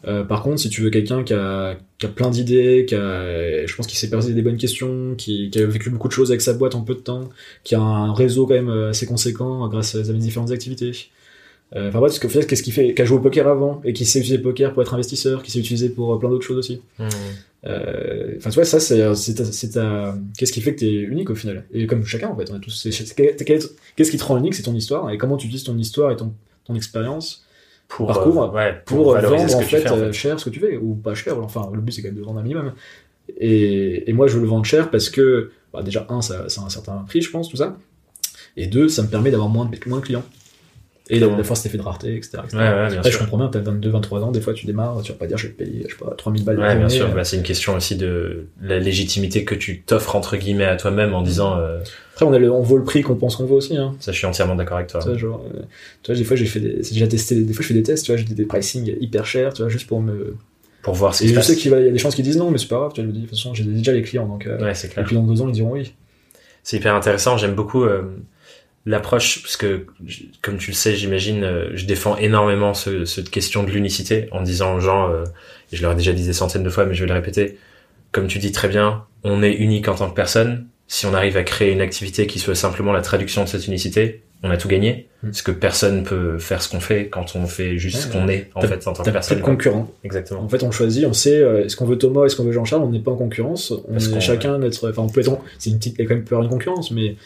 Euh, 0.06 0.24
par 0.24 0.42
contre, 0.42 0.58
si 0.58 0.68
tu 0.68 0.82
veux 0.82 0.90
quelqu'un 0.90 1.22
qui 1.22 1.32
a, 1.32 1.76
qui 1.98 2.06
a 2.06 2.08
plein 2.08 2.30
d'idées, 2.30 2.84
qui 2.88 2.96
a, 2.96 3.66
je 3.66 3.76
pense 3.76 3.86
qu'il 3.86 3.98
s'est 3.98 4.10
posé 4.10 4.34
des 4.34 4.42
bonnes 4.42 4.56
questions, 4.56 5.14
qui, 5.16 5.50
qui, 5.50 5.60
a 5.60 5.66
vécu 5.66 5.90
beaucoup 5.90 6.08
de 6.08 6.12
choses 6.12 6.30
avec 6.32 6.40
sa 6.40 6.54
boîte 6.54 6.74
en 6.74 6.82
peu 6.82 6.94
de 6.94 7.00
temps, 7.00 7.28
qui 7.62 7.76
a 7.76 7.80
un 7.80 8.12
réseau 8.12 8.46
quand 8.46 8.54
même 8.54 8.70
assez 8.70 9.06
conséquent 9.06 9.68
grâce 9.68 9.94
à 9.94 10.02
ses 10.02 10.12
différentes 10.14 10.50
activités. 10.50 10.92
Euh, 11.76 11.88
enfin 11.88 11.98
bref, 11.98 12.18
fait, 12.18 12.46
qu'est-ce 12.46 12.62
qu'il 12.62 12.72
fait, 12.72 12.94
qui 12.94 13.02
a 13.02 13.04
joué 13.04 13.18
au 13.18 13.20
poker 13.20 13.46
avant 13.46 13.82
et 13.84 13.92
qui 13.92 14.06
sait 14.06 14.20
utiliser 14.20 14.38
le 14.38 14.42
poker 14.42 14.72
pour 14.72 14.82
être 14.82 14.94
investisseur, 14.94 15.42
qui 15.42 15.50
sait 15.50 15.58
utiliser 15.58 15.90
pour 15.90 16.14
euh, 16.14 16.18
plein 16.18 16.30
d'autres 16.30 16.46
choses 16.46 16.56
aussi. 16.56 16.80
Mmh. 16.98 17.08
Euh, 17.66 18.34
enfin, 18.38 18.50
tu 18.50 18.54
vois, 18.54 18.64
ça, 18.64 18.80
c'est, 18.80 18.96
qu'est-ce 20.38 20.52
qui 20.52 20.60
fait 20.60 20.74
que 20.74 20.80
t'es 20.80 20.92
unique 20.92 21.28
au 21.28 21.34
final? 21.34 21.64
Et 21.72 21.86
comme 21.86 22.04
chacun, 22.04 22.28
en 22.28 22.36
fait, 22.36 22.50
on 22.50 22.56
est 22.56 22.60
tous, 22.60 22.88
qu'est-ce 22.88 24.10
qui 24.10 24.16
te 24.16 24.24
rend 24.24 24.38
unique, 24.38 24.54
c'est 24.54 24.62
ton 24.62 24.74
histoire 24.74 25.10
et 25.10 25.18
comment 25.18 25.36
tu 25.36 25.46
utilises 25.46 25.64
ton 25.64 25.76
histoire 25.76 26.10
et 26.10 26.16
ton, 26.16 26.32
ton 26.64 26.74
expérience 26.74 27.44
pour 27.88 28.06
parcours 28.06 28.52
ouais, 28.52 28.82
pour, 28.84 29.14
vendre 29.14 29.56
en 29.56 29.60
fait, 29.62 30.12
cher 30.12 30.38
ce 30.38 30.44
que 30.44 30.50
tu 30.50 30.60
fais 30.60 30.76
ou 30.76 30.94
pas 30.94 31.14
cher 31.14 31.38
enfin 31.38 31.70
le 31.72 31.80
but 31.80 31.92
c'est 31.92 32.02
quand 32.02 32.08
même 32.08 32.18
de 32.18 32.22
vendre 32.22 32.38
un 32.38 32.42
minimum 32.42 32.74
et, 33.38 34.08
et 34.08 34.12
moi 34.12 34.26
je 34.26 34.34
veux 34.34 34.42
le 34.42 34.46
vendre 34.46 34.66
cher 34.66 34.90
parce 34.90 35.08
que 35.08 35.52
bah, 35.72 35.82
déjà 35.82 36.06
un 36.10 36.20
ça, 36.20 36.50
ça 36.50 36.60
a 36.60 36.64
un 36.64 36.68
certain 36.68 36.98
prix 37.08 37.22
je 37.22 37.30
pense 37.30 37.48
tout 37.48 37.56
ça 37.56 37.78
et 38.58 38.66
deux 38.66 38.88
ça 38.90 39.02
me 39.02 39.08
permet 39.08 39.30
d'avoir 39.30 39.48
moins 39.48 39.64
de, 39.64 39.74
moins 39.88 40.00
de 40.00 40.04
clients 40.04 40.24
et 41.10 41.18
la, 41.18 41.42
fois, 41.42 41.56
c'était 41.56 41.70
fait 41.70 41.78
de 41.78 41.82
rareté, 41.82 42.16
etc. 42.16 42.38
Ouais, 42.52 42.58
ouais, 42.58 42.90
bien 42.90 43.02
sûr. 43.02 43.12
je 43.12 43.18
comprends 43.18 43.38
bien, 43.38 43.48
t'as 43.48 43.60
22, 43.60 43.90
23 43.90 44.24
ans, 44.24 44.30
des 44.30 44.40
fois, 44.40 44.52
tu 44.52 44.66
démarres, 44.66 45.00
tu 45.02 45.12
vas 45.12 45.18
pas 45.18 45.26
dire, 45.26 45.38
je 45.38 45.46
vais 45.46 45.52
te 45.52 45.58
payer, 45.58 45.86
je 45.88 45.94
sais 45.94 46.04
pas, 46.04 46.14
3000 46.14 46.44
balles. 46.44 46.58
Ouais, 46.58 46.76
bien 46.76 46.88
sûr. 46.88 47.08
Bah, 47.14 47.24
c'est 47.24 47.36
une 47.36 47.42
question 47.42 47.74
aussi 47.74 47.96
de 47.96 48.46
la 48.62 48.78
légitimité 48.78 49.44
que 49.44 49.54
tu 49.54 49.80
t'offres, 49.80 50.16
entre 50.16 50.36
guillemets, 50.36 50.64
à 50.64 50.76
toi-même 50.76 51.14
en 51.14 51.22
disant, 51.22 51.56
euh... 51.56 51.78
Après, 52.12 52.26
on, 52.26 52.32
a 52.32 52.38
le, 52.38 52.50
on 52.50 52.62
vaut 52.62 52.76
le 52.76 52.84
prix 52.84 53.02
qu'on 53.02 53.14
pense 53.14 53.36
qu'on 53.36 53.46
vaut 53.46 53.56
aussi, 53.56 53.76
hein. 53.76 53.94
Ça, 54.00 54.12
je 54.12 54.18
suis 54.18 54.26
entièrement 54.26 54.56
d'accord 54.56 54.76
avec 54.76 54.90
toi. 54.90 55.00
Tu 55.00 55.08
vois, 55.08 55.16
genre, 55.16 55.44
euh, 55.54 55.60
tu 56.02 56.12
vois, 56.12 56.18
des 56.18 56.24
fois, 56.24 56.36
j'ai 56.36 56.46
fait 56.46 56.60
des, 56.60 56.74
déjà 56.76 57.06
testé, 57.06 57.36
des 57.36 57.52
fois, 57.52 57.62
je 57.62 57.68
fais 57.68 57.74
des 57.74 57.82
tests, 57.82 58.04
tu 58.04 58.12
vois, 58.12 58.20
j'ai 58.20 58.24
des 58.24 58.44
pricing 58.44 58.96
hyper 59.00 59.24
chers, 59.24 59.54
tu 59.54 59.62
vois, 59.62 59.70
juste 59.70 59.86
pour 59.86 60.02
me, 60.02 60.36
pour 60.82 60.94
voir 60.94 61.14
ce 61.14 61.20
qui 61.20 61.28
se 61.28 61.32
je 61.32 61.38
passe. 61.38 61.46
sais 61.48 61.56
qu'il 61.56 61.70
y 61.70 61.74
a 61.74 61.90
des 61.90 61.98
chances 61.98 62.14
qui 62.14 62.22
disent 62.22 62.36
non, 62.36 62.50
mais 62.50 62.58
c'est 62.58 62.68
pas 62.68 62.76
grave, 62.76 62.92
tu 62.94 63.00
vois, 63.00 63.04
je 63.04 63.08
me 63.08 63.12
dis, 63.12 63.20
de 63.22 63.26
toute 63.26 63.36
façon, 63.36 63.54
j'ai 63.54 63.64
déjà 63.64 63.92
les 63.92 64.02
clients, 64.02 64.26
donc, 64.26 64.46
euh, 64.46 64.58
ouais, 64.58 64.72
clair. 64.72 64.98
Et 64.98 65.02
puis 65.04 65.16
dans 65.16 65.22
deux 65.22 65.40
ans, 65.42 65.48
ils 65.48 65.52
diront 65.52 65.72
oui. 65.72 65.94
C'est 66.62 66.76
hyper 66.76 66.94
intéressant, 66.94 67.36
j'aime 67.36 67.54
beaucoup, 67.54 67.84
euh, 67.84 68.02
l'approche, 68.88 69.42
parce 69.42 69.56
que 69.56 69.86
comme 70.42 70.56
tu 70.56 70.70
le 70.70 70.76
sais, 70.76 70.96
j'imagine, 70.96 71.44
euh, 71.44 71.70
je 71.74 71.84
défends 71.84 72.16
énormément 72.16 72.74
ce, 72.74 73.04
cette 73.04 73.30
question 73.30 73.62
de 73.62 73.70
l'unicité 73.70 74.28
en 74.32 74.42
disant 74.42 74.74
aux 74.74 74.80
gens, 74.80 75.10
euh, 75.10 75.24
et 75.72 75.76
je 75.76 75.82
leur 75.82 75.92
ai 75.92 75.94
déjà 75.94 76.12
dit 76.12 76.24
des 76.24 76.32
centaines 76.32 76.62
de 76.62 76.70
fois, 76.70 76.86
mais 76.86 76.94
je 76.94 77.02
vais 77.02 77.08
le 77.08 77.14
répéter, 77.14 77.58
comme 78.12 78.26
tu 78.26 78.38
dis 78.38 78.50
très 78.50 78.68
bien, 78.68 79.04
on 79.24 79.42
est 79.42 79.52
unique 79.52 79.88
en 79.88 79.94
tant 79.94 80.08
que 80.08 80.14
personne. 80.14 80.66
Si 80.86 81.04
on 81.04 81.12
arrive 81.12 81.36
à 81.36 81.42
créer 81.42 81.72
une 81.72 81.82
activité 81.82 82.26
qui 82.26 82.38
soit 82.38 82.54
simplement 82.54 82.92
la 82.92 83.02
traduction 83.02 83.44
de 83.44 83.48
cette 83.48 83.66
unicité, 83.66 84.22
on 84.42 84.50
a 84.50 84.56
tout 84.56 84.68
gagné. 84.68 85.08
Mm. 85.22 85.28
Parce 85.28 85.42
que 85.42 85.50
personne 85.50 86.04
peut 86.04 86.38
faire 86.38 86.62
ce 86.62 86.68
qu'on 86.68 86.80
fait 86.80 87.08
quand 87.08 87.34
on 87.34 87.46
fait 87.46 87.76
juste 87.76 87.96
Ouais, 87.96 88.02
ce 88.02 88.08
qu'on 88.08 88.28
est, 88.28 88.50
en 88.54 88.60
fait, 88.62 88.86
en 88.86 88.92
tant 88.92 89.02
que 89.02 89.10
personne. 89.10 89.38
de 89.38 89.42
concurrents. 89.42 89.90
Exactement. 90.04 90.40
En 90.42 90.48
fait, 90.48 90.62
on 90.62 90.70
choisit, 90.70 91.04
on 91.06 91.12
sait, 91.12 91.36
euh, 91.36 91.64
est-ce 91.64 91.76
qu'on 91.76 91.86
veut 91.86 91.98
Thomas, 91.98 92.24
est-ce 92.24 92.36
qu'on 92.36 92.44
veut 92.44 92.52
Jean-Charles, 92.52 92.82
on 92.82 92.90
n'est 92.90 93.00
pas 93.00 93.10
en 93.10 93.16
concurrence. 93.16 93.72
On 93.88 93.92
Parce 93.92 94.08
est 94.08 94.20
chacun 94.20 94.58
notre, 94.58 94.88
enfin, 94.88 95.02
on 95.02 95.08
peut 95.08 95.20
être, 95.20 95.36
c'est 95.58 95.70
une 95.70 95.78
petite, 95.78 95.96
il 95.98 96.02
y 96.02 96.04
a 96.04 96.08
quand 96.08 96.14
même 96.14 96.24
avoir 96.24 96.42
une 96.44 96.50
concurrence, 96.50 96.90
mais 96.90 97.16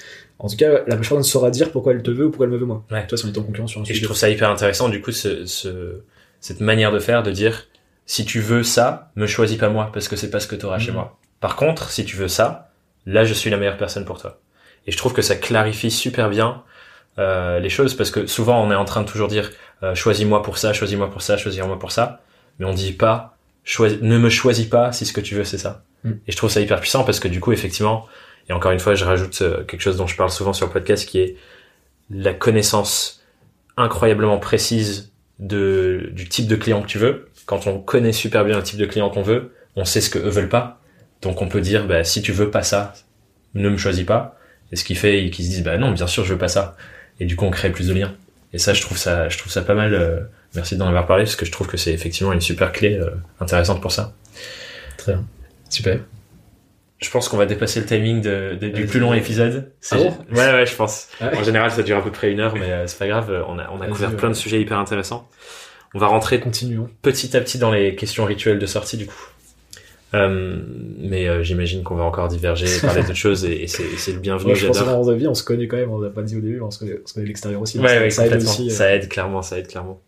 en 0.42 0.48
tout 0.48 0.56
cas, 0.56 0.80
la 0.86 0.96
personne 0.96 1.22
saura 1.22 1.50
dire 1.50 1.70
pourquoi 1.70 1.92
elle 1.92 2.02
te 2.02 2.10
veut 2.10 2.26
ou 2.26 2.30
pourquoi 2.30 2.46
elle 2.46 2.52
me 2.52 2.58
veut 2.58 2.66
moi. 2.66 2.84
Ouais. 2.90 3.06
Toi, 3.06 3.16
si 3.16 3.24
on 3.24 3.28
est 3.32 3.38
en 3.38 3.42
concurrence 3.42 3.70
sur 3.70 3.80
un 3.80 3.84
Et 3.84 3.88
je 3.88 3.92
sujet. 3.94 4.04
trouve 4.06 4.16
ça 4.16 4.28
hyper 4.28 4.50
intéressant, 4.50 4.88
du 4.88 5.00
coup, 5.00 5.12
ce, 5.12 5.46
ce, 5.46 6.02
cette 6.40 6.60
manière 6.60 6.92
de 6.92 6.98
faire, 6.98 7.22
de 7.22 7.30
dire, 7.30 7.68
si 8.06 8.24
tu 8.24 8.40
veux 8.40 8.62
ça, 8.62 9.10
me 9.16 9.26
choisis 9.26 9.56
pas 9.56 9.68
moi, 9.68 9.90
parce 9.94 10.08
que 10.08 10.16
c'est 10.16 10.30
pas 10.30 10.40
ce 10.40 10.46
que 10.48 10.56
tu 10.56 10.66
auras 10.66 10.78
chez 10.78 10.90
Mhm. 10.90 10.96
moi. 10.96 11.18
Par 11.40 11.56
contre, 11.56 11.90
si 11.90 12.04
tu 12.04 12.16
veux 12.16 12.28
ça, 12.28 12.70
là, 13.06 13.24
je 13.24 13.32
suis 13.34 13.50
la 13.50 13.56
meilleure 13.56 13.76
personne 13.78 14.04
pour 14.04 14.20
toi. 14.20 14.38
Et 14.86 14.92
je 14.92 14.96
trouve 14.96 15.12
que 15.12 15.22
ça 15.22 15.36
clarifie 15.36 15.90
super 15.90 16.28
bien 16.28 16.62
euh, 17.18 17.58
les 17.60 17.68
choses, 17.68 17.94
parce 17.94 18.10
que 18.10 18.26
souvent, 18.26 18.62
on 18.66 18.70
est 18.70 18.74
en 18.74 18.84
train 18.86 19.02
de 19.02 19.06
toujours 19.06 19.28
dire, 19.28 19.50
euh, 19.82 19.94
choisis-moi 19.94 20.42
pour 20.42 20.56
ça, 20.58 20.72
choisis-moi 20.72 21.10
pour 21.10 21.20
ça, 21.22 21.36
choisis-moi 21.36 21.78
pour 21.78 21.92
ça, 21.92 22.22
mais 22.58 22.64
on 22.66 22.72
dit 22.72 22.92
pas, 22.92 23.36
ne 24.00 24.18
me 24.18 24.28
choisis 24.30 24.66
pas 24.66 24.92
si 24.92 25.04
ce 25.06 25.12
que 25.12 25.20
tu 25.20 25.34
veux, 25.34 25.44
c'est 25.44 25.58
ça. 25.58 25.84
Mhm. 26.04 26.18
Et 26.26 26.32
je 26.32 26.36
trouve 26.36 26.50
ça 26.50 26.60
hyper 26.60 26.80
puissant, 26.80 27.04
parce 27.04 27.20
que 27.20 27.28
du 27.28 27.38
coup, 27.38 27.52
effectivement, 27.52 28.06
et 28.48 28.52
encore 28.52 28.72
une 28.72 28.80
fois, 28.80 28.94
je 28.94 29.04
rajoute 29.04 29.40
euh, 29.42 29.64
quelque 29.64 29.80
chose 29.80 29.96
dont 29.96 30.06
je 30.06 30.16
parle 30.16 30.30
souvent 30.30 30.52
sur 30.52 30.66
le 30.66 30.72
podcast, 30.72 31.08
qui 31.08 31.20
est 31.20 31.36
la 32.10 32.34
connaissance 32.34 33.22
incroyablement 33.76 34.38
précise 34.38 35.12
de, 35.38 36.10
du 36.12 36.28
type 36.28 36.46
de 36.46 36.56
client 36.56 36.82
que 36.82 36.86
tu 36.86 36.98
veux. 36.98 37.28
Quand 37.46 37.66
on 37.66 37.78
connaît 37.78 38.12
super 38.12 38.44
bien 38.44 38.56
le 38.56 38.62
type 38.62 38.78
de 38.78 38.86
client 38.86 39.10
qu'on 39.10 39.22
veut, 39.22 39.52
on 39.76 39.84
sait 39.84 40.00
ce 40.00 40.10
que 40.10 40.18
eux 40.18 40.28
veulent 40.28 40.48
pas. 40.48 40.80
Donc 41.22 41.40
on 41.40 41.48
peut 41.48 41.60
dire, 41.60 41.86
bah, 41.86 42.04
si 42.04 42.22
tu 42.22 42.32
veux 42.32 42.50
pas 42.50 42.62
ça, 42.62 42.94
ne 43.54 43.68
me 43.68 43.76
choisis 43.76 44.04
pas. 44.04 44.38
Et 44.72 44.76
ce 44.76 44.84
qui 44.84 44.94
fait 44.94 45.30
qu'ils 45.30 45.44
se 45.44 45.50
disent, 45.50 45.64
bah 45.64 45.78
non, 45.78 45.92
bien 45.92 46.06
sûr, 46.06 46.24
je 46.24 46.32
veux 46.32 46.38
pas 46.38 46.48
ça. 46.48 46.76
Et 47.20 47.26
du 47.26 47.36
coup, 47.36 47.44
on 47.44 47.50
crée 47.50 47.70
plus 47.70 47.88
de 47.88 47.94
liens. 47.94 48.14
Et 48.52 48.58
ça, 48.58 48.74
je 48.74 48.80
trouve 48.80 48.98
ça, 48.98 49.28
je 49.28 49.38
trouve 49.38 49.52
ça 49.52 49.62
pas 49.62 49.74
mal. 49.74 49.94
euh, 49.94 50.20
merci 50.54 50.76
d'en 50.76 50.86
avoir 50.86 51.06
parlé 51.06 51.24
parce 51.24 51.36
que 51.36 51.46
je 51.46 51.52
trouve 51.52 51.66
que 51.68 51.76
c'est 51.76 51.92
effectivement 51.92 52.32
une 52.32 52.40
super 52.40 52.72
clé 52.72 52.94
euh, 52.94 53.10
intéressante 53.40 53.80
pour 53.80 53.92
ça. 53.92 54.14
Très 54.96 55.12
bien. 55.12 55.24
Super. 55.70 56.00
Je 57.02 57.10
pense 57.10 57.28
qu'on 57.28 57.36
va 57.36 57.44
dépasser 57.46 57.80
le 57.80 57.86
timing 57.86 58.22
de, 58.22 58.56
de- 58.58 58.68
du 58.68 58.86
plus 58.86 59.00
long 59.00 59.12
épisode. 59.12 59.72
C'est- 59.80 59.96
Ah 59.96 59.98
bon 59.98 60.16
ouais, 60.34 60.52
ouais, 60.52 60.64
je 60.66 60.74
pense. 60.76 61.08
Ouais. 61.20 61.36
En 61.36 61.42
général, 61.44 61.70
ça 61.70 61.82
dure 61.82 61.98
à 61.98 62.02
peu 62.02 62.10
près 62.12 62.30
une 62.32 62.40
heure, 62.40 62.54
mais 62.54 62.70
euh, 62.70 62.86
c'est 62.86 62.98
pas 62.98 63.08
grave. 63.08 63.44
On 63.48 63.58
a, 63.58 63.68
on 63.70 63.80
a 63.80 63.86
couvert 63.88 64.10
ouais. 64.10 64.16
plein 64.16 64.28
de 64.30 64.34
sujets 64.34 64.60
hyper 64.60 64.78
intéressants. 64.78 65.28
On 65.94 65.98
va 65.98 66.06
rentrer 66.06 66.40
Continuons. 66.40 66.88
petit 67.02 67.36
à 67.36 67.40
petit 67.42 67.58
dans 67.58 67.70
les 67.70 67.94
questions 67.96 68.24
rituelles 68.24 68.58
de 68.58 68.66
sortie, 68.66 68.96
du 68.96 69.06
coup. 69.06 69.28
Euh, 70.14 70.58
mais 70.98 71.26
euh, 71.26 71.42
j'imagine 71.42 71.82
qu'on 71.82 71.94
va 71.94 72.04
encore 72.04 72.28
diverger, 72.28 72.66
parler 72.82 73.00
d'autres 73.02 73.14
choses, 73.14 73.44
et, 73.46 73.62
et 73.62 73.66
c'est 73.66 73.84
c'est 73.96 74.12
le 74.12 74.18
bienvenu. 74.18 74.54
Je 74.54 74.66
pense 74.66 74.78
que 74.78 74.84
dans 74.84 75.00
on 75.30 75.34
se 75.34 75.42
connaît 75.42 75.66
quand 75.66 75.78
même, 75.78 75.90
on 75.90 75.98
l'a 76.00 76.10
pas 76.10 76.22
dit 76.22 76.36
au 76.36 76.40
début, 76.40 76.60
on 76.60 76.70
se 76.70 76.78
connaît, 76.78 76.98
on 77.02 77.06
se 77.06 77.14
connaît 77.14 77.24
de 77.24 77.28
l'extérieur 77.28 77.62
aussi. 77.62 77.78
Ouais, 77.78 77.88
ça, 77.88 78.00
ouais, 78.00 78.10
ça 78.10 78.26
aide 78.26 78.42
aussi. 78.42 78.68
euh, 78.68 78.74
Ça 78.74 78.94
aide 78.94 79.08
clairement, 79.08 79.40
ça 79.42 79.58
aide 79.58 79.68
clairement. 79.68 80.00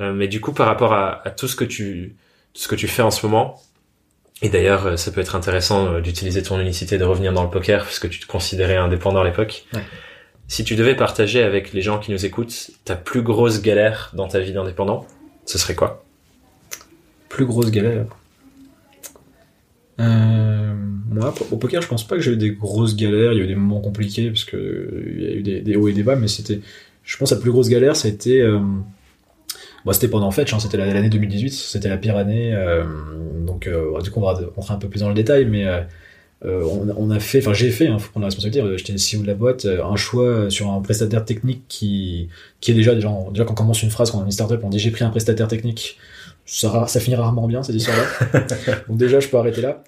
Euh, 0.00 0.12
mais 0.12 0.26
du 0.26 0.40
coup, 0.40 0.52
par 0.52 0.66
rapport 0.66 0.92
à, 0.92 1.26
à 1.26 1.30
tout 1.30 1.46
ce 1.46 1.54
que 1.54 1.64
tu, 1.64 2.16
tout 2.54 2.60
ce 2.60 2.66
que 2.68 2.74
tu 2.74 2.88
fais 2.88 3.02
en 3.02 3.12
ce 3.12 3.24
moment, 3.24 3.60
et 4.42 4.48
d'ailleurs, 4.48 4.86
euh, 4.86 4.96
ça 4.96 5.10
peut 5.10 5.20
être 5.20 5.34
intéressant 5.34 5.86
euh, 5.86 6.00
d'utiliser 6.00 6.42
ton 6.42 6.60
unicité, 6.60 6.98
de 6.98 7.04
revenir 7.04 7.32
dans 7.32 7.42
le 7.42 7.50
poker, 7.50 7.84
puisque 7.84 8.08
tu 8.10 8.20
te 8.20 8.26
considérais 8.26 8.76
indépendant 8.76 9.20
à 9.20 9.24
l'époque. 9.24 9.64
Ouais. 9.72 9.82
Si 10.48 10.62
tu 10.62 10.76
devais 10.76 10.94
partager 10.94 11.42
avec 11.42 11.72
les 11.72 11.82
gens 11.82 11.98
qui 11.98 12.12
nous 12.12 12.24
écoutent 12.24 12.70
ta 12.84 12.94
plus 12.94 13.22
grosse 13.22 13.62
galère 13.62 14.12
dans 14.14 14.28
ta 14.28 14.38
vie 14.38 14.52
d'indépendant, 14.52 15.06
ce 15.44 15.58
serait 15.58 15.74
quoi? 15.74 16.04
Plus 17.28 17.46
grosse 17.46 17.70
galère. 17.70 18.06
Euh, 19.98 20.74
moi, 21.10 21.34
au 21.50 21.56
poker, 21.56 21.82
je 21.82 21.88
pense 21.88 22.06
pas 22.06 22.16
que 22.16 22.22
j'ai 22.22 22.32
eu 22.32 22.36
des 22.36 22.50
grosses 22.50 22.94
galères. 22.94 23.32
Il 23.32 23.38
y 23.38 23.40
a 23.40 23.44
eu 23.44 23.48
des 23.48 23.54
moments 23.56 23.80
compliqués 23.80 24.28
parce 24.28 24.44
que 24.44 25.04
il 25.16 25.22
y 25.22 25.26
a 25.26 25.30
eu 25.30 25.42
des, 25.42 25.60
des 25.60 25.76
hauts 25.76 25.88
et 25.88 25.92
des 25.92 26.02
bas, 26.02 26.14
mais 26.14 26.28
c'était, 26.28 26.60
je 27.02 27.16
pense, 27.16 27.32
la 27.32 27.38
plus 27.38 27.50
grosse 27.50 27.68
galère, 27.68 27.96
ça 27.96 28.06
a 28.06 28.10
été, 28.10 28.40
euh, 28.40 28.60
bon, 29.86 29.92
c'était 29.94 30.08
pendant 30.08 30.30
Fetch, 30.32 30.52
hein, 30.52 30.58
c'était 30.60 30.76
la- 30.76 30.92
l'année 30.92 31.08
2018, 31.10 31.50
c'était 31.52 31.88
la 31.88 31.96
pire 31.98 32.16
année. 32.18 32.52
euh, 32.54 32.84
donc, 33.46 33.66
euh, 33.68 34.00
du 34.02 34.10
coup, 34.10 34.20
on 34.20 34.26
va 34.26 34.38
rentrer 34.56 34.74
un 34.74 34.78
peu 34.78 34.88
plus 34.88 35.00
dans 35.00 35.08
le 35.08 35.14
détail, 35.14 35.46
mais 35.46 35.66
euh, 35.66 35.80
euh, 36.44 36.62
on, 36.64 36.88
on 37.08 37.10
a 37.10 37.20
fait, 37.20 37.38
enfin, 37.40 37.54
j'ai 37.54 37.70
fait, 37.70 37.86
hein, 37.88 37.98
faut 37.98 38.10
prendre 38.10 38.22
la 38.24 38.28
responsabilité. 38.28 38.60
euh, 38.62 38.76
J'étais 38.76 38.94
CEO 38.98 39.22
de 39.22 39.26
la 39.28 39.34
boîte, 39.34 39.66
un 39.66 39.96
choix 39.96 40.50
sur 40.50 40.70
un 40.70 40.80
prestataire 40.82 41.24
technique 41.24 41.62
qui, 41.68 42.28
qui 42.60 42.72
est 42.72 42.74
déjà, 42.74 42.94
déjà, 42.94 43.10
déjà 43.32 43.44
quand 43.44 43.52
on 43.54 43.56
commence 43.56 43.82
une 43.82 43.90
phrase 43.90 44.10
quand 44.10 44.18
on 44.18 44.22
est 44.22 44.26
une 44.26 44.30
startup, 44.32 44.60
on 44.64 44.68
dit 44.70 44.78
j'ai 44.78 44.90
pris 44.90 45.04
un 45.04 45.10
prestataire 45.10 45.48
technique 45.48 45.98
ça, 46.46 46.86
ça 46.86 47.00
finit 47.00 47.16
rarement 47.16 47.46
bien 47.48 47.62
cette 47.62 47.74
histoire-là. 47.76 48.40
donc 48.88 48.96
déjà, 48.96 49.20
je 49.20 49.28
peux 49.28 49.36
arrêter 49.36 49.60
là. 49.60 49.82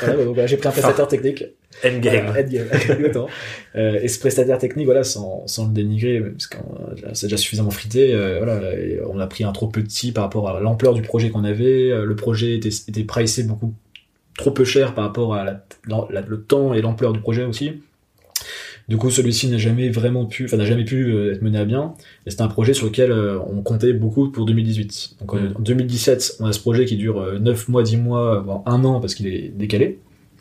Voilà, 0.00 0.14
donc 0.24 0.34
voilà, 0.34 0.46
j'ai 0.46 0.56
pris 0.58 0.68
un 0.68 0.72
prestataire 0.72 1.08
technique. 1.08 1.44
Endgame. 1.84 2.26
Voilà, 2.26 2.42
endgame, 2.42 2.66
exactement. 2.72 3.28
Euh, 3.76 3.98
et 4.00 4.06
ce 4.08 4.18
prestataire 4.20 4.58
technique, 4.58 4.84
voilà, 4.86 5.02
sans, 5.04 5.44
sans 5.46 5.66
le 5.66 5.72
dénigrer, 5.72 6.20
parce 6.20 6.46
que 6.46 6.58
c'est 7.14 7.26
déjà 7.26 7.36
suffisamment 7.38 7.70
frité. 7.70 8.14
euh, 8.14 8.38
voilà, 8.38 8.72
et 8.74 9.00
on 9.08 9.18
a 9.18 9.26
pris 9.26 9.42
un 9.44 9.52
trop 9.52 9.66
petit 9.68 10.12
par 10.12 10.24
rapport 10.24 10.48
à 10.48 10.60
l'ampleur 10.60 10.94
du 10.94 11.02
projet 11.02 11.30
qu'on 11.30 11.44
avait. 11.44 11.90
euh, 11.90 12.04
le 12.04 12.14
projet 12.14 12.54
était, 12.56 12.68
était 12.88 13.04
pricé 13.04 13.42
beaucoup 13.44 13.72
trop 14.38 14.50
peu 14.50 14.64
cher 14.64 14.94
par 14.94 15.04
rapport 15.04 15.34
à 15.34 15.44
la- 15.44 15.64
la- 16.10 16.20
le 16.20 16.42
temps 16.42 16.72
et 16.74 16.80
l'ampleur 16.82 17.12
du 17.12 17.20
projet 17.20 17.44
aussi. 17.44 17.82
Du 18.88 18.96
coup, 18.96 19.10
celui-ci 19.10 19.48
n'a 19.48 19.58
jamais 19.58 19.88
vraiment 19.90 20.26
pu, 20.26 20.44
enfin 20.44 20.56
n'a 20.56 20.64
jamais 20.66 20.84
pu 20.84 21.04
euh, 21.12 21.32
être 21.34 21.42
mené 21.42 21.58
à 21.58 21.64
bien. 21.64 21.94
Et 22.26 22.30
c'était 22.30 22.42
un 22.42 22.48
projet 22.48 22.74
sur 22.74 22.86
lequel 22.86 23.12
euh, 23.12 23.38
on 23.52 23.62
comptait 23.62 23.92
beaucoup 23.92 24.30
pour 24.30 24.44
2018. 24.44 25.16
Donc 25.20 25.34
euh, 25.34 25.50
Mm. 25.50 25.54
en 25.56 25.60
2017, 25.60 26.36
on 26.40 26.46
a 26.46 26.52
ce 26.52 26.60
projet 26.60 26.84
qui 26.84 26.96
dure 26.96 27.20
euh, 27.20 27.38
9 27.38 27.68
mois, 27.68 27.82
10 27.82 27.96
mois, 27.96 28.40
voire 28.40 28.62
un 28.66 28.84
an 28.84 29.00
parce 29.00 29.14
qu'il 29.14 29.26
est 29.28 29.52
décalé. 29.56 29.98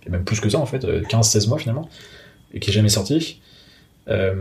Et 0.08 0.10
même 0.10 0.24
plus 0.24 0.40
que 0.40 0.50
ça 0.50 0.58
en 0.58 0.66
fait, 0.66 0.84
15-16 0.84 1.48
mois 1.50 1.60
finalement. 1.60 1.88
Et 2.54 2.60
qui 2.60 2.72
est 2.72 2.74
jamais 2.74 2.90
sorti. 2.90 3.40
Euh, 4.10 4.34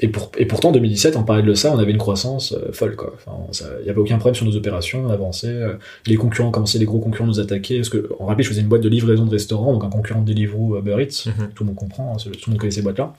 et, 0.00 0.08
pour, 0.08 0.32
et 0.36 0.44
pourtant, 0.44 0.70
en 0.70 0.72
2017, 0.72 1.16
en 1.16 1.22
parallèle 1.22 1.46
de 1.48 1.54
ça, 1.54 1.72
on 1.72 1.78
avait 1.78 1.92
une 1.92 1.98
croissance 1.98 2.52
euh, 2.52 2.72
folle. 2.72 2.96
Enfin, 3.14 3.32
il 3.80 3.84
n'y 3.84 3.90
avait 3.90 4.00
aucun 4.00 4.16
problème 4.18 4.34
sur 4.34 4.44
nos 4.44 4.56
opérations, 4.56 5.04
on 5.06 5.10
avançait. 5.10 5.46
euh, 5.46 5.74
les 6.06 6.16
concurrents 6.16 6.50
commençaient, 6.50 6.80
les 6.80 6.84
gros 6.84 6.98
concurrents 6.98 7.28
nous 7.28 7.38
attaquaient. 7.40 7.76
Parce 7.76 7.88
que, 7.90 8.10
en 8.18 8.26
rapide, 8.26 8.44
je 8.44 8.50
faisais 8.50 8.60
une 8.60 8.66
boîte 8.68 8.82
de 8.82 8.88
livraison 8.88 9.24
de 9.24 9.30
restaurants, 9.30 9.72
donc 9.72 9.84
un 9.84 9.88
concurrent 9.88 10.20
de 10.20 10.26
Deliveroo, 10.32 10.76
Uber 10.78 10.96
Eats. 11.00 11.26
Mhm. 11.30 11.50
Tout 11.54 11.62
le 11.62 11.68
monde 11.68 11.76
comprend, 11.76 12.12
hein, 12.12 12.16
tout 12.18 12.30
le 12.46 12.50
monde 12.50 12.58
connaît 12.60 12.72
ces 12.72 12.82
boîtes-là. 12.82 13.14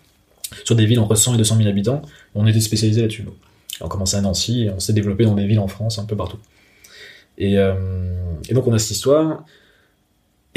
Sur 0.63 0.75
des 0.75 0.85
villes 0.85 0.99
entre 0.99 1.15
100 1.15 1.35
et 1.35 1.37
200 1.37 1.57
000 1.57 1.69
habitants. 1.69 2.01
On 2.35 2.45
était 2.47 2.59
spécialisé 2.59 3.01
là-dessus. 3.01 3.25
on 3.81 3.87
commençait 3.87 4.17
à 4.17 4.21
Nancy 4.21 4.63
et 4.65 4.69
on 4.69 4.79
s'est 4.79 4.93
développé 4.93 5.25
dans 5.25 5.35
des 5.35 5.45
villes 5.45 5.59
en 5.59 5.67
France, 5.67 5.99
un 5.99 6.05
peu 6.05 6.15
partout. 6.15 6.37
Et, 7.37 7.57
euh, 7.57 7.73
et 8.49 8.53
donc 8.53 8.65
on 8.67 8.73
a 8.73 8.79
cette 8.79 8.91
histoire. 8.91 9.43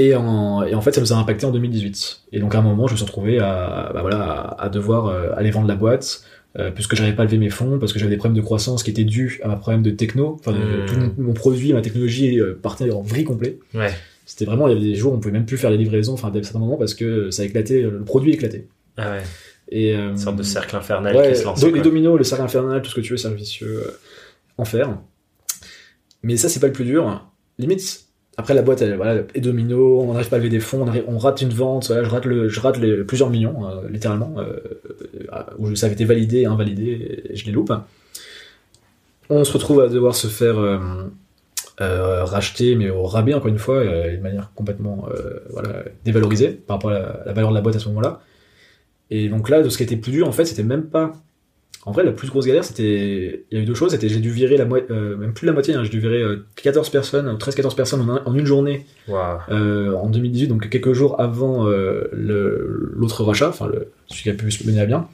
Et 0.01 0.15
en, 0.15 0.63
et 0.63 0.75
en 0.77 0.81
fait, 0.81 0.93
ça 0.95 1.01
nous 1.01 1.13
a 1.13 1.17
impacté 1.17 1.45
en 1.45 1.51
2018. 1.51 2.21
Et 2.33 2.39
donc, 2.39 2.55
à 2.55 2.59
un 2.59 2.63
moment, 2.63 2.87
je 2.87 2.93
me 2.93 2.97
suis 2.97 3.05
retrouvé 3.05 3.41
à, 3.41 3.91
bah 3.93 4.01
voilà, 4.03 4.55
à, 4.59 4.69
devoir 4.69 5.07
euh, 5.07 5.31
aller 5.37 5.51
vendre 5.51 5.67
la 5.67 5.75
boîte, 5.75 6.23
euh, 6.57 6.71
puisque 6.71 6.95
j'avais 6.95 7.15
pas 7.15 7.25
levé 7.25 7.37
mes 7.37 7.51
fonds, 7.51 7.81
parce 7.81 7.93
que 7.93 7.99
j'avais 7.99 8.13
des 8.13 8.17
problèmes 8.17 8.37
de 8.37 8.45
croissance 8.45 8.85
qui 8.85 8.91
étaient 8.91 9.03
dus 9.03 9.41
à 9.43 9.49
ma 9.49 9.57
problème 9.57 9.83
de 9.83 9.91
techno. 9.91 10.37
Enfin, 10.39 10.53
Hmm. 10.53 10.87
tout 10.87 10.95
mon, 10.95 11.13
mon 11.19 11.33
produit, 11.33 11.73
ma 11.73 11.81
technologie 11.83 12.39
euh, 12.41 12.57
partait 12.63 12.93
en 12.93 13.03
vrille 13.03 13.25
complet. 13.25 13.59
Ouais. 13.75 13.91
C'était 14.25 14.45
vraiment, 14.45 14.69
il 14.69 14.75
y 14.75 14.77
avait 14.77 14.87
des 14.87 14.95
jours 14.95 15.13
où 15.13 15.17
on 15.17 15.19
pouvait 15.19 15.33
même 15.33 15.47
plus 15.47 15.57
faire 15.59 15.71
les 15.71 15.79
livraisons, 15.79 16.13
enfin, 16.13 16.31
à 16.33 16.43
certains 16.45 16.61
moments, 16.61 16.77
parce 16.77 16.95
que 16.95 17.33
ça 17.33 17.45
éclatait, 17.45 17.81
le 17.83 18.05
produit 18.05 18.33
éclatait. 18.35 18.69
Ah 18.99 19.11
ouais. 19.11 19.23
Et, 19.71 19.95
euh, 19.95 20.11
Une 20.11 20.19
sorte 20.19 20.37
de 20.37 20.43
cercle 20.43 20.75
infernal 20.77 21.15
ouais, 21.17 21.33
qui 21.33 21.39
se 21.39 21.45
lance. 21.45 21.61
do- 21.61 21.71
les 21.71 21.81
dominos, 21.81 22.17
le 22.17 22.25
cercle 22.25 22.45
infernal, 22.45 22.81
tout 22.83 22.91
ce 22.91 22.95
que 22.95 23.01
tu 23.03 23.13
veux, 23.13 23.17
cercle 23.19 23.37
vicieux, 23.37 23.83
euh, 23.87 23.91
enfer. 24.57 24.97
Mais 26.23 26.37
ça, 26.37 26.49
c'est 26.49 26.61
pas 26.61 26.67
le 26.69 26.73
plus 26.73 26.85
dur. 26.85 27.27
Limite, 27.59 28.05
après 28.37 28.55
la 28.55 28.63
boîte, 28.63 28.83
elle, 28.83 28.97
voilà, 28.97 29.23
est 29.35 29.41
domino, 29.41 30.01
on 30.01 30.13
n'arrive 30.13 30.29
pas 30.29 30.37
à 30.37 30.39
lever 30.39 30.49
des 30.49 30.61
fonds, 30.61 30.83
on, 30.83 30.87
arrive- 30.89 31.05
on 31.07 31.19
rate 31.19 31.43
une 31.43 31.51
vente, 31.51 31.89
voilà, 31.89 32.05
je 32.05 32.09
rate, 32.09 32.25
le, 32.25 32.49
je 32.49 32.61
rate 32.61 32.79
les, 32.79 33.05
plusieurs 33.05 33.31
millions, 33.31 33.69
euh, 33.69 33.89
littéralement, 33.91 34.35
euh, 34.39 34.57
euh, 35.33 35.43
où 35.59 35.75
ça 35.77 35.87
avait 35.87 35.95
été 35.95 36.05
validé, 36.05 36.47
invalidé, 36.47 37.23
et 37.31 37.37
je 37.37 37.45
les 37.47 37.53
loupe. 37.53 37.73
On 39.31 39.45
se 39.45 39.53
retrouve 39.53 39.81
à 39.83 39.89
devoir 39.89 40.15
se 40.15 40.27
faire 40.29 40.59
euh, 40.59 40.79
euh, 41.81 42.25
racheter, 42.25 42.75
mais 42.77 42.89
au 42.91 43.03
rabais, 43.05 43.35
encore 43.35 43.49
une 43.49 43.59
fois, 43.59 43.77
euh, 43.77 44.17
de 44.17 44.23
manière 44.23 44.51
complètement 44.55 45.07
euh, 45.15 45.41
voilà, 45.51 45.83
dévalorisée 46.05 46.49
par 46.51 46.77
rapport 46.77 46.91
à 46.91 46.95
la, 46.95 47.23
la 47.27 47.33
valeur 47.33 47.51
de 47.51 47.55
la 47.55 47.61
boîte 47.61 47.77
à 47.77 47.79
ce 47.79 47.89
moment-là. 47.89 48.23
Et 49.11 49.29
donc 49.29 49.49
là, 49.49 49.63
de 49.63 49.69
ce 49.69 49.77
qui 49.77 49.83
était 49.85 49.97
plus 49.97 50.13
dur, 50.13 50.29
en 50.29 50.33
fait, 50.33 50.45
c'était 50.45 50.63
même 50.63 50.85
pas. 50.85 51.13
En 51.87 51.93
vrai, 51.93 52.05
la 52.05 52.13
plus 52.13 52.29
grosse 52.29 52.45
galère, 52.47 52.65
c'était. 52.65 53.45
Il 53.51 53.57
y 53.57 53.61
a 53.61 53.63
eu 53.63 53.67
deux 53.67 53.75
choses. 53.75 53.93
C'était 53.93 54.09
j'ai 54.09 54.21
dû 54.21 54.31
virer 54.31 54.57
la 54.59 54.65
moitié, 54.67 54.89
même 54.95 55.33
plus 55.33 55.47
de 55.47 55.51
la 55.51 55.55
moitié, 55.55 55.75
hein, 55.75 55.85
j'ai 55.85 55.91
dû 55.91 56.01
virer 56.01 56.21
euh, 56.21 56.45
14 56.57 56.91
personnes, 56.91 57.37
13-14 57.39 57.75
personnes 57.75 58.01
en, 58.03 58.17
un- 58.17 58.23
en 58.27 58.35
une 58.35 58.45
journée 58.45 58.85
euh, 59.51 59.95
en 59.95 60.11
2018, 60.11 60.49
donc 60.49 60.69
quelques 60.69 60.93
jours 60.93 61.19
avant 61.21 61.67
euh, 61.69 62.09
l'autre 62.13 63.25
rachat, 63.25 63.49
enfin 63.49 63.71
celui 64.09 64.23
qui 64.25 64.31
a 64.31 64.35
pu 64.35 64.51
se 64.51 64.67
mener 64.67 64.81
à 64.81 64.87
bien. 64.87 65.09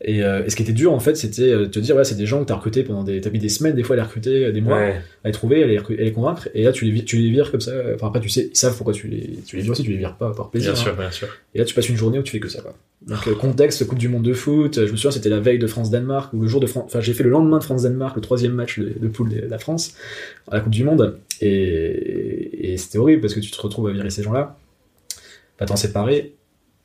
Et, 0.00 0.22
euh, 0.22 0.44
et 0.44 0.50
ce 0.50 0.54
qui 0.54 0.62
était 0.62 0.72
dur 0.72 0.92
en 0.92 1.00
fait, 1.00 1.16
c'était 1.16 1.50
euh, 1.50 1.58
de 1.62 1.64
te 1.66 1.80
dire 1.80 1.96
ouais, 1.96 2.04
c'est 2.04 2.14
des 2.14 2.24
gens 2.24 2.40
que 2.40 2.46
t'as 2.46 2.54
recrutés 2.54 2.84
pendant 2.84 3.02
des, 3.02 3.20
t'as 3.20 3.30
mis 3.30 3.40
des 3.40 3.48
semaines, 3.48 3.74
des 3.74 3.82
fois 3.82 3.94
à 3.94 3.96
les 3.96 4.02
recruter, 4.04 4.44
euh, 4.46 4.52
des 4.52 4.60
mois, 4.60 4.76
Ouais. 4.78 5.00
à 5.24 5.28
les 5.28 5.32
trouver, 5.32 5.64
à 5.64 5.66
les, 5.66 5.76
à 5.76 5.82
les 5.88 6.12
convaincre, 6.12 6.48
et 6.54 6.62
là 6.62 6.70
tu 6.70 6.84
les, 6.84 7.04
tu 7.04 7.16
les 7.16 7.30
vires 7.30 7.50
comme 7.50 7.60
ça. 7.60 7.72
Enfin 7.96 8.06
après 8.06 8.20
tu 8.20 8.28
sais, 8.28 8.48
ils 8.52 8.56
savent 8.56 8.76
pourquoi 8.76 8.94
tu 8.94 9.08
les, 9.08 9.28
tu 9.44 9.56
les 9.56 9.62
vires 9.62 9.72
aussi, 9.72 9.82
tu 9.82 9.90
les 9.90 9.96
vires 9.96 10.16
pas 10.16 10.32
par 10.32 10.50
plaisir. 10.50 10.72
Bien 10.72 10.80
hein. 10.80 10.84
sûr, 10.84 10.96
bien 10.96 11.10
sûr. 11.10 11.26
Et 11.54 11.58
là, 11.58 11.64
tu 11.64 11.74
passes 11.74 11.88
une 11.88 11.96
journée 11.96 12.20
où 12.20 12.22
tu 12.22 12.30
fais 12.30 12.38
que 12.38 12.48
ça, 12.48 12.60
quoi. 12.62 12.74
Donc, 13.06 13.26
euh, 13.26 13.34
contexte, 13.34 13.84
Coupe 13.88 13.98
du 13.98 14.08
Monde 14.08 14.22
de 14.24 14.32
foot. 14.34 14.76
Je 14.86 14.90
me 14.92 14.96
souviens, 14.96 15.10
c'était 15.10 15.28
la 15.30 15.40
veille 15.40 15.58
de 15.58 15.66
France-Danemark, 15.66 16.32
ou 16.32 16.42
le 16.42 16.46
jour 16.48 16.60
de 16.60 16.66
France. 16.66 16.84
Enfin, 16.86 17.00
j'ai 17.00 17.12
fait 17.14 17.24
le 17.24 17.30
lendemain 17.30 17.58
de 17.58 17.64
France-Danemark, 17.64 18.14
le 18.14 18.22
troisième 18.22 18.52
match 18.52 18.78
de, 18.78 18.92
de 19.00 19.08
poule 19.08 19.30
de 19.30 19.40
la 19.48 19.58
France, 19.58 19.94
à 20.48 20.56
la 20.56 20.60
Coupe 20.60 20.72
du 20.72 20.84
Monde. 20.84 21.18
Et, 21.40 22.72
et 22.72 22.76
c'était 22.76 22.98
horrible 22.98 23.20
parce 23.22 23.34
que 23.34 23.40
tu 23.40 23.50
te 23.50 23.60
retrouves 23.60 23.88
à 23.88 23.92
virer 23.92 24.10
ces 24.10 24.22
gens-là, 24.22 24.56
pas 25.56 25.66
t'en 25.66 25.76
séparer. 25.76 26.34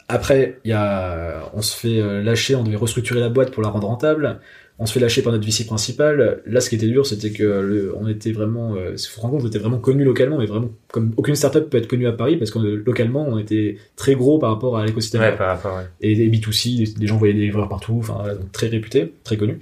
Après, 0.10 0.60
il 0.66 0.70
y 0.70 0.74
a, 0.74 1.50
on 1.54 1.62
se 1.62 1.76
fait 1.76 2.00
euh, 2.02 2.22
lâcher, 2.22 2.56
on 2.56 2.64
devait 2.64 2.76
restructurer 2.76 3.20
la 3.20 3.30
boîte 3.30 3.52
pour 3.52 3.64
la 3.64 3.70
rendre 3.70 3.88
rentable. 3.88 4.40
On 4.80 4.86
se 4.86 4.94
fait 4.94 5.00
lâcher 5.00 5.22
par 5.22 5.32
notre 5.32 5.46
VC 5.46 5.66
principal. 5.66 6.42
Là, 6.46 6.60
ce 6.60 6.70
qui 6.70 6.76
était 6.76 6.88
dur, 6.88 7.06
c'était 7.06 7.32
que 7.32 7.44
le, 7.44 7.96
on 7.96 8.08
était 8.08 8.32
vraiment, 8.32 8.74
euh, 8.76 8.92
faut 8.92 8.98
se 8.98 9.20
rendre 9.22 9.36
compte, 9.36 9.44
on 9.44 9.48
était 9.48 9.60
vraiment 9.60 9.78
connu 9.78 10.04
localement, 10.04 10.40
mais 10.40 10.46
vraiment 10.48 10.70
comme 10.92 11.14
aucune 11.16 11.36
startup 11.36 11.70
peut 11.70 11.78
être 11.78 11.88
connue 11.88 12.08
à 12.08 12.12
Paris 12.12 12.38
parce 12.38 12.50
que 12.52 12.60
euh, 12.60 12.84
localement, 12.86 13.26
on 13.28 13.38
était 13.38 13.78
très 13.96 14.16
gros 14.16 14.40
par 14.40 14.50
rapport 14.52 14.78
à 14.78 14.86
l'écosystème. 14.86 15.22
Ouais, 15.22 15.36
par 15.38 15.48
rapport, 15.56 15.78
ouais. 15.78 15.84
Et 16.02 16.16
des 16.16 16.28
B2C, 16.30 16.98
des, 16.98 17.08
gens 17.08 17.18
voyaient 17.18 17.36
des 17.36 17.42
livreurs 17.42 17.70
partout, 17.70 17.98
enfin, 18.00 18.16
voilà, 18.20 18.36
donc 18.36 18.52
très 18.52 18.68
réputé, 18.68 19.14
très 19.24 19.38
connu. 19.38 19.60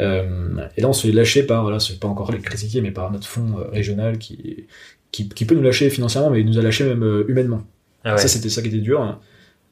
Euh, 0.00 0.56
et 0.76 0.80
là, 0.80 0.88
on 0.88 0.92
se 0.92 1.06
fait 1.06 1.12
lâcher 1.12 1.44
par, 1.44 1.62
voilà, 1.62 1.78
c'est 1.78 2.00
pas 2.00 2.08
encore 2.08 2.32
les 2.32 2.38
critiquer, 2.38 2.80
mais 2.80 2.90
par 2.90 3.10
notre 3.12 3.26
fonds 3.28 3.58
euh, 3.58 3.70
régional 3.70 4.18
qui, 4.18 4.66
qui, 5.12 5.28
qui 5.28 5.44
peut 5.44 5.54
nous 5.54 5.62
lâcher 5.62 5.88
financièrement, 5.88 6.30
mais 6.30 6.40
il 6.40 6.46
nous 6.46 6.58
a 6.58 6.62
lâché 6.62 6.84
même 6.84 7.24
humainement. 7.28 7.62
Ah 8.04 8.12
ouais. 8.14 8.18
Ça, 8.18 8.26
c'était 8.26 8.48
ça 8.48 8.60
qui 8.60 8.68
était 8.68 8.78
dur. 8.78 9.00
hein. 9.00 9.20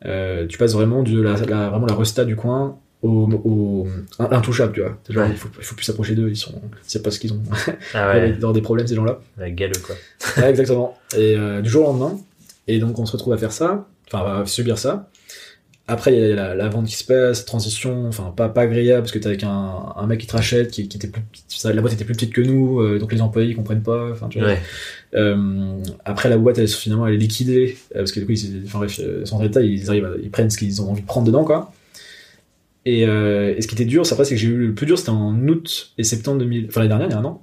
Euh, 0.06 0.46
tu 0.46 0.56
passes 0.58 0.72
vraiment 0.72 1.02
de 1.02 1.20
la, 1.20 1.34
la- 1.46 1.68
vraiment 1.70 1.86
la 1.86 1.94
resta 1.94 2.24
du 2.24 2.36
coin 2.36 2.78
au, 3.02 3.28
au 3.44 3.88
à 4.18 4.28
l'intouchable, 4.28 4.72
tu 4.72 4.80
vois. 4.80 4.98
Genre, 5.08 5.24
Ouais. 5.24 5.30
il, 5.30 5.36
faut, 5.36 5.48
il 5.58 5.64
faut 5.64 5.74
plus 5.74 5.84
s'approcher 5.84 6.14
d'eux, 6.14 6.28
ils 6.28 6.36
sont, 6.36 6.60
c'est 6.82 7.02
pas 7.02 7.10
ce 7.10 7.18
qu'ils 7.18 7.32
ont. 7.32 7.42
ah 7.94 8.16
Ils 8.18 8.20
ouais. 8.30 8.34
avoir 8.34 8.52
des 8.52 8.62
problèmes, 8.62 8.86
ces 8.86 8.94
gens-là. 8.94 9.20
Ouais, 9.38 9.52
galeux, 9.52 9.72
quoi. 9.86 9.94
Ouais, 10.38 10.50
exactement. 10.50 10.98
Et 11.16 11.36
euh, 11.36 11.60
du 11.60 11.68
jour 11.70 11.88
au 11.88 11.92
lendemain. 11.92 12.18
Et 12.66 12.78
donc, 12.78 12.98
on 12.98 13.06
se 13.06 13.12
retrouve 13.12 13.32
à 13.32 13.38
faire 13.38 13.52
ça, 13.52 13.86
enfin, 14.12 14.42
à 14.42 14.46
subir 14.46 14.78
ça. 14.78 15.08
Après, 15.88 16.14
il 16.14 16.20
y 16.20 16.32
a 16.32 16.36
la, 16.36 16.54
la 16.54 16.68
vente 16.68 16.86
qui 16.86 16.94
se 16.94 17.02
passe, 17.04 17.44
transition, 17.44 18.06
enfin, 18.06 18.32
pas, 18.36 18.48
pas 18.48 18.60
agréable, 18.60 19.02
parce 19.02 19.10
que 19.10 19.18
t'es 19.18 19.26
avec 19.26 19.42
un, 19.42 19.92
un 19.96 20.06
mec 20.06 20.20
qui 20.20 20.26
te 20.28 20.32
rachète, 20.32 20.70
qui, 20.70 20.86
qui 20.86 20.96
était 20.98 21.08
plus, 21.08 21.20
ça, 21.48 21.72
la 21.72 21.80
boîte 21.80 21.94
était 21.94 22.04
plus 22.04 22.14
petite 22.14 22.32
que 22.32 22.40
nous, 22.42 22.80
euh, 22.80 23.00
donc 23.00 23.12
les 23.12 23.20
employés 23.20 23.50
ils 23.50 23.56
comprennent 23.56 23.82
pas, 23.82 24.08
enfin, 24.12 24.28
tu 24.28 24.38
vois. 24.38 24.48
Ouais. 24.50 24.60
Euh, 25.14 25.82
après, 26.04 26.28
la 26.28 26.38
boîte, 26.38 26.58
elle, 26.58 26.68
finalement, 26.68 27.06
elle 27.06 27.14
est 27.14 27.18
liquidée, 27.18 27.76
euh, 27.94 27.98
parce 28.00 28.12
que 28.12 28.20
du 28.20 28.26
coup, 28.26 28.32
ils, 28.32 28.62
enfin, 28.66 28.78
bref, 28.78 29.00
euh, 29.02 29.24
sans 29.26 29.40
détail, 29.40 29.72
ils 29.72 29.88
arrivent, 29.88 30.04
à- 30.04 30.16
ils 30.22 30.30
prennent 30.30 30.50
ce 30.50 30.58
qu'ils 30.58 30.80
ont 30.82 30.90
envie 30.90 31.02
de 31.02 31.06
prendre 31.06 31.26
dedans, 31.26 31.44
quoi. 31.44 31.72
Et, 32.86 33.06
euh, 33.06 33.54
et 33.56 33.60
ce 33.60 33.66
qui 33.68 33.74
était 33.74 33.84
dur, 33.84 34.06
c'est 34.06 34.12
après, 34.12 34.24
c'est 34.24 34.34
que 34.34 34.40
j'ai 34.40 34.48
eu 34.48 34.56
le 34.68 34.74
plus 34.74 34.86
dur, 34.86 34.98
c'était 34.98 35.10
en 35.10 35.36
août 35.48 35.92
et 35.98 36.04
septembre 36.04 36.38
2000, 36.38 36.66
enfin, 36.68 36.80
l'année 36.80 36.88
dernière, 36.90 37.08
il 37.08 37.12
y 37.12 37.14
a 37.14 37.18
un 37.18 37.24
an. 37.24 37.42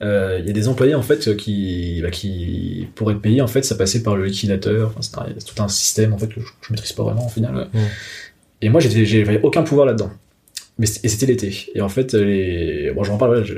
Euh, 0.00 0.38
Il 0.40 0.46
y 0.46 0.50
a 0.50 0.52
des 0.52 0.68
employés, 0.68 0.94
en 0.94 1.02
fait, 1.02 1.36
qui, 1.36 1.98
bah, 2.02 2.10
qui, 2.10 2.86
pour 2.94 3.10
être 3.10 3.20
payés, 3.20 3.40
en 3.40 3.48
fait, 3.48 3.62
ça 3.64 3.74
passait 3.74 4.02
par 4.02 4.14
le 4.16 4.24
liquidateur, 4.26 4.92
enfin, 4.96 5.00
c'est 5.36 5.44
tout 5.44 5.60
un 5.62 5.68
système, 5.68 6.12
en 6.12 6.18
fait, 6.18 6.28
que 6.28 6.40
je, 6.40 6.46
je 6.62 6.72
maîtrise 6.72 6.92
pas 6.92 7.02
vraiment, 7.02 7.26
au 7.26 7.28
final. 7.28 7.68
Mm. 7.72 7.78
Et 8.62 8.68
moi, 8.68 8.80
j'avais 8.80 9.40
aucun 9.42 9.62
pouvoir 9.64 9.86
là-dedans. 9.86 10.10
Mais 10.78 10.86
et 11.02 11.08
c'était 11.08 11.26
l'été. 11.26 11.70
Et 11.74 11.80
en 11.80 11.88
fait, 11.88 12.14
les... 12.14 12.92
bon, 12.94 13.02
j'en 13.02 13.18
parle, 13.18 13.38
ouais, 13.38 13.44
je, 13.44 13.54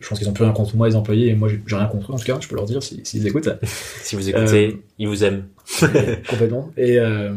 je 0.00 0.08
pense 0.08 0.18
qu'ils 0.18 0.28
ont 0.28 0.32
plus 0.32 0.44
rien 0.44 0.52
contre 0.52 0.76
moi, 0.76 0.88
les 0.88 0.94
employés, 0.94 1.28
et 1.30 1.34
moi, 1.34 1.48
j'ai 1.48 1.76
rien 1.76 1.86
contre 1.86 2.12
eux, 2.12 2.14
en 2.14 2.18
tout 2.18 2.24
cas, 2.24 2.38
je 2.40 2.46
peux 2.46 2.54
leur 2.54 2.64
dire 2.66 2.82
s'ils 2.82 3.04
s'ils 3.04 3.26
écoutent. 3.26 3.48
Si 4.02 4.14
vous 4.14 4.28
écoutez, 4.28 4.68
Euh, 4.68 4.72
ils 4.98 5.08
vous 5.08 5.24
aiment. 5.24 5.44
complètement. 6.28 6.70
Et 6.76 6.98
euh, 7.00 7.32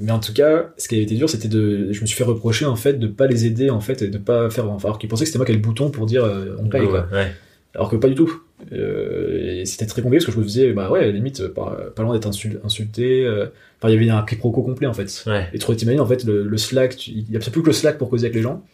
mais 0.00 0.12
en 0.12 0.20
tout 0.20 0.32
cas, 0.32 0.70
ce 0.76 0.86
qui 0.86 0.94
avait 0.94 1.04
été 1.04 1.14
dur, 1.16 1.28
c'était 1.28 1.48
de, 1.48 1.92
je 1.92 2.00
me 2.02 2.06
suis 2.06 2.16
fait 2.16 2.24
reprocher 2.24 2.66
en 2.66 2.76
fait 2.76 2.94
de 2.94 3.06
pas 3.08 3.26
les 3.26 3.46
aider 3.46 3.70
en 3.70 3.80
fait 3.80 4.02
et 4.02 4.08
de 4.08 4.18
pas 4.18 4.48
faire, 4.50 4.70
enfin, 4.70 4.88
alors 4.88 4.98
qu'ils 4.98 5.08
pensaient 5.08 5.24
que 5.24 5.28
c'était 5.28 5.38
moi 5.38 5.46
qui 5.46 5.52
avais 5.52 5.60
le 5.60 5.66
bouton 5.66 5.90
pour 5.90 6.06
dire 6.06 6.24
euh, 6.24 6.56
on 6.58 6.68
paye 6.68 6.86
quoi. 6.86 7.06
Ouais. 7.10 7.32
Alors 7.74 7.90
que 7.90 7.96
pas 7.96 8.08
du 8.08 8.14
tout. 8.14 8.32
Euh, 8.72 9.60
et 9.60 9.64
c'était 9.66 9.86
très 9.86 10.02
compliqué 10.02 10.18
parce 10.18 10.26
que 10.26 10.32
je 10.32 10.38
me 10.38 10.44
disais 10.44 10.72
bah 10.72 10.90
ouais 10.90 11.12
limite 11.12 11.46
pas, 11.48 11.76
pas 11.94 12.02
loin 12.02 12.12
d'être 12.14 12.28
insul- 12.28 12.58
insulté. 12.64 13.24
euh, 13.24 13.46
Enfin 13.80 13.88
il 13.90 13.94
y 13.94 13.96
avait 13.96 14.10
un 14.10 14.24
quiproquo 14.24 14.62
complet 14.62 14.86
en 14.88 14.92
fait. 14.94 15.22
Ouais. 15.26 15.46
Et 15.52 15.58
tu 15.58 15.76
t'imagines 15.76 16.00
en 16.00 16.06
fait 16.06 16.24
le, 16.24 16.42
le 16.42 16.56
Slack, 16.58 17.06
il 17.06 17.30
y 17.30 17.36
a 17.36 17.40
plus 17.40 17.62
que 17.62 17.66
le 17.68 17.72
Slack 17.72 17.98
pour 17.98 18.10
causer 18.10 18.26
avec 18.26 18.34
les 18.34 18.42
gens. 18.42 18.64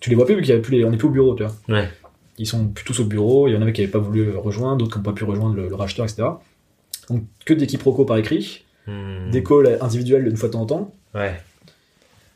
Tu 0.00 0.10
les 0.10 0.16
vois 0.16 0.26
plus 0.26 0.34
vu 0.34 0.42
qu'il 0.42 0.54
y 0.54 0.56
a 0.56 0.60
plus 0.60 0.76
les, 0.76 0.84
on 0.84 0.92
est 0.92 0.96
plus 0.98 1.08
au 1.08 1.12
bureau 1.12 1.34
tu 1.34 1.44
vois. 1.44 1.54
Ouais. 1.68 1.88
Ils 2.38 2.46
sont 2.46 2.66
plus 2.68 2.84
tous 2.84 3.00
au 3.00 3.04
bureau. 3.04 3.48
Il 3.48 3.54
y 3.54 3.56
en 3.56 3.62
avait 3.62 3.72
qui 3.72 3.80
n'avaient 3.80 3.90
pas 3.92 3.98
voulu 3.98 4.30
rejoindre, 4.36 4.76
d'autres 4.78 4.92
qui 4.92 4.98
n'ont 4.98 5.04
pas 5.04 5.12
pu 5.12 5.24
rejoindre 5.24 5.54
le, 5.54 5.68
le 5.68 5.74
racheteur 5.74 6.04
etc. 6.04 6.24
Donc 7.08 7.24
que 7.46 7.54
des 7.54 7.66
quiproquos 7.66 8.04
par 8.04 8.16
écrit 8.18 8.64
Hmm. 8.88 9.30
des 9.30 9.44
calls 9.44 9.78
individuels 9.80 10.26
une 10.26 10.36
fois 10.36 10.48
de 10.48 10.54
temps 10.54 10.62
en 10.62 10.66
temps. 10.66 10.94
Ouais. 11.14 11.34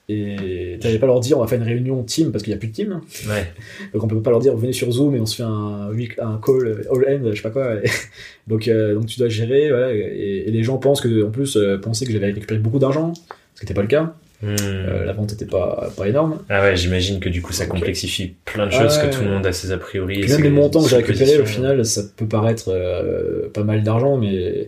Et 0.08 0.78
t'allais 0.80 0.98
pas 0.98 1.06
leur 1.06 1.18
dire 1.18 1.36
on 1.38 1.40
va 1.40 1.48
faire 1.48 1.58
une 1.58 1.66
réunion 1.66 2.02
team 2.04 2.30
parce 2.30 2.44
qu'il 2.44 2.52
y 2.52 2.56
a 2.56 2.58
plus 2.58 2.68
de 2.68 2.72
team. 2.72 3.00
Ouais. 3.28 3.52
Donc 3.92 4.04
on 4.04 4.06
peut 4.06 4.22
pas 4.22 4.30
leur 4.30 4.40
dire 4.40 4.56
venez 4.56 4.72
sur 4.72 4.90
Zoom 4.90 5.16
et 5.16 5.20
on 5.20 5.26
se 5.26 5.36
fait 5.36 5.42
un, 5.42 6.40
call 6.44 6.86
all 6.90 7.04
end, 7.08 7.30
je 7.30 7.36
sais 7.36 7.42
pas 7.42 7.50
quoi. 7.50 7.76
donc, 8.46 8.68
euh, 8.68 8.94
donc 8.94 9.06
tu 9.06 9.18
dois 9.18 9.28
gérer. 9.28 9.68
Voilà, 9.68 9.92
et, 9.92 10.44
et 10.46 10.50
les 10.50 10.62
gens 10.62 10.78
pensent 10.78 11.00
que 11.00 11.26
en 11.26 11.30
plus 11.30 11.56
euh, 11.56 11.78
pensaient 11.78 12.06
que 12.06 12.12
j'avais 12.12 12.26
récupéré 12.26 12.60
beaucoup 12.60 12.78
d'argent, 12.78 13.14
ce 13.54 13.60
qui 13.60 13.64
n'était 13.64 13.74
pas 13.74 13.82
le 13.82 13.88
cas. 13.88 14.14
Hmm. 14.42 14.54
Euh, 14.60 15.04
la 15.06 15.12
vente 15.14 15.32
était 15.32 15.46
pas, 15.46 15.90
pas 15.96 16.08
énorme. 16.08 16.38
Ah 16.50 16.60
ouais, 16.60 16.76
j'imagine 16.76 17.20
que 17.20 17.28
du 17.30 17.40
coup 17.40 17.52
ça 17.52 17.66
complexifie 17.66 18.34
plein 18.44 18.66
de 18.66 18.72
Ah 18.74 18.82
choses 18.82 18.98
ouais. 18.98 19.08
que 19.08 19.16
tout 19.16 19.22
le 19.22 19.30
monde 19.30 19.46
a 19.46 19.52
ses 19.52 19.72
a 19.72 19.78
priori. 19.78 20.22
Et 20.22 20.28
même 20.28 20.42
les 20.42 20.50
montants 20.50 20.82
que 20.82 20.90
j'ai 20.90 20.96
récupérés 20.96 21.38
au 21.38 21.46
final, 21.46 21.84
ça 21.86 22.02
peut 22.16 22.26
paraître 22.26 22.68
euh, 22.68 23.48
pas 23.52 23.64
mal 23.64 23.82
d'argent, 23.82 24.18
mais 24.18 24.34
euh, 24.34 24.64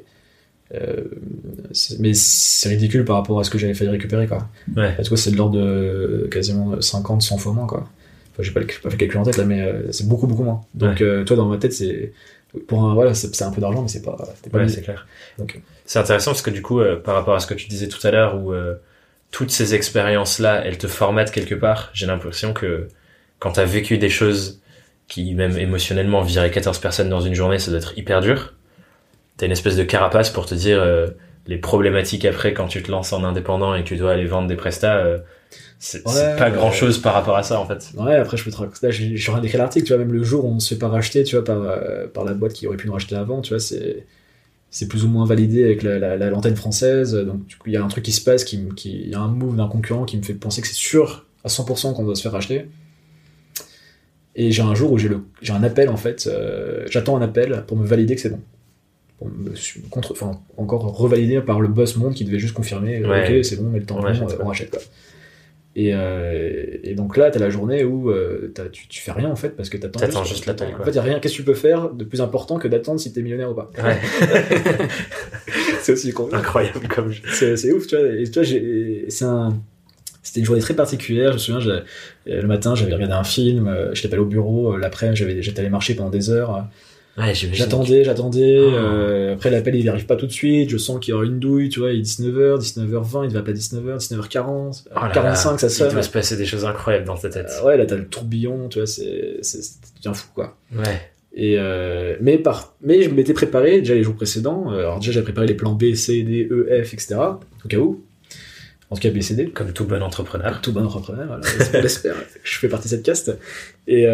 mais 0.71 2.15
c'est 2.15 2.69
ridicule 2.69 3.05
par 3.05 3.17
rapport 3.17 3.41
à 3.41 3.45
ce 3.45 3.51
que 3.51 3.59
j'avais 3.59 3.75
failli 3.75 3.91
récupérer 3.91 4.27
quoi. 4.27 4.49
Ouais. 4.77 4.93
Parce 4.97 5.09
que 5.09 5.17
c'est 5.17 5.31
de 5.31 5.37
l'ordre 5.37 5.59
de 5.59 6.29
quasiment 6.31 6.81
50, 6.81 7.23
100 7.23 7.39
fois 7.39 7.53
moins 7.53 7.67
quoi. 7.67 7.89
Enfin, 8.33 8.43
j'ai 8.43 8.53
pas, 8.53 8.61
pas 8.61 8.67
fait 8.67 8.91
le 8.91 8.97
calcul 8.97 9.19
en 9.19 9.25
tête 9.25 9.37
là, 9.37 9.45
mais 9.45 9.63
euh, 9.63 9.91
c'est 9.93 10.07
beaucoup 10.07 10.27
beaucoup 10.27 10.45
moins. 10.45 10.61
Donc 10.75 11.01
euh, 11.01 11.25
toi 11.25 11.37
dans 11.37 11.47
ma 11.47 11.57
tête 11.57 11.73
c'est 11.73 12.13
pour 12.67 12.85
un 12.85 12.95
voilà 12.95 13.15
c'est 13.15 13.35
c'est 13.35 13.45
un 13.45 13.51
peu 13.51 13.61
d'argent 13.61 13.83
mais 13.83 13.89
c'est 13.89 14.03
pas 14.03 14.17
pas 14.17 14.59
Ouais, 14.59 14.69
c'est 14.69 14.83
clair. 14.83 15.07
Donc, 15.39 15.61
C'est 15.85 15.99
intéressant 15.99 16.33
parce 16.33 16.43
que 16.43 16.51
du 16.51 16.63
coup, 16.63 16.81
euh, 16.81 16.97
par 16.97 17.15
rapport 17.15 17.35
à 17.35 17.41
ce 17.41 17.47
que 17.47 17.55
tu 17.55 17.69
disais 17.69 17.89
tout 17.89 18.05
à 18.07 18.11
l'heure, 18.11 18.37
où 18.43 18.53
euh, 18.53 18.75
toutes 19.31 19.51
ces 19.51 19.75
expériences-là, 19.75 20.63
elles 20.65 20.79
te 20.79 20.87
formatent 20.87 21.31
quelque 21.31 21.55
part, 21.55 21.91
j'ai 21.93 22.07
l'impression 22.07 22.53
que 22.53 22.89
quand 23.39 23.53
t'as 23.53 23.65
vécu 23.65 23.99
des 23.99 24.09
choses 24.09 24.61
qui, 25.07 25.35
même 25.35 25.57
émotionnellement, 25.57 26.23
viraient 26.23 26.51
14 26.51 26.79
personnes 26.81 27.09
dans 27.09 27.21
une 27.21 27.35
journée, 27.35 27.59
ça 27.59 27.71
doit 27.71 27.81
être 27.81 27.97
hyper 27.97 28.21
dur. 28.21 28.55
T'as 29.39 29.47
une 29.47 29.53
espèce 29.53 29.77
de 29.77 29.85
carapace 29.85 30.31
pour 30.31 30.47
te 30.47 30.55
dire 30.57 30.81
euh, 30.83 31.09
les 31.49 31.59
problématiques 31.59 32.27
après 32.27 32.55
quand 32.55 32.69
tu 32.69 32.83
te 32.83 32.91
lances 32.93 33.13
en 33.15 33.25
indépendant 33.25 33.75
et 33.77 33.85
que 33.85 33.89
tu 33.89 33.97
dois 33.97 34.13
aller 34.13 34.27
vendre 34.27 34.49
des 34.49 34.57
prestats, 34.57 34.99
euh, 34.99 35.19
c'est 35.79 36.05
Ouais, 36.05 36.13
pas 36.37 36.51
ouais. 36.51 36.57
grand-chose 36.57 36.99
par 37.01 37.15
rapport 37.15 37.37
à 37.37 37.43
ça 37.45 37.61
en 37.61 37.67
fait. 37.67 37.95
Ouais, 37.97 38.15
après 38.17 38.37
je 38.37 38.45
peux 38.45 38.51
te 38.51 38.57
raconter. 38.57 38.87
Là, 38.87 38.91
j'ai- 38.93 39.17
je 39.17 39.21
suis 39.23 39.31
en 39.31 39.35
train 39.35 39.43
d'écrire 39.43 39.61
l'article, 39.61 39.87
tu 39.87 39.93
vois, 39.95 39.99
même 40.05 40.13
le 40.13 40.23
jour 40.23 40.45
où 40.45 40.49
on 40.49 40.61
se 40.61 40.75
fait 40.75 40.79
pas 40.79 40.89
racheter, 40.89 41.25
tu 41.25 41.37
vois, 41.37 41.45
par, 41.45 41.61
euh, 41.63 42.07
par 42.09 42.25
la 42.25 42.35
boîte 42.35 42.53
qui 42.53 42.67
aurait 42.67 42.77
pu 42.77 42.87
nous 42.87 42.93
racheter 42.93 43.17
avant, 43.17 43.41
tu 43.41 43.51
vois, 43.51 43.61
c'est 43.61 44.07
c'est 44.71 44.89
plus 44.89 45.05
ou 45.05 45.09
moins 45.09 45.27
validé 45.27 45.65
avec 45.65 45.83
la, 45.83 45.99
la, 45.99 46.17
la- 46.17 46.31
l'antenne 46.31 46.57
française. 46.57 47.15
Donc 47.15 47.47
du 47.47 47.57
coup, 47.57 47.69
il 47.69 47.75
y 47.75 47.79
a 47.79 47.85
un 47.85 47.89
truc 47.89 48.05
qui 48.05 48.13
se 48.13 48.23
passe, 48.23 48.45
qui, 48.45 48.59
me- 48.59 48.75
qui, 48.75 49.03
il 49.03 49.11
y 49.11 49.15
a 49.15 49.21
un 49.21 49.29
move 49.29 49.57
d'un 49.57 49.69
concurrent 49.69 50.05
qui 50.07 50.19
me 50.19 50.23
fait 50.25 50.35
penser 50.35 50.63
que 50.63 50.69
c'est 50.69 50.75
sûr 50.75 51.27
à 51.45 51.49
100% 51.51 51.95
qu'on 51.95 52.05
doit 52.05 52.17
se 52.17 52.23
faire 52.23 52.33
racheter. 52.33 52.67
Et 54.35 54.53
j'ai 54.53 54.63
un 54.63 54.75
jour 54.75 54.93
où 54.93 54.99
j'ai 54.99 55.09
le 55.09 55.21
j'ai 55.43 55.53
un 55.53 55.63
appel 55.63 55.89
en 55.89 55.97
fait, 55.97 56.27
euh, 56.27 56.85
j'attends 56.91 57.17
un 57.17 57.23
appel 57.23 57.65
pour 57.67 57.77
me 57.77 57.85
valider 57.87 58.15
que 58.15 58.21
c'est 58.21 58.31
bon. 58.31 58.41
Bon, 59.21 59.53
contre, 59.91 60.13
enfin, 60.13 60.33
encore 60.57 60.83
revalidé 60.97 61.41
par 61.41 61.61
le 61.61 61.69
boss 61.69 61.97
monde 61.97 62.15
qui 62.15 62.25
devait 62.25 62.39
juste 62.39 62.55
confirmer, 62.55 62.99
euh, 63.03 63.09
Ouais. 63.09 63.39
ok, 63.39 63.45
c'est 63.45 63.57
bon, 63.57 63.69
mais 63.71 63.81
le 63.81 63.87
temps 63.87 63.97
On 63.97 64.01
bon, 64.01 64.07
rachète, 64.07 64.25
quoi. 64.37 64.45
on 64.45 64.49
rachète 64.49 64.71
quoi. 64.71 64.81
Et, 65.77 65.91
euh, 65.95 66.65
et 66.83 66.95
donc 66.95 67.17
là, 67.17 67.31
t'as 67.31 67.39
la 67.39 67.51
journée 67.51 67.85
où 67.85 68.11
euh, 68.11 68.51
t'as- 68.53 68.69
tu, 68.69 68.89
tu 68.89 69.01
fais 69.01 69.13
rien 69.13 69.31
en 69.31 69.37
fait 69.37 69.51
parce 69.51 69.69
que 69.69 69.77
t'attends 69.77 70.25
juste 70.25 70.47
l'appel, 70.47 70.71
quoi. 70.73 70.81
En 70.81 70.85
fait, 70.85 70.93
y 70.93 70.99
a 70.99 71.03
rien. 71.03 71.21
Qu'est-ce 71.21 71.35
que 71.35 71.39
tu 71.39 71.45
peux 71.45 71.55
faire 71.55 71.91
de 71.91 72.03
plus 72.05 72.21
important 72.21 72.59
que 72.59 72.67
d'attendre 72.67 72.99
si 72.99 73.13
t'es 73.13 73.23
millionnaire 73.23 73.51
ou 73.51 73.55
pas? 73.55 73.71
Ouais. 73.79 73.97
C'est 75.83 75.93
aussi 75.93 76.13
con. 76.13 76.29
Incroyable 76.33 76.87
comme 76.89 77.11
jeu. 77.13 77.23
c'est 77.57 77.73
ouf, 77.73 77.87
tu 77.87 77.97
vois. 77.97 78.07
Et 78.09 78.25
tu 78.25 78.33
vois, 78.33 78.43
j'ai- 78.43 79.05
c'est 79.09 79.25
un. 79.25 79.57
C'était 80.23 80.41
une 80.41 80.47
journée 80.47 80.61
très 80.61 80.75
particulière. 80.75 81.31
Je 81.39 81.53
me 81.53 81.61
souviens, 81.61 81.83
le 82.27 82.47
matin, 82.47 82.75
j'avais 82.75 82.93
regardé 82.93 83.15
un 83.15 83.25
film. 83.25 83.67
pas 84.09 84.15
allé 84.15 84.23
au 84.23 84.27
bureau. 84.27 84.77
L'après, 84.77 85.15
j'étais 85.17 85.61
allé 85.61 85.71
marcher 85.71 85.95
pendant 85.95 86.11
des 86.11 86.29
heures. 86.31 86.67
Ouais. 87.19 87.35
J'attendais, 87.35 88.05
j'attendais. 88.05 88.59
Oh. 88.61 88.71
euh, 88.75 89.35
après, 89.35 89.51
l'appel, 89.51 89.75
il 89.75 89.89
arrive 89.89 90.07
pas 90.07 90.17
tout 90.17 90.27
de 90.27 90.33
suite. 90.33 90.71
Je 90.71 90.77
sens 90.79 91.01
qu'il 91.01 91.13
y 91.13 91.15
aura 91.15 91.25
une 91.25 91.39
douille. 91.41 91.69
Tu 91.69 91.81
vois, 91.81 91.93
il 91.93 92.01
est 92.01 92.03
19h, 92.03 92.59
19h20. 92.61 93.25
Il 93.25 93.35
va 93.35 93.43
pas 93.43 93.53
19h, 93.53 93.99
19h40. 93.99 94.85
Oh 94.91 94.95
là 94.95 95.03
là, 95.09 95.11
45, 95.13 95.59
ça 95.61 95.67
Il 95.67 95.71
sonne. 95.71 95.93
doit 95.93 96.03
se 96.03 96.11
passer 96.11 96.37
des 96.37 96.47
choses 96.47 96.65
incroyables 96.65 97.05
dans 97.07 97.17
ta 97.17 97.29
tête. 97.29 97.49
Euh, 97.61 97.67
ouais, 97.67 97.77
là, 97.77 97.87
t'as 97.87 97.97
le 97.97 98.07
tourbillon. 98.07 98.69
Tu 98.69 98.79
vois, 98.79 98.87
c'est 98.87 99.41
bien 100.01 100.15
fou, 100.15 100.29
quoi. 100.35 100.57
Ouais. 100.77 101.01
Et 101.35 101.57
euh, 101.59 102.17
mais 102.21 102.39
par 102.39 102.75
mais 102.81 103.03
je 103.03 103.11
m'étais 103.11 103.35
préparé 103.35 103.81
déjà 103.81 103.95
les 103.95 104.03
jours 104.03 104.15
précédents. 104.15 104.71
Alors 104.71 104.99
déjà 104.99 105.13
j'avais 105.13 105.25
préparé 105.25 105.47
les 105.47 105.55
plans 105.55 105.73
B, 105.75 105.95
C, 105.95 106.23
D, 106.23 106.49
E, 106.51 106.67
F, 106.83 106.95
etc. 106.95 107.17
Au 107.65 107.69
cas 107.69 107.77
où. 107.77 108.03
En 108.91 108.97
tout 108.97 109.03
cas 109.03 109.11
B, 109.11 109.21
C, 109.21 109.35
D. 109.35 109.51
Comme 109.51 109.73
tout 109.73 109.85
bon 109.85 110.03
entrepreneur. 110.03 110.61
Tout 110.63 110.73
bon 110.73 110.85
entrepreneur. 110.85 111.27
Voilà, 111.27 111.43
j'espère-. 111.83 112.15
Je 112.43 112.59
fais 112.59 112.69
partie 112.69 112.87
de 112.87 112.91
cette 112.91 113.03
caste. 113.05 113.37
Et 113.87 114.07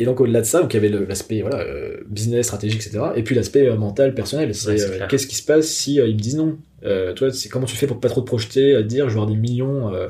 et 0.00 0.04
donc 0.04 0.20
au-delà 0.20 0.40
de 0.40 0.46
ça, 0.46 0.60
donc 0.62 0.72
il 0.74 0.82
y 0.82 0.84
avait 0.86 1.06
l'aspect 1.06 1.40
voilà 1.42 1.60
euh, 1.60 1.98
business, 2.08 2.46
stratégique, 2.46 2.80
etc. 2.84 3.04
Et 3.16 3.22
puis 3.22 3.34
l'aspect 3.34 3.68
euh, 3.68 3.76
mental, 3.76 4.14
personnel. 4.14 4.54
C'est 4.54 4.70
Ouais, 4.70 4.80
euh, 5.02 5.06
qu'est-ce 5.08 5.26
qui 5.26 5.36
se 5.36 5.44
passe 5.44 5.68
si 5.68 5.96
ils 5.96 6.14
me 6.16 6.20
disent 6.20 6.36
non? 6.36 6.56
Toi, 7.16 7.30
c'est 7.32 7.48
comment 7.48 7.66
tu 7.66 7.76
fais 7.76 7.86
pour 7.86 8.00
pas 8.00 8.08
trop 8.08 8.20
te 8.22 8.26
projeter, 8.26 8.74
à 8.74 8.82
dire 8.82 9.08
je 9.08 9.14
vais 9.14 9.20
avoir 9.20 9.26
des 9.26 9.36
millions. 9.40 9.92
Euh, 9.94 10.08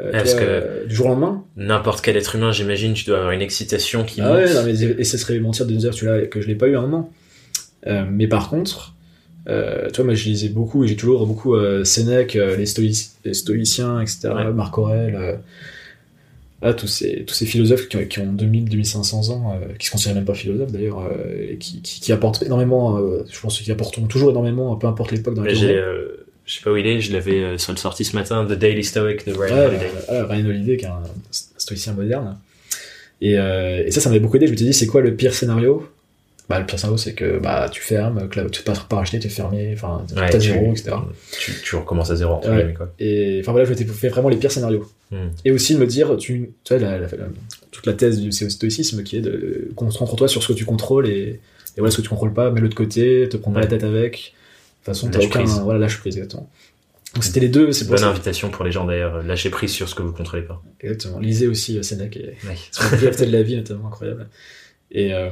euh, 0.00 0.12
parce 0.12 0.32
toi, 0.32 0.40
que- 0.40 0.46
euh, 0.46 0.84
du 0.86 0.94
jour 0.94 1.06
au 1.06 1.08
lendemain? 1.10 1.44
N'importe 1.56 2.02
quel 2.02 2.16
être 2.16 2.34
humain, 2.36 2.52
j'imagine, 2.52 2.92
tu 2.94 3.04
dois 3.06 3.16
avoir 3.18 3.32
une 3.32 3.40
excitation 3.42 4.04
qui 4.04 4.20
Ah 4.20 4.28
monte. 4.28 4.36
ouais, 4.38 4.54
non, 4.54 4.62
mais, 4.64 4.74
et 5.00 5.04
ce 5.04 5.16
serait 5.18 5.38
mentir 5.38 5.66
de 5.66 5.74
dire 5.74 5.94
que 6.30 6.40
je 6.40 6.46
l'ai 6.46 6.54
pas 6.54 6.66
eu 6.68 6.76
à 6.76 6.80
un 6.80 6.82
moment. 6.82 7.10
Euh, 7.86 8.04
mais 8.10 8.26
par 8.26 8.50
contre, 8.50 8.94
euh, 9.48 9.88
vois, 9.94 10.04
moi 10.06 10.14
je 10.14 10.24
lisais 10.28 10.48
beaucoup 10.48 10.84
et 10.84 10.88
j'ai 10.88 10.96
toujours 10.96 11.26
beaucoup 11.26 11.54
Sénèque, 11.84 12.34
les, 12.34 12.66
stoïci- 12.66 13.10
les 13.24 13.32
stoïciens, 13.34 14.00
etc., 14.00 14.28
Ouais. 14.34 14.52
Marc 14.52 14.76
Aurèle, 14.76 15.38
ah, 16.62 16.72
tous, 16.72 16.86
ces, 16.86 17.24
tous 17.24 17.34
ces 17.34 17.46
philosophes 17.46 17.88
qui 17.88 17.96
ont, 17.96 18.04
qui 18.04 18.18
ont 18.20 18.32
2000-2500 18.32 19.30
ans, 19.30 19.52
euh, 19.54 19.74
qui 19.78 19.86
se 19.86 19.90
considèrent 19.90 20.14
même 20.16 20.24
pas 20.24 20.34
philosophes 20.34 20.72
d'ailleurs, 20.72 21.00
euh, 21.00 21.52
et 21.52 21.56
qui, 21.58 21.82
qui, 21.82 22.00
qui 22.00 22.12
apportent 22.12 22.42
énormément, 22.42 22.98
euh, 22.98 23.24
je 23.30 23.38
pense 23.40 23.60
qu'ils 23.60 23.72
apporteront 23.72 24.06
toujours 24.06 24.30
énormément, 24.30 24.74
peu 24.76 24.86
importe 24.86 25.12
l'époque 25.12 25.34
dans 25.34 25.42
laquelle 25.42 25.70
euh, 25.70 26.26
je 26.46 26.54
sais 26.54 26.60
pas 26.62 26.72
où 26.72 26.76
il 26.76 26.86
est, 26.86 27.00
je 27.00 27.12
l'avais 27.12 27.58
sur 27.58 27.72
le 27.72 27.78
sorti 27.78 28.04
ce 28.04 28.14
matin, 28.16 28.46
The 28.46 28.52
Daily 28.52 28.84
Stoic 28.84 29.26
de 29.26 29.32
Ryan 29.32 29.66
Holiday. 29.66 29.90
ah, 30.08 30.24
Ryan 30.24 30.46
Holiday, 30.46 30.76
qui 30.76 30.84
est 30.84 30.88
un 30.88 31.02
stoïcien 31.30 31.92
moderne. 31.92 32.38
Et, 33.20 33.38
euh, 33.38 33.82
et 33.84 33.90
ça, 33.90 34.00
ça 34.00 34.10
m'avait 34.10 34.20
beaucoup 34.20 34.36
aidé. 34.36 34.46
Je 34.46 34.52
me 34.52 34.56
suis 34.56 34.66
dit, 34.66 34.72
c'est 34.72 34.86
quoi 34.86 35.00
le 35.00 35.14
pire 35.14 35.34
scénario? 35.34 35.88
Bah, 36.48 36.60
Le 36.60 36.66
pire 36.66 36.78
scénario, 36.78 36.96
c'est 36.96 37.14
que 37.14 37.38
bah, 37.38 37.68
tu 37.70 37.80
fermes, 37.82 38.28
que 38.28 38.40
là, 38.40 38.48
tu 38.50 38.62
peux 38.62 38.72
pas 38.72 38.78
pas 38.88 38.96
racheter, 38.96 39.18
tu 39.18 39.26
es 39.26 39.30
fermé, 39.30 39.70
enfin, 39.74 40.04
Ouais, 40.16 40.30
t'as 40.30 40.38
tu- 40.38 40.48
zéro, 40.48 40.70
etc. 40.72 40.92
Tu, 41.38 41.52
tu 41.64 41.76
recommences 41.76 42.10
à 42.10 42.16
zéro, 42.16 42.34
entre 42.34 42.50
Ouais. 42.50 42.74
quoi. 42.76 42.92
Et 42.98 43.38
enfin 43.40 43.52
voilà, 43.52 43.64
je 43.64 43.70
m'étais 43.70 43.84
fait 43.84 44.08
vraiment 44.08 44.28
les 44.28 44.36
pires 44.36 44.52
scénarios. 44.52 44.88
Hmm. 45.10 45.28
Et 45.44 45.50
aussi 45.52 45.74
de 45.74 45.78
me 45.80 45.86
dire, 45.86 46.16
tu, 46.16 46.50
tu 46.64 46.74
vois, 46.76 46.82
la- 46.82 46.98
la- 46.98 47.06
la- 47.08 47.28
toute 47.70 47.86
la 47.86 47.92
thèse 47.94 48.20
du 48.20 48.32
stoïcisme 48.32 49.02
qui 49.02 49.16
est 49.18 49.20
de 49.20 49.70
concentre-toi 49.76 50.28
sur 50.28 50.42
ce 50.42 50.48
que 50.48 50.52
tu 50.58 50.64
contrôles 50.64 51.08
et, 51.08 51.12
et 51.12 51.40
voilà, 51.78 51.90
ce 51.90 51.96
que 51.98 52.02
tu 52.02 52.08
contrôles 52.08 52.32
pas, 52.32 52.50
mets-le 52.50 52.68
de 52.68 52.74
côté, 52.74 53.28
te 53.28 53.36
prends 53.36 53.50
pas 53.52 53.58
Ouais. 53.58 53.64
la 53.64 53.70
tête 53.70 53.84
avec. 53.84 54.12
De 54.12 54.16
toute 54.16 54.94
façon, 54.94 55.08
t'as 55.10 55.18
aucun. 55.18 55.40
prise. 55.40 55.60
Voilà, 55.62 55.80
lâche 55.80 55.98
prise, 55.98 56.16
exactement. 56.16 56.48
Donc 57.14 57.24
c'était 57.24 57.40
les 57.40 57.48
deux, 57.48 57.72
c'est 57.72 57.86
Bonne 57.88 57.98
ça. 57.98 58.08
invitation 58.10 58.50
pour 58.50 58.64
les 58.64 58.70
gens 58.72 58.84
d'ailleurs, 58.84 59.22
lâcher 59.22 59.48
prise 59.50 59.70
sur 59.72 59.88
ce 59.88 59.94
que 59.94 60.02
vous 60.02 60.12
contrôlez 60.12 60.42
pas. 60.42 60.62
Exactement. 60.80 61.18
Lisez 61.18 61.46
aussi 61.46 61.78
euh, 61.78 61.82
Sénèque 61.82 62.16
et 62.18 62.34
Ouais. 62.46 62.56
liberté 62.92 63.26
de 63.26 63.32
la 63.32 63.42
vie, 63.42 63.56
notamment 63.56 63.88
incroyable. 63.88 64.28
Et 64.92 65.12
euh, 65.12 65.28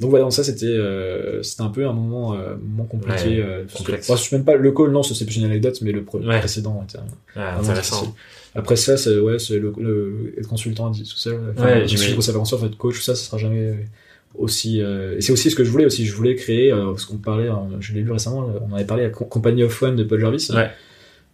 donc 0.00 0.10
voilà, 0.10 0.24
donc 0.24 0.32
ça 0.32 0.42
c'était 0.44 0.66
euh, 0.66 1.42
c'était 1.42 1.62
un 1.62 1.68
peu 1.68 1.86
un 1.86 1.92
moment, 1.92 2.34
euh, 2.34 2.56
moment 2.60 2.84
compliqué. 2.84 3.28
Ouais, 3.28 3.40
euh, 3.40 3.62
parce 3.62 3.72
que- 3.74 3.78
complexe. 3.78 4.08
même 4.32 4.44
pas 4.44 4.56
le 4.56 4.72
call, 4.72 4.90
non, 4.90 5.02
ça, 5.02 5.14
c'est 5.14 5.24
plus 5.24 5.36
une 5.36 5.44
anecdote, 5.44 5.78
mais 5.82 5.92
le 5.92 6.04
Ouais. 6.14 6.38
précédent 6.40 6.84
était 6.88 6.98
intéressant. 7.36 8.14
Après 8.54 8.74
ça, 8.76 8.96
c'est 8.96 9.18
ouais, 9.18 9.38
c'est 9.38 9.58
le, 9.58 9.72
le 9.78 10.34
être 10.38 10.48
consultant 10.48 10.86
tout 11.04 11.16
seul. 11.16 11.38
Enfin, 11.56 11.64
Ouais, 11.64 11.86
je 11.86 11.96
aventure, 12.30 12.58
en 12.58 12.60
fait, 12.60 12.76
coach, 12.76 12.96
tout 12.96 13.00
ça, 13.02 13.14
ça 13.14 13.22
sera 13.24 13.38
jamais 13.38 13.86
aussi. 14.36 14.80
et 14.80 15.20
c'est 15.20 15.32
aussi 15.32 15.50
ce 15.50 15.54
que 15.56 15.62
je 15.64 15.70
voulais 15.70 15.84
aussi. 15.86 16.04
Je 16.04 16.12
voulais 16.14 16.34
créer, 16.34 16.70
parce 16.72 17.04
qu'on 17.04 17.16
parlait, 17.18 17.48
hein, 17.48 17.68
je 17.80 17.92
l'ai 17.94 18.00
lu 18.02 18.10
récemment, 18.10 18.50
on 18.68 18.74
avait 18.74 18.84
parlé 18.84 19.04
à 19.04 19.10
Co- 19.10 19.26
Company 19.26 19.62
of 19.62 19.80
One 19.82 19.94
de 19.96 20.02
Paul 20.04 20.20
Jarvis, 20.20 20.48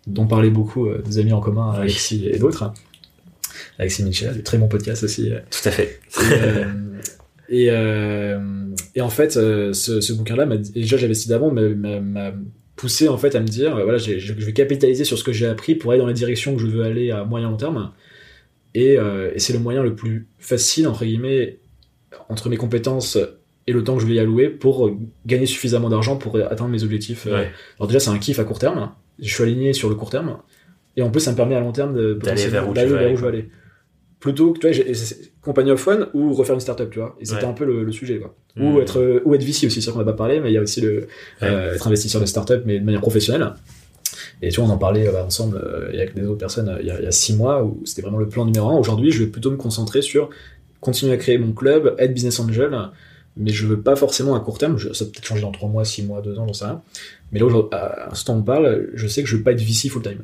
dont 0.06 0.26
parlaient 0.26 0.50
beaucoup 0.50 0.86
des 1.06 1.18
amis 1.18 1.32
en 1.32 1.40
commun. 1.40 1.72
Alexis 1.72 2.26
et 2.28 2.38
d'autres. 2.38 2.72
Alexis 3.78 4.02
Michel, 4.04 4.42
très 4.42 4.58
bon 4.58 4.68
podcast 4.68 5.02
aussi. 5.04 5.30
Tout 5.50 5.68
à 5.68 5.70
fait. 5.70 6.00
et, 6.20 6.64
et, 7.48 7.66
euh, 7.70 8.38
et 8.94 9.00
en 9.00 9.08
fait, 9.10 9.36
euh, 9.36 9.72
ce, 9.72 10.00
ce 10.00 10.12
bouquin-là, 10.12 10.46
m'a- 10.46 10.56
déjà 10.56 10.96
j'avais 10.96 11.12
décidé 11.12 11.34
avant, 11.34 11.50
m'a- 11.52 12.32
poussé 12.76 13.06
en 13.08 13.16
fait 13.18 13.36
à 13.36 13.40
me 13.40 13.46
dire, 13.46 13.76
euh, 13.76 13.84
voilà, 13.84 13.98
je, 13.98 14.18
je 14.18 14.32
vais 14.32 14.52
capitaliser 14.52 15.04
sur 15.04 15.16
ce 15.16 15.22
que 15.22 15.32
j'ai 15.32 15.46
appris 15.46 15.76
pour 15.76 15.92
aller 15.92 16.00
dans 16.00 16.08
les 16.08 16.12
directions 16.14 16.54
que 16.56 16.60
je 16.60 16.66
veux 16.66 16.82
aller 16.82 17.12
à 17.12 17.24
moyen 17.24 17.48
long 17.48 17.56
terme. 17.56 17.92
Et, 18.74 18.98
euh, 18.98 19.30
et 19.32 19.38
c'est 19.38 19.52
le 19.52 19.60
moyen 19.60 19.82
le 19.84 19.94
plus 19.94 20.26
facile 20.38 20.88
entre 20.88 21.04
guillemets 21.04 21.58
entre 22.28 22.48
mes 22.48 22.56
compétences 22.56 23.16
et 23.68 23.72
le 23.72 23.84
temps 23.84 23.94
que 23.96 24.02
je 24.02 24.06
vais 24.08 24.14
y 24.14 24.18
allouer 24.18 24.48
pour 24.48 24.90
gagner 25.24 25.46
suffisamment 25.46 25.88
d'argent 25.88 26.16
pour 26.16 26.36
atteindre 26.36 26.68
mes 26.70 26.82
objectifs. 26.82 27.26
Ouais. 27.26 27.50
Alors 27.78 27.86
déjà, 27.86 28.00
c'est 28.00 28.10
un 28.10 28.18
kiff 28.18 28.40
à 28.40 28.44
court 28.44 28.58
terme. 28.58 28.90
Je 29.20 29.32
suis 29.32 29.42
aligné 29.44 29.72
sur 29.72 29.88
le 29.88 29.94
court 29.94 30.10
terme. 30.10 30.38
Et 30.96 31.02
en 31.02 31.10
plus, 31.10 31.20
ça 31.20 31.30
me 31.30 31.36
permet 31.36 31.54
à 31.54 31.60
long 31.60 31.72
terme 31.72 31.94
de 31.94 32.14
D'aller 32.14 32.42
vers 32.48 32.68
où 32.68 32.72
où 33.12 33.16
je 33.16 33.22
veux 33.22 33.28
aller. 33.28 33.48
Plutôt 34.24 34.54
que, 34.54 34.58
tu 34.60 34.72
vois, 34.72 34.86
Company 35.42 35.70
of 35.70 35.86
One 35.86 36.08
ou 36.14 36.32
refaire 36.32 36.54
une 36.54 36.60
startup, 36.60 36.88
tu 36.90 36.98
vois. 36.98 37.14
Et 37.20 37.26
c'était 37.26 37.42
Ouais. 37.42 37.48
un 37.50 37.52
peu 37.52 37.66
le, 37.66 37.84
le 37.84 37.92
sujet, 37.92 38.18
quoi. 38.18 38.34
Hmm. 38.56 38.74
Ou 38.74 38.80
être, 38.80 38.98
euh, 38.98 39.20
ou 39.26 39.34
être 39.34 39.44
VC 39.44 39.66
aussi, 39.66 39.70
c'est 39.74 39.80
sûr 39.82 39.92
qu'on 39.92 39.98
n'a 39.98 40.04
pas 40.06 40.14
parlé, 40.14 40.40
mais 40.40 40.50
il 40.50 40.54
y 40.54 40.56
a 40.56 40.62
aussi 40.62 40.80
le, 40.80 41.06
euh, 41.42 41.74
être 41.74 41.86
investisseur 41.86 42.22
de 42.22 42.26
startup, 42.26 42.62
mais 42.64 42.78
de 42.80 42.84
manière 42.86 43.02
professionnelle. 43.02 43.52
Et 44.40 44.48
tu 44.48 44.60
vois, 44.60 44.70
on 44.70 44.72
en 44.72 44.78
parlait 44.78 45.06
euh, 45.06 45.24
ensemble 45.24 45.58
euh, 45.58 45.88
avec 45.90 46.14
des 46.14 46.22
autres 46.24 46.38
personnes 46.38 46.70
euh, 46.70 46.78
il 46.80 46.86
y, 46.86 46.90
a, 46.90 46.98
il 47.00 47.04
y 47.04 47.06
a 47.06 47.10
six 47.12 47.36
mois 47.36 47.62
où 47.64 47.82
c'était 47.84 48.00
vraiment 48.00 48.16
le 48.18 48.26
plan 48.28 48.46
numéro 48.46 48.68
un. 48.70 48.78
Aujourd'hui, 48.78 49.10
je 49.10 49.22
vais 49.24 49.28
plutôt 49.30 49.50
me 49.50 49.56
concentrer 49.58 50.00
sur 50.00 50.30
continuer 50.80 51.12
à 51.12 51.16
créer 51.18 51.36
mon 51.36 51.52
club, 51.52 51.94
être 51.98 52.14
business 52.14 52.40
angel, 52.40 52.70
mais 53.36 53.50
je 53.50 53.66
veux 53.66 53.80
pas 53.80 53.96
forcément 53.96 54.34
à 54.34 54.40
court 54.40 54.56
terme. 54.58 54.78
Je, 54.78 54.92
ça 54.94 55.04
peut 55.04 55.10
peut-être 55.12 55.26
changer 55.26 55.42
dans 55.42 55.52
trois 55.52 55.68
mois, 55.68 55.84
six 55.84 56.02
mois, 56.02 56.22
deux 56.22 56.38
ans, 56.38 56.46
j'en 56.46 56.52
sais 56.54 56.64
rien. 56.64 56.80
Mais 57.32 57.40
là, 57.40 57.46
à 57.72 58.14
ce 58.14 58.24
temps 58.24 58.36
on 58.36 58.42
parle, 58.42 58.88
je 58.94 59.06
sais 59.06 59.22
que 59.22 59.28
je 59.28 59.36
veux 59.36 59.42
pas 59.42 59.52
être 59.52 59.60
VC 59.60 59.88
full 59.90 60.02
time. 60.02 60.22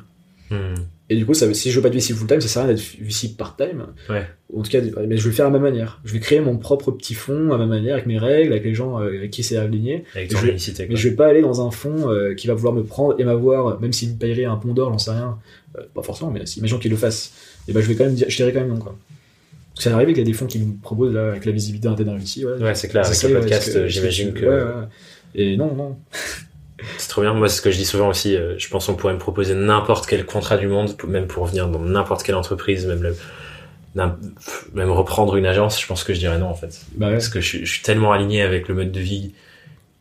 Hmm. 0.51 0.75
Et 1.09 1.15
du 1.15 1.25
coup, 1.25 1.33
ça, 1.33 1.51
si 1.53 1.71
je 1.71 1.75
veux 1.77 1.81
pas 1.81 1.87
être 1.89 1.95
VC 1.95 2.13
full 2.13 2.27
time, 2.27 2.39
ça 2.41 2.47
sert 2.47 2.61
à 2.61 2.65
rien 2.65 2.73
d'être 2.75 2.83
VC 3.01 3.35
part 3.37 3.57
time. 3.57 3.87
Ouais. 4.09 4.25
En 4.55 4.61
tout 4.61 4.69
cas, 4.71 4.79
mais 5.07 5.17
je 5.17 5.23
vais 5.23 5.29
le 5.29 5.35
faire 5.35 5.45
à 5.47 5.49
ma 5.49 5.59
manière. 5.59 5.99
Je 6.05 6.13
vais 6.13 6.19
créer 6.19 6.39
mon 6.39 6.57
propre 6.57 6.91
petit 6.91 7.13
fonds 7.15 7.51
à 7.51 7.57
ma 7.57 7.65
manière, 7.65 7.95
avec 7.95 8.05
mes 8.05 8.17
règles, 8.17 8.51
avec 8.53 8.63
les 8.63 8.73
gens 8.73 8.99
euh, 9.01 9.07
avec 9.07 9.31
qui 9.31 9.43
c'est 9.43 9.57
aligné. 9.57 10.03
Avec 10.15 10.31
je- 10.37 10.47
unicité, 10.47 10.87
Mais 10.89 10.95
je 10.95 11.09
vais 11.09 11.15
pas 11.15 11.27
aller 11.27 11.41
dans 11.41 11.65
un 11.65 11.71
fonds 11.71 12.09
euh, 12.09 12.33
qui 12.35 12.47
va 12.47 12.53
vouloir 12.53 12.73
me 12.73 12.83
prendre 12.83 13.15
et 13.19 13.23
m'avoir, 13.25 13.79
même 13.81 13.91
s'il 13.91 14.11
me 14.11 14.15
payerait 14.17 14.45
un 14.45 14.55
pont 14.57 14.73
d'or, 14.73 14.89
j'en 14.91 14.97
sais 14.99 15.11
rien. 15.11 15.37
Euh, 15.77 15.81
pas 15.93 16.01
forcément, 16.03 16.31
mais 16.31 16.41
imaginons 16.57 16.79
qu'il 16.79 16.91
le 16.91 16.97
fasse. 16.97 17.33
Et 17.67 17.73
ben 17.73 17.81
je 17.81 17.87
vais 17.87 17.95
quand 17.95 18.05
même 18.05 18.15
dire, 18.15 18.27
je 18.29 18.35
dirais 18.37 18.53
quand 18.53 18.59
même 18.61 18.69
non, 18.69 18.77
quoi. 18.77 18.95
Parce 19.73 19.85
que 19.85 19.89
ça 19.89 19.95
arrive 19.95 20.09
qu'il 20.09 20.17
y 20.17 20.21
a 20.21 20.25
des 20.25 20.33
fonds 20.33 20.47
qui 20.47 20.59
me 20.59 20.73
proposent, 20.81 21.13
là, 21.13 21.29
avec 21.31 21.45
la 21.45 21.51
visibilité 21.53 21.87
d'un 22.03 22.13
réussi, 22.13 22.45
ouais. 22.45 22.53
Ouais, 22.61 22.75
c'est 22.75 22.87
clair, 22.89 23.05
avec 23.05 23.15
Ça, 23.17 23.27
le 23.29 23.39
podcast, 23.39 23.73
que- 23.73 23.87
j'imagine 23.87 24.33
que 24.33 24.45
Ouais, 24.45 24.63
ouais. 24.63 24.87
Et 25.35 25.55
non, 25.57 25.73
non. 25.75 25.97
c'est 26.97 27.09
trop 27.09 27.21
bien. 27.21 27.33
Moi, 27.33 27.49
c'est 27.49 27.57
ce 27.57 27.61
que 27.61 27.71
je 27.71 27.77
dis 27.77 27.85
souvent 27.85 28.09
aussi, 28.09 28.35
euh, 28.35 28.55
je 28.57 28.67
pense 28.69 28.87
qu'on 28.87 28.95
pourrait 28.95 29.13
me 29.13 29.19
proposer 29.19 29.53
n'importe 29.55 30.07
quel 30.07 30.25
contrat 30.25 30.57
du 30.57 30.67
monde, 30.67 30.95
même 31.07 31.27
pour 31.27 31.45
venir 31.45 31.67
dans 31.67 31.79
n'importe 31.79 32.23
quelle 32.23 32.35
entreprise, 32.35 32.85
même 32.85 33.03
le, 33.03 33.15
même 34.73 34.89
reprendre 34.89 35.35
une 35.35 35.45
agence, 35.45 35.81
je 35.81 35.87
pense 35.87 36.03
que 36.03 36.13
je 36.13 36.19
dirais 36.19 36.37
non, 36.37 36.47
en 36.47 36.55
fait. 36.55 36.81
Bah 36.95 37.07
ouais. 37.07 37.13
Parce 37.13 37.29
que 37.29 37.41
je 37.41 37.47
suis, 37.47 37.65
je 37.65 37.71
suis 37.71 37.81
tellement 37.81 38.11
aligné 38.13 38.41
avec 38.41 38.67
le 38.67 38.75
mode 38.75 38.91
de 38.91 38.99
vie 38.99 39.33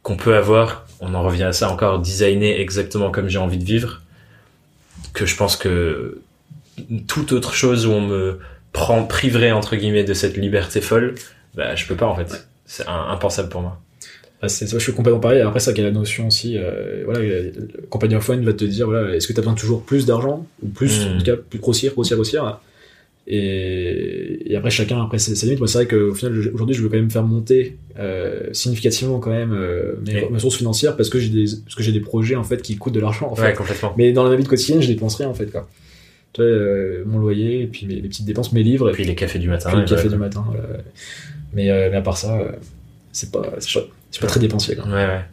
qu'on 0.02 0.16
peut 0.16 0.36
avoir, 0.36 0.86
on 1.00 1.14
en 1.14 1.22
revient 1.22 1.44
à 1.44 1.52
ça 1.52 1.70
encore, 1.70 1.98
designer 1.98 2.58
exactement 2.58 3.10
comme 3.10 3.28
j'ai 3.28 3.38
envie 3.38 3.58
de 3.58 3.64
vivre, 3.64 4.00
que 5.12 5.26
je 5.26 5.36
pense 5.36 5.56
que 5.56 6.22
toute 7.06 7.32
autre 7.32 7.52
chose 7.52 7.86
où 7.86 7.92
on 7.92 8.00
me 8.00 8.38
prend, 8.72 9.04
priverait 9.04 9.52
entre 9.52 9.76
guillemets 9.76 10.04
de 10.04 10.14
cette 10.14 10.36
liberté 10.36 10.80
folle, 10.80 11.14
bah 11.54 11.74
je 11.74 11.86
peux 11.86 11.96
pas 11.96 12.06
en 12.06 12.16
fait. 12.16 12.46
C'est 12.64 12.86
impensable 12.86 13.48
pour 13.48 13.62
moi. 13.62 13.80
Ah, 14.42 14.48
c'est 14.48 14.66
ça, 14.66 14.78
je 14.78 14.82
suis 14.82 14.92
complètement 14.94 15.20
pareil. 15.20 15.40
Après, 15.42 15.60
ça, 15.60 15.72
qu'il 15.74 15.82
y 15.84 15.86
a 15.86 15.90
la 15.90 15.94
notion 15.94 16.28
aussi, 16.28 16.56
euh, 16.56 17.02
voilà, 17.04 17.20
le 17.20 17.52
Company 17.90 18.14
of 18.14 18.26
One 18.28 18.42
va 18.44 18.54
te 18.54 18.64
dire, 18.64 18.86
voilà, 18.86 19.14
est-ce 19.14 19.28
que 19.28 19.34
tu 19.34 19.38
as 19.38 19.42
besoin 19.42 19.52
de 19.54 19.58
toujours 19.60 19.82
plus 19.82 20.06
d'argent 20.06 20.46
ou 20.62 20.68
plus, 20.68 21.04
Mm. 21.06 21.08
en 21.14 21.18
tout 21.18 21.24
cas, 21.24 21.36
plus 21.36 21.58
grossir, 21.58 21.92
grossir, 21.92 22.16
grossir. 22.16 22.58
Et, 23.26 24.52
et 24.52 24.56
après, 24.56 24.70
chacun, 24.70 25.02
après, 25.02 25.18
ses, 25.18 25.44
limites. 25.44 25.58
Moi, 25.60 25.68
c'est 25.68 25.78
vrai 25.84 25.86
qu'au 25.86 26.14
final, 26.14 26.32
aujourd'hui, 26.54 26.74
je 26.74 26.82
veux 26.82 26.88
quand 26.88 26.96
même 26.96 27.10
faire 27.10 27.22
monter 27.22 27.76
euh, 27.98 28.48
significativement 28.52 29.18
quand 29.20 29.30
même 29.30 29.52
euh, 29.52 29.94
mes, 30.06 30.14
Oui. 30.16 30.20
mes 30.30 30.34
ressources 30.34 30.56
financières 30.56 30.96
parce 30.96 31.10
que 31.10 31.18
j'ai 31.20 31.28
des, 31.28 31.44
parce 31.64 31.74
que 31.76 31.82
j'ai 31.82 31.92
des 31.92 32.00
projets 32.00 32.34
en 32.34 32.42
fait 32.44 32.60
qui 32.62 32.76
coûtent 32.76 32.94
de 32.94 33.00
l'argent. 33.00 33.28
En 33.30 33.36
fait. 33.36 33.42
Ouais, 33.42 33.52
complètement. 33.52 33.94
Mais 33.98 34.12
dans 34.12 34.28
la 34.28 34.34
vie 34.36 34.44
quotidienne, 34.44 34.80
je 34.82 34.88
dépense 34.88 35.16
rien 35.16 35.28
en 35.28 35.34
fait, 35.34 35.46
quoi. 35.52 35.68
Tu 36.32 36.40
vois, 36.42 36.50
euh, 36.50 37.02
mon 37.06 37.18
loyer, 37.18 37.62
et 37.62 37.66
puis 37.66 37.86
mes, 37.86 37.96
les 37.96 38.08
petites 38.08 38.24
dépenses, 38.26 38.52
mes 38.52 38.62
livres, 38.62 38.88
Et 38.90 38.92
puis 38.92 39.04
les 39.04 39.14
cafés 39.14 39.38
du 39.38 39.48
matin. 39.48 39.68
puis 39.70 39.78
le 39.78 39.84
et 39.84 39.88
café 39.88 40.02
voilà, 40.08 40.14
du 40.16 40.18
matin. 40.18 40.44
voilà. 40.48 40.64
Mais, 41.52 41.66
mais 41.90 41.96
à 41.96 42.00
part 42.02 42.16
ça, 42.16 42.38
c'est 43.12 43.30
pas, 43.30 43.42
c'est 43.58 43.72
pas, 43.80 43.86
c'est 44.10 44.20
pas 44.20 44.26
très 44.26 44.40
dépensier. 44.40 44.76
Quoi. 44.76 44.86
Ouais, 44.86 45.06
ouais. 45.06 45.24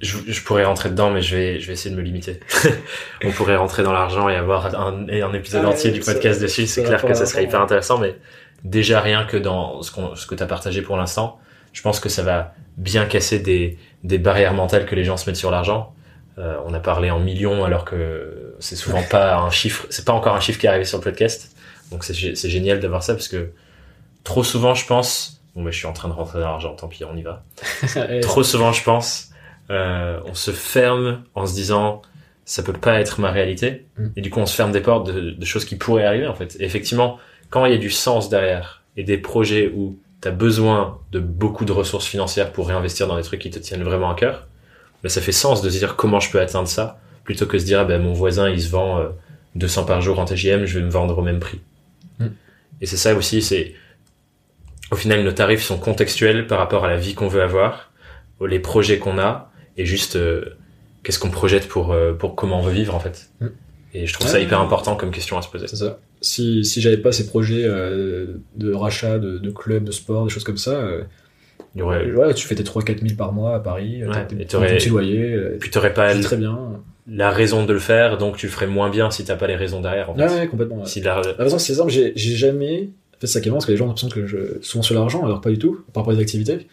je, 0.00 0.16
je, 0.26 0.42
pourrais 0.42 0.64
rentrer 0.64 0.90
dedans, 0.90 1.10
mais 1.10 1.22
je 1.22 1.36
vais, 1.36 1.60
je 1.60 1.66
vais 1.66 1.72
essayer 1.74 1.94
de 1.94 2.00
me 2.00 2.04
limiter. 2.04 2.40
On 3.24 3.30
pourrait 3.32 3.56
rentrer 3.56 3.82
dans 3.82 3.92
l'argent 3.92 4.28
et 4.28 4.36
avoir 4.36 4.74
un, 4.74 5.08
un 5.08 5.32
épisode 5.34 5.62
Ah, 5.64 5.68
entier 5.70 5.90
du 5.90 6.02
ça- 6.02 6.12
podcast 6.14 6.40
dessus. 6.40 6.66
C'est 6.66 6.82
clair 6.84 7.04
que 7.04 7.14
ça 7.14 7.26
serait 7.26 7.44
hyper 7.44 7.60
intéressant, 7.60 7.98
mais 7.98 8.16
déjà 8.64 9.00
rien 9.00 9.24
que 9.24 9.36
dans 9.36 9.82
ce, 9.82 9.90
qu'on 9.92 10.14
ce 10.16 10.26
que 10.26 10.34
tu 10.34 10.42
as 10.42 10.46
partagé 10.46 10.82
pour 10.82 10.96
l'instant, 10.96 11.38
je 11.72 11.82
pense 11.82 12.00
que 12.00 12.08
ça 12.08 12.22
va 12.22 12.54
bien 12.76 13.04
casser 13.06 13.38
des, 13.38 13.78
des 14.04 14.18
barrières 14.18 14.54
mentales 14.54 14.86
que 14.86 14.94
les 14.94 15.04
gens 15.04 15.16
se 15.16 15.28
mettent 15.28 15.36
sur 15.36 15.50
l'argent. 15.50 15.92
Euh, 16.38 16.56
on 16.66 16.74
a 16.74 16.80
parlé 16.80 17.10
en 17.10 17.18
millions 17.18 17.64
alors 17.64 17.84
que 17.86 18.54
c'est 18.58 18.76
souvent 18.76 19.02
pas 19.10 19.36
un 19.38 19.50
chiffre, 19.50 19.86
c'est 19.90 20.04
pas 20.04 20.12
encore 20.12 20.34
un 20.36 20.40
chiffre 20.40 20.58
qui 20.58 20.66
est 20.66 20.68
arrivé 20.68 20.84
sur 20.84 20.98
le 20.98 21.04
podcast. 21.04 21.54
Donc 21.90 22.04
c'est 22.04 22.14
génial 22.50 22.80
d'avoir 22.80 23.02
ça 23.02 23.14
parce 23.14 23.28
que 23.28 23.50
trop 24.24 24.42
souvent 24.42 24.74
je 24.74 24.84
pense, 24.86 25.35
bon 25.56 25.64
bah 25.64 25.70
je 25.70 25.78
suis 25.78 25.86
en 25.86 25.92
train 25.92 26.08
de 26.08 26.12
rentrer 26.14 26.38
dans 26.38 26.46
l'argent, 26.46 26.74
tant 26.74 26.86
pis 26.86 27.04
on 27.04 27.16
y 27.16 27.22
va. 27.22 27.44
Trop 28.22 28.42
souvent, 28.44 28.72
je 28.72 28.84
pense, 28.84 29.30
euh, 29.70 30.20
on 30.26 30.34
se 30.34 30.52
ferme 30.52 31.22
en 31.34 31.46
se 31.46 31.54
disant 31.54 32.02
ça 32.44 32.62
peut 32.62 32.72
pas 32.72 33.00
être 33.00 33.20
ma 33.20 33.32
réalité, 33.32 33.86
Mm. 33.98 34.06
et 34.16 34.20
du 34.20 34.30
coup 34.30 34.40
on 34.40 34.46
se 34.46 34.54
ferme 34.54 34.72
des 34.72 34.80
portes 34.80 35.06
de, 35.12 35.30
de 35.30 35.44
choses 35.44 35.64
qui 35.64 35.76
pourraient 35.76 36.04
arriver 36.04 36.26
en 36.26 36.34
fait. 36.34 36.56
Et 36.60 36.64
effectivement, 36.64 37.18
quand 37.50 37.64
il 37.66 37.72
y 37.72 37.74
a 37.74 37.78
du 37.78 37.90
sens 37.90 38.28
derrière 38.28 38.82
et 38.96 39.04
des 39.04 39.18
projets 39.18 39.72
où 39.74 39.98
tu 40.22 40.28
as 40.28 40.30
besoin 40.30 40.98
de 41.12 41.18
beaucoup 41.20 41.64
de 41.64 41.72
ressources 41.72 42.06
financières 42.06 42.52
pour 42.52 42.68
réinvestir 42.68 43.06
dans 43.06 43.16
des 43.16 43.22
trucs 43.22 43.40
qui 43.40 43.50
te 43.50 43.58
tiennent 43.58 43.82
vraiment 43.82 44.10
à 44.10 44.14
cœur, 44.14 44.46
ben, 45.02 45.08
ça 45.08 45.20
fait 45.20 45.32
sens 45.32 45.62
de 45.62 45.70
se 45.70 45.78
dire 45.78 45.96
comment 45.96 46.20
je 46.20 46.30
peux 46.30 46.40
atteindre 46.40 46.68
ça, 46.68 46.98
plutôt 47.24 47.46
que 47.46 47.58
se 47.58 47.64
dire 47.64 47.80
ah 47.80 47.84
ben 47.84 48.00
mon 48.02 48.12
voisin 48.12 48.48
il 48.48 48.60
se 48.60 48.70
vend 48.70 48.98
euh, 48.98 49.08
200 49.56 49.84
par 49.84 50.00
jour 50.00 50.18
en 50.18 50.24
TGM, 50.24 50.64
je 50.66 50.78
vais 50.78 50.84
me 50.84 50.90
vendre 50.90 51.18
au 51.18 51.22
même 51.22 51.40
prix. 51.40 51.60
Mm. 52.18 52.26
Et 52.80 52.86
c'est 52.86 52.96
ça 52.96 53.14
aussi, 53.14 53.42
c'est 53.42 53.74
au 54.90 54.96
final 54.96 55.22
nos 55.24 55.32
tarifs 55.32 55.62
sont 55.62 55.78
contextuels 55.78 56.46
par 56.46 56.58
rapport 56.58 56.84
à 56.84 56.88
la 56.88 56.96
vie 56.96 57.14
qu'on 57.14 57.28
veut 57.28 57.42
avoir, 57.42 57.90
les 58.46 58.58
projets 58.58 58.98
qu'on 58.98 59.18
a 59.18 59.50
et 59.76 59.84
juste 59.86 60.16
euh, 60.16 60.44
qu'est-ce 61.02 61.18
qu'on 61.18 61.30
projette 61.30 61.68
pour 61.68 61.92
euh, 61.92 62.12
pour 62.12 62.34
comment 62.34 62.60
on 62.60 62.62
veut 62.62 62.72
vivre 62.72 62.94
en 62.94 63.00
fait. 63.00 63.30
Mm. 63.40 63.46
Et 63.94 64.06
je 64.06 64.12
trouve 64.12 64.26
Ouais. 64.26 64.32
ça 64.32 64.40
hyper 64.40 64.60
important 64.60 64.94
comme 64.96 65.10
question 65.10 65.38
à 65.38 65.42
se 65.42 65.48
poser. 65.48 65.66
C'est 65.68 65.76
ça. 65.76 65.98
Si, 66.20 66.64
si 66.64 66.80
j'avais 66.80 66.96
pas 66.98 67.12
ces 67.12 67.26
projets 67.26 67.64
euh, 67.64 68.26
de 68.56 68.72
rachat, 68.72 69.18
de, 69.18 69.38
de 69.38 69.50
clubs, 69.50 69.84
de 69.84 69.90
sport, 69.92 70.24
des 70.24 70.30
choses 70.30 70.44
comme 70.44 70.56
ça, 70.58 70.72
euh, 70.72 71.02
Il 71.74 71.80
y 71.80 71.82
aurait- 71.82 72.10
ouais, 72.12 72.34
tu 72.34 72.46
fais 72.46 72.54
tes 72.54 72.62
3-4 72.62 73.00
000 73.00 73.14
par 73.16 73.32
mois 73.32 73.54
à 73.54 73.60
Paris, 73.60 74.02
Ouais, 74.04 74.10
t'as 74.12 74.20
tes- 74.24 74.34
et 74.40 74.44
ton 74.46 74.58
t'aurais- 74.58 74.76
petit 74.76 74.88
loyer, 74.88 75.38
Puis 75.60 75.70
t'aurais 75.70 75.92
pas 75.94 76.14
très 76.20 76.36
bien. 76.36 76.58
la 77.06 77.30
raison 77.30 77.64
de 77.64 77.72
le 77.72 77.78
faire, 77.78 78.18
donc 78.18 78.36
tu 78.38 78.46
le 78.46 78.52
ferais 78.52 78.66
moins 78.66 78.90
bien 78.90 79.10
si 79.10 79.24
t'as 79.24 79.36
pas 79.36 79.46
les 79.46 79.56
raisons 79.56 79.80
derrière. 79.80 80.10
En 80.10 80.14
fait. 80.14 80.24
Ouais, 80.26 80.46
complètement. 80.48 80.80
ouais. 80.80 80.86
Si 80.86 81.00
la... 81.00 81.20
La 81.38 81.44
raison, 81.44 81.58
c'est 81.58 81.74
simple, 81.74 81.90
j'ai 81.90 82.12
jamais. 82.16 82.90
En 83.16 83.20
fait, 83.20 83.26
c'est 83.26 83.34
ça 83.34 83.40
qui 83.40 83.48
est 83.48 83.50
marrant, 83.50 83.58
parce 83.58 83.66
que 83.66 83.72
les 83.72 83.78
gens 83.78 83.84
ont 83.84 83.88
l'impression 83.88 84.08
que 84.08 84.26
je. 84.26 84.36
souvent 84.62 84.82
sur 84.82 84.94
l'argent, 84.94 85.24
alors 85.24 85.40
pas 85.40 85.50
du 85.50 85.58
tout, 85.58 85.80
par 85.92 86.02
rapport 86.02 86.12
à 86.12 86.16
des 86.16 86.22
activités. 86.22 86.66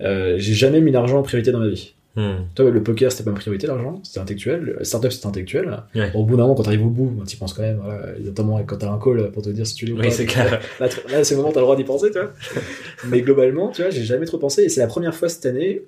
Euh, 0.00 0.36
j'ai 0.38 0.54
jamais 0.54 0.80
mis 0.80 0.90
l'argent 0.90 1.18
en 1.18 1.22
priorité 1.22 1.52
dans 1.52 1.58
ma 1.60 1.68
vie. 1.68 1.94
Hmm. 2.16 2.38
Toi, 2.56 2.70
le 2.70 2.82
poker, 2.82 3.12
c'était 3.12 3.22
pas 3.22 3.30
ma 3.30 3.36
priorité, 3.38 3.66
l'argent, 3.68 4.00
c'était 4.02 4.18
intellectuel. 4.18 4.76
Le 4.78 4.84
startup, 4.84 5.12
c'était 5.12 5.26
intellectuel. 5.26 5.82
Ouais. 5.94 6.10
Au 6.14 6.24
bout 6.24 6.36
d'un 6.36 6.42
moment, 6.42 6.54
quand 6.56 6.64
t'arrives 6.64 6.84
au 6.84 6.88
bout, 6.90 7.22
tu 7.26 7.36
penses 7.36 7.52
quand 7.52 7.62
même, 7.62 7.78
voilà, 7.84 8.18
notamment 8.18 8.60
quand 8.64 8.76
t'as 8.78 8.90
un 8.90 8.98
call 8.98 9.30
pour 9.30 9.42
te 9.42 9.50
dire 9.50 9.64
si 9.66 9.74
tu 9.76 9.86
l'es 9.86 9.92
ou 9.92 9.96
Oui, 9.98 10.06
pas. 10.06 10.10
c'est 10.10 10.26
clair. 10.26 10.60
Là, 10.80 10.88
c'est 11.22 11.30
le 11.30 11.36
moment 11.36 11.50
où 11.50 11.52
t'as 11.52 11.60
le 11.60 11.64
droit 11.66 11.76
d'y 11.76 11.84
penser, 11.84 12.10
tu 12.10 12.18
vois. 12.18 12.32
Mais 13.08 13.20
globalement, 13.20 13.68
tu 13.70 13.82
vois, 13.82 13.90
j'ai 13.90 14.02
jamais 14.02 14.26
trop 14.26 14.38
pensé, 14.38 14.62
et 14.64 14.68
c'est 14.68 14.80
la 14.80 14.88
première 14.88 15.14
fois 15.14 15.28
cette 15.28 15.46
année 15.46 15.82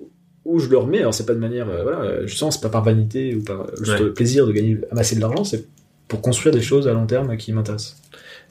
où 0.45 0.59
je 0.59 0.69
le 0.69 0.77
remets. 0.77 0.99
Alors, 0.99 1.13
c'est 1.13 1.25
pas 1.25 1.33
de 1.33 1.39
manière, 1.39 1.67
euh, 1.69 1.83
voilà, 1.83 1.99
euh, 2.01 2.27
justement, 2.27 2.51
c'est 2.51 2.61
pas 2.61 2.69
par 2.69 2.83
vanité 2.85 3.35
ou 3.35 3.43
par 3.43 3.61
euh, 3.61 3.65
juste 3.81 3.99
Ouais. 3.99 4.09
plaisir 4.11 4.47
de 4.47 4.51
gagner, 4.53 4.77
amasser 4.91 5.15
de 5.17 5.21
l'argent, 5.21 5.43
c'est 5.43 5.65
pour 6.07 6.21
construire 6.21 6.53
des 6.55 6.61
choses 6.61 6.87
à 6.87 6.93
long 6.93 7.05
terme 7.05 7.35
qui 7.37 7.51
m'intéressent. 7.51 7.97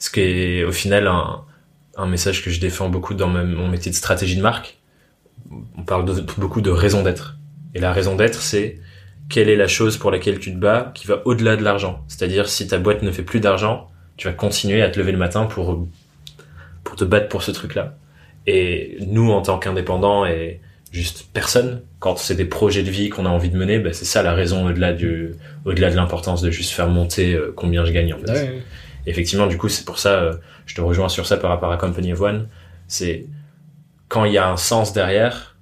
Ce 0.03 0.09
qui 0.09 0.19
est 0.19 0.65
au 0.65 0.73
final 0.73 1.07
un, 1.07 2.05
message 2.07 2.43
que 2.43 2.49
je 2.49 2.59
défends 2.59 2.89
beaucoup 2.89 3.13
dans 3.13 3.29
mon 3.29 3.69
métier 3.69 3.89
de 3.89 3.95
stratégie 3.95 4.35
de 4.35 4.41
marque. 4.41 4.77
On 5.77 5.83
parle 5.83 6.03
beaucoup 6.37 6.59
de 6.59 6.69
raison 6.69 7.03
d'être. 7.03 7.37
Et 7.73 7.79
la 7.79 7.93
raison 7.93 8.17
d'être, 8.17 8.41
c'est 8.41 8.81
quelle 9.29 9.47
est 9.47 9.55
la 9.55 9.69
chose 9.69 9.95
pour 9.95 10.11
laquelle 10.11 10.39
tu 10.39 10.51
te 10.51 10.57
bats 10.57 10.91
qui 10.93 11.07
va 11.07 11.21
au-delà 11.23 11.55
de 11.55 11.63
l'argent. 11.63 12.03
C'est-à-dire 12.09 12.49
si 12.49 12.67
ta 12.67 12.79
boîte 12.79 13.01
ne 13.01 13.11
fait 13.11 13.23
plus 13.23 13.39
d'argent, 13.39 13.91
tu 14.17 14.27
vas 14.27 14.33
continuer 14.33 14.81
à 14.81 14.89
te 14.89 14.99
lever 14.99 15.13
le 15.13 15.17
matin 15.17 15.45
pour, 15.45 15.87
pour 16.83 16.97
te 16.97 17.05
battre 17.05 17.29
pour 17.29 17.41
ce 17.41 17.51
truc-là. 17.51 17.95
Et 18.45 18.97
nous, 19.07 19.31
en 19.31 19.41
tant 19.41 19.57
qu'indépendants 19.57 20.25
et 20.25 20.59
juste 20.91 21.27
personne, 21.31 21.81
quand 21.99 22.17
c'est 22.17 22.35
des 22.35 22.43
projets 22.43 22.83
de 22.83 22.91
vie 22.91 23.07
qu'on 23.07 23.25
a 23.25 23.29
envie 23.29 23.49
de 23.49 23.57
mener, 23.57 23.79
bah, 23.79 23.93
c'est 23.93 24.03
ça 24.03 24.21
la 24.21 24.33
raison 24.33 24.67
au-delà 24.67 24.91
du, 24.91 25.35
au-delà 25.63 25.89
de 25.89 25.95
l'importance 25.95 26.41
de 26.41 26.51
juste 26.51 26.71
faire 26.71 26.89
monter 26.89 27.35
euh, 27.35 27.53
combien 27.55 27.85
je 27.85 27.93
gagne 27.93 28.13
en 28.13 28.17
fait. 28.17 28.61
Effectivement, 29.05 29.47
du 29.47 29.57
coup, 29.57 29.69
c'est 29.69 29.85
pour 29.85 29.99
ça, 29.99 30.13
euh, 30.21 30.33
je 30.65 30.75
te 30.75 30.81
rejoins 30.81 31.09
sur 31.09 31.25
ça 31.25 31.37
par 31.37 31.49
rapport 31.49 31.71
à 31.71 31.77
Company 31.77 32.13
of 32.13 32.21
One. 32.21 32.47
C'est 32.87 33.25
quand 34.07 34.25
il 34.25 34.33
y 34.33 34.37
a 34.37 34.49
un 34.49 34.57
sens 34.57 34.93
derrière, 34.93 35.55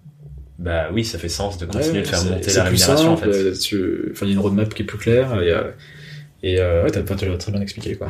bah 0.59 0.89
oui, 0.93 1.03
ça 1.03 1.17
fait 1.17 1.29
sens 1.29 1.57
de 1.57 1.65
continuer 1.65 1.97
Ouais, 1.99 2.01
de 2.01 2.07
faire 2.07 2.23
monter 2.23 2.53
la 2.53 2.63
rémunération 2.65 3.17
simple, 3.17 3.29
en 3.29 3.33
fait. 3.33 3.53
tu- 3.59 4.09
Enfin, 4.11 4.25
il 4.25 4.29
y 4.29 4.31
a 4.31 4.33
une 4.35 4.39
roadmap 4.39 4.73
qui 4.73 4.83
est 4.83 4.85
plus 4.85 4.97
claire. 4.99 5.41
Et, 5.41 5.51
euh, 5.51 5.63
et 6.43 6.59
euh, 6.59 6.83
ouais, 6.83 6.91
t'as 6.91 6.99
l'as 7.01 7.37
très 7.37 7.51
bien 7.51 7.61
expliqué, 7.61 7.95
quoi. 7.95 8.09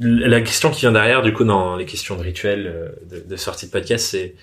La 0.00 0.40
question 0.40 0.70
qui 0.70 0.80
vient 0.80 0.92
derrière, 0.92 1.22
du 1.22 1.32
coup, 1.32 1.44
dans 1.44 1.76
les 1.76 1.84
questions 1.84 2.16
de 2.16 2.22
rituel 2.22 2.66
euh, 2.66 2.88
de, 3.10 3.22
de 3.28 3.36
sortie 3.36 3.66
de 3.66 3.70
podcast, 3.70 4.06
c'est 4.06 4.34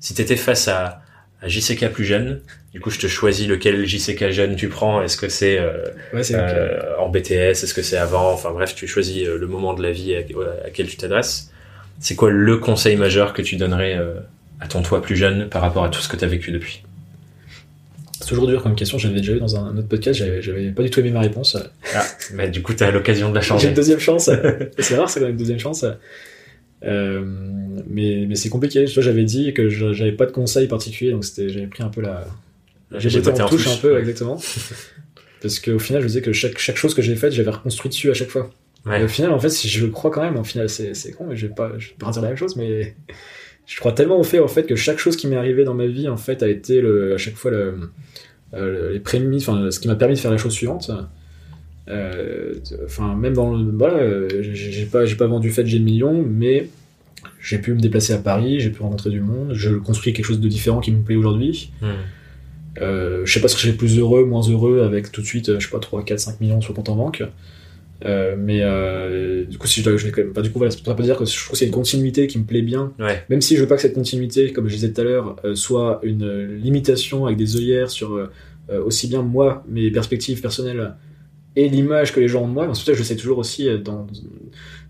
si 0.00 0.14
t'étais 0.14 0.36
face 0.36 0.68
à, 0.68 1.02
à 1.42 1.48
JCK 1.48 1.88
plus 1.90 2.04
jeune, 2.04 2.40
du 2.72 2.80
coup, 2.80 2.90
je 2.90 2.98
te 2.98 3.06
choisis 3.08 3.46
lequel 3.48 3.84
JCK 3.84 4.30
jeune 4.30 4.56
tu 4.56 4.68
prends. 4.68 5.02
Est-ce 5.02 5.16
que 5.16 5.28
c'est 5.28 5.58
euh, 5.58 5.84
Ouais, 6.14 6.22
euh, 6.32 6.96
en 6.98 7.08
BTS 7.08 7.32
Est-ce 7.64 7.74
que 7.74 7.82
c'est 7.82 7.96
avant? 7.98 8.32
Enfin 8.32 8.50
bref, 8.52 8.74
tu 8.74 8.86
choisis 8.86 9.26
euh, 9.26 9.36
le 9.38 9.46
moment 9.46 9.74
de 9.74 9.82
la 9.82 9.90
vie 9.92 10.14
à, 10.14 10.20
à 10.66 10.70
quel 10.72 10.86
tu 10.86 10.96
t'adresses. 10.96 11.50
C'est 12.00 12.14
quoi 12.14 12.30
le 12.30 12.56
conseil 12.58 12.96
majeur 12.96 13.32
que 13.32 13.42
tu 13.42 13.56
donnerais 13.56 13.96
euh, 13.98 14.14
à 14.60 14.68
ton 14.68 14.82
toi 14.82 15.02
plus 15.02 15.16
jeune 15.16 15.48
par 15.48 15.60
rapport 15.62 15.84
à 15.84 15.88
tout 15.88 16.00
ce 16.00 16.08
que 16.08 16.16
tu 16.16 16.24
as 16.24 16.28
vécu 16.28 16.50
depuis? 16.52 16.82
C'est 18.20 18.28
toujours 18.28 18.46
dur 18.46 18.62
comme 18.62 18.76
question. 18.76 18.98
J'avais 18.98 19.16
déjà 19.18 19.32
eu 19.32 19.40
dans 19.40 19.56
un 19.56 19.76
autre 19.76 19.88
podcast, 19.88 20.22
j'avais 20.40 20.70
pas 20.70 20.82
du 20.84 20.90
tout 20.90 21.00
aimé 21.00 21.10
ma 21.10 21.20
réponse. 21.20 21.56
ah, 21.94 22.04
bah, 22.34 22.46
Du 22.46 22.62
coup, 22.62 22.72
tu 22.72 22.84
as 22.84 22.90
l'occasion 22.92 23.30
de 23.30 23.34
la 23.34 23.40
J'ai 23.40 23.48
changer. 23.48 23.68
une 23.68 23.74
deuxième 23.74 23.98
chance. 23.98 24.30
c'est 24.78 24.96
rare, 24.96 25.10
c'est 25.10 25.18
quand 25.18 25.26
même 25.26 25.32
une 25.34 25.38
deuxième 25.38 25.58
chance. 25.58 25.84
Euh, 26.84 27.24
mais 27.88 28.26
mais 28.28 28.34
c'est 28.34 28.48
compliqué. 28.48 28.84
Tu 28.86 28.94
vois, 28.94 29.02
j'avais 29.02 29.24
dit 29.24 29.52
que 29.54 29.68
j'avais 29.68 30.12
pas 30.12 30.26
de 30.26 30.32
conseils 30.32 30.66
particuliers, 30.68 31.12
donc 31.12 31.24
c'était 31.24 31.48
j'avais 31.48 31.66
pris 31.66 31.82
un 31.82 31.88
peu 31.88 32.00
la. 32.00 32.26
J'ai 32.98 33.20
botté 33.20 33.40
en 33.42 33.48
touche 33.48 33.68
un 33.68 33.76
peu, 33.76 33.94
Ouais. 33.94 34.00
exactement. 34.00 34.38
Parce 35.40 35.58
qu'au 35.58 35.78
final, 35.78 36.02
je 36.02 36.04
me 36.04 36.08
disais 36.08 36.22
que 36.22 36.32
chaque, 36.32 36.58
chaque 36.58 36.76
chose 36.76 36.94
que 36.94 37.02
j'ai 37.02 37.16
faite, 37.16 37.32
j'avais 37.32 37.50
reconstruit 37.50 37.88
dessus 37.88 38.10
à 38.10 38.14
chaque 38.14 38.28
fois. 38.28 38.50
Ouais. 38.86 39.00
Et 39.00 39.04
au 39.04 39.08
final, 39.08 39.32
en 39.32 39.38
fait, 39.40 39.48
si 39.48 39.68
je 39.68 39.84
le 39.84 39.90
crois 39.90 40.10
quand 40.10 40.22
même, 40.22 40.36
au 40.36 40.44
final, 40.44 40.68
c'est 40.68 40.94
c'est 40.94 41.12
con, 41.12 41.26
mais 41.28 41.36
je 41.36 41.46
vais 41.46 41.54
pas, 41.54 41.72
je 41.78 41.88
vais 41.88 41.94
pas 41.98 42.10
dire 42.10 42.22
la 42.22 42.28
même 42.28 42.36
chose, 42.36 42.56
mais 42.56 42.94
je 43.66 43.78
crois 43.80 43.92
tellement 43.92 44.18
au 44.20 44.24
fait, 44.24 44.40
en 44.40 44.48
fait, 44.48 44.64
que 44.64 44.76
chaque 44.76 44.98
chose 44.98 45.16
qui 45.16 45.26
m'est 45.26 45.36
arrivée 45.36 45.64
dans 45.64 45.74
ma 45.74 45.86
vie, 45.86 46.08
en 46.08 46.16
fait, 46.16 46.42
a 46.42 46.48
été 46.48 46.80
le, 46.80 47.14
à 47.14 47.18
chaque 47.18 47.34
fois 47.36 47.50
le, 47.50 47.74
euh, 48.54 48.72
le- 48.88 48.92
les 48.92 49.00
prémices, 49.00 49.48
enfin, 49.48 49.70
ce 49.70 49.80
qui 49.80 49.88
m'a 49.88 49.94
permis 49.96 50.14
de 50.14 50.20
faire 50.20 50.30
la 50.32 50.36
chose 50.38 50.52
suivante. 50.52 50.90
Euh, 51.88 52.54
Enfin, 52.84 53.14
même 53.16 53.34
dans 53.34 53.54
le, 53.56 53.70
voilà, 53.76 53.96
euh, 53.98 54.28
j'ai 54.42 54.84
pas, 54.86 55.04
j'ai 55.04 55.16
pas 55.16 55.26
vendu 55.26 55.50
fait 55.50 55.66
j'ai 55.66 55.78
le 55.78 55.84
million, 55.84 56.24
mais 56.26 56.68
j'ai 57.40 57.58
pu 57.58 57.72
me 57.74 57.80
déplacer 57.80 58.12
à 58.12 58.18
Paris, 58.18 58.60
j'ai 58.60 58.70
pu 58.70 58.82
rencontrer 58.82 59.10
du 59.10 59.20
monde, 59.20 59.52
je 59.54 59.70
construis 59.70 60.12
quelque 60.12 60.26
chose 60.26 60.40
de 60.40 60.48
différent 60.48 60.80
qui 60.80 60.92
me 60.92 61.02
plaît 61.02 61.16
aujourd'hui. 61.16 61.72
Hmm. 61.80 61.86
Euh, 62.80 63.22
je 63.26 63.32
sais 63.32 63.40
pas 63.40 63.48
si 63.48 63.56
je 63.56 63.62
serais 63.62 63.72
plus 63.76 63.98
heureux, 63.98 64.24
moins 64.24 64.42
heureux 64.48 64.82
avec 64.82 65.10
tout 65.12 65.20
de 65.20 65.26
suite, 65.26 65.48
euh, 65.48 65.58
je 65.60 65.66
sais 65.66 65.72
pas, 65.72 65.78
3, 65.80 66.04
4, 66.04 66.18
5 66.18 66.40
millions 66.40 66.60
sur 66.60 66.72
le 66.72 66.76
compte 66.76 66.88
en 66.88 66.96
banque. 66.96 67.22
Euh, 68.04 68.34
mais 68.38 68.60
euh, 68.62 69.44
du 69.44 69.58
coup, 69.58 69.66
si 69.66 69.80
je, 69.80 69.84
dois- 69.88 69.96
je 69.96 70.06
vais 70.06 70.10
quand 70.12 70.22
même. 70.22 70.30
Enfin, 70.32 70.40
du 70.42 70.50
coup, 70.50 70.58
voilà, 70.58 70.70
ça 70.72 70.94
peut 70.94 71.02
dire 71.02 71.16
que 71.16 71.24
je 71.24 71.36
trouve 71.36 71.52
que 71.52 71.56
c'est 71.58 71.66
une 71.66 71.72
continuité 71.72 72.26
qui 72.26 72.38
me 72.38 72.44
plaît 72.44 72.62
bien. 72.62 72.92
Ouais. 72.98 73.22
Même 73.28 73.40
si 73.40 73.56
je 73.56 73.60
veux 73.60 73.68
pas 73.68 73.76
que 73.76 73.82
cette 73.82 73.94
continuité, 73.94 74.52
comme 74.52 74.68
je 74.68 74.74
disais 74.74 74.92
tout 74.92 75.00
à 75.00 75.04
l'heure, 75.04 75.36
soit 75.54 76.00
une 76.02 76.56
limitation 76.56 77.26
avec 77.26 77.38
des 77.38 77.56
œillères 77.56 77.90
sur 77.90 78.28
aussi 78.84 79.06
bien 79.08 79.22
moi, 79.22 79.64
mes 79.68 79.90
perspectives 79.90 80.40
personnelles 80.40 80.94
et 81.56 81.68
l'image 81.68 82.12
que 82.12 82.20
les 82.20 82.28
gens 82.28 82.42
ont 82.44 82.48
de 82.48 82.52
moi. 82.54 82.66
Ensuite, 82.68 82.94
je 82.96 83.02
sais 83.02 83.16
toujours 83.16 83.38
aussi 83.38 83.68
euh, 83.68 83.78
dans. 83.78 84.06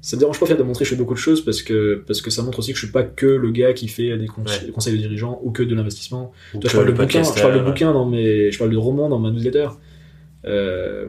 Ça 0.01 0.17
me 0.17 0.21
dérange 0.21 0.41
pas 0.41 0.47
faire 0.47 0.57
de 0.57 0.63
montrer 0.65 0.81
que 0.85 0.91
je 0.91 0.95
fais 0.95 0.99
beaucoup 1.01 1.15
de 1.15 1.19
choses 1.19 1.45
parce 1.45 1.63
que, 1.63 2.03
parce 2.07 2.21
que 2.23 2.31
ça 2.31 2.43
montre 2.43 2.59
aussi 2.59 2.73
que 2.73 2.79
je 2.79 2.85
suis 2.85 2.93
pas 2.93 3.05
que 3.05 3.27
le 3.27 3.51
gars 3.53 3.73
qui 3.73 3.87
fait 3.89 4.17
des, 4.19 4.27
conse- 4.27 4.61
Ouais. 4.61 4.67
des 4.67 4.73
conseils 4.73 4.93
de 4.95 4.99
dirigeants 4.99 5.41
ou 5.45 5.53
que 5.53 5.63
de 5.63 5.75
l'investissement. 5.77 6.33
Toi, 6.53 6.61
je 6.65 6.69
que 6.69 6.73
parle 6.77 6.87
de 6.89 6.93
bouquins, 6.93 7.23
je 7.23 7.41
parle 7.41 7.55
de 7.55 7.59
euh, 7.61 7.63
bouquins 7.63 7.93
dans 7.93 8.05
mes, 8.07 8.51
je 8.51 8.59
parle 8.59 8.71
de 8.71 8.77
romans 8.77 9.09
dans 9.09 9.19
ma 9.21 9.31
newsletter. 9.31 9.69
Euh, 10.45 11.07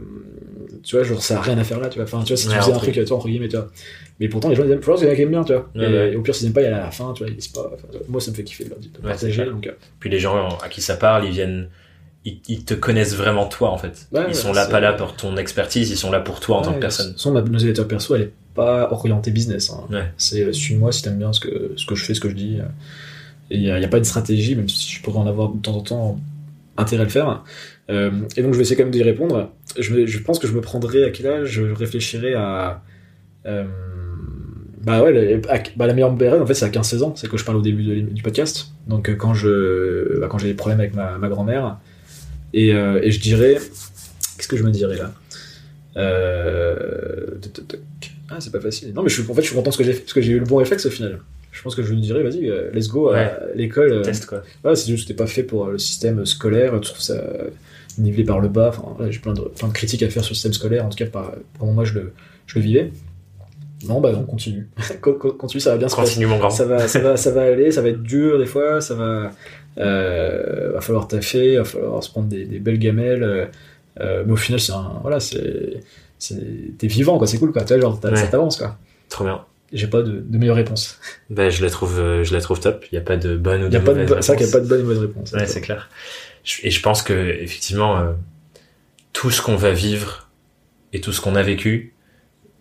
tu 0.84 0.96
vois, 0.96 1.04
genre 1.04 1.22
ça 1.24 1.40
a 1.40 1.42
rien 1.42 1.58
à 1.58 1.64
faire 1.64 1.80
là, 1.80 1.90
tu 1.90 1.96
vois. 1.98 2.04
Enfin, 2.04 2.22
tu 2.24 2.30
vois, 2.34 2.38
si 2.38 2.44
tu 2.48 2.54
Ouais, 2.54 2.60
faisais 2.60 2.72
un 2.72 2.76
entre- 2.76 2.84
truc, 2.84 2.94
tu 2.94 3.04
vois, 3.04 3.18
entre 3.18 3.28
guillemets, 3.28 3.48
tu 3.48 3.56
vois. 3.56 3.72
Mais 4.20 4.28
pourtant, 4.28 4.50
les 4.50 4.56
gens 4.56 4.64
ils 4.64 4.72
aiment, 4.72 4.80
a 4.80 5.16
qui 5.16 5.22
aiment 5.24 5.30
bien, 5.32 5.44
tu 5.44 5.54
vois. 5.54 5.70
Ouais, 5.76 5.84
et, 5.86 5.88
ouais. 5.94 6.12
et 6.14 6.16
au 6.16 6.22
pire, 6.22 6.36
s'ils 6.36 6.46
aiment 6.48 6.54
pas, 6.54 6.62
il 6.62 6.66
y 6.66 6.68
a 6.68 6.72
la 6.78 6.92
fin, 6.92 7.14
tu 7.14 7.24
vois, 7.24 7.32
ils 7.32 7.36
disent 7.36 7.48
pas. 7.48 7.72
enfin, 7.74 7.88
moi, 8.10 8.22
ça 8.22 8.30
me 8.30 8.36
fait 8.36 8.44
kiffer 8.44 8.66
de 8.66 8.70
leur 8.70 8.78
de 8.80 8.86
c'est 8.94 9.02
partager, 9.02 9.46
donc. 9.46 9.66
euh, 9.66 9.72
Puis 10.00 10.10
les 10.12 10.20
gens 10.20 10.50
à 10.64 10.70
qui 10.70 10.82
ça 10.82 10.98
parle, 10.98 11.26
ils 11.26 11.32
viennent, 11.32 11.70
ils, 12.26 12.40
ils 12.48 12.64
te 12.66 12.74
connaissent 12.74 13.16
vraiment 13.16 13.48
toi 13.48 13.72
en 13.72 13.78
fait. 13.78 14.08
Ouais, 14.12 14.22
ils 14.22 14.28
ouais, 14.28 14.34
sont 14.34 14.54
là 14.54 14.66
pas 14.66 14.80
là 14.80 14.94
pour 14.94 15.16
ton 15.16 15.36
expertise, 15.38 15.90
ils 15.92 15.98
sont 15.98 16.12
là 16.12 16.20
pour 16.20 16.40
toi 16.40 16.58
en 16.58 16.62
tant 16.62 16.74
que 16.74 16.80
personne. 16.80 17.14
Son 17.18 17.32
ma 17.32 17.42
newsletter 17.42 17.86
perso, 17.86 18.16
elle 18.16 18.22
est 18.24 18.34
pas 18.56 18.92
orientée 18.92 19.32
business. 19.32 19.72
Hein. 19.72 20.06
C'est 20.18 20.54
suis-moi 20.54 20.92
si 20.92 21.02
t'aimes 21.02 21.18
bien 21.18 21.34
ce 21.34 21.40
que, 21.40 21.74
ce 21.76 21.86
que 21.86 21.96
je 21.96 22.06
fais, 22.06 22.14
ce 22.14 22.20
que 22.22 22.30
je 22.30 22.36
dis. 22.36 22.60
il 23.50 23.60
n'y 23.60 23.72
a, 23.72 23.80
y 23.80 23.86
a 23.86 23.88
pas 23.90 24.00
de 24.00 24.06
stratégie, 24.06 24.56
même 24.56 24.70
si 24.70 24.92
je 24.94 25.02
pourrais 25.02 25.20
en 25.20 25.28
avoir 25.28 25.50
de 25.50 25.60
temps 25.60 25.76
en 25.76 25.82
temps 25.82 26.20
intérêt 26.78 27.02
à 27.02 27.06
le 27.06 27.12
faire. 27.12 27.44
Euh, 27.90 28.12
et 28.38 28.42
donc 28.42 28.54
je 28.54 28.58
vais 28.58 28.64
essayer 28.64 28.76
quand 28.78 28.84
même 28.84 28.92
d'y 28.92 29.04
répondre. 29.04 29.50
Je, 29.78 30.18
pense 30.20 30.40
que 30.40 30.48
je 30.48 30.54
me 30.54 30.62
prendrai 30.62 31.04
à 31.04 31.10
quel 31.10 31.28
âge 31.28 31.48
je 31.50 31.64
réfléchirai 31.64 32.36
à. 32.36 32.82
euh, 33.46 33.66
bah 34.84 35.02
ouais, 35.02 35.42
à- 35.50 35.60
bah 35.78 35.88
la 35.88 35.94
meilleure 35.94 36.16
période 36.18 36.42
en 36.42 36.46
fait 36.46 36.54
c'est 36.56 36.66
à 36.66 36.70
15-16 36.70 37.04
ans, 37.04 37.14
c'est 37.16 37.30
que 37.30 37.38
je 37.38 37.46
parle 37.46 37.58
au 37.58 37.62
début 37.62 37.84
de 37.84 38.02
du 38.02 38.22
podcast. 38.22 38.72
Donc 38.88 39.10
euh, 39.10 39.16
quand 39.16 39.34
je 39.34 40.20
bah, 40.20 40.28
quand 40.30 40.38
j'ai 40.38 40.48
des 40.48 40.54
problèmes 40.54 40.80
avec 40.80 40.94
ma, 40.94 41.18
ma 41.18 41.30
grand-mère, 41.30 41.78
Et, 42.54 42.74
euh, 42.74 43.00
et 43.02 43.12
je 43.12 43.20
dirais, 43.20 43.56
qu'est-ce 44.38 44.48
que 44.48 44.58
je 44.58 44.64
me 44.64 44.72
dirais 44.72 44.98
là? 44.98 45.14
Euh... 45.98 47.36
Ah, 48.30 48.38
c'est 48.40 48.52
pas 48.52 48.60
facile. 48.60 48.94
Non, 48.94 49.04
mais 49.04 49.10
je 49.10 49.22
suis, 49.22 49.30
en 49.32 49.34
fait, 49.34 49.42
je 49.42 49.48
suis 49.48 49.56
content 49.56 49.72
que 49.72 49.84
j'ai 49.84 49.94
parce 49.94 50.14
que 50.14 50.22
j'ai 50.22 50.32
eu 50.34 50.40
le 50.40 50.46
bon 50.46 50.58
réflexe 50.58 50.86
au 50.86 50.90
final. 50.90 51.20
Je 51.52 51.62
pense 51.62 51.76
que 51.76 51.84
je 51.84 51.94
me 51.94 52.00
dirais, 52.00 52.24
vas-y, 52.24 52.50
euh, 52.50 52.72
let's 52.74 52.88
go 52.88 53.10
à 53.10 53.32
l'école. 53.54 54.02
Test 54.02 54.26
quoi. 54.26 54.42
Ouais, 54.64 54.76
c'est 54.76 54.88
juste 54.88 55.04
que 55.04 55.08
c'était 55.10 55.14
pas 55.24 55.28
fait 55.28 55.44
pour 55.44 55.68
le 55.68 55.78
système 55.78 56.26
scolaire. 56.26 56.74
Je 56.82 56.90
trouve 56.90 57.02
ça 57.02 57.22
nivelé 58.00 58.24
par 58.24 58.40
le 58.40 58.48
bas. 58.50 58.70
Enfin, 58.70 58.94
voilà, 58.98 59.12
j'ai 59.12 59.20
plein 59.20 59.34
de, 59.34 59.42
plein 59.42 59.68
de 59.68 59.74
critiques 59.74 60.02
à 60.02 60.10
faire 60.10 60.24
sur 60.24 60.32
le 60.32 60.36
système 60.36 60.54
scolaire. 60.54 60.84
En 60.84 60.90
tout 60.90 60.98
cas, 60.98 61.06
par, 61.06 61.34
comment 61.60 61.74
moi 61.74 61.86
je 61.86 61.94
le, 61.94 62.14
je 62.48 62.58
le 62.58 62.66
vivais. 62.66 62.92
Non, 63.88 64.02
bah 64.02 64.12
non, 64.14 64.24
continue. 64.24 64.68
Co- 65.02 65.14
co- 65.14 65.34
continue, 65.34 65.62
ça 65.62 65.72
va 65.72 65.78
bien 65.78 65.90
se 65.90 65.96
passer. 65.96 66.12
Continue 66.14 66.26
mon 66.28 66.40
grand. 66.40 66.50
Ça 66.50 66.66
va, 66.66 66.88
ça 66.88 67.00
va, 67.00 67.18
ça 67.18 67.30
va 67.32 67.44
aller. 67.44 67.70
Ça 67.72 67.84
va 67.84 67.90
être 67.90 68.02
dur 68.02 68.40
des 68.40 68.46
fois. 68.48 68.82
Ça 68.82 68.96
va, 68.96 69.32
euh, 69.78 70.43
va 70.43 70.43
falloir 70.84 71.08
taffer. 71.08 71.58
Va 71.58 71.64
falloir 71.64 72.04
se 72.04 72.10
prendre 72.12 72.28
des, 72.28 72.46
des 72.46 72.60
belles 72.60 72.80
gamelles. 72.80 73.24
euh, 73.24 73.46
euh, 74.00 74.24
mais 74.26 74.34
au 74.34 74.38
final, 74.38 74.60
c'est 74.60 74.72
un, 74.74 75.00
voilà, 75.02 75.20
c'est, 75.20 75.80
t'es 76.78 76.88
vivant, 76.88 77.18
quoi. 77.18 77.28
C'est 77.28 77.38
cool, 77.38 77.52
quoi. 77.52 77.64
Tu 77.64 77.74
vois, 77.74 77.82
genre, 77.82 78.00
Ouais. 78.04 78.16
ça 78.16 78.28
t'avance, 78.28 78.58
quoi. 78.58 78.78
Trop 79.10 79.24
bien. 79.24 79.44
J'ai 79.72 79.88
pas 79.88 80.02
de, 80.04 80.20
de 80.20 80.38
meilleure 80.38 80.56
réponse. 80.56 81.00
Ben, 81.30 81.50
je 81.50 81.64
la 81.64 81.70
trouve, 81.70 82.00
euh, 82.00 82.24
je 82.24 82.34
la 82.34 82.42
trouve 82.42 82.60
top. 82.60 82.86
Il 82.92 82.96
y 82.96 82.98
a 82.98 83.02
pas 83.02 83.18
de 83.18 83.36
bonne 83.38 83.64
ou 83.64 83.66
Il 83.66 83.70
de 83.72 83.78
de, 83.78 83.84
mauvaise 83.84 84.08
c'est 84.22 84.34
vrai 84.34 84.38
qu'il 84.38 84.48
y 84.48 84.50
a 84.50 84.52
réponse. 84.52 84.52
pas 84.52 84.60
de 84.60 84.68
bonne 84.68 84.80
et 84.80 84.84
mauvaise 84.84 85.00
réponse. 85.00 85.32
Ouais, 85.32 85.46
c'est 85.48 85.62
clair. 85.62 85.90
Et 86.64 86.70
je 86.72 86.82
pense 86.82 87.02
que 87.02 87.14
effectivement, 87.14 87.98
euh, 88.00 88.12
tout 89.14 89.32
ce 89.32 89.42
qu'on 89.42 89.56
va 89.56 89.72
vivre 89.72 90.30
et 90.92 91.02
tout 91.02 91.12
ce 91.12 91.22
qu'on 91.22 91.36
a 91.36 91.42
vécu, 91.44 91.94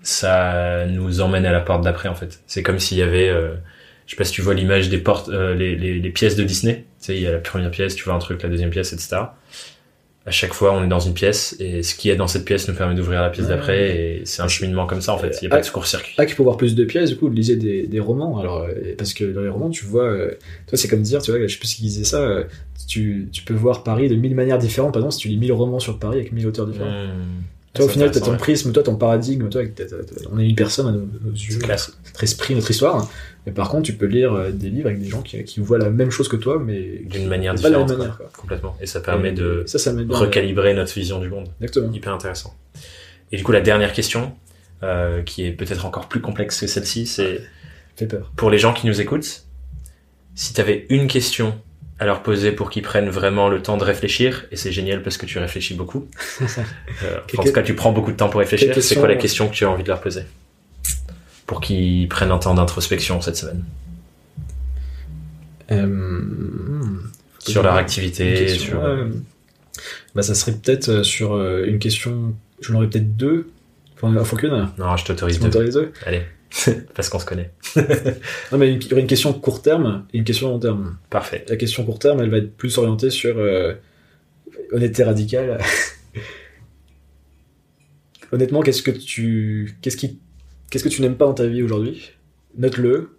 ça 0.02 0.86
nous 0.86 1.20
emmène 1.20 1.46
à 1.46 1.52
la 1.52 1.60
porte 1.60 1.82
d'après 1.84 2.08
en 2.08 2.14
fait. 2.14 2.40
C'est 2.46 2.62
comme 2.62 2.78
s'il 2.78 2.98
y 2.98 3.02
avait, 3.02 3.28
euh, 3.28 3.54
je 4.06 4.12
sais 4.12 4.16
pas 4.16 4.24
si 4.24 4.32
tu 4.32 4.42
vois 4.42 4.54
l'image 4.54 4.88
des 4.88 4.98
portes, 4.98 5.28
euh, 5.28 5.54
les, 5.54 5.76
les, 5.76 5.98
les 5.98 6.10
pièces 6.10 6.36
de 6.36 6.44
Disney. 6.44 6.84
Tu 7.00 7.06
sais, 7.06 7.16
il 7.16 7.22
y 7.22 7.26
a 7.26 7.32
la 7.32 7.38
première 7.38 7.70
pièce, 7.70 7.94
tu 7.94 8.04
vois 8.04 8.14
un 8.14 8.18
truc, 8.18 8.42
la 8.42 8.48
deuxième 8.48 8.70
pièce, 8.70 8.92
etc. 8.92 9.16
À 10.24 10.30
chaque 10.30 10.54
fois, 10.54 10.72
on 10.72 10.84
est 10.84 10.88
dans 10.88 11.00
une 11.00 11.14
pièce 11.14 11.56
et 11.58 11.82
ce 11.82 11.96
qu'il 11.96 12.08
y 12.08 12.12
a 12.12 12.16
dans 12.16 12.28
cette 12.28 12.44
pièce 12.44 12.68
nous 12.68 12.74
permet 12.74 12.94
d'ouvrir 12.94 13.22
la 13.22 13.30
pièce 13.30 13.46
Ouais. 13.46 13.54
d'après 13.56 13.96
et 13.96 14.22
c'est 14.24 14.40
un 14.40 14.46
cheminement 14.46 14.86
comme 14.86 15.00
ça 15.00 15.12
en 15.14 15.18
fait. 15.18 15.36
Il 15.42 15.44
y 15.44 15.46
a 15.46 15.50
Ah, 15.52 15.56
pas 15.58 15.66
de 15.66 15.68
court-circuit. 15.68 16.14
Ah, 16.16 16.26
qu'il 16.26 16.36
faut 16.36 16.44
voir 16.44 16.56
plus 16.56 16.76
de 16.76 16.84
pièces, 16.84 17.10
du 17.10 17.16
coup, 17.16 17.28
lisez 17.28 17.56
des, 17.56 17.88
des 17.88 17.98
romans. 17.98 18.38
Alors, 18.38 18.58
euh, 18.60 18.94
parce 18.96 19.14
que 19.14 19.24
dans 19.24 19.40
les 19.40 19.48
romans, 19.48 19.68
tu 19.70 19.84
vois, 19.84 20.04
euh, 20.04 20.30
toi, 20.68 20.78
c'est 20.78 20.86
comme 20.86 21.02
dire, 21.02 21.20
tu 21.22 21.32
vois, 21.32 21.40
je 21.44 21.52
sais 21.52 21.58
plus 21.58 21.74
qui 21.74 21.82
disait 21.82 22.04
ça, 22.04 22.20
euh, 22.20 22.44
tu, 22.86 23.28
tu 23.32 23.42
peux 23.42 23.54
voir 23.54 23.82
Paris 23.82 24.08
de 24.08 24.14
mille 24.14 24.36
manières 24.36 24.58
différentes. 24.58 24.92
Par 24.92 25.00
exemple, 25.00 25.14
si 25.14 25.20
tu 25.22 25.28
lis 25.28 25.38
mille 25.38 25.52
romans 25.52 25.80
sur 25.80 25.98
Paris 25.98 26.18
avec 26.20 26.30
mille 26.30 26.46
auteurs 26.46 26.68
différents. 26.68 26.88
Mmh. 26.88 27.42
Toi, 27.74 27.86
au 27.86 27.88
final, 27.88 28.10
t'as 28.10 28.20
ton 28.20 28.32
ouais. 28.32 28.36
prisme, 28.36 28.70
toi, 28.72 28.82
ton 28.82 28.96
paradigme, 28.96 29.48
toi, 29.48 29.62
on 30.30 30.38
est 30.38 30.46
une 30.46 30.54
personne 30.54 30.88
à 30.88 30.92
nos, 30.92 31.06
nos 31.24 31.32
yeux, 31.32 31.58
notre 31.66 32.22
esprit, 32.22 32.54
notre 32.54 32.70
histoire. 32.70 33.08
Mais 33.46 33.52
par 33.52 33.70
contre, 33.70 33.84
tu 33.84 33.94
peux 33.94 34.04
lire 34.06 34.34
euh, 34.34 34.50
des 34.50 34.68
livres 34.68 34.88
avec 34.88 35.00
des 35.00 35.08
gens 35.08 35.22
qui, 35.22 35.42
qui 35.44 35.60
voient 35.60 35.78
la 35.78 35.88
même 35.88 36.10
chose 36.10 36.28
que 36.28 36.36
toi, 36.36 36.62
mais 36.62 37.00
D'une 37.06 37.28
manière 37.28 37.54
pas 37.54 37.68
de 37.68 37.72
la 37.72 37.78
même 37.78 37.86
différente. 37.86 37.98
manière, 37.98 38.16
quoi. 38.18 38.26
quoi. 38.26 38.40
Complètement. 38.42 38.76
Et 38.80 38.86
ça 38.86 39.00
permet 39.00 39.30
Et 39.30 39.32
de 39.32 39.62
ça, 39.66 39.78
ça 39.78 39.92
recalibrer 40.10 40.74
notre 40.74 40.92
vision 40.92 41.18
du 41.18 41.30
monde. 41.30 41.48
Exactement. 41.62 41.92
Hyper 41.92 42.12
intéressant. 42.12 42.54
Et 43.32 43.38
du 43.38 43.42
coup, 43.42 43.52
la 43.52 43.62
dernière 43.62 43.94
question, 43.94 44.32
euh, 44.82 45.22
qui 45.22 45.46
est 45.46 45.52
peut-être 45.52 45.86
encore 45.86 46.08
plus 46.08 46.20
complexe 46.20 46.60
que 46.60 46.66
celle-ci, 46.66 47.06
c'est 47.06 47.40
Fait 47.96 48.06
peur. 48.06 48.30
pour 48.36 48.50
les 48.50 48.58
gens 48.58 48.74
qui 48.74 48.86
nous 48.86 49.00
écoutent, 49.00 49.44
si 50.34 50.52
tu 50.52 50.60
avais 50.60 50.84
une 50.90 51.06
question 51.06 51.58
à 52.02 52.04
leur 52.04 52.22
poser 52.22 52.50
pour 52.50 52.68
qu'ils 52.70 52.82
prennent 52.82 53.08
vraiment 53.08 53.48
le 53.48 53.62
temps 53.62 53.76
de 53.76 53.84
réfléchir, 53.84 54.44
et 54.50 54.56
c'est 54.56 54.72
génial 54.72 55.02
parce 55.02 55.16
que 55.16 55.24
tu 55.24 55.38
réfléchis 55.38 55.74
beaucoup, 55.74 56.08
euh, 56.42 57.18
en 57.38 57.42
tout 57.44 57.52
cas 57.52 57.62
tu 57.62 57.74
prends 57.74 57.92
beaucoup 57.92 58.10
de 58.10 58.16
temps 58.16 58.28
pour 58.28 58.40
réfléchir, 58.40 58.74
c'est 58.82 58.96
quoi 58.96 59.06
la 59.08 59.14
question- 59.16 59.48
que 59.48 59.54
tu 59.54 59.64
as 59.64 59.70
envie 59.70 59.84
de 59.84 59.88
leur 59.88 60.00
poser 60.00 60.22
Pour 61.46 61.60
qu'ils 61.60 62.08
prennent 62.08 62.32
un 62.32 62.38
temps 62.38 62.54
d'introspection 62.54 63.20
cette 63.20 63.36
semaine, 63.36 63.62
Euh, 65.70 66.20
sur 67.38 67.62
leur 67.62 67.74
activité, 67.76 68.48
sur... 68.48 68.80
ouais. 68.82 69.04
Bah, 70.14 70.22
ça 70.22 70.34
serait 70.34 70.52
peut-être 70.52 70.88
euh, 70.90 71.02
sur 71.02 71.32
euh, 71.34 71.64
une 71.66 71.78
question. 71.78 72.34
J'en 72.60 72.74
aurais 72.74 72.88
peut-être 72.88 73.16
deux. 73.16 73.48
Faut, 73.96 74.24
faut 74.24 74.36
qu'une. 74.36 74.68
Non, 74.78 74.96
je 74.96 75.04
t'autorise 75.04 75.38
Tu 75.40 75.48
deux. 75.48 75.70
deux 75.70 75.92
Allez, 76.06 76.22
parce 76.94 77.08
qu'on 77.08 77.18
se 77.18 77.26
connaît. 77.26 77.50
Non, 78.52 78.58
mais 78.58 78.74
il 78.74 78.86
y 78.86 78.92
aurait 78.92 79.00
une 79.00 79.06
question 79.06 79.32
court 79.32 79.62
terme 79.62 80.06
et 80.12 80.18
une 80.18 80.24
question 80.24 80.50
long 80.50 80.58
terme. 80.58 80.96
Parfait. 81.10 81.44
La 81.48 81.56
question 81.56 81.84
court 81.84 81.98
terme, 81.98 82.20
elle 82.20 82.30
va 82.30 82.38
être 82.38 82.56
plus 82.56 82.76
orientée 82.78 83.10
sur 83.10 83.38
euh, 83.38 83.74
honnêteté 84.72 85.04
radicale. 85.04 85.58
Honnêtement, 88.32 88.62
qu'est-ce 88.62 88.82
que 88.82 88.90
tu, 88.90 89.76
qu'est-ce 89.82 89.96
qui, 89.96 90.18
qu'est-ce 90.70 90.84
que 90.84 90.88
tu 90.88 91.02
n'aimes 91.02 91.16
pas 91.16 91.26
dans 91.26 91.34
ta 91.34 91.46
vie 91.46 91.62
aujourd'hui? 91.62 92.12
Note-le. 92.56 93.18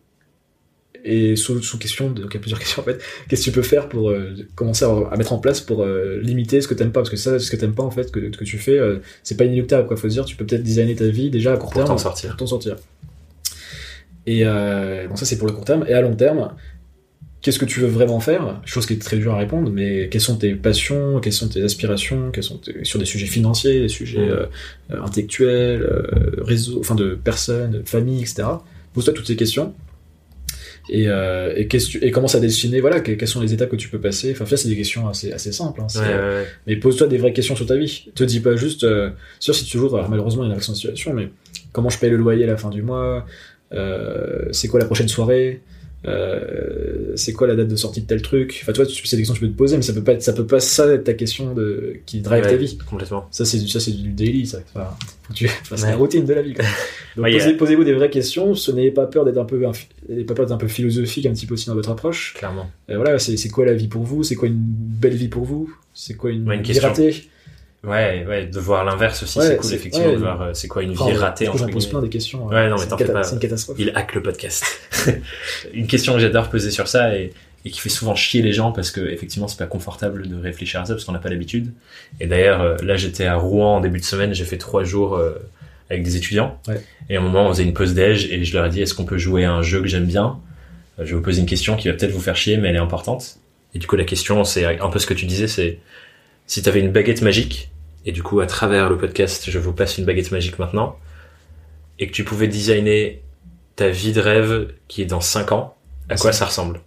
Et 1.05 1.35
sous, 1.35 1.61
sous 1.61 1.77
question, 1.77 2.11
donc 2.11 2.27
il 2.29 2.33
y 2.35 2.37
a 2.37 2.39
plusieurs 2.39 2.59
questions 2.59 2.81
en 2.81 2.85
fait. 2.85 2.97
Qu'est-ce 3.27 3.41
que 3.41 3.45
tu 3.45 3.51
peux 3.51 3.61
faire 3.61 3.89
pour 3.89 4.09
euh, 4.09 4.33
commencer 4.55 4.85
à, 4.85 5.09
à 5.11 5.17
mettre 5.17 5.33
en 5.33 5.37
place 5.37 5.59
pour 5.59 5.83
euh, 5.83 6.17
limiter 6.21 6.61
ce 6.61 6.67
que 6.69 6.73
t'aimes 6.73 6.93
pas? 6.93 7.01
Parce 7.01 7.09
que 7.09 7.17
ça, 7.17 7.39
ce 7.39 7.51
que 7.51 7.57
t'aimes 7.57 7.75
pas 7.75 7.83
en 7.83 7.91
fait, 7.91 8.09
que, 8.09 8.19
que 8.19 8.43
tu 8.45 8.57
fais, 8.57 8.79
c'est 9.21 9.35
pas 9.35 9.43
inéluctable 9.43 9.85
quoi. 9.87 9.97
Faut 9.97 10.07
se 10.07 10.13
dire, 10.13 10.23
tu 10.23 10.37
peux 10.37 10.45
peut-être 10.45 10.63
designer 10.63 10.95
ta 10.95 11.07
vie 11.07 11.29
déjà 11.29 11.51
à 11.53 11.57
court 11.57 11.71
Pour 11.71 11.73
terme 11.73 11.87
t'en 11.87 11.97
sortir. 11.97 12.29
pour 12.29 12.37
t'en 12.37 12.47
sortir. 12.47 12.77
Et 14.25 14.41
euh, 14.45 15.07
bon, 15.07 15.15
ça 15.15 15.25
c'est 15.25 15.37
pour 15.37 15.47
le 15.47 15.53
court 15.53 15.65
terme. 15.65 15.85
Et 15.87 15.93
à 15.93 16.01
long 16.01 16.15
terme, 16.15 16.53
qu'est-ce 17.41 17.59
que 17.59 17.65
tu 17.65 17.79
veux 17.81 17.87
vraiment 17.87 18.19
faire? 18.21 18.61
Chose 18.65 18.85
qui 18.85 18.93
est 18.93 19.01
très 19.01 19.17
dure 19.17 19.33
à 19.33 19.37
répondre, 19.37 19.69
mais 19.69 20.07
quelles 20.09 20.21
sont 20.21 20.37
tes 20.37 20.55
passions, 20.55 21.19
quelles 21.19 21.33
sont 21.33 21.49
tes 21.49 21.61
aspirations, 21.61 22.31
quelles 22.31 22.43
sont 22.43 22.57
tes- 22.57 22.85
sur 22.85 22.99
des 22.99 23.05
sujets 23.05 23.25
financiers, 23.27 23.81
des 23.81 23.89
sujets 23.89 24.19
euh, 24.29 24.45
euh, 24.91 25.01
intellectuels, 25.03 25.81
euh, 25.81 26.41
réseaux, 26.43 26.79
enfin 26.79 26.95
de 26.95 27.15
personnes, 27.15 27.71
de 27.71 27.83
familles, 27.85 28.21
etc. 28.21 28.43
Pose-toi 28.93 29.13
toutes 29.13 29.27
ces 29.27 29.35
questions. 29.35 29.73
Et, 30.89 31.07
euh, 31.07 31.53
et, 31.55 31.67
tu- 31.67 32.03
et 32.03 32.11
commence 32.11 32.35
à 32.35 32.39
dessiner, 32.41 32.81
voilà, 32.81 32.99
que- 32.99 33.13
quelles 33.13 33.27
sont 33.27 33.39
les 33.41 33.53
étapes 33.53 33.69
que 33.69 33.75
tu 33.77 33.87
peux 33.89 33.99
passer? 33.99 34.31
Enfin, 34.33 34.45
ça, 34.45 34.57
c'est 34.57 34.67
des 34.67 34.75
questions 34.75 35.07
assez, 35.07 35.31
assez 35.31 35.51
simples. 35.53 35.79
hein. 35.81 35.87
C'est, 35.87 35.99
Ouais, 35.99 36.07
ouais, 36.07 36.13
ouais. 36.15 36.45
mais 36.67 36.75
pose-toi 36.75 37.07
des 37.07 37.17
vraies 37.17 37.31
questions 37.33 37.55
sur 37.55 37.65
ta 37.65 37.75
vie. 37.77 38.05
Te 38.15 38.23
dis 38.25 38.41
pas 38.41 38.55
juste, 38.57 38.85
sûr 39.39 39.55
si 39.55 39.63
tu 39.65 39.71
toujours, 39.71 39.95
alors 39.95 40.09
malheureusement 40.09 40.43
il 40.43 40.47
y 40.47 40.49
a 40.49 40.53
une 40.53 40.57
accent 40.57 40.73
de 40.73 40.77
situation, 40.77 41.13
mais 41.13 41.29
comment 41.71 41.89
je 41.89 41.97
paye 41.99 42.09
le 42.09 42.17
loyer 42.17 42.43
à 42.43 42.47
la 42.47 42.57
fin 42.57 42.69
du 42.69 42.81
mois, 42.81 43.25
c'est 44.51 44.67
quoi 44.67 44.79
la 44.79 44.85
prochaine 44.85 45.07
soirée, 45.07 45.61
euh, 46.05 47.13
c'est 47.15 47.31
quoi 47.33 47.47
la 47.47 47.55
date 47.55 47.67
de 47.69 47.75
sortie 47.75 48.01
de 48.01 48.07
tel 48.07 48.21
truc? 48.21 48.59
Enfin, 48.61 48.73
toi, 48.73 48.85
c'est 48.85 49.15
des 49.15 49.21
questions 49.21 49.33
que 49.33 49.39
tu 49.39 49.45
peux 49.45 49.51
te 49.51 49.57
poser, 49.57 49.77
mais 49.77 49.83
ça 49.83 49.93
peut 49.93 50.03
pas 50.03 50.13
être, 50.13 50.21
ça 50.23 50.33
peut 50.33 50.45
pas 50.45 50.59
ça 50.59 50.87
être 50.93 51.05
ta 51.05 51.13
question 51.13 51.53
de, 51.53 51.95
qui 52.05 52.19
drive 52.21 52.43
ta 52.43 52.55
vie. 52.55 52.77
Complètement. 52.89 53.25
Ça, 53.31 53.45
c'est, 53.45 53.59
du- 53.59 53.67
ça, 53.67 53.79
c'est 53.79 53.91
du 53.91 54.09
daily, 54.09 54.45
ça. 54.45 54.59
Enfin, 54.75 54.89
faut 55.23 55.33
que 55.33 55.37
tu, 55.37 55.45
enfin, 55.61 55.77
c'est 55.77 55.83
Ouais. 55.85 55.91
la 55.91 55.95
routine 55.97 56.25
de 56.25 56.33
la 56.33 56.41
vie, 56.41 56.53
quoi. 56.53 56.65
Donc, 57.15 57.25
Ouais, 57.25 57.31
posez, 57.33 57.53
posez-vous 57.53 57.83
des 57.83 57.93
vraies 57.93 58.09
questions, 58.09 58.53
ce 58.55 58.71
n'ayez 58.71 58.91
pas 58.91 59.05
peur 59.05 59.23
d'être 59.23 59.37
un 59.37 59.45
peu, 59.45 59.63
n'ayez 60.09 60.23
pas 60.25 60.33
peur 60.33 60.45
d'être 60.45 60.53
un 60.55 60.57
peu 60.57 60.67
philosophique 60.67 61.25
un 61.25 61.31
petit 61.33 61.45
peu 61.45 61.53
aussi 61.53 61.67
dans 61.67 61.75
votre 61.75 61.89
approche. 61.91 62.33
Clairement. 62.37 62.69
Euh, 62.89 62.95
voilà, 62.97 63.19
c'est, 63.19 63.49
quoi 63.49 63.65
la 63.65 63.73
vie 63.73 63.87
pour 63.87 64.03
vous? 64.03 64.23
C'est 64.23 64.35
quoi 64.35 64.47
une 64.47 64.57
belle 64.59 65.15
vie 65.15 65.27
pour 65.29 65.45
vous? 65.45 65.73
C'est 65.93 66.15
quoi 66.15 66.31
une, 66.31 66.51
une 66.51 66.57
vie 66.57 66.63
question. 66.63 66.87
ratée? 66.89 67.15
Ouais, 67.85 68.25
ouais, 68.27 68.45
de 68.45 68.59
voir 68.59 68.85
l'inverse 68.85 69.23
aussi, 69.23 69.39
Ouais, 69.39 69.45
c'est 69.47 69.57
cool, 69.57 69.73
effectivement, 69.73 70.07
ouais. 70.07 70.13
de 70.13 70.17
voir 70.19 70.41
euh, 70.41 70.53
c'est 70.53 70.69
quoi 70.69 70.83
une 70.83 70.93
vie 70.93 71.11
ratée. 71.13 71.49
j'en 71.53 71.67
pose 71.67 71.87
plein 71.87 72.01
des 72.01 72.07
questions. 72.09 72.45
Ouais, 72.47 72.69
non, 72.69 72.75
mais 72.75 72.81
c'est 72.83 72.87
t'en 72.87 72.97
fais 72.97 73.05
pas. 73.11 73.23
c'est 73.23 73.33
une 73.33 73.39
catastrophe. 73.41 73.77
Il 73.79 73.91
hack 73.93 74.15
le 74.15 74.21
podcast. 74.23 74.63
une 75.73 75.87
question 75.87 76.13
que 76.13 76.19
j'adore 76.19 76.49
poser 76.49 76.71
sur 76.71 76.87
ça 76.87 77.13
et, 77.17 77.33
et 77.65 77.71
qui 77.71 77.79
fait 77.81 77.89
souvent 77.89 78.15
chier 78.15 78.41
les 78.41 78.53
gens 78.53 78.71
parce 78.71 78.89
que 78.91 79.01
effectivement 79.01 79.47
c'est 79.49 79.57
pas 79.57 79.65
confortable 79.67 80.27
de 80.29 80.35
réfléchir 80.41 80.79
à 80.81 80.85
ça 80.85 80.93
parce 80.93 81.03
qu'on 81.03 81.11
n'a 81.11 81.19
pas 81.19 81.29
l'habitude. 81.29 81.73
Et 82.21 82.27
d'ailleurs, 82.27 82.61
euh, 82.61 82.77
là 82.83 82.95
j'étais 82.95 83.25
à 83.25 83.35
Rouen 83.35 83.77
en 83.77 83.79
début 83.81 83.99
de 83.99 84.05
semaine, 84.05 84.33
j'ai 84.33 84.45
fait 84.45 84.57
trois 84.57 84.85
jours 84.85 85.15
euh, 85.17 85.33
avec 85.89 86.03
des 86.03 86.15
étudiants. 86.15 86.57
Ouais. 86.69 86.81
Et 87.09 87.17
à 87.17 87.19
un 87.19 87.23
moment 87.23 87.47
on 87.47 87.49
faisait 87.49 87.63
une 87.63 87.73
pause 87.73 87.93
déj 87.93 88.31
et 88.31 88.45
je 88.45 88.53
leur 88.55 88.65
ai 88.65 88.69
dit 88.69 88.81
est-ce 88.81 88.93
qu'on 88.93 89.05
peut 89.05 89.17
jouer 89.17 89.43
à 89.43 89.51
un 89.51 89.61
jeu 89.61 89.81
que 89.81 89.87
j'aime 89.89 90.05
bien? 90.05 90.39
Euh, 90.99 91.03
Je 91.05 91.09
vais 91.11 91.15
vous 91.17 91.21
poser 91.21 91.41
une 91.41 91.47
question 91.47 91.75
qui 91.75 91.89
va 91.89 91.95
peut-être 91.95 92.11
vous 92.11 92.21
faire 92.21 92.37
chier 92.37 92.55
mais 92.55 92.69
elle 92.69 92.75
est 92.75 92.79
importante. 92.79 93.39
Et 93.75 93.79
du 93.79 93.87
coup 93.87 93.97
la 93.97 94.05
question 94.05 94.45
c'est 94.45 94.63
un 94.65 94.89
peu 94.89 94.99
ce 94.99 95.05
que 95.07 95.13
tu 95.13 95.25
disais, 95.25 95.47
c'est 95.49 95.79
si 96.47 96.61
tu 96.61 96.69
avais 96.69 96.79
une 96.79 96.91
baguette 96.93 97.21
magique 97.21 97.71
et 98.05 98.11
du 98.11 98.23
coup 98.23 98.39
à 98.41 98.47
travers 98.47 98.89
le 98.89 98.97
podcast 98.97 99.49
je 99.49 99.59
vous 99.59 99.73
passe 99.73 99.97
une 99.97 100.05
baguette 100.05 100.31
magique 100.31 100.59
maintenant 100.59 100.97
et 101.99 102.07
que 102.07 102.11
tu 102.11 102.23
pouvais 102.23 102.47
designer 102.47 103.21
ta 103.75 103.89
vie 103.89 104.11
de 104.13 104.19
rêve 104.21 104.73
qui 104.87 105.01
est 105.01 105.05
dans 105.05 105.21
5 105.21 105.51
ans, 105.51 105.75
à 106.09 106.15
quoi 106.15 106.31
ça 106.31 106.45
ressemble 106.45 106.81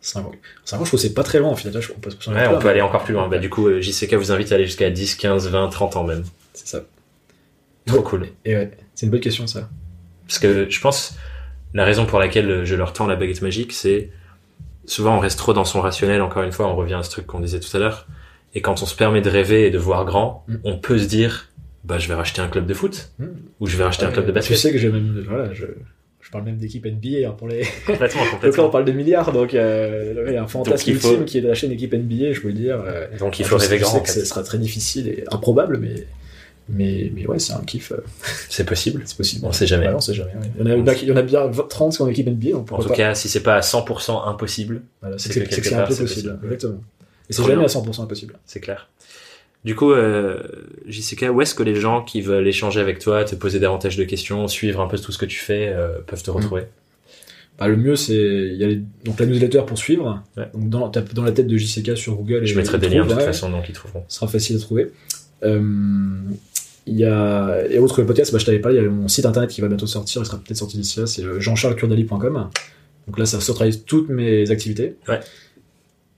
5 0.00 0.26
ans. 0.26 0.32
5 0.64 0.76
ans, 0.80 0.84
je 0.84 0.88
trouve 0.90 1.00
que 1.00 1.06
c'est 1.06 1.14
pas 1.14 1.22
très 1.22 1.38
loin, 1.38 1.50
en 1.50 1.54
fait. 1.56 1.70
Là, 1.70 1.80
je- 1.80 1.92
on 1.96 2.00
peut, 2.00 2.10
Ouais, 2.28 2.48
on 2.48 2.58
peut 2.58 2.68
aller 2.68 2.80
encore 2.80 3.04
plus 3.04 3.14
loin. 3.14 3.28
Bah, 3.28 3.38
du 3.38 3.48
coup, 3.48 3.68
euh, 3.68 3.80
JCK 3.80 4.14
vous 4.14 4.32
invite 4.32 4.50
à 4.50 4.56
aller 4.56 4.66
jusqu'à 4.66 4.90
10, 4.90 5.14
15, 5.14 5.48
20, 5.48 5.68
30 5.68 5.94
ans 5.96 6.02
même. 6.02 6.24
C'est 6.54 6.66
ça. 6.66 6.80
Trop 7.86 8.02
cool. 8.02 8.26
Et 8.44 8.56
ouais, 8.56 8.70
c'est 8.96 9.06
une 9.06 9.12
bonne 9.12 9.20
question, 9.20 9.46
ça. 9.46 9.68
Parce 10.26 10.40
que 10.40 10.68
je 10.68 10.80
pense, 10.80 11.14
la 11.74 11.84
raison 11.84 12.04
pour 12.06 12.18
laquelle 12.18 12.64
je 12.64 12.74
leur 12.74 12.92
tends 12.92 13.06
la 13.06 13.14
baguette 13.14 13.42
magique, 13.42 13.72
c'est 13.72 14.10
souvent 14.86 15.16
on 15.16 15.20
reste 15.20 15.38
trop 15.38 15.52
dans 15.52 15.64
son 15.64 15.80
rationnel, 15.80 16.20
encore 16.22 16.42
une 16.42 16.52
fois, 16.52 16.66
on 16.66 16.74
revient 16.74 16.94
à 16.94 17.02
ce 17.04 17.10
truc 17.10 17.26
qu'on 17.28 17.38
disait 17.40 17.60
tout 17.60 17.76
à 17.76 17.80
l'heure. 17.80 18.06
Et 18.54 18.60
quand 18.60 18.82
on 18.82 18.86
se 18.86 18.94
permet 18.96 19.20
de 19.22 19.30
rêver 19.30 19.66
et 19.66 19.70
de 19.70 19.78
voir 19.78 20.04
grand, 20.04 20.44
Mm. 20.48 20.54
on 20.64 20.78
peut 20.78 20.98
se 20.98 21.06
dire, 21.08 21.48
bah, 21.84 21.98
je 21.98 22.08
vais 22.08 22.14
racheter 22.14 22.40
un 22.42 22.48
club 22.48 22.66
de 22.66 22.74
foot, 22.74 23.10
Mm. 23.18 23.24
ou 23.60 23.66
je 23.66 23.76
vais 23.76 23.84
racheter 23.84 24.04
un 24.04 24.10
club 24.10 24.24
de 24.26 24.30
Tu 24.30 24.34
basket. 24.34 24.56
sais 24.58 24.72
que 24.72 24.78
j'ai 24.78 24.90
même. 24.90 25.24
Voilà, 25.28 25.52
je, 25.54 25.64
je 26.20 26.30
parle 26.30 26.44
même 26.44 26.56
d'équipe 26.58 26.84
NBA 26.86 27.28
hein, 27.28 27.34
pour 27.36 27.48
les. 27.48 27.62
Complètement, 27.86 28.20
Donc 28.24 28.24
là, 28.24 28.24
on 28.24 28.30
complètement. 28.36 28.70
parle 28.70 28.84
de 28.84 28.92
milliards, 28.92 29.32
donc 29.32 29.54
euh, 29.54 30.24
il 30.28 30.34
y 30.34 30.36
a 30.36 30.42
un 30.42 30.46
fantasme 30.48 30.92
faut- 30.94 31.10
ultime 31.10 31.24
qui 31.24 31.38
est 31.38 31.40
d'acheter 31.40 31.66
une 31.66 31.72
équipe 31.72 31.92
NBA, 31.94 32.32
je 32.32 32.40
peux 32.40 32.48
le 32.48 32.54
dire. 32.54 32.82
euh, 32.86 33.06
Donc 33.18 33.38
il 33.40 33.44
je 33.44 33.48
faut 33.48 33.58
sais- 33.58 33.66
rêver 33.66 33.78
je 33.78 33.82
grand. 33.84 33.92
sais 33.94 33.98
en 33.98 34.02
que 34.02 34.10
fait. 34.10 34.20
ce 34.20 34.26
sera 34.26 34.42
très 34.42 34.58
difficile 34.58 35.08
et 35.08 35.24
improbable, 35.30 35.78
mais. 35.78 36.06
Mais, 36.68 37.10
mais 37.12 37.26
ouais, 37.26 37.40
c'est 37.40 37.54
un 37.54 37.60
kiff, 37.64 37.90
euh, 37.90 37.96
C'est 38.48 38.64
possible. 38.64 39.02
c'est 39.04 39.16
possible. 39.16 39.44
On 39.44 39.52
sait 39.52 39.66
jamais. 39.66 39.88
Ouais, 39.88 39.94
on 39.94 40.00
sait 40.00 40.14
jamais. 40.14 40.30
ouais. 40.32 40.40
Il, 40.60 40.60
y 40.60 40.62
en 40.62 40.86
a, 40.86 40.94
il 40.94 41.08
y 41.08 41.10
en 41.12 41.22
bien 41.22 41.50
30 41.68 41.96
qui 41.96 42.02
ont 42.02 42.08
équipe 42.08 42.28
NBA, 42.28 42.56
En 42.56 42.60
tout 42.62 42.88
pas. 42.88 42.94
cas, 42.94 43.14
si 43.16 43.28
c'est 43.28 43.42
pas 43.42 43.56
à 43.56 43.60
100% 43.62 44.28
impossible, 44.28 44.82
Voilà, 45.00 45.18
c'est 45.18 45.28
que 45.34 45.40
que 45.40 45.54
c'est 45.62 45.74
un 45.74 45.80
peu 45.82 45.88
possible. 45.88 46.06
possible. 46.08 46.38
Exactement. 46.44 46.80
Et 47.40 47.42
c'est 47.42 47.48
jamais 47.48 47.64
à 47.64 47.68
100% 47.68 48.02
impossible. 48.02 48.38
c'est 48.46 48.60
clair. 48.60 48.88
Du 49.64 49.76
coup, 49.76 49.92
euh, 49.92 50.42
JCK, 50.88 51.26
où 51.32 51.40
est-ce 51.40 51.54
que 51.54 51.62
les 51.62 51.76
gens 51.76 52.02
qui 52.02 52.20
veulent 52.20 52.48
échanger 52.48 52.80
avec 52.80 52.98
toi, 52.98 53.24
te 53.24 53.36
poser 53.36 53.60
davantage 53.60 53.96
de 53.96 54.02
questions, 54.04 54.48
suivre 54.48 54.80
un 54.80 54.88
peu 54.88 54.98
tout 54.98 55.12
ce 55.12 55.18
que 55.18 55.26
tu 55.26 55.38
fais, 55.38 55.68
euh, 55.68 55.98
peuvent 56.06 56.22
te 56.22 56.30
Mm. 56.30 56.34
retrouver? 56.34 56.62
Bah, 57.58 57.68
le 57.68 57.76
mieux, 57.76 57.94
c'est 57.94 58.14
il 58.14 58.56
y 58.56 58.64
a 58.64 58.66
les- 58.66 58.80
donc 59.04 59.20
la 59.20 59.26
newsletter 59.26 59.62
pour 59.66 59.78
suivre. 59.78 60.20
Ouais. 60.36 60.44
Donc 60.52 60.68
dans, 60.68 60.88
dans 60.88 61.22
la 61.22 61.30
tête 61.32 61.46
de 61.46 61.56
JCK 61.56 61.96
sur 61.96 62.14
Google. 62.16 62.44
Je 62.44 62.54
et 62.54 62.56
mettrai 62.56 62.78
des 62.78 62.88
liens 62.88 63.04
de 63.06 63.10
toute 63.12 63.22
façon, 63.22 63.50
donc 63.50 63.68
ils 63.68 63.72
trouveront. 63.74 64.02
Ce 64.08 64.16
sera 64.16 64.26
facile 64.26 64.56
à 64.56 64.58
trouver. 64.58 64.90
Euh, 65.44 65.60
Il 66.86 66.96
y 66.98 67.04
a 67.04 67.62
et 67.70 67.78
autre 67.78 67.94
que 67.94 68.00
le 68.00 68.06
podcast, 68.08 68.32
bah, 68.32 68.38
je 68.38 68.44
t'avais 68.46 68.58
parlé, 68.58 68.78
il 68.78 68.82
y 68.82 68.86
a 68.86 68.90
mon 68.90 69.06
site 69.06 69.24
internet 69.26 69.48
qui 69.50 69.60
va 69.60 69.68
bientôt 69.68 69.86
sortir, 69.86 70.22
il 70.22 70.26
sera 70.26 70.38
peut-être 70.38 70.56
sorti 70.58 70.76
d'ici 70.78 70.98
là, 70.98 71.06
c'est 71.06 71.22
euh, 71.22 71.38
jeancharlescurdali.com. 71.38 72.48
Donc 73.06 73.18
là, 73.18 73.24
ça 73.26 73.40
centralise 73.40 73.84
toutes 73.84 74.08
mes 74.08 74.50
activités. 74.50 74.96
Ouais. 75.08 75.20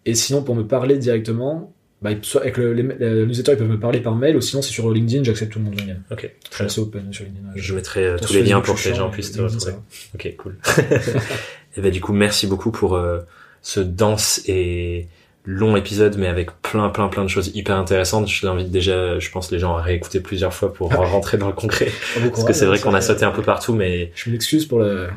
Et 0.06 0.14
sinon, 0.14 0.42
pour 0.42 0.54
me 0.54 0.64
parler 0.66 0.98
directement, 0.98 1.72
bah, 2.02 2.10
soit 2.22 2.42
avec 2.42 2.58
le, 2.58 2.72
les, 2.74 2.82
les 2.82 3.26
newsletters, 3.26 3.52
ils 3.52 3.58
peuvent 3.58 3.68
me 3.68 3.80
parler 3.80 4.00
par 4.00 4.14
mail, 4.14 4.36
ou 4.36 4.40
sinon 4.42 4.60
c'est 4.60 4.70
sur 4.72 4.90
LinkedIn, 4.90 5.24
j'accepte 5.24 5.52
tout 5.52 5.58
le 5.58 5.64
monde 5.64 5.74
LinkedIn. 5.78 6.00
Ok, 6.10 6.30
Je 6.50 6.54
suis 6.56 6.64
assez 6.64 6.80
open 6.80 7.12
sur 7.12 7.24
LinkedIn. 7.24 7.48
Je 7.54 7.74
mettrai 7.74 8.04
euh, 8.04 8.16
tous 8.18 8.34
les 8.34 8.42
liens 8.42 8.60
pour 8.60 8.74
que 8.80 8.88
les 8.88 8.94
gens 8.94 9.10
puissent 9.10 9.32
te 9.32 9.40
retrouver. 9.40 9.72
Ok, 10.14 10.34
cool. 10.36 10.56
et 11.76 11.80
ben 11.80 11.90
du 11.90 12.00
coup, 12.00 12.12
merci 12.12 12.46
beaucoup 12.46 12.70
pour 12.70 12.94
euh, 12.96 13.20
ce 13.62 13.80
dense 13.80 14.42
et 14.46 15.06
long 15.46 15.76
épisode, 15.76 16.16
mais 16.18 16.26
avec 16.26 16.50
plein, 16.62 16.88
plein, 16.88 17.08
plein 17.08 17.22
de 17.22 17.28
choses 17.28 17.50
hyper 17.54 17.76
intéressantes. 17.76 18.28
Je 18.28 18.46
l'invite 18.46 18.70
déjà, 18.70 19.18
je 19.18 19.30
pense, 19.30 19.50
les 19.50 19.58
gens 19.58 19.76
à 19.76 19.82
réécouter 19.82 20.20
plusieurs 20.20 20.52
fois 20.54 20.72
pour 20.72 20.90
rentrer 20.94 21.36
dans 21.38 21.48
le 21.48 21.52
concret. 21.54 21.88
Ah, 22.16 22.20
Parce 22.28 22.44
que 22.44 22.52
c'est 22.52 22.64
vrai 22.66 22.78
hein, 22.78 22.82
qu'on 22.82 22.94
a 22.94 23.00
sauté 23.00 23.24
un 23.24 23.30
peu 23.30 23.42
partout, 23.42 23.74
mais 23.74 24.10
Je 24.14 24.30
m'excuse 24.30 24.66
pour 24.66 24.82
diver- 24.82 25.08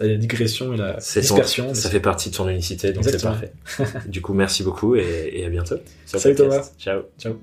la 0.00 0.16
digression 0.16 0.72
et 0.72 0.76
la 0.76 1.00
son- 1.00 1.20
dispersion. 1.20 1.74
ça 1.74 1.90
fait 1.90 2.00
partie 2.00 2.30
de 2.30 2.36
ton 2.36 2.48
unicité, 2.48 2.92
donc 2.92 3.04
c'est 3.04 3.22
parfait. 3.22 3.52
du 4.08 4.20
coup, 4.22 4.34
merci 4.34 4.62
beaucoup 4.62 4.96
et, 4.96 5.30
et 5.32 5.44
à 5.46 5.48
bientôt. 5.50 5.76
Salut 6.04 6.34
podcast. 6.34 6.74
Ciao. 6.78 7.02
Ciao. 7.18 7.34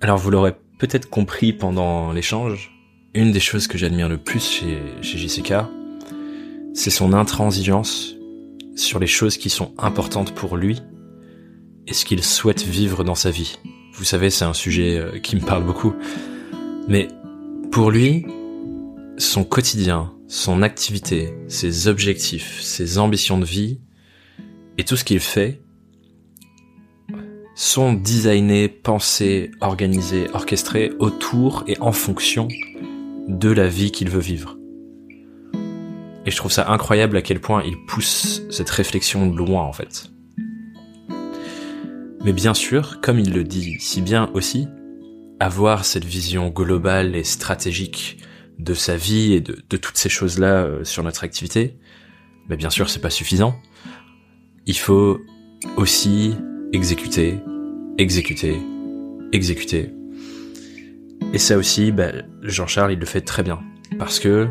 Alors 0.00 0.18
vous 0.18 0.30
l'aurez 0.30 0.54
peut-être 0.78 1.08
compris 1.10 1.52
pendant 1.52 2.12
l'échange, 2.12 2.70
une 3.14 3.32
des 3.32 3.40
choses 3.40 3.66
que 3.66 3.76
j'admire 3.78 4.08
le 4.08 4.18
plus 4.18 4.44
chez, 4.44 4.78
chez 5.02 5.18
JCK, 5.18 5.54
c'est 6.74 6.90
son 6.90 7.12
intransigeance 7.12 8.14
sur 8.76 9.00
les 9.00 9.06
choses 9.08 9.36
qui 9.38 9.50
sont 9.50 9.72
importantes 9.78 10.34
pour 10.34 10.56
lui 10.56 10.80
et 11.88 11.94
ce 11.94 12.04
qu'il 12.04 12.22
souhaite 12.22 12.62
vivre 12.62 13.02
dans 13.02 13.16
sa 13.16 13.30
vie. 13.30 13.58
Vous 13.94 14.04
savez, 14.04 14.30
c'est 14.30 14.44
un 14.44 14.54
sujet 14.54 14.96
euh, 14.98 15.18
qui 15.18 15.34
me 15.34 15.40
parle 15.40 15.64
beaucoup. 15.64 15.92
Mais 16.86 17.08
pour 17.72 17.90
lui, 17.90 18.24
son 19.16 19.42
quotidien, 19.42 20.12
son 20.28 20.60
activité, 20.60 21.32
ses 21.48 21.88
objectifs, 21.88 22.60
ses 22.60 22.98
ambitions 22.98 23.38
de 23.38 23.46
vie 23.46 23.80
et 24.76 24.84
tout 24.84 24.94
ce 24.94 25.04
qu'il 25.04 25.20
fait 25.20 25.62
sont 27.54 27.94
designés, 27.94 28.68
pensés, 28.68 29.50
organisés, 29.60 30.28
orchestrés 30.32 30.92
autour 31.00 31.64
et 31.66 31.76
en 31.80 31.92
fonction 31.92 32.46
de 33.26 33.50
la 33.50 33.68
vie 33.68 33.90
qu'il 33.90 34.10
veut 34.10 34.20
vivre. 34.20 34.56
Et 36.26 36.30
je 36.30 36.36
trouve 36.36 36.52
ça 36.52 36.70
incroyable 36.70 37.16
à 37.16 37.22
quel 37.22 37.40
point 37.40 37.62
il 37.64 37.76
pousse 37.86 38.42
cette 38.50 38.70
réflexion 38.70 39.34
loin 39.34 39.64
en 39.64 39.72
fait. 39.72 40.10
Mais 42.22 42.34
bien 42.34 42.52
sûr, 42.52 43.00
comme 43.00 43.18
il 43.18 43.32
le 43.32 43.44
dit 43.44 43.76
si 43.80 44.02
bien 44.02 44.30
aussi, 44.34 44.68
avoir 45.40 45.86
cette 45.86 46.04
vision 46.04 46.50
globale 46.50 47.16
et 47.16 47.24
stratégique 47.24 48.18
de 48.58 48.74
sa 48.74 48.96
vie 48.96 49.34
et 49.34 49.40
de, 49.40 49.76
toutes 49.76 49.96
ces 49.96 50.08
choses-là 50.08 50.64
euh, 50.64 50.84
sur 50.84 51.02
notre 51.02 51.24
activité, 51.24 51.76
mais 52.48 52.56
bien 52.56 52.70
sûr 52.70 52.90
c'est 52.90 53.00
pas 53.00 53.10
suffisant. 53.10 53.60
Il 54.66 54.76
faut 54.76 55.20
aussi 55.76 56.34
exécuter, 56.72 57.38
exécuter, 57.96 58.60
exécuter. 59.32 59.90
Et 61.32 61.38
ça 61.38 61.56
aussi, 61.56 61.92
bah, 61.92 62.12
Jean-Charles, 62.42 62.92
il 62.92 62.98
le 62.98 63.06
fait 63.06 63.20
très 63.20 63.42
bien. 63.42 63.60
Parce 63.98 64.18
que 64.18 64.48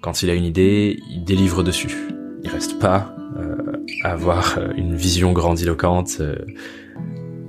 quand 0.00 0.22
il 0.22 0.30
a 0.30 0.34
une 0.34 0.44
idée, 0.44 0.98
il 1.10 1.24
délivre 1.24 1.62
dessus. 1.62 1.90
Il 2.44 2.50
reste 2.50 2.78
pas 2.78 3.16
euh, 3.36 3.56
à 4.04 4.12
avoir 4.12 4.58
euh, 4.58 4.68
une 4.76 4.94
vision 4.94 5.32
grandiloquente, 5.32 6.22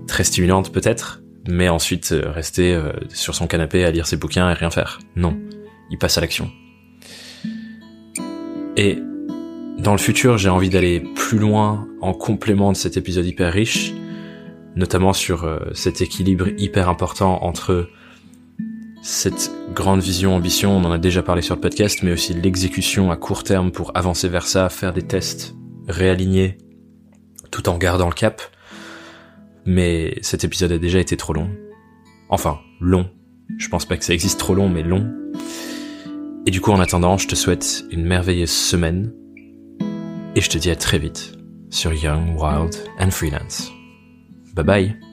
très 0.07 0.23
stimulante 0.23 0.71
peut-être, 0.71 1.21
mais 1.47 1.69
ensuite 1.69 2.13
rester 2.23 2.79
sur 3.09 3.35
son 3.35 3.47
canapé 3.47 3.85
à 3.85 3.91
lire 3.91 4.07
ses 4.07 4.17
bouquins 4.17 4.49
et 4.49 4.53
rien 4.53 4.71
faire. 4.71 4.99
Non, 5.15 5.37
il 5.89 5.97
passe 5.97 6.17
à 6.17 6.21
l'action. 6.21 6.51
Et 8.75 8.99
dans 9.79 9.91
le 9.91 9.97
futur, 9.97 10.37
j'ai 10.37 10.49
envie 10.49 10.69
d'aller 10.69 10.99
plus 10.99 11.39
loin 11.39 11.87
en 12.01 12.13
complément 12.13 12.71
de 12.71 12.77
cet 12.77 12.97
épisode 12.97 13.25
hyper 13.25 13.53
riche, 13.53 13.93
notamment 14.75 15.13
sur 15.13 15.43
euh, 15.43 15.59
cet 15.73 16.01
équilibre 16.01 16.47
hyper 16.57 16.89
important 16.89 17.43
entre 17.43 17.89
cette 19.01 19.51
grande 19.73 20.01
vision, 20.01 20.35
ambition, 20.35 20.75
on 20.75 20.83
en 20.83 20.91
a 20.91 20.97
déjà 20.97 21.23
parlé 21.23 21.41
sur 21.41 21.55
le 21.55 21.61
podcast, 21.61 21.99
mais 22.03 22.11
aussi 22.11 22.33
l'exécution 22.33 23.11
à 23.11 23.15
court 23.15 23.43
terme 23.43 23.71
pour 23.71 23.95
avancer 23.95 24.27
vers 24.27 24.45
ça, 24.45 24.69
faire 24.69 24.93
des 24.93 25.03
tests, 25.03 25.55
réaligner, 25.87 26.57
tout 27.51 27.69
en 27.69 27.77
gardant 27.77 28.09
le 28.09 28.13
cap. 28.13 28.41
Mais 29.65 30.17
cet 30.21 30.43
épisode 30.43 30.71
a 30.71 30.77
déjà 30.77 30.99
été 30.99 31.15
trop 31.17 31.33
long. 31.33 31.49
Enfin, 32.29 32.59
long. 32.81 33.09
Je 33.57 33.69
pense 33.69 33.85
pas 33.85 33.97
que 33.97 34.03
ça 34.03 34.13
existe 34.13 34.39
trop 34.39 34.53
long, 34.53 34.69
mais 34.69 34.83
long. 34.83 35.09
Et 36.47 36.49
du 36.49 36.61
coup, 36.61 36.71
en 36.71 36.79
attendant, 36.79 37.17
je 37.17 37.27
te 37.27 37.35
souhaite 37.35 37.83
une 37.91 38.05
merveilleuse 38.05 38.49
semaine. 38.49 39.11
Et 40.33 40.39
je 40.39 40.49
te 40.49 40.57
dis 40.57 40.69
à 40.69 40.77
très 40.77 40.97
vite 40.97 41.33
sur 41.69 41.93
Young, 41.93 42.39
Wild 42.39 42.73
and 42.99 43.11
Freelance. 43.11 43.69
Bye 44.55 44.65
bye 44.65 45.06